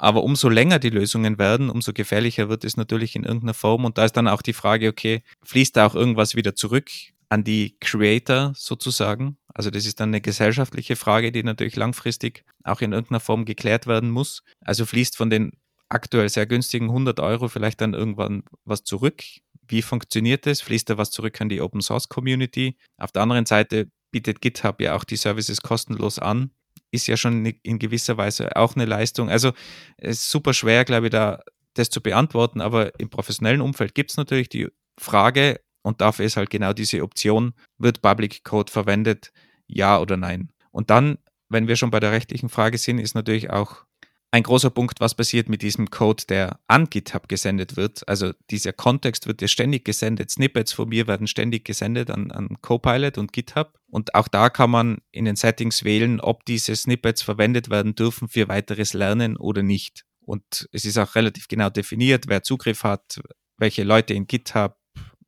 Aber 0.00 0.24
umso 0.24 0.48
länger 0.48 0.78
die 0.78 0.88
Lösungen 0.88 1.38
werden, 1.38 1.68
umso 1.68 1.92
gefährlicher 1.92 2.48
wird 2.48 2.64
es 2.64 2.78
natürlich 2.78 3.16
in 3.16 3.24
irgendeiner 3.24 3.52
Form. 3.52 3.84
Und 3.84 3.98
da 3.98 4.06
ist 4.06 4.16
dann 4.16 4.28
auch 4.28 4.40
die 4.40 4.54
Frage, 4.54 4.88
okay, 4.88 5.22
fließt 5.44 5.76
da 5.76 5.86
auch 5.86 5.94
irgendwas 5.94 6.34
wieder 6.34 6.54
zurück 6.54 6.90
an 7.28 7.44
die 7.44 7.76
Creator 7.80 8.54
sozusagen? 8.56 9.36
Also 9.52 9.68
das 9.68 9.84
ist 9.84 10.00
dann 10.00 10.08
eine 10.08 10.22
gesellschaftliche 10.22 10.96
Frage, 10.96 11.32
die 11.32 11.42
natürlich 11.42 11.76
langfristig 11.76 12.44
auch 12.64 12.80
in 12.80 12.92
irgendeiner 12.92 13.20
Form 13.20 13.44
geklärt 13.44 13.86
werden 13.86 14.10
muss. 14.10 14.42
Also 14.64 14.86
fließt 14.86 15.18
von 15.18 15.28
den 15.28 15.52
aktuell 15.90 16.30
sehr 16.30 16.46
günstigen 16.46 16.86
100 16.86 17.20
Euro 17.20 17.48
vielleicht 17.48 17.82
dann 17.82 17.92
irgendwann 17.92 18.44
was 18.64 18.84
zurück? 18.84 19.22
Wie 19.68 19.82
funktioniert 19.82 20.46
das? 20.46 20.62
Fließt 20.62 20.88
da 20.88 20.96
was 20.96 21.10
zurück 21.10 21.38
an 21.42 21.50
die 21.50 21.60
Open 21.60 21.82
Source 21.82 22.08
Community? 22.08 22.78
Auf 22.96 23.12
der 23.12 23.20
anderen 23.20 23.44
Seite 23.44 23.90
bietet 24.12 24.40
GitHub 24.40 24.80
ja 24.80 24.96
auch 24.96 25.04
die 25.04 25.16
Services 25.16 25.60
kostenlos 25.60 26.18
an 26.18 26.52
ist 26.90 27.06
ja 27.06 27.16
schon 27.16 27.46
in 27.46 27.78
gewisser 27.78 28.16
Weise 28.16 28.56
auch 28.56 28.74
eine 28.74 28.84
Leistung. 28.84 29.30
Also 29.30 29.52
es 29.96 30.18
ist 30.20 30.30
super 30.30 30.54
schwer, 30.54 30.84
glaube 30.84 31.06
ich, 31.06 31.10
da 31.10 31.40
das 31.74 31.90
zu 31.90 32.00
beantworten, 32.00 32.60
aber 32.60 32.98
im 32.98 33.10
professionellen 33.10 33.60
Umfeld 33.60 33.94
gibt 33.94 34.10
es 34.10 34.16
natürlich 34.16 34.48
die 34.48 34.68
Frage, 34.98 35.60
und 35.82 36.00
dafür 36.00 36.26
ist 36.26 36.36
halt 36.36 36.50
genau 36.50 36.72
diese 36.72 37.02
Option, 37.02 37.54
wird 37.78 38.02
Public 38.02 38.44
Code 38.44 38.70
verwendet, 38.70 39.32
ja 39.66 39.98
oder 39.98 40.16
nein? 40.16 40.52
Und 40.72 40.90
dann, 40.90 41.18
wenn 41.48 41.68
wir 41.68 41.76
schon 41.76 41.90
bei 41.90 42.00
der 42.00 42.12
rechtlichen 42.12 42.48
Frage 42.48 42.76
sind, 42.76 42.98
ist 42.98 43.14
natürlich 43.14 43.50
auch 43.50 43.84
ein 44.32 44.42
großer 44.44 44.70
Punkt, 44.70 45.00
was 45.00 45.14
passiert 45.14 45.48
mit 45.48 45.62
diesem 45.62 45.90
Code, 45.90 46.24
der 46.28 46.60
an 46.68 46.88
GitHub 46.88 47.28
gesendet 47.28 47.76
wird. 47.76 48.06
Also 48.08 48.32
dieser 48.50 48.72
Kontext 48.72 49.26
wird 49.26 49.42
ja 49.42 49.48
ständig 49.48 49.84
gesendet. 49.84 50.30
Snippets 50.30 50.72
von 50.72 50.88
mir 50.88 51.08
werden 51.08 51.26
ständig 51.26 51.64
gesendet 51.64 52.10
an, 52.10 52.30
an 52.30 52.56
Copilot 52.60 53.18
und 53.18 53.32
GitHub. 53.32 53.78
Und 53.90 54.14
auch 54.14 54.28
da 54.28 54.48
kann 54.48 54.70
man 54.70 54.98
in 55.10 55.24
den 55.24 55.36
Settings 55.36 55.82
wählen, 55.82 56.20
ob 56.20 56.44
diese 56.44 56.76
Snippets 56.76 57.22
verwendet 57.22 57.70
werden 57.70 57.96
dürfen 57.96 58.28
für 58.28 58.46
weiteres 58.48 58.92
Lernen 58.92 59.36
oder 59.36 59.62
nicht. 59.62 60.04
Und 60.20 60.68
es 60.70 60.84
ist 60.84 60.98
auch 60.98 61.16
relativ 61.16 61.48
genau 61.48 61.70
definiert, 61.70 62.28
wer 62.28 62.44
Zugriff 62.44 62.84
hat, 62.84 63.20
welche 63.56 63.82
Leute 63.82 64.14
in 64.14 64.28
GitHub 64.28 64.76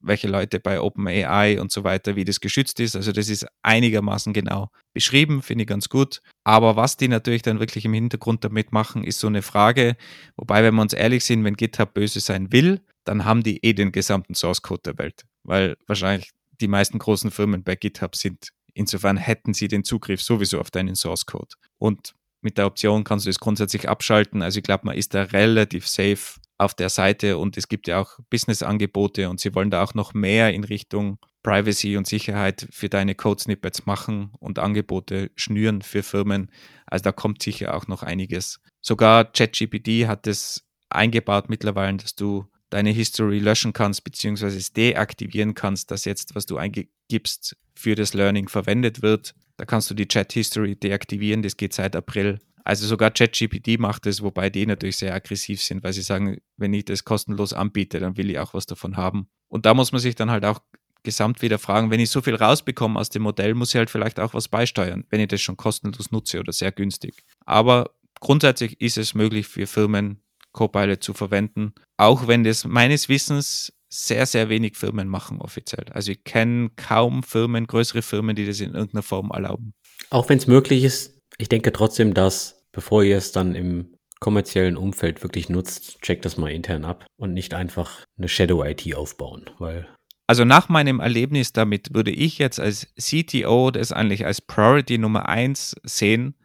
welche 0.03 0.29
Leute 0.29 0.61
bei 0.61 0.81
OpenAI 0.81 1.61
und 1.61 1.73
so 1.73 1.85
weiter, 1.85 2.17
wie 2.17 2.25
das 2.25 2.41
geschützt 2.41 2.81
ist. 2.81 2.97
Also 2.97 3.13
das 3.13 3.29
ist 3.29 3.47
einigermaßen 3.63 4.33
genau 4.33 4.71
beschrieben, 4.93 5.43
finde 5.43 5.63
ich 5.63 5.69
ganz 5.69 5.89
gut. 5.89 6.21
Aber 6.45 6.77
was 6.77 6.97
die 6.97 7.09
natürlich 7.09 7.43
dann 7.43 7.61
wirklich 7.61 7.85
im 7.85 7.95
Hintergrund 7.95 8.45
damit 8.45 8.73
machen, 8.73 9.05
ist 9.05 9.21
so 9.21 9.27
eine 9.27 9.43
Frage. 9.43 9.97
Wobei, 10.37 10.63
wenn 10.63 10.75
wir 10.75 10.83
uns 10.83 10.93
ehrlich 10.93 11.25
sind, 11.25 11.45
wenn 11.45 11.55
GitHub 11.55 11.95
böse 11.95 12.21
sein 12.21 12.53
will, 12.53 12.81
dann 13.05 13.25
haben 13.25 13.43
die 13.43 13.65
eh 13.65 13.73
den 13.73 13.93
gesamten 13.93 14.35
Source 14.35 14.63
Code 14.63 14.83
der 14.85 14.99
Welt, 14.99 15.25
weil 15.45 15.77
wahrscheinlich 15.87 16.31
die 16.61 16.69
meisten 16.69 16.99
großen 16.99 17.31
Firmen 17.31 17.65
bei 17.65 17.77
GitHub 17.77 18.17
sind. 18.17 18.51
Insofern 18.75 19.17
hätten 19.17 19.55
sie 19.55 19.69
den 19.69 19.85
Zugriff 19.85 20.23
sowieso 20.23 20.61
auf 20.61 20.71
deinen 20.71 20.95
Source 20.95 21.27
Code. 21.27 21.55
Und 21.79 22.15
mit 22.41 22.59
der 22.59 22.67
Option 22.67 23.05
kannst 23.05 23.27
du 23.27 23.31
es 23.31 23.39
grundsätzlich 23.39 23.89
abschalten. 23.89 24.43
Also 24.43 24.59
ich 24.59 24.65
glaube, 24.65 24.87
man 24.87 24.97
ist 24.97 25.15
da 25.15 25.23
relativ 25.23 25.87
safe 25.87 26.41
auf 26.59 26.75
der 26.75 26.89
Seite 26.89 27.39
und 27.39 27.57
es 27.57 27.69
gibt 27.69 27.89
ja 27.89 28.01
auch 28.01 28.19
Business-Angebote 28.31 29.29
und 29.29 29.41
sie 29.41 29.55
wollen 29.55 29.71
da 29.71 29.83
auch 29.83 29.95
noch 29.95 30.15
mehr 30.15 30.53
in 30.55 30.65
Richtung 30.65 31.19
Privacy 31.43 31.97
und 31.97 32.07
Sicherheit 32.07 32.69
für 32.71 32.89
deine 32.89 33.15
Code-Snippets 33.15 33.85
machen 33.87 34.33
und 34.39 34.59
Angebote 34.59 35.31
schnüren 35.35 35.83
für 35.83 36.03
Firmen. 36.03 36.51
Also 36.87 37.05
da 37.05 37.13
kommt 37.13 37.43
sicher 37.43 37.75
auch 37.75 37.89
noch 37.89 38.03
einiges. 38.03 38.61
Sogar 38.81 39.25
ChatGPT 39.25 40.07
hat 40.07 40.27
es 40.27 40.65
eingebaut 40.89 41.49
mittlerweile, 41.49 41.97
dass 41.97 42.15
du 42.15 42.47
deine 42.71 42.91
History 42.91 43.39
löschen 43.39 43.73
kannst, 43.73 44.05
beziehungsweise 44.05 44.57
es 44.57 44.73
deaktivieren 44.73 45.55
kannst, 45.55 45.91
dass 45.91 46.05
jetzt, 46.05 46.35
was 46.35 46.47
du 46.47 46.57
eingibst, 46.57 47.57
für 47.75 47.95
das 47.95 48.15
Learning 48.15 48.49
verwendet 48.49 49.03
wird. 49.03 49.35
Da 49.57 49.67
kannst 49.67 49.91
du 49.91 49.95
die 49.95 50.09
Chat-History 50.09 50.77
deaktivieren, 50.77 51.43
das 51.43 51.57
geht 51.57 51.75
seit 51.75 51.95
April. 51.97 52.39
Also 52.65 52.87
sogar 52.87 53.11
ChatGPT 53.11 53.79
macht 53.79 54.07
es, 54.07 54.23
wobei 54.23 54.51
die 54.51 54.67
natürlich 54.67 54.97
sehr 54.97 55.15
aggressiv 55.15 55.63
sind, 55.63 55.83
weil 55.83 55.93
sie 55.93 56.03
sagen, 56.03 56.39
wenn 56.57 56.73
ich 56.73 56.85
das 56.85 57.05
kostenlos 57.05 57.53
anbiete, 57.53 57.99
dann 57.99 58.17
will 58.17 58.31
ich 58.31 58.39
auch 58.39 58.55
was 58.55 58.67
davon 58.67 58.97
haben. 58.97 59.29
Und 59.49 59.67
da 59.67 59.75
muss 59.75 59.93
man 59.93 60.01
sich 60.01 60.15
dann 60.15 60.31
halt 60.31 60.45
auch 60.45 60.61
gesamt 61.03 61.43
wieder 61.43 61.59
fragen, 61.59 61.91
wenn 61.91 62.01
ich 62.01 62.11
so 62.11 62.21
viel 62.23 62.37
rausbekomme 62.37 62.99
aus 62.99 63.09
dem 63.09 63.23
Modell, 63.23 63.55
muss 63.55 63.71
ich 63.71 63.77
halt 63.77 63.91
vielleicht 63.91 64.21
auch 64.21 64.35
was 64.35 64.49
beisteuern, 64.49 65.05
wenn 65.11 65.21
ich 65.21 65.29
das 65.29 65.41
schon 65.41 65.57
kostenlos 65.57 66.13
nutze 66.13 66.41
oder 66.41 66.53
sehr 66.53 66.73
günstig. 66.73 67.25
Aber 67.45 67.91
grundsätzlich 68.21 68.81
ist 68.81 68.99
es 68.99 69.15
möglich 69.15 69.49
für 69.49 69.67
Firmen, 69.67 70.23
Copilot 70.53 71.03
zu 71.03 71.15
verwenden, 71.15 71.73
auch 71.97 72.29
wenn 72.29 72.45
das 72.45 72.65
meines 72.65 73.09
Wissens 73.09 73.73
sehr, 73.89 74.27
sehr 74.27 74.49
wenig 74.49 74.77
Firmen 74.77 75.09
machen 75.09 75.41
offiziell. 75.41 75.85
Also 75.93 76.13
ich 76.13 76.25
kenne 76.25 76.71
kaum 76.77 77.23
Firmen, 77.23 77.67
größere 77.67 78.03
Firmen, 78.03 78.37
die 78.37 78.47
das 78.47 78.61
in 78.61 78.75
irgendeiner 78.75 79.03
Form 79.03 79.31
erlauben. 79.31 79.75
Auch 80.11 80.29
wenn 80.29 80.39
es 80.39 80.47
möglich 80.47 80.85
ist, 80.85 81.19
ich 81.43 81.49
denke 81.49 81.73
trotzdem, 81.73 82.15
dass 82.15 82.65
bevor 82.71 83.03
ihr 83.03 83.17
es 83.17 83.33
dann 83.33 83.57
im 83.57 83.97
kommerziellen 84.21 84.77
Umfeld 84.77 85.25
wirklich 85.25 85.49
nutzt, 85.49 86.01
checkt 86.01 86.25
das 86.25 86.37
mal 86.37 86.53
intern 86.53 86.85
ab 86.85 87.05
und 87.17 87.35
nicht 87.35 87.53
einfach 87.53 88.07
eine 88.17 88.29
Shadow-IT 88.29 88.95
aufbauen, 88.95 89.51
weil 89.59 89.89
also 90.29 90.45
nach 90.45 90.69
meinem 90.69 91.01
Erlebnis 91.01 91.53
damit 91.53 91.95
würde 91.95 92.13
ich 92.13 92.39
jetzt 92.39 92.61
als 92.61 92.95
CTO 92.97 93.73
das 93.73 93.91
eigentlich 93.91 94.25
als 94.25 94.41
Priority 94.41 94.99
Nummer 94.99 95.29
eins 95.29 95.75
sehen, 95.83 96.37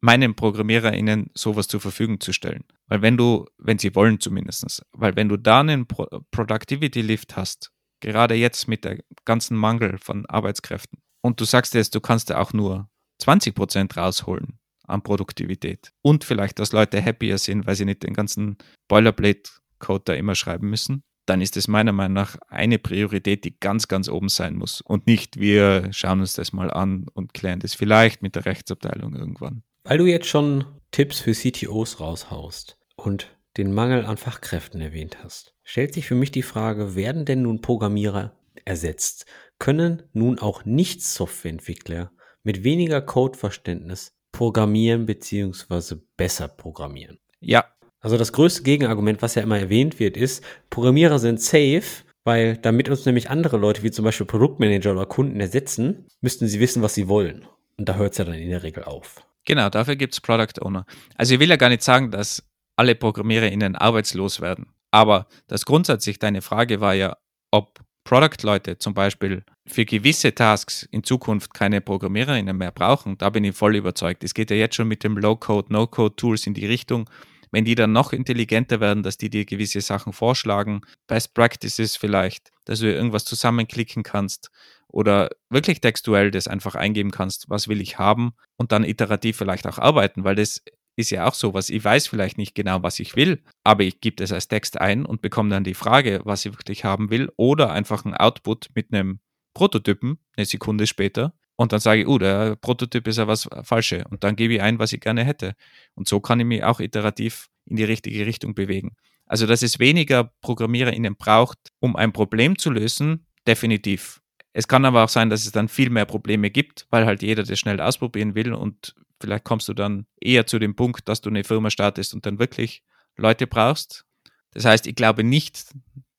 meinen 0.00 0.36
ProgrammiererInnen 0.36 1.30
sowas 1.34 1.66
zur 1.66 1.80
Verfügung 1.80 2.20
zu 2.20 2.32
stellen. 2.32 2.62
Weil 2.86 3.02
wenn 3.02 3.16
du, 3.16 3.46
wenn 3.58 3.78
sie 3.78 3.96
wollen 3.96 4.20
zumindest, 4.20 4.82
weil 4.92 5.16
wenn 5.16 5.28
du 5.28 5.36
da 5.36 5.60
einen 5.60 5.88
Pro 5.88 6.06
Productivity 6.30 7.02
Lift 7.02 7.36
hast, 7.36 7.72
gerade 7.98 8.36
jetzt 8.36 8.68
mit 8.68 8.84
der 8.84 9.00
ganzen 9.24 9.56
Mangel 9.56 9.98
von 9.98 10.26
Arbeitskräften, 10.26 11.00
und 11.22 11.40
du 11.40 11.44
sagst 11.44 11.74
jetzt, 11.74 11.94
du 11.96 12.00
kannst 12.00 12.28
ja 12.28 12.38
auch 12.38 12.52
nur 12.52 12.88
20 13.18 13.54
Prozent 13.54 13.96
rausholen 13.96 14.58
an 14.86 15.02
Produktivität 15.02 15.92
und 16.02 16.24
vielleicht, 16.24 16.58
dass 16.58 16.72
Leute 16.72 17.02
happier 17.02 17.38
sind, 17.38 17.66
weil 17.66 17.74
sie 17.74 17.84
nicht 17.84 18.02
den 18.02 18.14
ganzen 18.14 18.58
Boilerplate-Code 18.88 20.02
da 20.04 20.14
immer 20.14 20.34
schreiben 20.34 20.68
müssen, 20.68 21.02
dann 21.26 21.40
ist 21.40 21.56
es 21.56 21.68
meiner 21.68 21.92
Meinung 21.92 22.14
nach 22.14 22.36
eine 22.48 22.78
Priorität, 22.78 23.44
die 23.44 23.58
ganz, 23.58 23.88
ganz 23.88 24.08
oben 24.08 24.28
sein 24.28 24.56
muss 24.56 24.80
und 24.82 25.06
nicht 25.06 25.40
wir 25.40 25.88
schauen 25.92 26.20
uns 26.20 26.34
das 26.34 26.52
mal 26.52 26.70
an 26.70 27.06
und 27.14 27.32
klären 27.32 27.60
das 27.60 27.74
vielleicht 27.74 28.22
mit 28.22 28.36
der 28.36 28.44
Rechtsabteilung 28.44 29.14
irgendwann. 29.14 29.62
Weil 29.84 29.98
du 29.98 30.06
jetzt 30.06 30.26
schon 30.26 30.64
Tipps 30.90 31.20
für 31.20 31.32
CTOs 31.32 32.00
raushaust 32.00 32.78
und 32.96 33.36
den 33.56 33.72
Mangel 33.72 34.04
an 34.04 34.16
Fachkräften 34.16 34.80
erwähnt 34.80 35.18
hast, 35.22 35.54
stellt 35.62 35.94
sich 35.94 36.06
für 36.06 36.14
mich 36.14 36.30
die 36.30 36.42
Frage, 36.42 36.94
werden 36.94 37.24
denn 37.24 37.42
nun 37.42 37.60
Programmierer 37.60 38.36
ersetzt? 38.64 39.26
Können 39.58 40.02
nun 40.12 40.38
auch 40.38 40.64
Nicht-Softwareentwickler 40.64 42.10
mit 42.44 42.62
weniger 42.62 43.00
Codeverständnis 43.00 44.12
programmieren 44.32 45.06
bzw. 45.06 45.96
besser 46.16 46.48
programmieren? 46.48 47.18
Ja, 47.40 47.64
also 48.00 48.18
das 48.18 48.32
größte 48.32 48.62
Gegenargument, 48.62 49.22
was 49.22 49.34
ja 49.34 49.42
immer 49.42 49.58
erwähnt 49.58 49.98
wird, 49.98 50.16
ist, 50.16 50.44
Programmierer 50.70 51.18
sind 51.18 51.40
safe, 51.40 52.04
weil 52.24 52.56
damit 52.58 52.88
uns 52.88 53.06
nämlich 53.06 53.30
andere 53.30 53.56
Leute 53.56 53.82
wie 53.82 53.90
zum 53.90 54.04
Beispiel 54.04 54.26
Produktmanager 54.26 54.92
oder 54.92 55.06
Kunden 55.06 55.40
ersetzen, 55.40 56.06
müssten 56.20 56.46
sie 56.46 56.60
wissen, 56.60 56.82
was 56.82 56.94
sie 56.94 57.08
wollen. 57.08 57.46
Und 57.78 57.88
da 57.88 57.94
hört 57.96 58.12
es 58.12 58.18
ja 58.18 58.24
dann 58.24 58.34
in 58.34 58.50
der 58.50 58.62
Regel 58.62 58.84
auf. 58.84 59.26
Genau, 59.46 59.68
dafür 59.68 59.96
gibt 59.96 60.14
es 60.14 60.20
Product 60.20 60.60
Owner. 60.60 60.86
Also 61.16 61.34
ich 61.34 61.40
will 61.40 61.50
ja 61.50 61.56
gar 61.56 61.68
nicht 61.68 61.82
sagen, 61.82 62.10
dass 62.10 62.42
alle 62.76 62.94
ProgrammiererInnen 62.94 63.76
arbeitslos 63.76 64.40
werden. 64.40 64.66
Aber 64.90 65.26
das 65.46 65.64
grundsätzlich 65.64 66.18
deine 66.18 66.42
Frage 66.42 66.80
war 66.80 66.94
ja, 66.94 67.16
ob 67.50 67.80
Product-Leute 68.04 68.78
zum 68.78 68.94
Beispiel 68.94 69.44
für 69.66 69.84
gewisse 69.84 70.34
Tasks 70.34 70.86
in 70.90 71.04
Zukunft 71.04 71.54
keine 71.54 71.80
ProgrammiererInnen 71.80 72.56
mehr 72.56 72.72
brauchen. 72.72 73.16
Da 73.18 73.30
bin 73.30 73.44
ich 73.44 73.56
voll 73.56 73.76
überzeugt. 73.76 74.22
Es 74.22 74.34
geht 74.34 74.50
ja 74.50 74.56
jetzt 74.56 74.74
schon 74.74 74.88
mit 74.88 75.04
dem 75.04 75.16
Low-Code, 75.16 75.72
No-Code-Tools 75.72 76.46
in 76.46 76.54
die 76.54 76.66
Richtung, 76.66 77.08
wenn 77.50 77.64
die 77.64 77.74
dann 77.74 77.92
noch 77.92 78.12
intelligenter 78.12 78.80
werden, 78.80 79.02
dass 79.02 79.16
die 79.16 79.30
dir 79.30 79.44
gewisse 79.44 79.80
Sachen 79.80 80.12
vorschlagen, 80.12 80.82
Best 81.06 81.34
Practices 81.34 81.96
vielleicht, 81.96 82.50
dass 82.64 82.80
du 82.80 82.92
irgendwas 82.92 83.24
zusammenklicken 83.24 84.02
kannst 84.02 84.50
oder 84.88 85.30
wirklich 85.50 85.80
textuell 85.80 86.30
das 86.30 86.48
einfach 86.48 86.74
eingeben 86.74 87.10
kannst, 87.10 87.48
was 87.48 87.68
will 87.68 87.80
ich 87.80 87.98
haben 87.98 88.34
und 88.56 88.72
dann 88.72 88.84
iterativ 88.84 89.36
vielleicht 89.36 89.66
auch 89.66 89.78
arbeiten, 89.78 90.24
weil 90.24 90.34
das 90.34 90.62
ist 90.96 91.10
ja 91.10 91.26
auch 91.26 91.34
so 91.34 91.54
was. 91.54 91.70
Ich 91.70 91.84
weiß 91.84 92.06
vielleicht 92.06 92.38
nicht 92.38 92.54
genau, 92.54 92.82
was 92.82 93.00
ich 93.00 93.16
will, 93.16 93.42
aber 93.64 93.82
ich 93.84 94.00
gebe 94.00 94.16
das 94.16 94.32
als 94.32 94.48
Text 94.48 94.80
ein 94.80 95.06
und 95.06 95.22
bekomme 95.22 95.50
dann 95.50 95.64
die 95.64 95.74
Frage, 95.74 96.20
was 96.24 96.44
ich 96.44 96.52
wirklich 96.52 96.84
haben 96.84 97.10
will 97.10 97.30
oder 97.36 97.72
einfach 97.72 98.04
ein 98.04 98.14
Output 98.14 98.68
mit 98.74 98.92
einem 98.92 99.20
Prototypen 99.54 100.18
eine 100.36 100.46
Sekunde 100.46 100.86
später 100.86 101.32
und 101.56 101.72
dann 101.72 101.80
sage 101.80 102.02
ich, 102.02 102.06
oh, 102.08 102.18
der 102.18 102.56
Prototyp 102.56 103.06
ist 103.06 103.18
ja 103.18 103.28
was 103.28 103.48
Falsche. 103.62 104.04
Und 104.10 104.24
dann 104.24 104.36
gebe 104.36 104.54
ich 104.54 104.62
ein, 104.62 104.78
was 104.78 104.92
ich 104.92 105.00
gerne 105.00 105.24
hätte. 105.24 105.54
Und 105.94 106.08
so 106.08 106.20
kann 106.20 106.40
ich 106.40 106.46
mich 106.46 106.64
auch 106.64 106.80
iterativ 106.80 107.48
in 107.64 107.76
die 107.76 107.84
richtige 107.84 108.26
Richtung 108.26 108.54
bewegen. 108.54 108.96
Also, 109.26 109.46
dass 109.46 109.62
es 109.62 109.78
weniger 109.78 110.32
ProgrammiererInnen 110.42 111.16
braucht, 111.16 111.58
um 111.80 111.96
ein 111.96 112.12
Problem 112.12 112.58
zu 112.58 112.70
lösen, 112.70 113.26
definitiv. 113.46 114.20
Es 114.52 114.68
kann 114.68 114.84
aber 114.84 115.04
auch 115.04 115.08
sein, 115.08 115.30
dass 115.30 115.46
es 115.46 115.52
dann 115.52 115.68
viel 115.68 115.90
mehr 115.90 116.04
Probleme 116.04 116.50
gibt, 116.50 116.86
weil 116.90 117.06
halt 117.06 117.22
jeder 117.22 117.42
das 117.42 117.58
schnell 117.58 117.80
ausprobieren 117.80 118.34
will 118.34 118.52
und 118.52 118.94
vielleicht 119.20 119.44
kommst 119.44 119.68
du 119.68 119.74
dann 119.74 120.06
eher 120.20 120.46
zu 120.46 120.58
dem 120.58 120.76
Punkt, 120.76 121.08
dass 121.08 121.20
du 121.20 121.30
eine 121.30 121.44
Firma 121.44 121.70
startest 121.70 122.14
und 122.14 122.26
dann 122.26 122.38
wirklich 122.38 122.82
Leute 123.16 123.46
brauchst. 123.46 124.04
Das 124.52 124.64
heißt, 124.64 124.86
ich 124.86 124.94
glaube 124.94 125.24
nicht, 125.24 125.72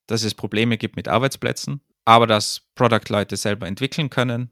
dass 0.07 0.23
es 0.23 0.33
Probleme 0.33 0.77
gibt 0.77 0.95
mit 0.95 1.07
Arbeitsplätzen, 1.07 1.81
aber 2.05 2.27
dass 2.27 2.61
Product-Leute 2.75 3.35
selber 3.35 3.67
entwickeln 3.67 4.09
können, 4.09 4.51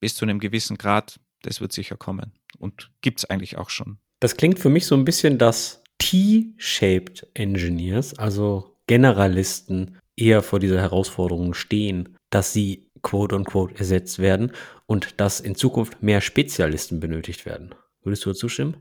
bis 0.00 0.14
zu 0.14 0.24
einem 0.24 0.38
gewissen 0.38 0.78
Grad, 0.78 1.20
das 1.42 1.60
wird 1.60 1.72
sicher 1.72 1.96
kommen. 1.96 2.32
Und 2.58 2.90
gibt 3.00 3.20
es 3.20 3.24
eigentlich 3.24 3.58
auch 3.58 3.70
schon. 3.70 3.98
Das 4.20 4.36
klingt 4.36 4.58
für 4.58 4.68
mich 4.68 4.86
so 4.86 4.94
ein 4.94 5.04
bisschen, 5.04 5.38
dass 5.38 5.82
T-shaped 5.98 7.26
Engineers, 7.34 8.18
also 8.18 8.76
Generalisten, 8.86 9.98
eher 10.16 10.42
vor 10.42 10.60
dieser 10.60 10.80
Herausforderung 10.80 11.54
stehen, 11.54 12.16
dass 12.30 12.52
sie 12.52 12.90
quote 13.02 13.34
unquote 13.34 13.74
ersetzt 13.76 14.18
werden 14.18 14.52
und 14.86 15.20
dass 15.20 15.40
in 15.40 15.54
Zukunft 15.54 16.02
mehr 16.02 16.20
Spezialisten 16.20 17.00
benötigt 17.00 17.46
werden. 17.46 17.74
Würdest 18.02 18.24
du 18.24 18.30
dazu 18.30 18.48
stimmen? 18.48 18.76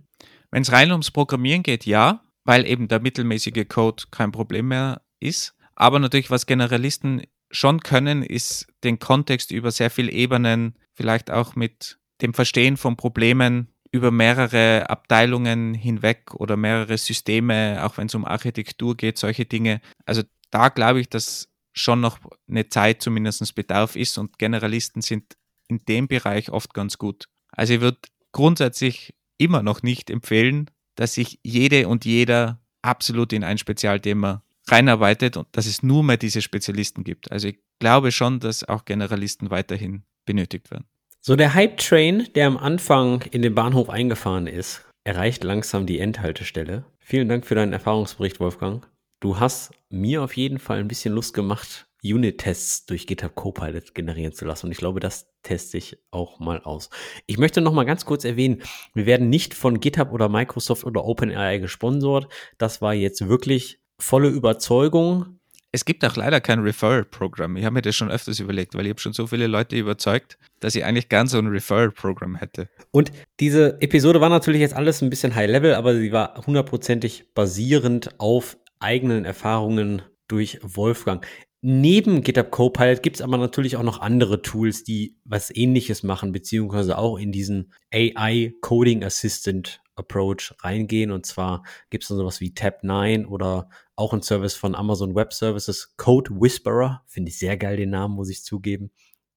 Wenn 0.51 0.63
es 0.63 0.71
rein 0.71 0.91
ums 0.91 1.11
Programmieren 1.11 1.63
geht, 1.63 1.85
ja, 1.85 2.23
weil 2.43 2.65
eben 2.67 2.87
der 2.87 2.99
mittelmäßige 2.99 3.67
Code 3.67 4.03
kein 4.11 4.31
Problem 4.31 4.67
mehr 4.67 5.01
ist. 5.19 5.55
Aber 5.75 5.99
natürlich, 5.99 6.29
was 6.29 6.45
Generalisten 6.45 7.23
schon 7.51 7.81
können, 7.81 8.23
ist 8.23 8.67
den 8.83 8.99
Kontext 8.99 9.51
über 9.51 9.71
sehr 9.71 9.89
viele 9.89 10.11
Ebenen, 10.11 10.75
vielleicht 10.93 11.29
auch 11.31 11.55
mit 11.55 11.99
dem 12.21 12.33
Verstehen 12.33 12.77
von 12.77 12.97
Problemen 12.97 13.67
über 13.91 14.11
mehrere 14.11 14.89
Abteilungen 14.89 15.73
hinweg 15.73 16.33
oder 16.33 16.55
mehrere 16.55 16.97
Systeme, 16.97 17.83
auch 17.83 17.97
wenn 17.97 18.07
es 18.07 18.15
um 18.15 18.25
Architektur 18.25 18.95
geht, 18.95 19.17
solche 19.17 19.45
Dinge. 19.45 19.81
Also 20.05 20.23
da 20.49 20.69
glaube 20.69 21.01
ich, 21.01 21.09
dass 21.09 21.49
schon 21.73 21.99
noch 21.99 22.19
eine 22.49 22.69
Zeit 22.69 23.01
zumindest 23.01 23.55
Bedarf 23.55 23.95
ist 23.95 24.17
und 24.17 24.37
Generalisten 24.37 25.01
sind 25.01 25.35
in 25.67 25.79
dem 25.85 26.07
Bereich 26.07 26.51
oft 26.51 26.73
ganz 26.73 26.97
gut. 26.97 27.27
Also 27.51 27.73
ich 27.73 27.81
würde 27.81 27.99
grundsätzlich 28.31 29.13
immer 29.37 29.63
noch 29.63 29.83
nicht 29.83 30.09
empfehlen, 30.09 30.69
dass 30.95 31.13
sich 31.13 31.39
jede 31.43 31.87
und 31.87 32.05
jeder 32.05 32.61
absolut 32.81 33.33
in 33.33 33.43
ein 33.43 33.57
Spezialthema 33.57 34.43
reinarbeitet 34.71 35.37
und 35.37 35.47
dass 35.51 35.65
es 35.65 35.83
nur 35.83 36.03
mehr 36.03 36.17
diese 36.17 36.41
Spezialisten 36.41 37.03
gibt. 37.03 37.31
Also 37.31 37.49
ich 37.49 37.59
glaube 37.79 38.11
schon, 38.11 38.39
dass 38.39 38.63
auch 38.63 38.85
Generalisten 38.85 39.49
weiterhin 39.49 40.03
benötigt 40.25 40.71
werden. 40.71 40.85
So, 41.19 41.35
der 41.35 41.53
Hype-Train, 41.53 42.29
der 42.33 42.47
am 42.47 42.57
Anfang 42.57 43.21
in 43.31 43.43
den 43.43 43.53
Bahnhof 43.53 43.89
eingefahren 43.89 44.47
ist, 44.47 44.83
erreicht 45.03 45.43
langsam 45.43 45.85
die 45.85 45.99
Endhaltestelle. 45.99 46.85
Vielen 46.99 47.29
Dank 47.29 47.45
für 47.45 47.55
deinen 47.55 47.73
Erfahrungsbericht, 47.73 48.39
Wolfgang. 48.39 48.87
Du 49.19 49.39
hast 49.39 49.71
mir 49.89 50.23
auf 50.23 50.35
jeden 50.35 50.57
Fall 50.57 50.79
ein 50.79 50.87
bisschen 50.87 51.13
Lust 51.13 51.35
gemacht, 51.35 51.85
Unit-Tests 52.03 52.87
durch 52.87 53.05
GitHub 53.05 53.35
Copilot 53.35 53.93
generieren 53.93 54.33
zu 54.33 54.45
lassen. 54.45 54.67
Und 54.67 54.71
ich 54.71 54.79
glaube, 54.79 54.99
das 54.99 55.27
teste 55.43 55.77
ich 55.77 55.99
auch 56.09 56.39
mal 56.39 56.61
aus. 56.63 56.89
Ich 57.27 57.37
möchte 57.37 57.61
noch 57.61 57.73
mal 57.73 57.83
ganz 57.83 58.05
kurz 58.05 58.25
erwähnen, 58.25 58.63
wir 58.95 59.05
werden 59.05 59.29
nicht 59.29 59.53
von 59.53 59.79
GitHub 59.79 60.11
oder 60.11 60.29
Microsoft 60.29 60.85
oder 60.85 61.05
OpenAI 61.05 61.59
gesponsert. 61.59 62.27
Das 62.57 62.81
war 62.81 62.95
jetzt 62.95 63.27
wirklich 63.27 63.80
volle 64.01 64.29
Überzeugung. 64.29 65.37
Es 65.73 65.85
gibt 65.85 66.03
auch 66.03 66.17
leider 66.17 66.41
kein 66.41 66.59
Referral-Programm. 66.59 67.55
Ich 67.55 67.63
habe 67.63 67.75
mir 67.75 67.81
das 67.81 67.95
schon 67.95 68.11
öfters 68.11 68.39
überlegt, 68.39 68.75
weil 68.75 68.85
ich 68.85 68.89
habe 68.89 68.99
schon 68.99 69.13
so 69.13 69.27
viele 69.27 69.47
Leute 69.47 69.77
überzeugt, 69.77 70.37
dass 70.59 70.75
ich 70.75 70.83
eigentlich 70.83 71.07
gern 71.07 71.27
so 71.27 71.37
ein 71.37 71.47
Referral-Programm 71.47 72.35
hätte. 72.35 72.67
Und 72.91 73.13
diese 73.39 73.81
Episode 73.81 74.19
war 74.19 74.27
natürlich 74.27 74.59
jetzt 74.59 74.75
alles 74.75 75.01
ein 75.01 75.09
bisschen 75.09 75.33
High-Level, 75.33 75.75
aber 75.75 75.95
sie 75.95 76.11
war 76.11 76.45
hundertprozentig 76.45 77.33
basierend 77.33 78.19
auf 78.19 78.57
eigenen 78.79 79.23
Erfahrungen 79.23 80.01
durch 80.27 80.59
Wolfgang. 80.61 81.25
Neben 81.61 82.21
GitHub 82.21 82.49
Copilot 82.49 83.03
gibt 83.03 83.17
es 83.17 83.21
aber 83.21 83.37
natürlich 83.37 83.77
auch 83.77 83.83
noch 83.83 84.01
andere 84.01 84.41
Tools, 84.41 84.83
die 84.83 85.15
was 85.23 85.55
ähnliches 85.55 86.01
machen, 86.01 86.31
beziehungsweise 86.31 86.97
auch 86.97 87.17
in 87.17 87.31
diesen 87.31 87.71
AI 87.93 88.53
Coding 88.61 89.03
Assistant 89.03 89.79
Approach 90.01 90.53
reingehen. 90.59 91.11
Und 91.11 91.25
zwar 91.25 91.63
gibt 91.89 92.03
es 92.03 92.09
dann 92.09 92.17
sowas 92.17 92.41
wie 92.41 92.51
Tab9 92.51 93.25
oder 93.27 93.69
auch 93.95 94.13
ein 94.13 94.21
Service 94.21 94.55
von 94.55 94.75
Amazon 94.75 95.15
Web 95.15 95.33
Services, 95.33 95.95
Code 95.97 96.31
Whisperer. 96.31 97.03
Finde 97.07 97.29
ich 97.29 97.39
sehr 97.39 97.57
geil, 97.57 97.77
den 97.77 97.91
Namen, 97.91 98.15
muss 98.15 98.29
ich 98.29 98.43
zugeben. 98.43 98.91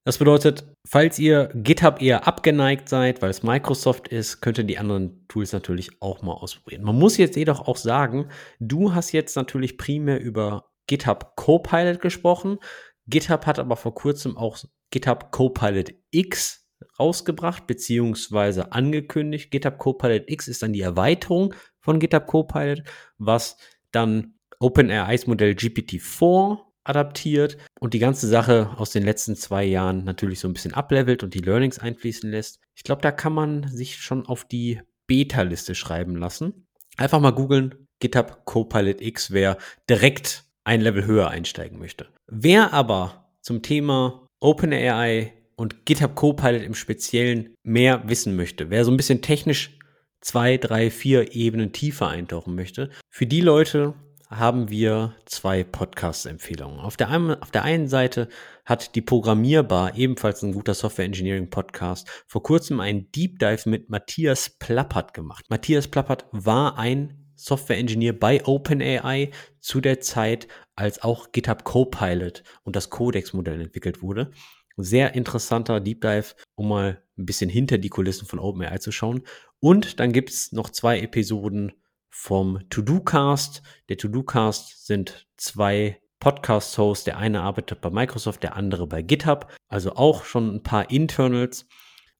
Das 0.07 0.19
bedeutet, 0.19 0.65
falls 0.87 1.19
ihr 1.19 1.49
GitHub 1.55 2.03
eher 2.03 2.27
abgeneigt 2.27 2.91
seid, 2.91 3.23
weil 3.23 3.31
es 3.31 3.43
Microsoft 3.43 4.09
ist, 4.09 4.43
könnt 4.43 4.59
ihr 4.59 4.65
die 4.65 4.77
anderen 4.77 5.27
Tools 5.29 5.53
natürlich 5.53 6.03
auch 6.03 6.21
mal 6.21 6.35
ausprobieren. 6.35 6.83
Man 6.83 6.99
muss 6.99 7.17
jetzt 7.17 7.37
jedoch 7.37 7.67
auch 7.67 7.79
sagen, 7.79 8.29
du 8.61 8.95
hast 8.95 9.13
jetzt 9.13 9.35
natürlich 9.35 9.79
primär 9.79 10.21
über 10.21 10.67
GitHub 10.87 11.37
Copilot 11.37 12.01
gesprochen. 12.01 12.59
GitHub 13.07 13.47
hat 13.47 13.59
aber 13.59 13.77
vor 13.77 13.95
kurzem 13.95 14.37
auch 14.37 14.59
GitHub 14.91 15.33
Copilot 15.33 15.95
X 16.11 16.64
rausgebracht, 16.99 17.67
beziehungsweise 17.67 18.73
angekündigt. 18.73 19.51
GitHub 19.51 19.79
Copilot 19.79 20.31
X 20.31 20.49
ist 20.49 20.63
dann 20.63 20.73
die 20.73 20.81
Erweiterung 20.81 21.55
von 21.81 21.99
GitHub 21.99 22.27
Copilot, 22.27 22.83
was 23.19 23.57
dann 23.93 24.35
OpenAIs 24.61 25.27
Modell 25.27 25.53
GPT-4 25.53 26.59
adaptiert 26.85 27.57
und 27.81 27.95
die 27.95 27.99
ganze 27.99 28.29
Sache 28.29 28.71
aus 28.77 28.91
den 28.91 29.05
letzten 29.05 29.37
zwei 29.37 29.65
Jahren 29.65 30.05
natürlich 30.05 30.41
so 30.41 30.49
ein 30.49 30.53
bisschen 30.53 30.75
ablevelt 30.75 31.23
und 31.23 31.35
die 31.35 31.41
Learnings 31.41 31.79
einfließen 31.79 32.31
lässt. 32.31 32.61
Ich 32.75 32.85
glaube, 32.85 33.03
da 33.03 33.11
kann 33.11 33.33
man 33.33 33.69
sich 33.69 33.97
schon 33.97 34.27
auf 34.27 34.45
die 34.45 34.81
Beta-Liste 35.07 35.75
schreiben 35.75 36.17
lassen. 36.17 36.67
Einfach 36.97 37.21
mal 37.21 37.33
googeln, 37.33 37.89
GitHub 38.01 38.45
Copilot 38.45 39.01
X, 39.01 39.31
wer 39.33 39.59
direkt 39.89 40.45
ein 40.65 40.81
Level 40.81 41.05
höher 41.05 41.29
einsteigen 41.29 41.79
möchte. 41.79 42.09
Wer 42.27 42.73
aber 42.73 43.31
zum 43.41 43.63
Thema 43.63 44.27
OpenAI 44.41 45.33
und 45.57 45.87
GitHub 45.87 46.15
Copilot 46.15 46.63
im 46.63 46.75
Speziellen 46.75 47.55
mehr 47.63 48.03
wissen 48.09 48.37
möchte, 48.37 48.71
wer 48.71 48.85
so 48.85 48.91
ein 48.91 48.97
bisschen 48.97 49.23
technisch 49.23 49.79
zwei, 50.21 50.57
drei, 50.57 50.91
vier 50.91 51.35
Ebenen 51.35 51.73
tiefer 51.73 52.09
eintauchen 52.09 52.55
möchte, 52.55 52.91
für 53.11 53.27
die 53.27 53.43
Leute 53.43 53.95
haben 54.31 54.71
wir 54.71 55.15
zwei 55.27 55.65
Podcast-Empfehlungen. 55.65 56.81
Auf 56.81 56.97
der, 56.97 57.09
einen, 57.09 57.41
auf 57.43 57.51
der 57.51 57.63
einen 57.63 57.89
Seite 57.89 58.29
hat 58.65 58.95
die 58.95 59.03
Programmierbar, 59.03 59.97
ebenfalls 59.97 60.43
ein 60.43 60.53
guter 60.53 60.75
Software 60.75 61.05
Engineering 61.05 61.51
Podcast, 61.51 62.09
vor 62.27 62.43
kurzem 62.43 62.81
einen 62.81 63.11
Deep 63.13 63.39
Dive 63.39 63.69
mit 63.69 63.91
Matthias 63.91 64.51
Plappert 64.59 65.15
gemacht. 65.15 65.45
Matthias 65.51 65.89
Plappert 65.89 66.27
war 66.33 66.79
ein 66.79 67.25
Software 67.37 67.79
Engineer 67.79 68.19
bei 68.19 68.45
OpenAI 68.45 69.31
zu 69.61 69.81
der 69.81 70.01
Zeit, 70.01 70.49
als 70.77 71.03
auch 71.03 71.33
GitHub 71.33 71.65
Copilot 71.65 72.43
und 72.63 72.77
das 72.77 72.91
Codex-Modell 72.91 73.61
entwickelt 73.61 74.03
wurde. 74.03 74.31
Sehr 74.77 75.15
interessanter 75.15 75.81
Deep 75.81 76.01
Dive, 76.01 76.35
um 76.55 76.69
mal 76.69 77.03
ein 77.17 77.27
bisschen 77.27 77.51
hinter 77.51 77.79
die 77.79 77.89
Kulissen 77.89 78.27
von 78.27 78.39
OpenAI 78.39 78.79
zu 78.79 78.93
schauen. 78.93 79.23
Und 79.61 80.01
dann 80.01 80.13
gibt 80.13 80.31
es 80.31 80.53
noch 80.53 80.71
zwei 80.71 81.01
Episoden 81.01 81.73
vom 82.11 82.61
To-Do-Cast. 82.71 83.63
Der 83.89 83.97
To-Do-Cast 83.97 84.87
sind 84.87 85.27
zwei 85.37 86.01
Podcast-Hosts. 86.21 87.05
Der 87.05 87.19
eine 87.19 87.43
arbeitet 87.43 87.81
bei 87.81 87.91
Microsoft, 87.91 88.43
der 88.43 88.57
andere 88.57 88.87
bei 88.87 89.03
GitHub. 89.03 89.53
Also 89.69 89.95
auch 89.95 90.25
schon 90.25 90.57
ein 90.57 90.63
paar 90.63 90.91
Internals. 90.91 91.67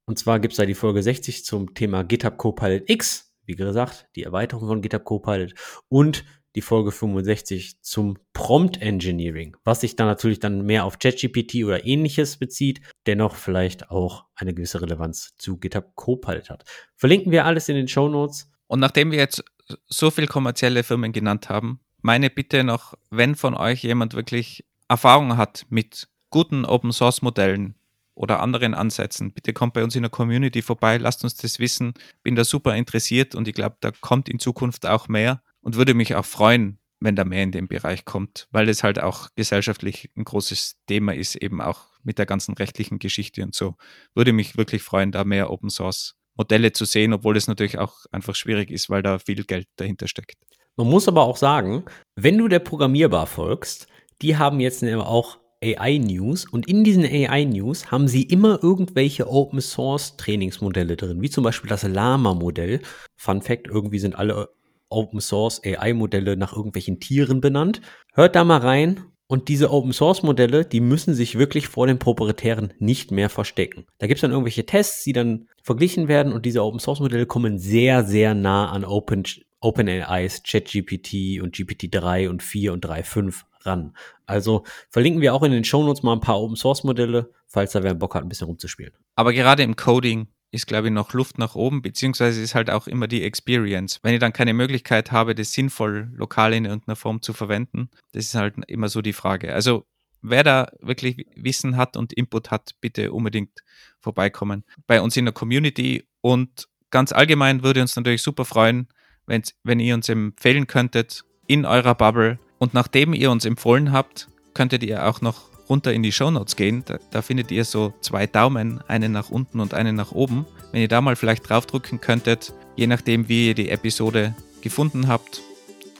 Und 0.07 0.19
zwar 0.19 0.41
gibt 0.41 0.53
es 0.53 0.59
da 0.59 0.67
die 0.67 0.75
Folge 0.75 1.03
60 1.03 1.45
zum 1.45 1.75
Thema 1.75 2.05
GitHub 2.05 2.37
Copilot 2.37 2.89
X. 2.89 3.35
Wie 3.47 3.55
gesagt, 3.55 4.09
die 4.17 4.23
Erweiterung 4.23 4.69
von 4.69 4.83
GitHub 4.83 5.05
Copilot. 5.05 5.55
Und 5.89 6.25
die 6.55 6.63
Folge 6.63 6.93
65 6.93 7.83
zum 7.83 8.17
Prompt 8.33 8.81
Engineering, 8.81 9.57
was 9.65 9.81
sich 9.81 9.97
dann 9.97 10.07
natürlich 10.07 10.39
dann 10.39 10.65
mehr 10.65 10.85
auf 10.85 10.99
ChatGPT 10.99 11.65
oder 11.65 11.85
ähnliches 11.85 12.37
bezieht, 12.37 12.81
dennoch 13.07 13.35
vielleicht 13.35 13.91
auch 13.91 14.27
eine 14.37 14.55
gewisse 14.55 14.81
Relevanz 14.81 15.35
zu 15.39 15.59
GitHub 15.59 15.95
Copilot 15.97 16.51
hat. 16.51 16.65
Verlinken 16.97 17.33
wir 17.33 17.45
alles 17.45 17.69
in 17.69 17.77
den 17.77 17.89
Show 17.89 18.09
Notes. 18.09 18.51
Und 18.67 18.81
nachdem 18.81 19.11
wir 19.11 19.19
jetzt 19.19 19.45
so 19.87 20.11
viele 20.11 20.27
kommerzielle 20.27 20.85
Firmen 20.85 21.13
genannt 21.13 21.49
haben, 21.49 21.81
meine 22.03 22.31
Bitte 22.31 22.65
noch, 22.65 22.95
wenn 23.11 23.35
von 23.35 23.55
euch 23.55 23.83
jemand 23.83 24.15
wirklich 24.15 24.65
Erfahrung 24.89 25.37
hat 25.37 25.67
mit 25.71 26.09
guten 26.31 26.65
Open 26.65 26.93
Source 26.93 27.23
Modellen 27.23 27.77
oder 28.15 28.41
anderen 28.41 28.75
Ansätzen, 28.75 29.33
bitte 29.33 29.53
kommt 29.53 29.75
bei 29.75 29.83
uns 29.83 29.97
in 29.97 30.03
der 30.03 30.11
Community 30.11 30.63
vorbei, 30.63 30.99
lasst 30.99 31.25
uns 31.25 31.35
das 31.35 31.59
wissen. 31.59 31.95
Bin 32.23 32.37
da 32.37 32.45
super 32.45 32.77
interessiert 32.77 33.35
und 33.35 33.49
ich 33.49 33.55
glaube, 33.55 33.77
da 33.81 33.91
kommt 33.91 34.29
in 34.29 34.39
Zukunft 34.39 34.87
auch 34.87 35.09
mehr 35.09 35.43
und 35.65 35.77
würde 35.77 35.95
mich 35.95 36.15
auch 36.15 36.27
freuen, 36.27 36.79
wenn 37.01 37.17
da 37.17 37.25
mehr 37.25 37.43
in 37.43 37.53
den 37.53 37.69
Bereich 37.69 38.05
kommt, 38.05 38.47
weil 38.51 38.69
es 38.69 38.83
halt 38.83 39.01
auch 39.01 39.29
gesellschaftlich 39.35 40.11
ein 40.17 40.25
großes 40.25 40.77
Thema 40.87 41.15
ist, 41.15 41.37
eben 41.37 41.61
auch 41.61 41.87
mit 42.03 42.19
der 42.19 42.27
ganzen 42.27 42.55
rechtlichen 42.55 42.99
Geschichte 42.99 43.43
und 43.43 43.55
so. 43.55 43.75
Würde 44.15 44.33
mich 44.33 44.57
wirklich 44.57 44.83
freuen, 44.83 45.11
da 45.11 45.25
mehr 45.25 45.51
Open 45.51 45.71
Source 45.71 46.15
Modelle 46.37 46.73
zu 46.73 46.85
sehen, 46.85 47.13
obwohl 47.13 47.37
es 47.37 47.47
natürlich 47.47 47.79
auch 47.79 48.07
einfach 48.11 48.35
schwierig 48.35 48.71
ist, 48.71 48.91
weil 48.91 49.03
da 49.03 49.19
viel 49.19 49.45
Geld 49.45 49.69
dahinter 49.77 50.09
steckt. 50.09 50.37
Man 50.77 50.89
muss 50.89 51.09
aber 51.09 51.23
auch 51.23 51.37
sagen, 51.37 51.85
wenn 52.17 52.39
du 52.39 52.49
der 52.49 52.59
Programmierbar 52.59 53.27
folgst, 53.27 53.87
die 54.21 54.37
haben 54.37 54.61
jetzt 54.61 54.85
auch 54.85 55.39
AI 55.63 55.99
News 55.99 56.45
und 56.47 56.69
in 56.69 56.85
diesen 56.85 57.05
AI 57.05 57.45
News 57.45 57.91
haben 57.91 58.09
sie 58.09 58.23
immer 58.23 58.63
irgendwelche 58.63 59.29
Open 59.29 59.61
Source 59.61 60.17
Trainingsmodelle 60.17 60.97
drin, 60.97 61.23
wie 61.23 61.31
zum 61.31 61.45
Beispiel 61.45 61.71
das 61.71 61.85
Lama 61.85 62.35
Modell. 62.35 62.83
Fun 63.17 63.41
Fact, 63.41 63.69
irgendwie 63.69 63.99
sind 63.99 64.17
alle 64.17 64.51
Open 64.89 65.21
Source 65.21 65.61
AI 65.65 65.93
Modelle 65.93 66.37
nach 66.37 66.57
irgendwelchen 66.57 67.01
Tieren 67.01 67.41
benannt. 67.41 67.81
Hört 68.13 68.37
da 68.37 68.45
mal 68.45 68.59
rein 68.59 69.05
und 69.27 69.49
diese 69.49 69.71
Open 69.71 69.93
Source 69.93 70.23
Modelle, 70.23 70.65
die 70.65 70.81
müssen 70.81 71.15
sich 71.15 71.39
wirklich 71.39 71.69
vor 71.69 71.87
den 71.87 71.99
proprietären 71.99 72.73
nicht 72.79 73.11
mehr 73.11 73.31
verstecken. 73.31 73.87
Da 73.99 74.07
gibt 74.07 74.19
es 74.19 74.21
dann 74.21 74.31
irgendwelche 74.31 74.67
Tests, 74.67 75.03
die 75.05 75.13
dann 75.13 75.49
verglichen 75.63 76.09
werden 76.09 76.33
und 76.33 76.45
diese 76.47 76.63
Open 76.63 76.79
Source 76.79 77.01
Modelle 77.01 77.27
kommen 77.27 77.59
sehr, 77.59 78.05
sehr 78.05 78.35
nah 78.35 78.71
an 78.71 78.85
Open, 78.85 79.25
OpenAIs 79.61 80.43
ChatGPT 80.43 81.41
und 81.41 81.55
GPT-3 81.57 82.29
und 82.29 82.43
4 82.43 82.73
und 82.75 82.85
3.5 82.85 83.43
ran. 83.63 83.97
Also 84.27 84.65
verlinken 84.91 85.23
wir 85.23 85.35
auch 85.35 85.43
in 85.43 85.53
den 85.53 85.65
Shownotes 85.65 86.03
mal 86.03 86.13
ein 86.13 86.21
paar 86.21 86.41
Open 86.41 86.57
Source 86.57 86.85
Modelle, 86.85 87.31
falls 87.47 87.73
da 87.73 87.83
wer 87.83 87.95
Bock 87.95 88.15
hat, 88.15 88.23
ein 88.23 88.29
bisschen 88.29 88.47
rumzuspielen. 88.47 88.93
Aber 89.15 89.33
gerade 89.33 89.63
im 89.63 89.75
Coding 89.75 90.29
ist, 90.55 90.67
glaube 90.67 90.87
ich, 90.87 90.93
noch 90.93 91.13
Luft 91.13 91.37
nach 91.39 91.55
oben, 91.55 91.83
beziehungsweise 91.83 92.41
ist 92.41 92.55
halt 92.55 92.71
auch 92.71 92.87
immer 92.87 93.09
die 93.09 93.25
Experience. 93.25 93.99
Wenn 94.03 94.15
ich 94.15 94.21
dann 94.21 94.33
keine 94.33 94.55
Möglichkeit 94.55 95.13
habe, 95.13 95.35
das 95.35 95.53
sinnvoll 95.53 96.11
lokal 96.15 96.55
in 96.55 96.65
irgendeiner 96.65 96.97
Form 96.97 97.21
zu 97.21 97.33
verwenden, 97.33 97.91
das 98.13 98.27
ist 98.27 98.35
halt 98.35 98.55
immer 98.69 98.89
so 98.89 99.03
die 99.03 99.13
Frage. 99.13 99.53
Also 99.53 99.85
wer 100.23 100.45
da 100.45 100.71
wirklich 100.81 101.27
Wissen 101.35 101.77
hat 101.77 101.97
und 101.97 102.13
Input 102.13 102.51
hat, 102.51 102.77
bitte 102.81 103.13
unbedingt 103.13 103.61
vorbeikommen 104.01 104.65
bei 104.87 105.01
uns 105.01 105.17
in 105.17 105.25
der 105.25 105.35
Community. 105.35 106.05
Und 106.21 106.69
ganz 106.91 107.13
allgemein 107.13 107.63
würde 107.63 107.83
uns 107.83 107.97
natürlich 107.97 108.23
super 108.23 108.45
freuen, 108.45 108.89
wenn 109.27 109.81
ihr 109.81 109.95
uns 109.95 110.09
empfehlen 110.09 110.67
könntet 110.67 111.25
in 111.47 111.67
eurer 111.67 111.95
Bubble. 111.95 112.39
Und 112.59 112.75
nachdem 112.75 113.13
ihr 113.13 113.31
uns 113.31 113.45
empfohlen 113.45 113.93
habt, 113.93 114.29
könntet 114.55 114.83
ihr 114.85 115.05
auch 115.07 115.21
noch 115.21 115.54
runter 115.69 115.93
in 115.93 116.03
die 116.03 116.13
Shownotes 116.13 116.57
gehen. 116.57 116.83
Da, 116.85 116.99
da, 117.11 117.23
findet 117.23 117.51
ihr 117.51 117.65
so 117.65 117.93
zwei 118.01 118.27
Daumen, 118.27 118.81
einen 118.89 119.13
nach 119.13 119.31
unten 119.31 119.61
und 119.61 119.75
einen 119.75 119.97
nach 119.97 120.13
oben. 120.13 120.47
Wenn 120.73 120.83
ihr 120.83 120.89
da 120.89 121.01
mal 121.01 121.17
vielleicht 121.17 121.49
draufdrücken 121.49 122.01
könntet, 122.01 122.53
je 122.77 122.87
nachdem, 122.87 123.29
wie 123.29 123.49
ihr 123.49 123.55
die 123.55 123.71
Episode 123.71 124.35
gefunden 124.61 125.09
habt, 125.09 125.43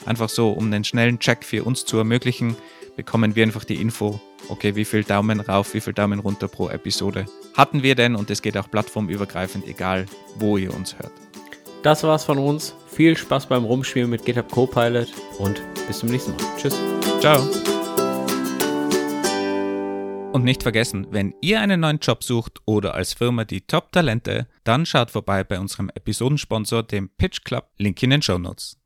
einfach 0.05 0.29
so, 0.29 0.51
um 0.51 0.65
einen 0.65 0.83
schnellen 0.83 1.19
Check 1.19 1.43
für 1.43 1.63
uns 1.63 1.85
zu 1.85 1.97
ermöglichen, 1.97 2.55
bekommen 2.95 3.35
wir 3.35 3.43
einfach 3.43 3.63
die 3.63 3.81
Info, 3.81 4.19
okay, 4.49 4.75
wie 4.75 4.85
viel 4.85 5.03
Daumen 5.03 5.39
rauf, 5.39 5.73
wie 5.73 5.81
viel 5.81 5.93
Daumen 5.93 6.19
runter 6.19 6.47
pro 6.47 6.69
Episode 6.69 7.25
hatten 7.55 7.83
wir 7.83 7.95
denn 7.95 8.15
und 8.15 8.29
es 8.29 8.41
geht 8.41 8.57
auch 8.57 8.69
plattformübergreifend, 8.69 9.67
egal 9.67 10.05
wo 10.37 10.57
ihr 10.57 10.73
uns 10.73 10.97
hört. 10.97 11.11
Das 11.83 12.03
war's 12.03 12.23
von 12.23 12.37
uns. 12.37 12.75
Viel 12.91 13.17
Spaß 13.17 13.47
beim 13.47 13.63
Rumspielen 13.63 14.09
mit 14.09 14.25
GitHub 14.25 14.49
Copilot 14.51 15.07
und 15.37 15.61
bis 15.87 15.99
zum 15.99 16.09
nächsten 16.09 16.31
Mal. 16.31 16.41
Tschüss. 16.57 16.75
Ciao. 17.19 17.74
Und 20.35 20.43
nicht 20.43 20.63
vergessen, 20.63 21.07
wenn 21.11 21.33
ihr 21.39 21.61
einen 21.61 21.79
neuen 21.79 21.99
Job 21.99 22.21
sucht 22.21 22.59
oder 22.65 22.93
als 22.93 23.13
Firma 23.13 23.45
die 23.45 23.61
Top-Talente, 23.61 24.47
dann 24.65 24.85
schaut 24.85 25.09
vorbei 25.09 25.45
bei 25.45 25.57
unserem 25.57 25.89
Episodensponsor, 25.95 26.83
dem 26.83 27.07
Pitch 27.07 27.45
Club. 27.45 27.69
Link 27.77 28.03
in 28.03 28.09
den 28.09 28.21
Show 28.21 28.37
Notes. 28.37 28.77